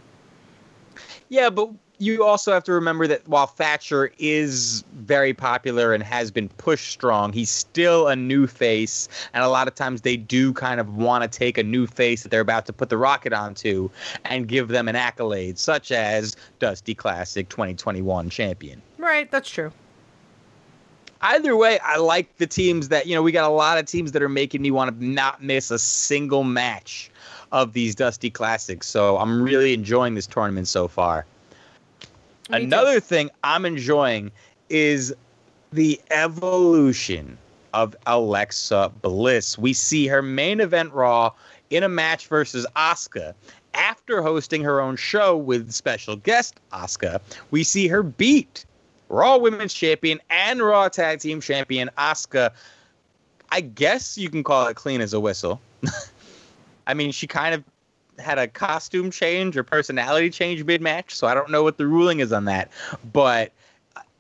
Yeah, 1.29 1.51
but 1.51 1.71
you 1.99 2.24
also 2.24 2.53
have 2.53 2.64
to 2.64 2.72
remember 2.72 3.07
that 3.07 3.26
while 3.26 3.47
Thatcher 3.47 4.12
is 4.18 4.84
very 4.94 5.32
popular 5.32 5.94
and 5.94 6.03
has 6.03 6.30
been 6.30 6.49
pushed 6.51 6.90
strong, 6.90 7.32
he's 7.32 7.51
still 7.51 8.09
a 8.09 8.16
new 8.16 8.47
face. 8.47 9.09
And 9.32 9.42
a 9.42 9.49
lot 9.49 9.66
of 9.66 9.74
times 9.74 10.03
they 10.03 10.16
do 10.16 10.53
kind 10.53 10.80
of 10.80 10.97
want 10.97 11.22
to 11.30 11.38
take 11.38 11.57
a 11.57 11.62
new 11.62 11.86
face 11.86 12.22
that 12.22 12.28
they're 12.28 12.40
about 12.40 12.66
to 12.66 12.72
put 12.72 12.90
the 12.90 12.99
rocket 12.99 13.32
onto 13.32 13.88
and 14.24 14.47
give 14.47 14.68
them 14.68 14.88
an 14.88 14.97
accolade, 14.97 15.59
such 15.59 15.90
as 15.90 16.36
Dusty 16.59 16.94
Classic 16.94 17.49
2021 17.49 18.28
champion. 18.28 18.82
Right, 18.99 19.30
that's 19.30 19.49
true. 19.49 19.72
Either 21.22 21.57
way, 21.57 21.78
I 21.78 21.97
like 21.97 22.36
the 22.36 22.47
teams 22.47 22.88
that, 22.88 23.07
you 23.07 23.14
know, 23.14 23.22
we 23.22 23.32
got 23.32 23.49
a 23.49 23.53
lot 23.53 23.78
of 23.78 23.86
teams 23.86 24.12
that 24.12 24.22
are 24.22 24.28
making 24.28 24.61
me 24.61 24.70
want 24.70 24.99
to 24.99 25.05
not 25.05 25.42
miss 25.42 25.70
a 25.70 25.78
single 25.78 26.44
match 26.44 27.11
of 27.53 27.72
these 27.72 27.94
Dusty 27.94 28.28
Classics. 28.28 28.86
So 28.86 29.16
I'm 29.16 29.42
really 29.42 29.72
enjoying 29.72 30.14
this 30.14 30.26
tournament 30.26 30.68
so 30.68 30.88
far. 30.88 31.24
Me 32.51 32.59
too. 32.59 32.64
Another 32.64 33.01
thing 33.01 33.30
I'm 33.44 33.64
enjoying 33.64 34.30
is 34.68 35.14
the 35.72 36.01
evolution 36.11 37.38
of 37.74 37.94
Alexa 38.07 38.92
Bliss. 39.03 39.59
We 39.59 39.72
see 39.72 40.07
her 40.07 40.22
main 40.22 40.61
event 40.61 40.92
Raw 40.92 41.32
in 41.70 41.82
a 41.82 41.88
match 41.88 42.26
versus 42.28 42.66
Asuka. 42.76 43.34
After 43.74 44.22
hosting 44.22 44.62
her 44.62 44.80
own 44.80 44.97
show 44.97 45.36
with 45.36 45.70
special 45.72 46.16
guest 46.16 46.59
Asuka, 46.72 47.20
we 47.51 47.62
see 47.62 47.88
her 47.88 48.03
beat 48.03 48.64
Raw 49.09 49.36
Women's 49.36 49.74
Champion 49.74 50.20
and 50.30 50.61
Raw 50.61 50.88
Tag 50.88 51.20
Team 51.20 51.40
Champion 51.40 51.90
Asuka. 51.99 52.53
I 53.51 53.61
guess 53.61 54.16
you 54.16 54.30
can 54.30 54.42
call 54.42 54.66
it 54.66 54.74
clean 54.74 55.01
as 55.01 55.12
a 55.12 55.20
whistle. 55.20 55.61
I 56.86 56.94
mean, 56.94 57.12
she 57.12 57.26
kind 57.26 57.55
of 57.55 57.62
had 58.19 58.39
a 58.39 58.49
costume 58.49 59.11
change 59.11 59.57
or 59.57 59.62
personality 59.62 60.31
change 60.31 60.64
mid 60.64 60.81
match, 60.81 61.14
so 61.14 61.27
I 61.27 61.35
don't 61.35 61.51
know 61.51 61.62
what 61.62 61.79
the 61.79 61.87
ruling 61.87 62.21
is 62.21 62.33
on 62.33 62.45
that. 62.47 62.71
But 63.12 63.53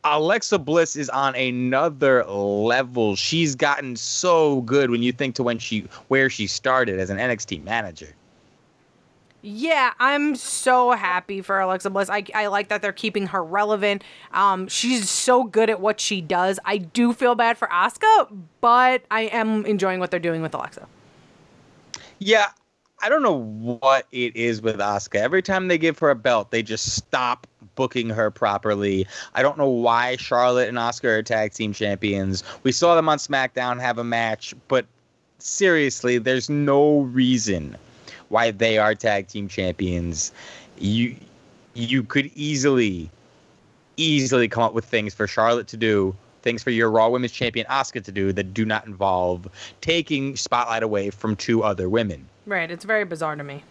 Alexa 0.04 0.58
Bliss 0.58 0.94
is 0.94 1.10
on 1.10 1.34
another 1.34 2.24
level. 2.24 3.16
She's 3.16 3.54
gotten 3.54 3.96
so 3.96 4.60
good 4.62 4.90
when 4.90 5.02
you 5.02 5.12
think 5.12 5.34
to 5.36 5.42
when 5.42 5.58
she 5.58 5.86
where 6.08 6.30
she 6.30 6.46
started 6.46 7.00
as 7.00 7.10
an 7.10 7.18
NXT 7.18 7.64
manager. 7.64 8.14
Yeah, 9.42 9.92
I'm 10.00 10.34
so 10.34 10.92
happy 10.92 11.40
for 11.40 11.60
Alexa 11.60 11.90
Bliss. 11.90 12.10
I, 12.10 12.24
I 12.34 12.48
like 12.48 12.68
that 12.68 12.82
they're 12.82 12.92
keeping 12.92 13.28
her 13.28 13.44
relevant. 13.44 14.02
Um, 14.32 14.66
she's 14.66 15.08
so 15.08 15.44
good 15.44 15.70
at 15.70 15.80
what 15.80 16.00
she 16.00 16.20
does. 16.20 16.58
I 16.64 16.78
do 16.78 17.12
feel 17.12 17.36
bad 17.36 17.56
for 17.56 17.68
Asuka, 17.68 18.28
but 18.60 19.04
I 19.08 19.22
am 19.22 19.64
enjoying 19.64 20.00
what 20.00 20.10
they're 20.10 20.18
doing 20.18 20.42
with 20.42 20.52
Alexa. 20.52 20.88
Yeah, 22.18 22.48
I 23.02 23.08
don't 23.08 23.22
know 23.22 23.38
what 23.38 24.06
it 24.10 24.34
is 24.34 24.62
with 24.62 24.76
Asuka. 24.78 25.16
Every 25.16 25.42
time 25.42 25.68
they 25.68 25.78
give 25.78 25.98
her 25.98 26.10
a 26.10 26.14
belt, 26.14 26.50
they 26.50 26.62
just 26.62 26.96
stop 26.96 27.46
booking 27.74 28.08
her 28.08 28.30
properly. 28.30 29.06
I 29.34 29.42
don't 29.42 29.58
know 29.58 29.68
why 29.68 30.16
Charlotte 30.16 30.68
and 30.68 30.78
Asuka 30.78 31.18
are 31.18 31.22
tag 31.22 31.52
team 31.52 31.72
champions. 31.72 32.42
We 32.62 32.72
saw 32.72 32.96
them 32.96 33.08
on 33.08 33.18
SmackDown 33.18 33.80
have 33.80 33.98
a 33.98 34.04
match, 34.04 34.54
but 34.68 34.86
seriously, 35.38 36.18
there's 36.18 36.48
no 36.48 37.00
reason 37.02 37.76
why 38.28 38.50
they 38.50 38.78
are 38.78 38.94
tag 38.94 39.28
team 39.28 39.48
champions. 39.48 40.32
You 40.78 41.16
you 41.74 42.02
could 42.02 42.30
easily 42.34 43.10
easily 43.98 44.48
come 44.48 44.62
up 44.62 44.74
with 44.74 44.84
things 44.84 45.14
for 45.14 45.26
Charlotte 45.26 45.68
to 45.68 45.76
do, 45.76 46.14
things 46.46 46.62
for 46.62 46.70
your 46.70 46.88
Raw 46.92 47.08
Women's 47.08 47.32
Champion 47.32 47.66
Asuka 47.66 48.04
to 48.04 48.12
do 48.12 48.32
that 48.32 48.54
do 48.54 48.64
not 48.64 48.86
involve 48.86 49.48
taking 49.80 50.36
spotlight 50.36 50.84
away 50.84 51.10
from 51.10 51.34
two 51.34 51.64
other 51.64 51.88
women. 51.88 52.28
Right. 52.46 52.70
It's 52.70 52.84
very 52.84 53.04
bizarre 53.04 53.34
to 53.34 53.42
me. 53.42 53.64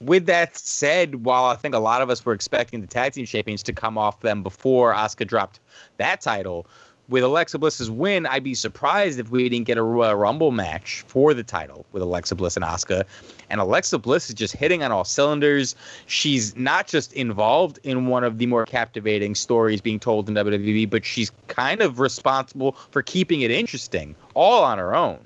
With 0.00 0.24
that 0.24 0.56
said, 0.56 1.26
while 1.26 1.44
I 1.44 1.54
think 1.54 1.74
a 1.74 1.78
lot 1.78 2.00
of 2.00 2.08
us 2.08 2.24
were 2.24 2.32
expecting 2.32 2.80
the 2.80 2.86
tag 2.86 3.12
team 3.12 3.26
champions 3.26 3.62
to 3.64 3.74
come 3.74 3.98
off 3.98 4.20
them 4.20 4.42
before 4.42 4.94
Asuka 4.94 5.26
dropped 5.26 5.60
that 5.98 6.22
title, 6.22 6.66
with 7.08 7.22
Alexa 7.22 7.58
Bliss's 7.58 7.90
win, 7.90 8.26
I'd 8.26 8.42
be 8.42 8.54
surprised 8.54 9.18
if 9.20 9.30
we 9.30 9.48
didn't 9.48 9.66
get 9.66 9.78
a 9.78 9.82
Royal 9.82 10.16
Rumble 10.16 10.50
match 10.50 11.04
for 11.06 11.34
the 11.34 11.44
title 11.44 11.86
with 11.92 12.02
Alexa 12.02 12.34
Bliss 12.34 12.56
and 12.56 12.64
Asuka. 12.64 13.04
And 13.48 13.60
Alexa 13.60 13.98
Bliss 13.98 14.28
is 14.28 14.34
just 14.34 14.54
hitting 14.54 14.82
on 14.82 14.90
all 14.90 15.04
cylinders. 15.04 15.76
She's 16.06 16.56
not 16.56 16.88
just 16.88 17.12
involved 17.12 17.78
in 17.84 18.06
one 18.06 18.24
of 18.24 18.38
the 18.38 18.46
more 18.46 18.66
captivating 18.66 19.34
stories 19.34 19.80
being 19.80 20.00
told 20.00 20.28
in 20.28 20.34
WWE, 20.34 20.90
but 20.90 21.04
she's 21.04 21.30
kind 21.46 21.80
of 21.80 22.00
responsible 22.00 22.72
for 22.90 23.02
keeping 23.02 23.42
it 23.42 23.50
interesting 23.50 24.16
all 24.34 24.64
on 24.64 24.78
her 24.78 24.94
own. 24.94 25.20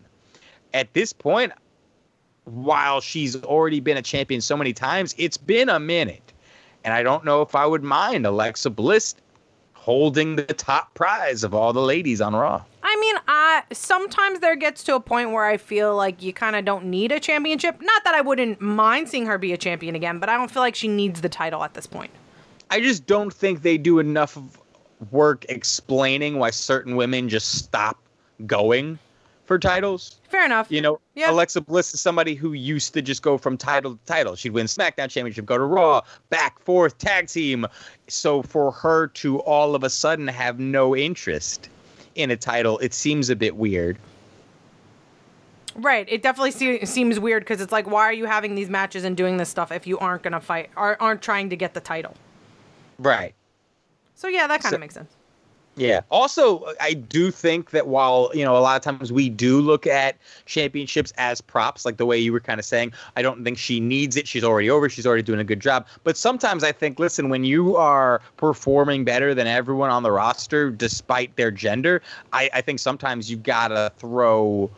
At 0.74 0.92
this 0.92 1.12
point, 1.12 1.52
while 2.44 3.00
she's 3.00 3.42
already 3.42 3.80
been 3.80 3.96
a 3.96 4.02
champion 4.02 4.40
so 4.40 4.56
many 4.56 4.72
times, 4.72 5.14
it's 5.16 5.36
been 5.36 5.68
a 5.68 5.80
minute. 5.80 6.32
And 6.84 6.94
I 6.94 7.02
don't 7.02 7.24
know 7.24 7.42
if 7.42 7.54
I 7.54 7.66
would 7.66 7.82
mind 7.82 8.26
Alexa 8.26 8.70
Bliss 8.70 9.14
holding 9.80 10.36
the 10.36 10.44
top 10.44 10.92
prize 10.92 11.42
of 11.42 11.54
all 11.54 11.72
the 11.72 11.80
ladies 11.80 12.20
on 12.20 12.36
Raw. 12.36 12.62
I 12.82 12.96
mean, 13.00 13.16
I 13.26 13.62
sometimes 13.72 14.40
there 14.40 14.54
gets 14.54 14.84
to 14.84 14.94
a 14.94 15.00
point 15.00 15.30
where 15.30 15.46
I 15.46 15.56
feel 15.56 15.96
like 15.96 16.22
you 16.22 16.34
kind 16.34 16.54
of 16.54 16.66
don't 16.66 16.84
need 16.84 17.12
a 17.12 17.18
championship. 17.18 17.80
Not 17.80 18.04
that 18.04 18.14
I 18.14 18.20
wouldn't 18.20 18.60
mind 18.60 19.08
seeing 19.08 19.24
her 19.24 19.38
be 19.38 19.54
a 19.54 19.56
champion 19.56 19.94
again, 19.94 20.18
but 20.18 20.28
I 20.28 20.36
don't 20.36 20.50
feel 20.50 20.60
like 20.60 20.74
she 20.74 20.86
needs 20.86 21.22
the 21.22 21.30
title 21.30 21.64
at 21.64 21.72
this 21.72 21.86
point. 21.86 22.10
I 22.68 22.80
just 22.80 23.06
don't 23.06 23.32
think 23.32 23.62
they 23.62 23.78
do 23.78 24.00
enough 24.00 24.36
work 25.10 25.46
explaining 25.48 26.38
why 26.38 26.50
certain 26.50 26.94
women 26.94 27.30
just 27.30 27.52
stop 27.52 27.98
going 28.46 28.98
for 29.51 29.59
titles. 29.59 30.20
Fair 30.28 30.44
enough. 30.46 30.70
You 30.70 30.80
know, 30.80 31.01
Yeah. 31.16 31.32
Alexa 31.32 31.62
Bliss 31.62 31.92
is 31.92 32.01
somebody 32.01 32.36
who 32.36 32.53
used 32.53 32.94
to 32.94 33.03
just 33.03 33.20
go 33.20 33.36
from 33.36 33.57
title 33.57 33.94
to 33.96 33.98
title. 34.07 34.36
She'd 34.36 34.53
win 34.53 34.66
SmackDown 34.66 35.11
Championship, 35.11 35.44
go 35.44 35.59
to 35.59 35.64
Raw, 35.64 36.03
back, 36.28 36.61
forth, 36.61 36.96
tag 36.98 37.26
team. 37.26 37.66
So 38.07 38.42
for 38.42 38.70
her 38.70 39.09
to 39.09 39.40
all 39.40 39.74
of 39.74 39.82
a 39.82 39.90
sudden 39.90 40.28
have 40.28 40.61
no 40.61 40.94
interest 40.94 41.68
in 42.14 42.30
a 42.30 42.36
title, 42.36 42.78
it 42.78 42.94
seems 42.94 43.28
a 43.28 43.34
bit 43.34 43.57
weird. 43.57 43.98
Right. 45.74 46.07
It 46.09 46.22
definitely 46.22 46.53
se- 46.53 46.84
seems 46.84 47.18
weird 47.18 47.42
because 47.42 47.61
it's 47.61 47.72
like, 47.72 47.90
why 47.90 48.03
are 48.05 48.12
you 48.12 48.26
having 48.26 48.55
these 48.55 48.70
matches 48.70 49.03
and 49.03 49.16
doing 49.16 49.36
this 49.36 49.48
stuff 49.48 49.72
if 49.72 49.84
you 49.84 49.98
aren't 49.98 50.22
gonna 50.22 50.40
fight, 50.40 50.70
or 50.76 50.96
aren't 51.03 51.22
trying 51.22 51.51
to 51.51 51.57
get 51.57 51.74
the 51.74 51.80
title? 51.80 52.14
Right. 53.01 53.34
So 54.14 54.28
yeah, 54.28 54.46
that 54.46 54.62
kind 54.62 54.70
So- 54.70 54.76
of 54.76 54.80
makes 54.80 54.94
sense. 54.94 55.11
Yeah. 55.80 56.02
Also, 56.10 56.74
I 56.78 56.92
do 56.92 57.30
think 57.30 57.70
that 57.70 57.86
while, 57.86 58.30
you 58.34 58.44
know, 58.44 58.54
a 58.54 58.60
lot 58.60 58.76
of 58.76 58.82
times 58.82 59.14
we 59.14 59.30
do 59.30 59.62
look 59.62 59.86
at 59.86 60.16
championships 60.44 61.10
as 61.16 61.40
props, 61.40 61.86
like 61.86 61.96
the 61.96 62.04
way 62.04 62.18
you 62.18 62.34
were 62.34 62.40
kind 62.40 62.60
of 62.60 62.66
saying, 62.66 62.92
I 63.16 63.22
don't 63.22 63.44
think 63.44 63.56
she 63.56 63.80
needs 63.80 64.18
it. 64.18 64.28
She's 64.28 64.44
already 64.44 64.68
over. 64.68 64.90
She's 64.90 65.06
already 65.06 65.22
doing 65.22 65.40
a 65.40 65.44
good 65.44 65.60
job. 65.60 65.86
But 66.04 66.18
sometimes 66.18 66.64
I 66.64 66.72
think, 66.72 66.98
listen, 66.98 67.30
when 67.30 67.44
you 67.44 67.76
are 67.76 68.20
performing 68.36 69.06
better 69.06 69.34
than 69.34 69.46
everyone 69.46 69.88
on 69.88 70.02
the 70.02 70.12
roster, 70.12 70.70
despite 70.70 71.34
their 71.36 71.50
gender, 71.50 72.02
I, 72.34 72.50
I 72.52 72.60
think 72.60 72.78
sometimes 72.78 73.30
you 73.30 73.38
got 73.38 73.68
to 73.68 73.90
throw 73.96 74.70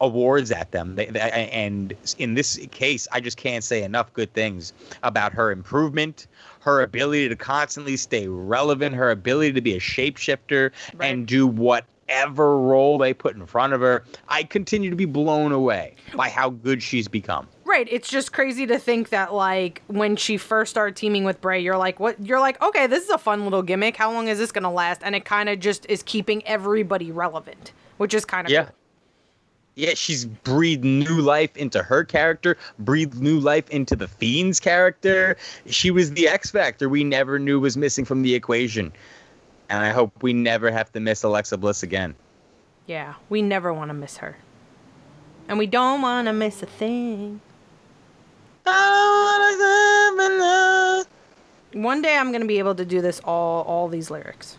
awards 0.00 0.50
at 0.50 0.72
them. 0.72 0.96
They, 0.96 1.06
they, 1.06 1.20
and 1.20 1.94
in 2.18 2.34
this 2.34 2.58
case, 2.72 3.06
I 3.12 3.20
just 3.20 3.36
can't 3.36 3.62
say 3.62 3.84
enough 3.84 4.12
good 4.12 4.32
things 4.34 4.72
about 5.04 5.32
her 5.32 5.52
improvement, 5.52 6.26
her 6.62 6.82
ability 6.82 7.28
to 7.28 7.36
constantly 7.36 7.96
stay 7.96 8.28
relevant, 8.28 8.94
her 8.94 9.10
ability 9.10 9.52
to 9.52 9.60
be 9.60 9.74
a 9.76 9.80
shapeshifter 9.80 10.70
Right. 10.94 11.10
and 11.12 11.26
do 11.26 11.46
whatever 11.46 12.58
role 12.58 12.98
they 12.98 13.12
put 13.14 13.34
in 13.36 13.46
front 13.46 13.72
of 13.72 13.80
her. 13.80 14.04
I 14.28 14.44
continue 14.44 14.90
to 14.90 14.96
be 14.96 15.04
blown 15.04 15.52
away 15.52 15.94
by 16.14 16.28
how 16.28 16.50
good 16.50 16.82
she's 16.82 17.08
become. 17.08 17.48
Right. 17.64 17.88
It's 17.90 18.08
just 18.08 18.32
crazy 18.32 18.66
to 18.66 18.78
think 18.78 19.08
that 19.08 19.32
like 19.34 19.82
when 19.86 20.14
she 20.16 20.36
first 20.36 20.70
started 20.70 20.94
teaming 20.94 21.24
with 21.24 21.40
Bray, 21.40 21.60
you're 21.60 21.76
like, 21.78 21.98
what? 21.98 22.24
You're 22.24 22.40
like, 22.40 22.60
okay, 22.62 22.86
this 22.86 23.02
is 23.04 23.10
a 23.10 23.18
fun 23.18 23.44
little 23.44 23.62
gimmick. 23.62 23.96
How 23.96 24.12
long 24.12 24.28
is 24.28 24.38
this 24.38 24.52
gonna 24.52 24.72
last? 24.72 25.00
And 25.04 25.14
it 25.14 25.24
kind 25.24 25.48
of 25.48 25.58
just 25.58 25.86
is 25.88 26.02
keeping 26.02 26.46
everybody 26.46 27.10
relevant, 27.10 27.72
which 27.96 28.14
is 28.14 28.24
kind 28.24 28.46
of 28.46 28.52
Yeah. 28.52 28.68
Yeah, 29.74 29.94
she's 29.94 30.26
breathed 30.26 30.84
new 30.84 31.20
life 31.20 31.56
into 31.56 31.82
her 31.82 32.04
character, 32.04 32.58
breathed 32.78 33.20
new 33.20 33.40
life 33.40 33.68
into 33.70 33.96
the 33.96 34.06
Fiend's 34.06 34.60
character. 34.60 35.36
She 35.66 35.90
was 35.90 36.10
the 36.12 36.28
X 36.28 36.50
Factor 36.50 36.88
we 36.88 37.04
never 37.04 37.38
knew 37.38 37.58
was 37.58 37.76
missing 37.76 38.04
from 38.04 38.22
the 38.22 38.34
equation. 38.34 38.92
And 39.70 39.82
I 39.82 39.90
hope 39.90 40.22
we 40.22 40.34
never 40.34 40.70
have 40.70 40.92
to 40.92 41.00
miss 41.00 41.22
Alexa 41.22 41.56
Bliss 41.56 41.82
again. 41.82 42.14
Yeah, 42.86 43.14
we 43.30 43.40
never 43.40 43.72
want 43.72 43.88
to 43.88 43.94
miss 43.94 44.18
her. 44.18 44.36
And 45.48 45.58
we 45.58 45.66
don't 45.66 46.02
want 46.02 46.26
to 46.26 46.32
miss 46.34 46.62
a 46.62 46.66
thing. 46.66 47.40
One 51.72 52.02
day 52.02 52.16
I'm 52.16 52.28
going 52.30 52.42
to 52.42 52.46
be 52.46 52.58
able 52.58 52.74
to 52.74 52.84
do 52.84 53.00
this 53.00 53.20
all 53.24 53.62
all 53.62 53.88
these 53.88 54.10
lyrics. 54.10 54.58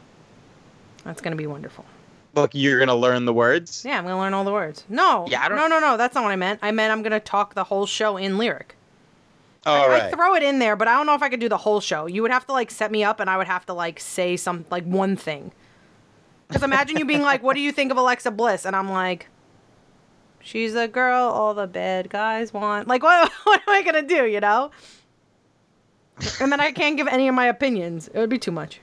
That's 1.03 1.21
going 1.21 1.31
to 1.31 1.37
be 1.37 1.47
wonderful. 1.47 1.85
Look, 2.35 2.55
you're 2.55 2.79
to 2.87 2.95
learn 2.95 3.25
the 3.25 3.33
words? 3.33 3.83
Yeah, 3.85 3.97
I'm 3.97 4.05
to 4.15 4.21
learn 4.21 4.33
all 4.33 4.43
the 4.43 4.51
words. 4.51 4.83
No. 4.89 5.25
Yeah, 5.29 5.43
I 5.43 5.49
don't- 5.49 5.57
no, 5.57 5.67
no, 5.67 5.79
no, 5.79 5.97
that's 5.97 6.15
not 6.15 6.23
what 6.23 6.31
I 6.31 6.35
meant. 6.35 6.59
I 6.63 6.71
meant 6.71 6.91
I'm 6.91 7.03
to 7.11 7.19
talk 7.19 7.53
the 7.53 7.65
whole 7.65 7.85
show 7.85 8.17
in 8.17 8.37
lyric. 8.37 8.75
All 9.65 9.83
I 9.85 9.87
right. 9.87 10.13
throw 10.13 10.35
it 10.35 10.43
in 10.43 10.59
there, 10.59 10.75
but 10.75 10.87
I 10.87 10.95
don't 10.97 11.05
know 11.05 11.13
if 11.13 11.21
I 11.21 11.29
could 11.29 11.39
do 11.39 11.47
the 11.47 11.57
whole 11.57 11.79
show. 11.79 12.05
You 12.05 12.21
would 12.21 12.31
have 12.31 12.45
to 12.47 12.51
like 12.51 12.69
set 12.69 12.91
me 12.91 13.03
up 13.03 13.19
and 13.19 13.29
I 13.29 13.37
would 13.37 13.47
have 13.47 13.65
to 13.67 13.73
like 13.73 13.99
say 13.99 14.35
some 14.35 14.65
like 14.69 14.83
one 14.83 15.15
thing. 15.15 15.53
Cuz 16.51 16.63
imagine 16.63 16.97
you 16.97 17.05
being 17.05 17.21
like, 17.21 17.41
"What 17.41 17.53
do 17.55 17.61
you 17.61 17.71
think 17.71 17.89
of 17.89 17.97
Alexa 17.97 18.31
Bliss?" 18.31 18.65
and 18.65 18.75
I'm 18.75 18.91
like, 18.91 19.27
"She's 20.41 20.75
a 20.75 20.87
girl 20.89 21.29
all 21.29 21.53
the 21.53 21.65
bad 21.67 22.09
guys 22.09 22.51
want." 22.53 22.89
Like 22.89 23.03
what 23.07 23.31
what 23.45 23.61
am 23.65 23.73
I 23.73 23.89
to 23.89 24.01
do, 24.01 24.25
you 24.25 24.41
know? 24.41 24.71
And 26.41 26.51
then 26.51 26.59
I 26.59 26.71
can't 26.73 26.97
give 26.97 27.07
any 27.07 27.29
of 27.29 27.35
my 27.35 27.47
opinions. 27.47 28.09
It 28.09 28.19
would 28.19 28.29
be 28.29 28.39
too 28.39 28.51
much. 28.51 28.81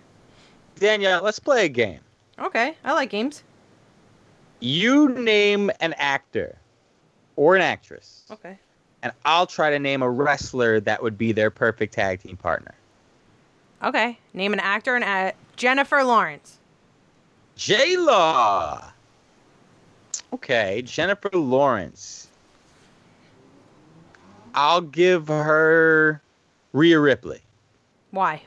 Danielle, 0.77 1.23
let's 1.23 1.39
play 1.39 1.67
a 1.67 1.69
game. 1.69 2.01
Okay, 2.41 2.75
I 2.85 2.93
like 2.95 3.11
games. 3.11 3.43
You 4.61 5.09
name 5.11 5.71
an 5.81 5.95
actor 5.95 6.57
or 7.37 7.57
an 7.57 7.63
actress, 7.63 8.23
Okay. 8.31 8.59
and 9.03 9.13
I'll 9.25 9.47
try 9.47 9.71
to 9.71 9.79
name 9.79 10.03
a 10.03 10.11
wrestler 10.11 10.81
that 10.81 11.03
would 11.03 11.17
be 11.19 11.33
their 11.33 11.51
perfect 11.51 11.95
tag 11.95 12.21
team 12.23 12.37
partner. 12.37 12.75
Okay. 13.83 14.19
Name 14.35 14.53
an 14.53 14.61
actor 14.61 14.95
and 14.95 15.05
a- 15.05 15.33
Jennifer 15.57 16.05
Lawrence. 16.05 16.59
J 17.57 17.97
Law. 17.97 18.93
Okay, 20.33 20.83
Jennifer 20.83 21.31
Lawrence. 21.33 22.29
I'll 24.55 24.81
give 24.83 25.29
her 25.29 26.21
Rhea 26.73 26.99
Ripley. 27.01 27.41
Why? 28.11 28.43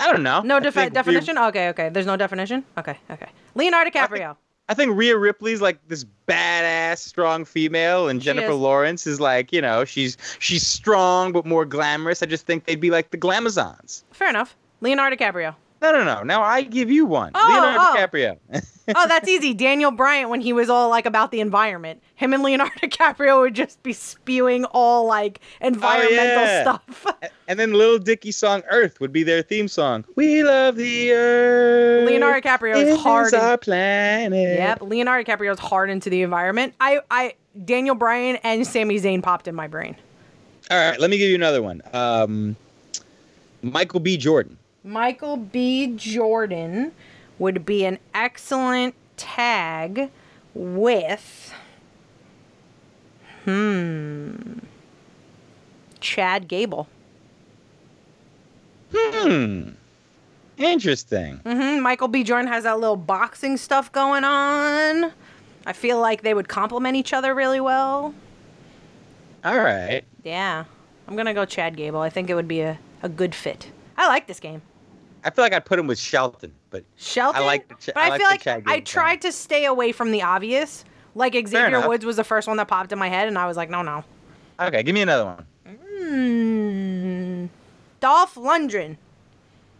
I 0.00 0.10
don't 0.10 0.22
know. 0.22 0.40
No 0.42 0.56
I 0.56 0.60
defi- 0.60 0.80
think 0.80 0.90
Rhea- 0.90 0.94
definition? 0.94 1.38
Okay, 1.38 1.68
okay. 1.68 1.88
There's 1.90 2.06
no 2.06 2.16
definition? 2.16 2.64
Okay, 2.78 2.96
okay. 3.10 3.28
Leonardo 3.54 3.90
DiCaprio. 3.90 4.36
I 4.68 4.74
think 4.74 4.96
Rhea 4.96 5.16
Ripley's 5.16 5.60
like 5.60 5.78
this 5.88 6.04
badass, 6.28 6.98
strong 6.98 7.44
female, 7.44 8.08
and 8.08 8.20
She 8.22 8.26
Jennifer 8.26 8.52
is. 8.52 8.56
Lawrence 8.56 9.06
is 9.06 9.20
like, 9.20 9.52
you 9.52 9.60
know, 9.60 9.84
she's 9.84 10.16
she's 10.38 10.64
strong 10.66 11.32
but 11.32 11.44
more 11.44 11.64
glamorous. 11.64 12.22
I 12.22 12.26
just 12.26 12.46
think 12.46 12.66
they'd 12.66 12.80
be 12.80 12.90
like 12.90 13.10
the 13.10 13.18
Glamazons. 13.18 14.04
Fair 14.12 14.28
enough. 14.30 14.56
Leonardo 14.80 15.16
DiCaprio. 15.16 15.54
No, 15.82 15.92
no, 15.92 16.04
no. 16.04 16.22
Now 16.22 16.42
I 16.42 16.62
give 16.62 16.90
you 16.90 17.06
one. 17.06 17.32
Oh, 17.34 17.48
Leonardo 17.48 17.78
oh. 17.80 17.96
DiCaprio. 17.96 18.66
Oh, 18.96 19.06
that's 19.06 19.28
easy. 19.28 19.54
Daniel 19.54 19.92
Bryan 19.92 20.30
when 20.30 20.40
he 20.40 20.52
was 20.52 20.68
all 20.68 20.90
like 20.90 21.06
about 21.06 21.30
the 21.30 21.40
environment. 21.40 22.02
Him 22.16 22.34
and 22.34 22.42
Leonardo 22.42 22.74
DiCaprio 22.82 23.40
would 23.40 23.54
just 23.54 23.80
be 23.84 23.92
spewing 23.92 24.64
all 24.64 25.06
like 25.06 25.38
environmental 25.60 26.42
yeah. 26.42 26.62
stuff. 26.62 27.06
and 27.48 27.60
then 27.60 27.72
Little 27.72 28.00
Dicky's 28.00 28.36
song 28.36 28.64
"Earth" 28.68 28.98
would 29.00 29.12
be 29.12 29.22
their 29.22 29.42
theme 29.42 29.68
song. 29.68 30.04
We 30.16 30.42
love 30.42 30.74
the 30.74 31.12
Earth. 31.12 32.08
Leonardo 32.08 32.40
DiCaprio 32.40 32.74
is 32.74 32.98
hard 32.98 33.32
in- 33.32 33.38
our 33.38 33.56
planet. 33.56 34.58
yep, 34.58 34.82
Leonardo 34.82 35.30
DiCaprio's 35.30 35.60
hard 35.60 35.88
into 35.88 36.10
the 36.10 36.22
environment. 36.22 36.74
I 36.80 37.00
I 37.12 37.34
Daniel 37.64 37.94
Bryan 37.94 38.36
and 38.42 38.66
Sami 38.66 38.98
Zayn 38.98 39.22
popped 39.22 39.46
in 39.46 39.54
my 39.54 39.68
brain. 39.68 39.94
All 40.68 40.78
right, 40.78 40.98
let 40.98 41.10
me 41.10 41.18
give 41.18 41.28
you 41.28 41.36
another 41.36 41.62
one. 41.62 41.80
Um, 41.92 42.56
Michael 43.62 44.00
B. 44.00 44.16
Jordan. 44.16 44.56
Michael 44.82 45.36
B. 45.36 45.94
Jordan 45.96 46.92
would 47.38 47.64
be 47.66 47.84
an 47.84 47.98
excellent 48.14 48.94
tag 49.16 50.10
with. 50.54 51.54
Hmm. 53.44 54.58
Chad 56.00 56.48
Gable. 56.48 56.88
Hmm. 58.94 59.70
Interesting. 60.56 61.36
hmm 61.38 61.80
Michael 61.80 62.08
B. 62.08 62.22
Jordan 62.22 62.48
has 62.48 62.64
that 62.64 62.78
little 62.80 62.96
boxing 62.96 63.56
stuff 63.56 63.90
going 63.92 64.24
on. 64.24 65.12
I 65.66 65.72
feel 65.72 66.00
like 66.00 66.22
they 66.22 66.34
would 66.34 66.48
complement 66.48 66.96
each 66.96 67.12
other 67.12 67.34
really 67.34 67.60
well. 67.60 68.14
All 69.44 69.58
right. 69.58 70.04
Yeah. 70.24 70.64
I'm 71.06 71.14
going 71.14 71.26
to 71.26 71.34
go 71.34 71.44
Chad 71.44 71.76
Gable. 71.76 72.00
I 72.00 72.10
think 72.10 72.28
it 72.30 72.34
would 72.34 72.48
be 72.48 72.60
a, 72.60 72.78
a 73.02 73.08
good 73.08 73.34
fit. 73.34 73.70
I 73.96 74.06
like 74.06 74.26
this 74.26 74.40
game. 74.40 74.62
I 75.24 75.30
feel 75.30 75.44
like 75.44 75.52
I'd 75.52 75.64
put 75.64 75.78
him 75.78 75.86
with 75.86 75.98
Shelton, 75.98 76.52
but 76.70 76.84
Shelton. 76.96 77.42
I 77.42 77.46
like 77.46 77.68
the 77.68 77.74
Ch- 77.74 77.86
but 77.94 77.98
I 77.98 78.14
I, 78.14 78.18
feel 78.18 78.26
like 78.28 78.46
I 78.66 78.80
tried 78.80 79.22
to 79.22 79.32
stay 79.32 79.64
away 79.66 79.92
from 79.92 80.10
the 80.12 80.22
obvious. 80.22 80.84
Like 81.14 81.34
Xavier. 81.34 81.86
Woods 81.88 82.04
was 82.06 82.16
the 82.16 82.24
first 82.24 82.46
one 82.46 82.56
that 82.58 82.68
popped 82.68 82.92
in 82.92 82.98
my 82.98 83.08
head, 83.08 83.26
and 83.28 83.36
I 83.36 83.46
was 83.46 83.56
like, 83.56 83.68
no, 83.68 83.82
no. 83.82 84.04
okay, 84.60 84.82
give 84.82 84.94
me 84.94 85.02
another 85.02 85.24
one. 85.24 85.46
Hmm. 85.98 87.46
Dolph 88.00 88.34
Lundgren. 88.36 88.96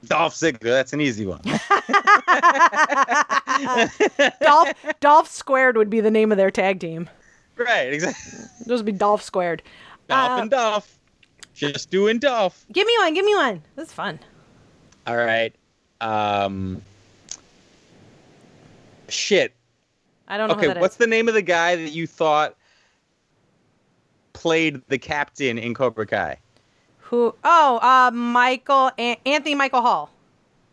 Dolph 0.07 0.35
Ziggler, 0.35 0.61
that's 0.63 0.93
an 0.93 1.01
easy 1.01 1.27
one. 1.27 1.41
Dolph 4.41 4.73
Dolph 5.01 5.31
Squared 5.31 5.77
would 5.77 5.91
be 5.91 6.01
the 6.01 6.11
name 6.11 6.33
of 6.33 6.39
their 6.39 6.51
tag 6.51 6.81
team. 6.81 7.09
right, 7.57 7.93
exactly. 7.93 8.41
Those 8.67 8.81
would 8.81 8.87
be 8.87 8.93
Dolph 8.93 9.23
Squared. 9.23 9.63
Dolph 10.09 10.31
Uh, 10.31 10.43
and 10.43 10.51
Dolph. 10.51 10.97
Just 11.55 11.91
doing 11.91 12.19
Dolph. 12.19 12.65
Give 12.73 12.87
me 12.87 12.93
one. 13.01 13.15
Give 13.15 13.25
me 13.25 13.35
one. 13.35 13.63
This 13.77 13.89
is 13.89 13.95
fun. 13.95 14.19
All 15.07 15.17
right. 15.17 15.55
Um. 16.01 16.83
Shit. 19.09 19.55
I 20.29 20.37
don't 20.37 20.49
know 20.49 20.55
Okay, 20.55 20.69
who 20.69 20.75
that 20.75 20.81
what's 20.81 20.95
is. 20.95 20.99
the 20.99 21.07
name 21.07 21.27
of 21.29 21.35
the 21.35 21.43
guy 21.43 21.77
that 21.77 21.91
you 21.91 22.07
thought 22.07 22.55
played 24.33 24.81
the 24.89 24.99
captain 24.99 25.59
in 25.59 25.75
Cobra 25.75 26.07
Kai? 26.07 26.39
Who? 26.99 27.35
Oh, 27.43 27.79
uh, 27.83 28.11
Michael 28.13 28.93
An- 28.97 29.17
Anthony 29.27 29.57
Michael 29.57 29.83
Hall. 29.83 30.11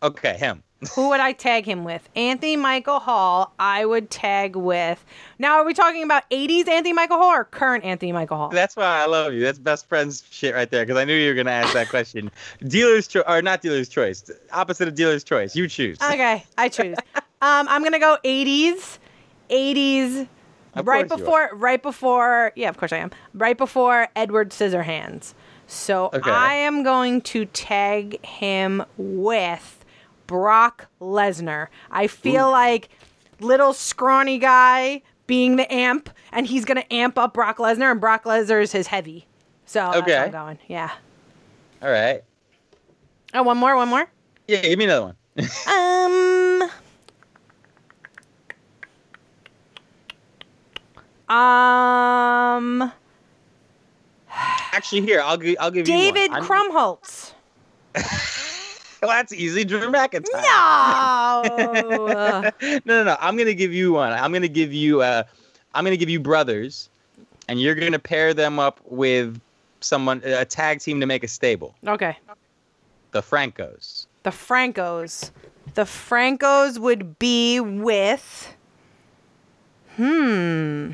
Okay, 0.03 0.37
him. 0.37 0.61
Who 0.93 1.09
would 1.09 1.19
I 1.19 1.33
tag 1.33 1.65
him 1.65 1.83
with? 1.83 2.07
Anthony 2.15 2.55
Michael 2.55 2.99
Hall. 2.99 3.51
I 3.57 3.85
would 3.85 4.11
tag 4.11 4.55
with. 4.55 5.03
Now, 5.39 5.55
are 5.57 5.65
we 5.65 5.73
talking 5.73 6.03
about 6.03 6.29
'80s 6.29 6.67
Anthony 6.67 6.93
Michael 6.93 7.17
Hall 7.17 7.31
or 7.31 7.45
current 7.45 7.83
Anthony 7.83 8.11
Michael 8.11 8.37
Hall? 8.37 8.49
That's 8.49 8.75
why 8.75 9.01
I 9.01 9.07
love 9.07 9.33
you. 9.33 9.41
That's 9.41 9.57
best 9.57 9.89
friends 9.89 10.23
shit 10.29 10.53
right 10.53 10.69
there. 10.69 10.85
Because 10.85 10.99
I 10.99 11.05
knew 11.05 11.15
you 11.15 11.29
were 11.29 11.35
gonna 11.35 11.49
ask 11.51 11.73
that 11.73 11.89
question. 11.89 12.29
dealer's 12.67 13.07
choice, 13.07 13.23
or 13.27 13.41
not 13.41 13.61
dealer's 13.61 13.89
choice. 13.89 14.29
Opposite 14.51 14.87
of 14.87 14.93
dealer's 14.93 15.23
choice. 15.23 15.55
You 15.55 15.67
choose. 15.67 15.97
Okay, 15.99 16.43
I 16.59 16.69
choose. 16.69 16.97
um, 17.15 17.67
I'm 17.67 17.83
gonna 17.83 17.99
go 17.99 18.17
'80s. 18.23 18.99
'80s. 19.49 20.27
Of 20.75 20.85
right 20.85 21.07
before, 21.07 21.49
right 21.53 21.81
before, 21.81 22.51
yeah, 22.55 22.69
of 22.69 22.77
course 22.77 22.93
I 22.93 22.97
am. 22.97 23.09
Right 23.33 23.57
before 23.57 24.09
Edward 24.15 24.51
Scissorhands. 24.51 25.33
So 25.65 26.11
Okay. 26.13 26.29
I 26.29 26.53
am 26.53 26.83
going 26.83 27.21
to 27.21 27.45
tag 27.45 28.23
him 28.23 28.83
with 28.97 29.76
Brock 30.27 30.87
Lesnar. 31.01 31.67
I 31.89 32.05
feel 32.07 32.51
like 32.51 32.89
little 33.39 33.73
scrawny 33.73 34.37
guy 34.37 35.01
being 35.25 35.55
the 35.55 35.71
amp, 35.73 36.09
and 36.31 36.45
he's 36.45 36.65
gonna 36.65 36.85
amp 36.91 37.17
up 37.17 37.33
Brock 37.33 37.57
Lesnar, 37.57 37.91
and 37.91 37.99
Brock 37.99 38.25
Lesnar 38.25 38.61
is 38.61 38.71
his 38.71 38.87
heavy. 38.87 39.25
So 39.65 39.91
Okay. 39.95 40.17
I'm 40.17 40.31
going. 40.31 40.59
Yeah. 40.67 40.91
All 41.81 41.89
right. 41.89 42.23
Oh, 43.33 43.43
one 43.43 43.57
more, 43.57 43.75
one 43.75 43.89
more. 43.89 44.07
Yeah, 44.47 44.61
give 44.61 44.77
me 44.79 44.85
another 44.85 45.07
one. 45.07 45.15
Um. 45.67 46.69
Um. 51.37 52.91
Actually, 54.71 55.01
here 55.01 55.21
I'll 55.21 55.37
give 55.37 55.55
I'll 55.59 55.71
give 55.71 55.85
David 55.85 56.23
you 56.23 56.29
one. 56.31 56.41
I'm- 56.41 56.47
Krumholtz. 56.71 57.33
Well, 59.01 59.11
that's 59.11 59.31
easy. 59.31 59.63
Drew 59.63 59.91
McIntyre. 59.91 60.25
No. 60.33 62.51
no, 62.61 62.79
no, 62.85 63.03
no. 63.03 63.17
I'm 63.19 63.37
gonna 63.37 63.53
give 63.53 63.71
you 63.71 63.93
one. 63.93 64.11
I'm 64.11 64.33
gonna 64.33 64.47
give 64.47 64.73
you 64.73 65.01
uh, 65.01 65.23
I'm 65.75 65.83
gonna 65.83 65.97
give 65.97 66.09
you 66.09 66.19
brothers, 66.19 66.89
and 67.47 67.61
you're 67.61 67.75
gonna 67.75 67.99
pair 67.99 68.33
them 68.33 68.57
up 68.57 68.79
with 68.85 69.39
someone 69.81 70.21
a 70.23 70.45
tag 70.45 70.79
team 70.79 70.99
to 70.99 71.05
make 71.05 71.23
a 71.23 71.27
stable. 71.27 71.75
okay. 71.87 72.17
The 73.11 73.21
Francos. 73.21 74.07
The 74.23 74.31
Francos. 74.31 75.29
The 75.75 75.83
Francos 75.83 76.79
would 76.79 77.19
be 77.19 77.59
with. 77.59 78.55
Hmm. 79.95 80.91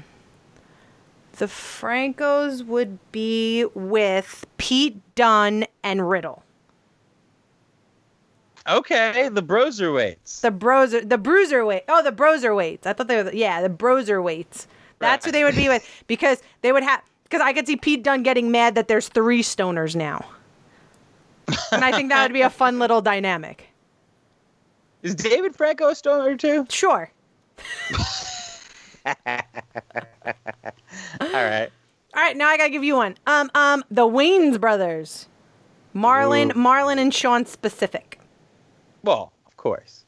The 1.38 1.48
Francos 1.48 2.66
would 2.66 3.00
be 3.12 3.66
with 3.74 4.46
Pete 4.58 5.02
Dunne 5.16 5.66
and 5.84 6.10
Riddle. 6.10 6.43
Okay, 8.68 9.30
the 9.30 9.44
Broserweights. 9.44 10.42
The 10.42 10.52
bros, 10.52 10.92
the 10.92 11.18
bruiser 11.18 11.66
weight. 11.66 11.84
Oh, 11.90 12.02
the 12.02 12.12
broser 12.12 12.56
weights. 12.56 12.88
I 12.88 12.94
thought 12.94 13.08
they 13.08 13.18
were, 13.18 13.24
the, 13.24 13.36
yeah, 13.36 13.62
the 13.62 13.70
broser 13.70 14.24
weights. 14.24 14.68
That's 15.00 15.26
who 15.26 15.34
they 15.34 15.44
would 15.44 15.56
be 15.56 15.68
with 15.68 15.86
because 16.08 16.42
they 16.62 16.72
would 16.72 16.84
have. 16.84 17.02
Because 17.26 17.42
I 17.42 17.52
could 17.52 17.68
see 17.68 17.76
Pete 17.76 18.04
Dunne 18.04 18.24
getting 18.24 18.52
mad 18.52 18.76
that 18.76 18.88
there's 18.88 19.10
three 19.10 19.44
stoners 19.44 19.96
now, 19.96 20.26
and 21.72 21.84
I 21.84 21.92
think 21.92 22.10
that 22.10 22.24
would 22.24 22.34
be 22.34 22.42
a 22.42 22.50
fun 22.50 22.80
little 22.80 23.02
dynamic. 23.02 23.68
Is 25.02 25.16
David 25.16 25.56
Franco 25.56 25.90
a 25.90 25.96
stoner 25.96 26.38
too? 26.38 26.66
Sure. 26.70 27.12
All 29.06 29.16
right. 31.20 31.70
All 32.16 32.22
right, 32.22 32.38
now 32.38 32.48
I 32.48 32.58
gotta 32.58 32.70
give 32.70 32.84
you 32.84 32.96
one. 32.96 33.16
Um, 33.26 33.50
um, 33.56 33.84
the 33.90 34.04
Wayans 34.04 34.62
brothers, 34.62 35.28
Marlon, 35.96 36.52
Ooh. 36.52 36.60
Marlon 36.60 36.98
and 37.00 37.14
Shawn 37.14 37.46
specific. 37.46 38.20
Well, 39.04 39.34
of 39.46 39.58
course. 39.58 40.06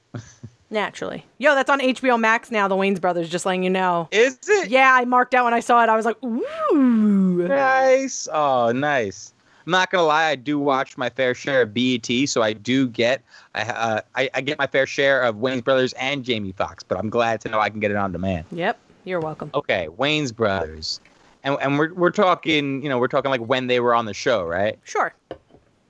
Naturally, 0.71 1.25
yo, 1.37 1.53
that's 1.53 1.69
on 1.69 1.79
HBO 1.79 2.19
Max 2.19 2.49
now. 2.49 2.67
The 2.67 2.75
Wayans 2.75 2.99
brothers, 2.99 3.29
just 3.29 3.45
letting 3.45 3.63
you 3.63 3.69
know. 3.69 4.09
Is 4.11 4.39
it? 4.47 4.69
Yeah, 4.69 4.93
I 4.93 5.05
marked 5.05 5.35
out 5.35 5.45
when 5.45 5.53
I 5.53 5.59
saw 5.59 5.83
it. 5.83 5.89
I 5.89 5.95
was 5.95 6.05
like, 6.05 6.21
ooh. 6.23 7.47
Nice. 7.47 8.27
Oh, 8.33 8.71
nice. 8.71 9.31
I'm 9.65 9.71
not 9.71 9.89
gonna 9.89 10.03
lie. 10.03 10.25
I 10.25 10.35
do 10.35 10.59
watch 10.59 10.97
my 10.97 11.09
fair 11.09 11.33
share 11.33 11.63
of 11.63 11.73
BET, 11.73 12.07
so 12.27 12.41
I 12.41 12.53
do 12.53 12.87
get 12.87 13.23
I 13.55 13.61
uh, 13.61 14.01
I, 14.15 14.29
I 14.33 14.41
get 14.41 14.59
my 14.59 14.67
fair 14.67 14.85
share 14.85 15.23
of 15.23 15.35
Wayans 15.35 15.63
Brothers 15.63 15.93
and 15.93 16.23
Jamie 16.23 16.51
Foxx. 16.51 16.83
But 16.83 16.97
I'm 16.99 17.09
glad 17.09 17.41
to 17.41 17.49
know 17.49 17.59
I 17.59 17.69
can 17.69 17.79
get 17.79 17.91
it 17.91 17.97
on 17.97 18.11
demand. 18.11 18.45
Yep, 18.51 18.77
you're 19.05 19.19
welcome. 19.19 19.49
Okay, 19.55 19.87
Wayans 19.97 20.35
Brothers, 20.35 20.99
and 21.43 21.57
and 21.61 21.79
we're 21.79 21.93
we're 21.93 22.11
talking 22.11 22.83
you 22.83 22.89
know 22.89 22.99
we're 22.99 23.07
talking 23.07 23.31
like 23.31 23.41
when 23.41 23.67
they 23.67 23.79
were 23.79 23.95
on 23.95 24.05
the 24.05 24.13
show, 24.13 24.43
right? 24.43 24.77
Sure. 24.83 25.13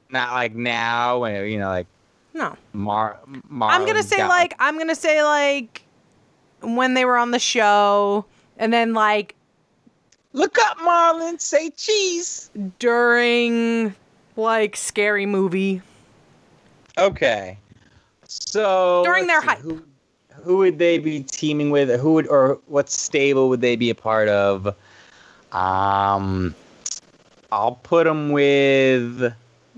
Not 0.10 0.32
like 0.32 0.56
now, 0.56 1.20
when 1.20 1.50
you 1.50 1.60
know 1.60 1.68
like 1.68 1.88
No, 2.36 2.58
Mar. 2.74 3.18
Mar 3.48 3.72
I'm 3.72 3.86
gonna 3.86 4.04
say 4.04 4.28
like 4.28 4.54
I'm 4.60 4.78
gonna 4.78 4.94
say 4.94 5.24
like 5.24 5.82
when 6.62 6.94
they 6.94 7.06
were 7.06 7.18
on 7.18 7.32
the 7.32 7.40
show, 7.40 8.26
and 8.58 8.74
then 8.74 8.94
like 8.94 9.36
look 10.34 10.58
up 10.60 10.78
Marlon, 10.80 11.40
say 11.40 11.70
cheese. 11.70 12.52
during 12.78 13.96
like 14.36 14.76
scary 14.76 15.26
movie. 15.26 15.82
Okay. 16.98 17.58
So 18.28 19.02
During 19.06 19.28
their 19.28 19.40
see, 19.40 19.48
hype. 19.48 19.60
who, 19.60 19.82
who 20.44 20.58
would 20.58 20.78
they 20.78 20.98
be 20.98 21.22
teaming 21.22 21.70
with? 21.70 21.90
Who 22.02 22.14
would 22.14 22.28
or 22.28 22.60
what 22.68 22.90
stable 22.90 23.48
would 23.48 23.62
they 23.62 23.78
be 23.78 23.90
a 23.90 23.96
part 23.96 24.28
of? 24.28 24.76
Um, 25.54 26.54
I'll 27.50 27.80
put 27.82 28.04
them 28.04 28.34
with. 28.34 29.34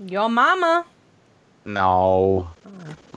Your 0.06 0.28
mama. 0.28 0.84
No, 1.68 2.48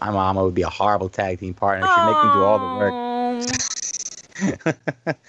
my 0.01 0.11
mama 0.11 0.43
would 0.43 0.53
be 0.53 0.63
a 0.63 0.69
horrible 0.69 1.07
tag 1.07 1.39
team 1.39 1.53
partner. 1.53 1.87
She'd 1.87 2.05
make 2.05 2.21
me 2.21 2.33
do 2.33 2.43
all 2.43 2.59
the 2.59 2.65
work. 4.67 4.77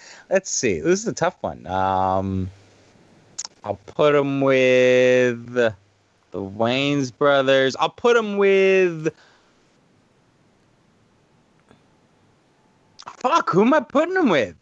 Let's 0.31 0.51
see. 0.51 0.81
This 0.81 0.99
is 0.99 1.07
a 1.07 1.13
tough 1.13 1.37
one. 1.41 1.65
Um, 1.69 2.51
I'll 3.63 3.79
put 3.87 4.15
them 4.15 4.41
with 4.41 5.53
the 5.53 5.73
Wayans 6.35 7.17
brothers. 7.17 7.77
I'll 7.79 7.91
put 7.91 8.15
them 8.15 8.39
with. 8.39 9.15
Fuck, 13.07 13.51
who 13.51 13.63
am 13.63 13.73
I 13.73 13.81
putting 13.81 14.15
them 14.15 14.31
with? 14.31 14.57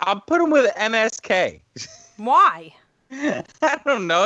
I'll 0.00 0.22
put 0.22 0.38
them 0.38 0.48
with 0.48 0.74
MSK. 0.74 1.60
Why? 2.16 2.72
I 3.12 3.80
don't 3.84 4.06
know. 4.06 4.24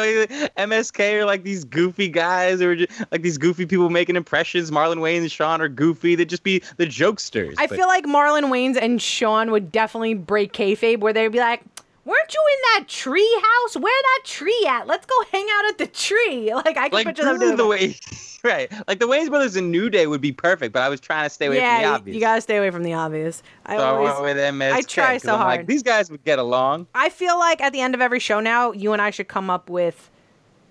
MSK 0.56 1.20
are 1.20 1.24
like 1.24 1.42
these 1.42 1.64
goofy 1.64 2.08
guys, 2.08 2.62
or 2.62 2.76
just, 2.76 2.92
like 3.12 3.22
these 3.22 3.38
goofy 3.38 3.66
people 3.66 3.90
making 3.90 4.16
impressions. 4.16 4.70
Marlon 4.70 4.96
Wayans 4.98 5.20
and 5.20 5.32
Shawn 5.32 5.60
are 5.60 5.68
goofy. 5.68 6.14
They'd 6.14 6.28
just 6.28 6.42
be 6.42 6.62
the 6.76 6.86
jokesters. 6.86 7.54
I 7.58 7.66
but- 7.66 7.76
feel 7.76 7.88
like 7.88 8.04
Marlon 8.06 8.44
Wayans 8.50 8.78
and 8.80 9.00
Shawn 9.00 9.50
would 9.50 9.70
definitely 9.70 10.14
break 10.14 10.52
kayfabe, 10.52 11.00
where 11.00 11.12
they'd 11.12 11.28
be 11.28 11.38
like, 11.40 11.62
Weren't 12.04 12.34
you 12.34 12.40
in 12.52 12.58
that 12.82 12.88
tree 12.88 13.42
house? 13.42 13.76
Where 13.76 14.02
that 14.02 14.20
tree 14.24 14.66
at? 14.68 14.86
Let's 14.86 15.04
go 15.06 15.14
hang 15.30 15.46
out 15.52 15.66
at 15.66 15.78
the 15.78 15.86
tree. 15.86 16.52
Like 16.60 16.76
I 16.76 16.88
can 16.88 16.92
Like 16.92 17.06
picture 17.06 17.24
them 17.24 17.38
doing 17.38 17.56
the 17.56 17.66
way, 17.66 17.96
right? 18.44 18.70
Like 18.86 18.98
the 18.98 19.06
Wayans 19.06 19.28
Brothers 19.28 19.56
and 19.56 19.70
New 19.70 19.88
Day 19.88 20.06
would 20.06 20.20
be 20.20 20.32
perfect, 20.32 20.72
but 20.72 20.82
I 20.82 20.88
was 20.88 21.00
trying 21.00 21.24
to 21.24 21.30
stay 21.30 21.46
away 21.46 21.58
from 21.58 21.82
the 21.82 21.84
obvious. 21.84 22.14
you, 22.14 22.20
gotta 22.20 22.40
stay 22.40 22.56
away 22.56 22.70
from 22.70 22.82
the 22.82 22.92
obvious. 22.92 23.42
I 23.66 23.76
so 23.76 23.82
always, 23.82 24.12
went 24.20 24.22
with 24.22 24.36
MSK, 24.36 24.72
I 24.72 24.82
try 24.82 25.18
so 25.18 25.34
I'm 25.34 25.40
Like, 25.40 25.58
hard. 25.60 25.66
These 25.66 25.82
guys 25.82 26.10
would 26.10 26.24
get 26.24 26.38
along. 26.38 26.86
I 26.94 27.08
feel 27.08 27.38
like 27.38 27.60
at 27.60 27.72
the 27.72 27.80
end 27.80 27.94
of 27.94 28.00
every 28.00 28.20
show 28.20 28.40
now, 28.40 28.72
you 28.72 28.92
and 28.92 29.00
I 29.00 29.10
should 29.10 29.28
come 29.28 29.48
up 29.50 29.70
with 29.70 30.10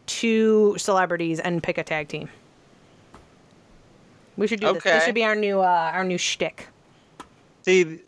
two 0.05 0.75
celebrities 0.77 1.39
and 1.39 1.61
pick 1.63 1.77
a 1.77 1.83
tag 1.83 2.07
team. 2.07 2.29
We 4.37 4.47
should 4.47 4.61
do 4.61 4.73
this. 4.73 4.83
This 4.83 5.05
should 5.05 5.15
be 5.15 5.23
our 5.25 5.35
new 5.35 5.59
uh, 5.59 5.91
our 5.93 6.03
new 6.03 6.17
shtick. 6.17 6.67
See, 7.63 7.99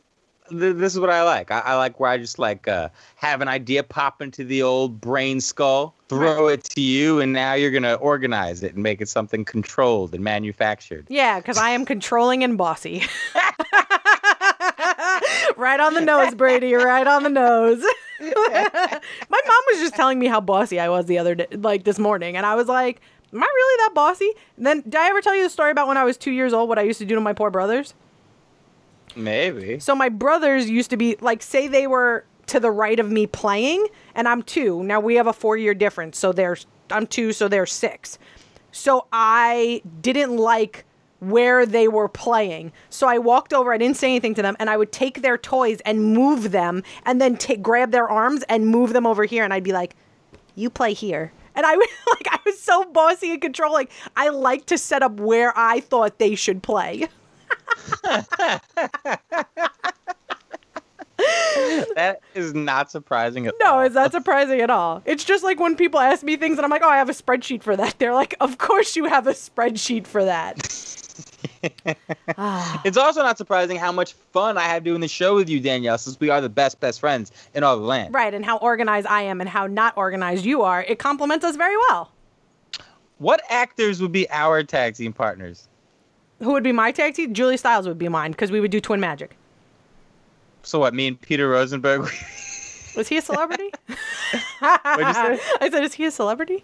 th- 0.51 0.61
th- 0.61 0.75
this 0.75 0.93
is 0.93 0.99
what 0.99 1.09
I 1.09 1.23
like. 1.23 1.49
I, 1.51 1.59
I 1.59 1.75
like 1.75 1.99
where 1.99 2.09
I 2.09 2.17
just 2.17 2.37
like 2.37 2.67
uh, 2.67 2.89
have 3.15 3.41
an 3.41 3.47
idea 3.47 3.83
pop 3.83 4.21
into 4.21 4.43
the 4.43 4.61
old 4.61 5.01
brain 5.01 5.41
skull, 5.41 5.95
throw 6.09 6.47
it 6.47 6.63
to 6.65 6.81
you, 6.81 7.19
and 7.19 7.33
now 7.33 7.53
you're 7.53 7.71
gonna 7.71 7.95
organize 7.95 8.63
it 8.63 8.73
and 8.73 8.83
make 8.83 9.01
it 9.01 9.09
something 9.09 9.45
controlled 9.45 10.13
and 10.13 10.23
manufactured. 10.23 11.07
Yeah, 11.09 11.39
because 11.39 11.57
I 11.57 11.71
am 11.71 11.85
controlling 11.85 12.43
and 12.43 12.57
bossy. 12.57 13.03
right 15.57 15.79
on 15.79 15.93
the 15.93 16.01
nose, 16.01 16.35
Brady. 16.35 16.73
Right 16.73 17.07
on 17.07 17.23
the 17.23 17.29
nose. 17.29 17.83
My 18.21 19.01
mom 19.31 19.63
was 19.71 19.79
just 19.79 19.95
telling 19.95 20.19
me 20.19 20.27
how 20.27 20.41
bossy 20.41 20.79
I 20.79 20.89
was 20.89 21.05
the 21.05 21.17
other 21.17 21.35
day, 21.35 21.47
like 21.51 21.85
this 21.85 21.97
morning, 21.97 22.37
and 22.37 22.45
I 22.45 22.55
was 22.55 22.67
like, 22.67 23.01
"Am 23.33 23.41
I 23.41 23.47
really 23.47 23.77
that 23.83 23.93
bossy?" 23.95 24.31
And 24.57 24.65
then, 24.65 24.81
did 24.81 24.95
I 24.95 25.09
ever 25.09 25.21
tell 25.21 25.35
you 25.35 25.43
the 25.43 25.49
story 25.49 25.71
about 25.71 25.87
when 25.87 25.97
I 25.97 26.03
was 26.03 26.17
two 26.17 26.31
years 26.31 26.53
old? 26.53 26.69
What 26.69 26.77
I 26.77 26.83
used 26.83 26.99
to 26.99 27.05
do 27.05 27.15
to 27.15 27.21
my 27.21 27.33
poor 27.33 27.49
brothers? 27.49 27.93
Maybe. 29.15 29.79
So 29.79 29.95
my 29.95 30.09
brothers 30.09 30.69
used 30.69 30.89
to 30.91 30.97
be 30.97 31.17
like, 31.21 31.41
say 31.41 31.67
they 31.67 31.87
were 31.87 32.25
to 32.47 32.59
the 32.59 32.71
right 32.71 32.99
of 32.99 33.09
me 33.09 33.27
playing, 33.27 33.87
and 34.15 34.27
I'm 34.27 34.43
two. 34.43 34.83
Now 34.83 34.99
we 34.99 35.15
have 35.15 35.27
a 35.27 35.33
four 35.33 35.57
year 35.57 35.73
difference, 35.73 36.17
so 36.17 36.31
they're 36.31 36.57
I'm 36.89 37.07
two, 37.07 37.33
so 37.33 37.47
they're 37.47 37.65
six. 37.65 38.19
So 38.71 39.07
I 39.11 39.81
didn't 40.01 40.35
like 40.37 40.85
where 41.19 41.65
they 41.65 41.87
were 41.87 42.09
playing. 42.09 42.73
So 42.89 43.07
I 43.07 43.19
walked 43.19 43.53
over. 43.53 43.71
I 43.71 43.77
didn't 43.77 43.97
say 43.97 44.07
anything 44.07 44.33
to 44.35 44.41
them, 44.41 44.55
and 44.59 44.69
I 44.69 44.77
would 44.77 44.91
take 44.91 45.21
their 45.21 45.37
toys 45.37 45.79
and 45.85 46.13
move 46.13 46.51
them, 46.51 46.83
and 47.05 47.21
then 47.21 47.37
take 47.37 47.61
grab 47.61 47.91
their 47.91 48.09
arms 48.09 48.43
and 48.49 48.67
move 48.67 48.93
them 48.93 49.05
over 49.05 49.25
here, 49.25 49.43
and 49.43 49.53
I'd 49.53 49.63
be 49.63 49.73
like, 49.73 49.95
"You 50.55 50.69
play 50.69 50.93
here." 50.93 51.31
And 51.55 51.65
I 51.65 51.75
would 51.77 51.89
like 52.07 52.27
I 52.29 52.39
was 52.45 52.59
so 52.59 52.83
bossy 52.85 53.31
and 53.31 53.41
controlling. 53.41 53.87
I 54.15 54.29
like 54.29 54.65
to 54.67 54.77
set 54.77 55.03
up 55.03 55.19
where 55.19 55.57
I 55.57 55.79
thought 55.79 56.19
they 56.19 56.35
should 56.35 56.63
play. 56.63 57.07
That 61.95 62.21
is 62.33 62.53
not 62.55 62.89
surprising 62.89 63.45
at 63.47 63.53
No, 63.61 63.75
all. 63.75 63.81
it's 63.81 63.93
not 63.95 64.11
surprising 64.11 64.59
at 64.61 64.69
all. 64.71 65.03
It's 65.05 65.23
just 65.23 65.43
like 65.43 65.59
when 65.59 65.75
people 65.75 65.99
ask 65.99 66.23
me 66.23 66.35
things 66.35 66.57
and 66.57 66.65
I'm 66.65 66.71
like, 66.71 66.81
oh, 66.83 66.89
I 66.89 66.97
have 66.97 67.09
a 67.09 67.13
spreadsheet 67.13 67.61
for 67.61 67.75
that. 67.77 67.99
They're 67.99 68.13
like, 68.13 68.33
of 68.39 68.57
course 68.57 68.95
you 68.95 69.05
have 69.05 69.27
a 69.27 69.33
spreadsheet 69.33 70.07
for 70.07 70.23
that. 70.25 70.57
Ah. 72.39 72.81
It's 72.83 72.97
also 72.97 73.21
not 73.21 73.37
surprising 73.37 73.77
how 73.77 73.91
much 73.91 74.13
fun 74.13 74.57
I 74.57 74.61
have 74.63 74.83
doing 74.83 74.99
the 74.99 75.07
show 75.07 75.35
with 75.35 75.47
you, 75.47 75.59
Danielle, 75.59 75.99
since 75.99 76.19
we 76.19 76.31
are 76.31 76.41
the 76.41 76.49
best 76.49 76.79
best 76.79 76.99
friends 76.99 77.31
in 77.53 77.63
all 77.63 77.77
the 77.77 77.83
land. 77.83 78.15
right, 78.15 78.33
and 78.33 78.43
how 78.43 78.57
organized 78.57 79.05
I 79.05 79.21
am 79.23 79.41
and 79.41 79.47
how 79.49 79.67
not 79.67 79.95
organized 79.95 80.43
you 80.43 80.63
are. 80.63 80.81
It 80.81 80.97
complements 80.97 81.45
us 81.45 81.55
very 81.57 81.77
well. 81.77 82.11
What 83.19 83.43
actors 83.49 84.01
would 84.01 84.11
be 84.11 84.27
our 84.31 84.63
tag 84.63 84.95
team 84.95 85.13
partners? 85.13 85.67
Who 86.41 86.51
would 86.53 86.63
be 86.63 86.71
my 86.71 86.91
tag 86.91 87.13
team? 87.13 87.33
Julia 87.33 87.57
Stiles 87.57 87.87
would 87.87 87.99
be 87.99 88.09
mine 88.09 88.31
because 88.31 88.51
we 88.51 88.59
would 88.59 88.71
do 88.71 88.81
Twin 88.81 88.99
Magic. 88.99 89.35
So 90.63 90.79
what? 90.79 90.93
Me 90.93 91.07
and 91.07 91.19
Peter 91.19 91.49
Rosenberg. 91.49 92.01
Was 92.95 93.07
he 93.07 93.17
a 93.17 93.21
celebrity? 93.21 93.71
What'd 94.59 95.07
you 95.07 95.13
say? 95.13 95.39
I 95.61 95.69
said, 95.71 95.83
is 95.83 95.93
he 95.93 96.05
a 96.05 96.11
celebrity? 96.11 96.63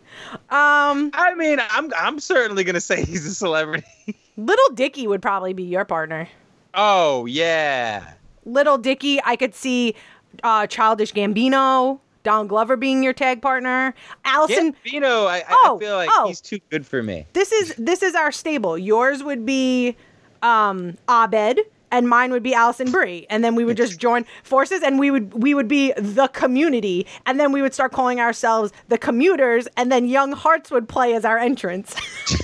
Um, 0.50 1.12
I 1.14 1.34
mean, 1.38 1.60
I'm 1.70 1.92
I'm 1.98 2.20
certainly 2.20 2.64
gonna 2.64 2.82
say 2.82 3.04
he's 3.04 3.26
a 3.26 3.34
celebrity. 3.34 3.88
Little 4.36 4.70
Dicky 4.74 5.08
would 5.08 5.22
probably 5.22 5.54
be 5.54 5.64
your 5.64 5.86
partner. 5.86 6.28
Oh 6.74 7.26
yeah. 7.28 8.14
Little 8.46 8.78
Dicky, 8.78 9.20
I 9.24 9.36
could 9.36 9.56
see 9.56 9.96
uh, 10.44 10.68
Childish 10.68 11.14
Gambino, 11.14 12.00
Don 12.24 12.48
Glover 12.48 12.76
being 12.76 13.04
your 13.04 13.14
tag 13.14 13.42
partner. 13.42 13.94
Alison, 14.26 14.76
Gambino, 14.86 15.28
I, 15.28 15.40
I- 15.40 15.44
Oh, 15.66 15.78
I 15.78 15.80
feel 15.80 15.96
like 15.96 16.10
oh. 16.14 16.28
he's 16.28 16.42
too 16.42 16.60
good 16.70 16.86
for 16.86 17.02
me. 17.04 17.26
this 17.34 17.52
is 17.52 17.74
this 17.78 18.02
is 18.04 18.16
our 18.16 18.32
stable. 18.32 18.78
Yours 18.78 19.24
would 19.24 19.46
be 19.46 19.96
um 20.42 20.98
Abed 21.10 21.60
and 21.90 22.10
mine 22.10 22.32
would 22.32 22.44
be 22.44 22.54
Alison 22.54 22.92
Brie. 22.92 23.26
And 23.30 23.44
then 23.44 23.56
we 23.56 23.64
would 23.64 23.78
just 23.78 23.98
join 24.00 24.26
forces 24.44 24.84
and 24.84 25.00
we 25.00 25.10
would 25.10 25.34
we 25.34 25.54
would 25.54 25.68
be 25.70 25.94
the 25.98 26.28
community 26.30 27.08
and 27.26 27.40
then 27.40 27.52
we 27.54 27.62
would 27.62 27.74
start 27.74 27.92
calling 27.94 28.20
ourselves 28.20 28.72
the 28.90 28.98
commuters 28.98 29.68
and 29.78 29.90
then 29.92 30.06
Young 30.08 30.34
Hearts 30.34 30.70
would 30.70 30.90
play 30.90 31.14
as 31.14 31.24
our 31.26 31.38
entrance. 31.38 31.96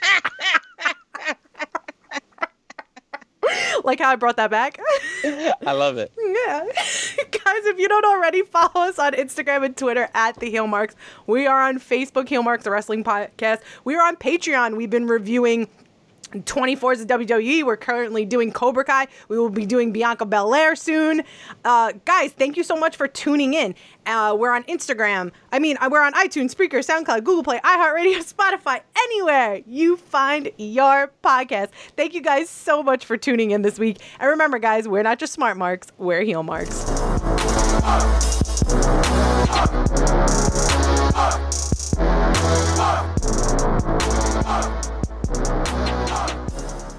like 3.84 4.00
how 4.00 4.10
I 4.10 4.16
brought 4.16 4.36
that 4.36 4.50
back. 4.50 4.78
I 5.24 5.72
love 5.72 5.98
it. 5.98 6.12
Yeah. 6.18 6.64
Guys, 7.30 7.64
if 7.66 7.78
you 7.78 7.88
don't 7.88 8.04
already 8.04 8.42
follow 8.42 8.88
us 8.88 8.98
on 8.98 9.12
Instagram 9.12 9.64
and 9.64 9.76
Twitter 9.76 10.08
at 10.14 10.38
the 10.40 10.50
Heel 10.50 10.66
Marks, 10.66 10.94
we 11.26 11.46
are 11.46 11.62
on 11.62 11.78
Facebook, 11.78 12.28
Heel 12.28 12.42
Marks, 12.42 12.64
the 12.64 12.70
Wrestling 12.70 13.04
Podcast. 13.04 13.60
We 13.84 13.94
are 13.94 14.06
on 14.06 14.16
Patreon. 14.16 14.76
We've 14.76 14.90
been 14.90 15.06
reviewing 15.06 15.68
24s 16.32 17.00
of 17.00 17.06
WWE. 17.06 17.64
We're 17.64 17.76
currently 17.76 18.24
doing 18.24 18.52
Cobra 18.52 18.84
Kai. 18.84 19.06
We 19.28 19.38
will 19.38 19.50
be 19.50 19.66
doing 19.66 19.92
Bianca 19.92 20.24
Belair 20.24 20.76
soon. 20.76 21.22
Uh, 21.64 21.92
guys, 22.04 22.32
thank 22.32 22.56
you 22.56 22.62
so 22.62 22.76
much 22.76 22.96
for 22.96 23.08
tuning 23.08 23.54
in. 23.54 23.74
Uh, 24.06 24.36
we're 24.38 24.52
on 24.52 24.64
Instagram. 24.64 25.32
I 25.52 25.58
mean, 25.58 25.76
uh, 25.80 25.88
we're 25.90 26.02
on 26.02 26.12
iTunes, 26.14 26.54
Spreaker, 26.54 26.84
SoundCloud, 26.84 27.24
Google 27.24 27.42
Play, 27.42 27.58
iHeartRadio, 27.60 28.18
Spotify, 28.34 28.80
anywhere 28.96 29.60
you 29.66 29.96
find 29.96 30.50
your 30.56 31.12
podcast. 31.22 31.70
Thank 31.96 32.14
you 32.14 32.22
guys 32.22 32.48
so 32.48 32.82
much 32.82 33.04
for 33.04 33.16
tuning 33.16 33.50
in 33.50 33.62
this 33.62 33.78
week. 33.78 33.98
And 34.18 34.28
remember, 34.28 34.58
guys, 34.58 34.88
we're 34.88 35.02
not 35.02 35.18
just 35.18 35.32
smart 35.32 35.56
marks, 35.56 35.88
we're 35.98 36.22
heel 36.22 36.42
marks. 36.42 36.84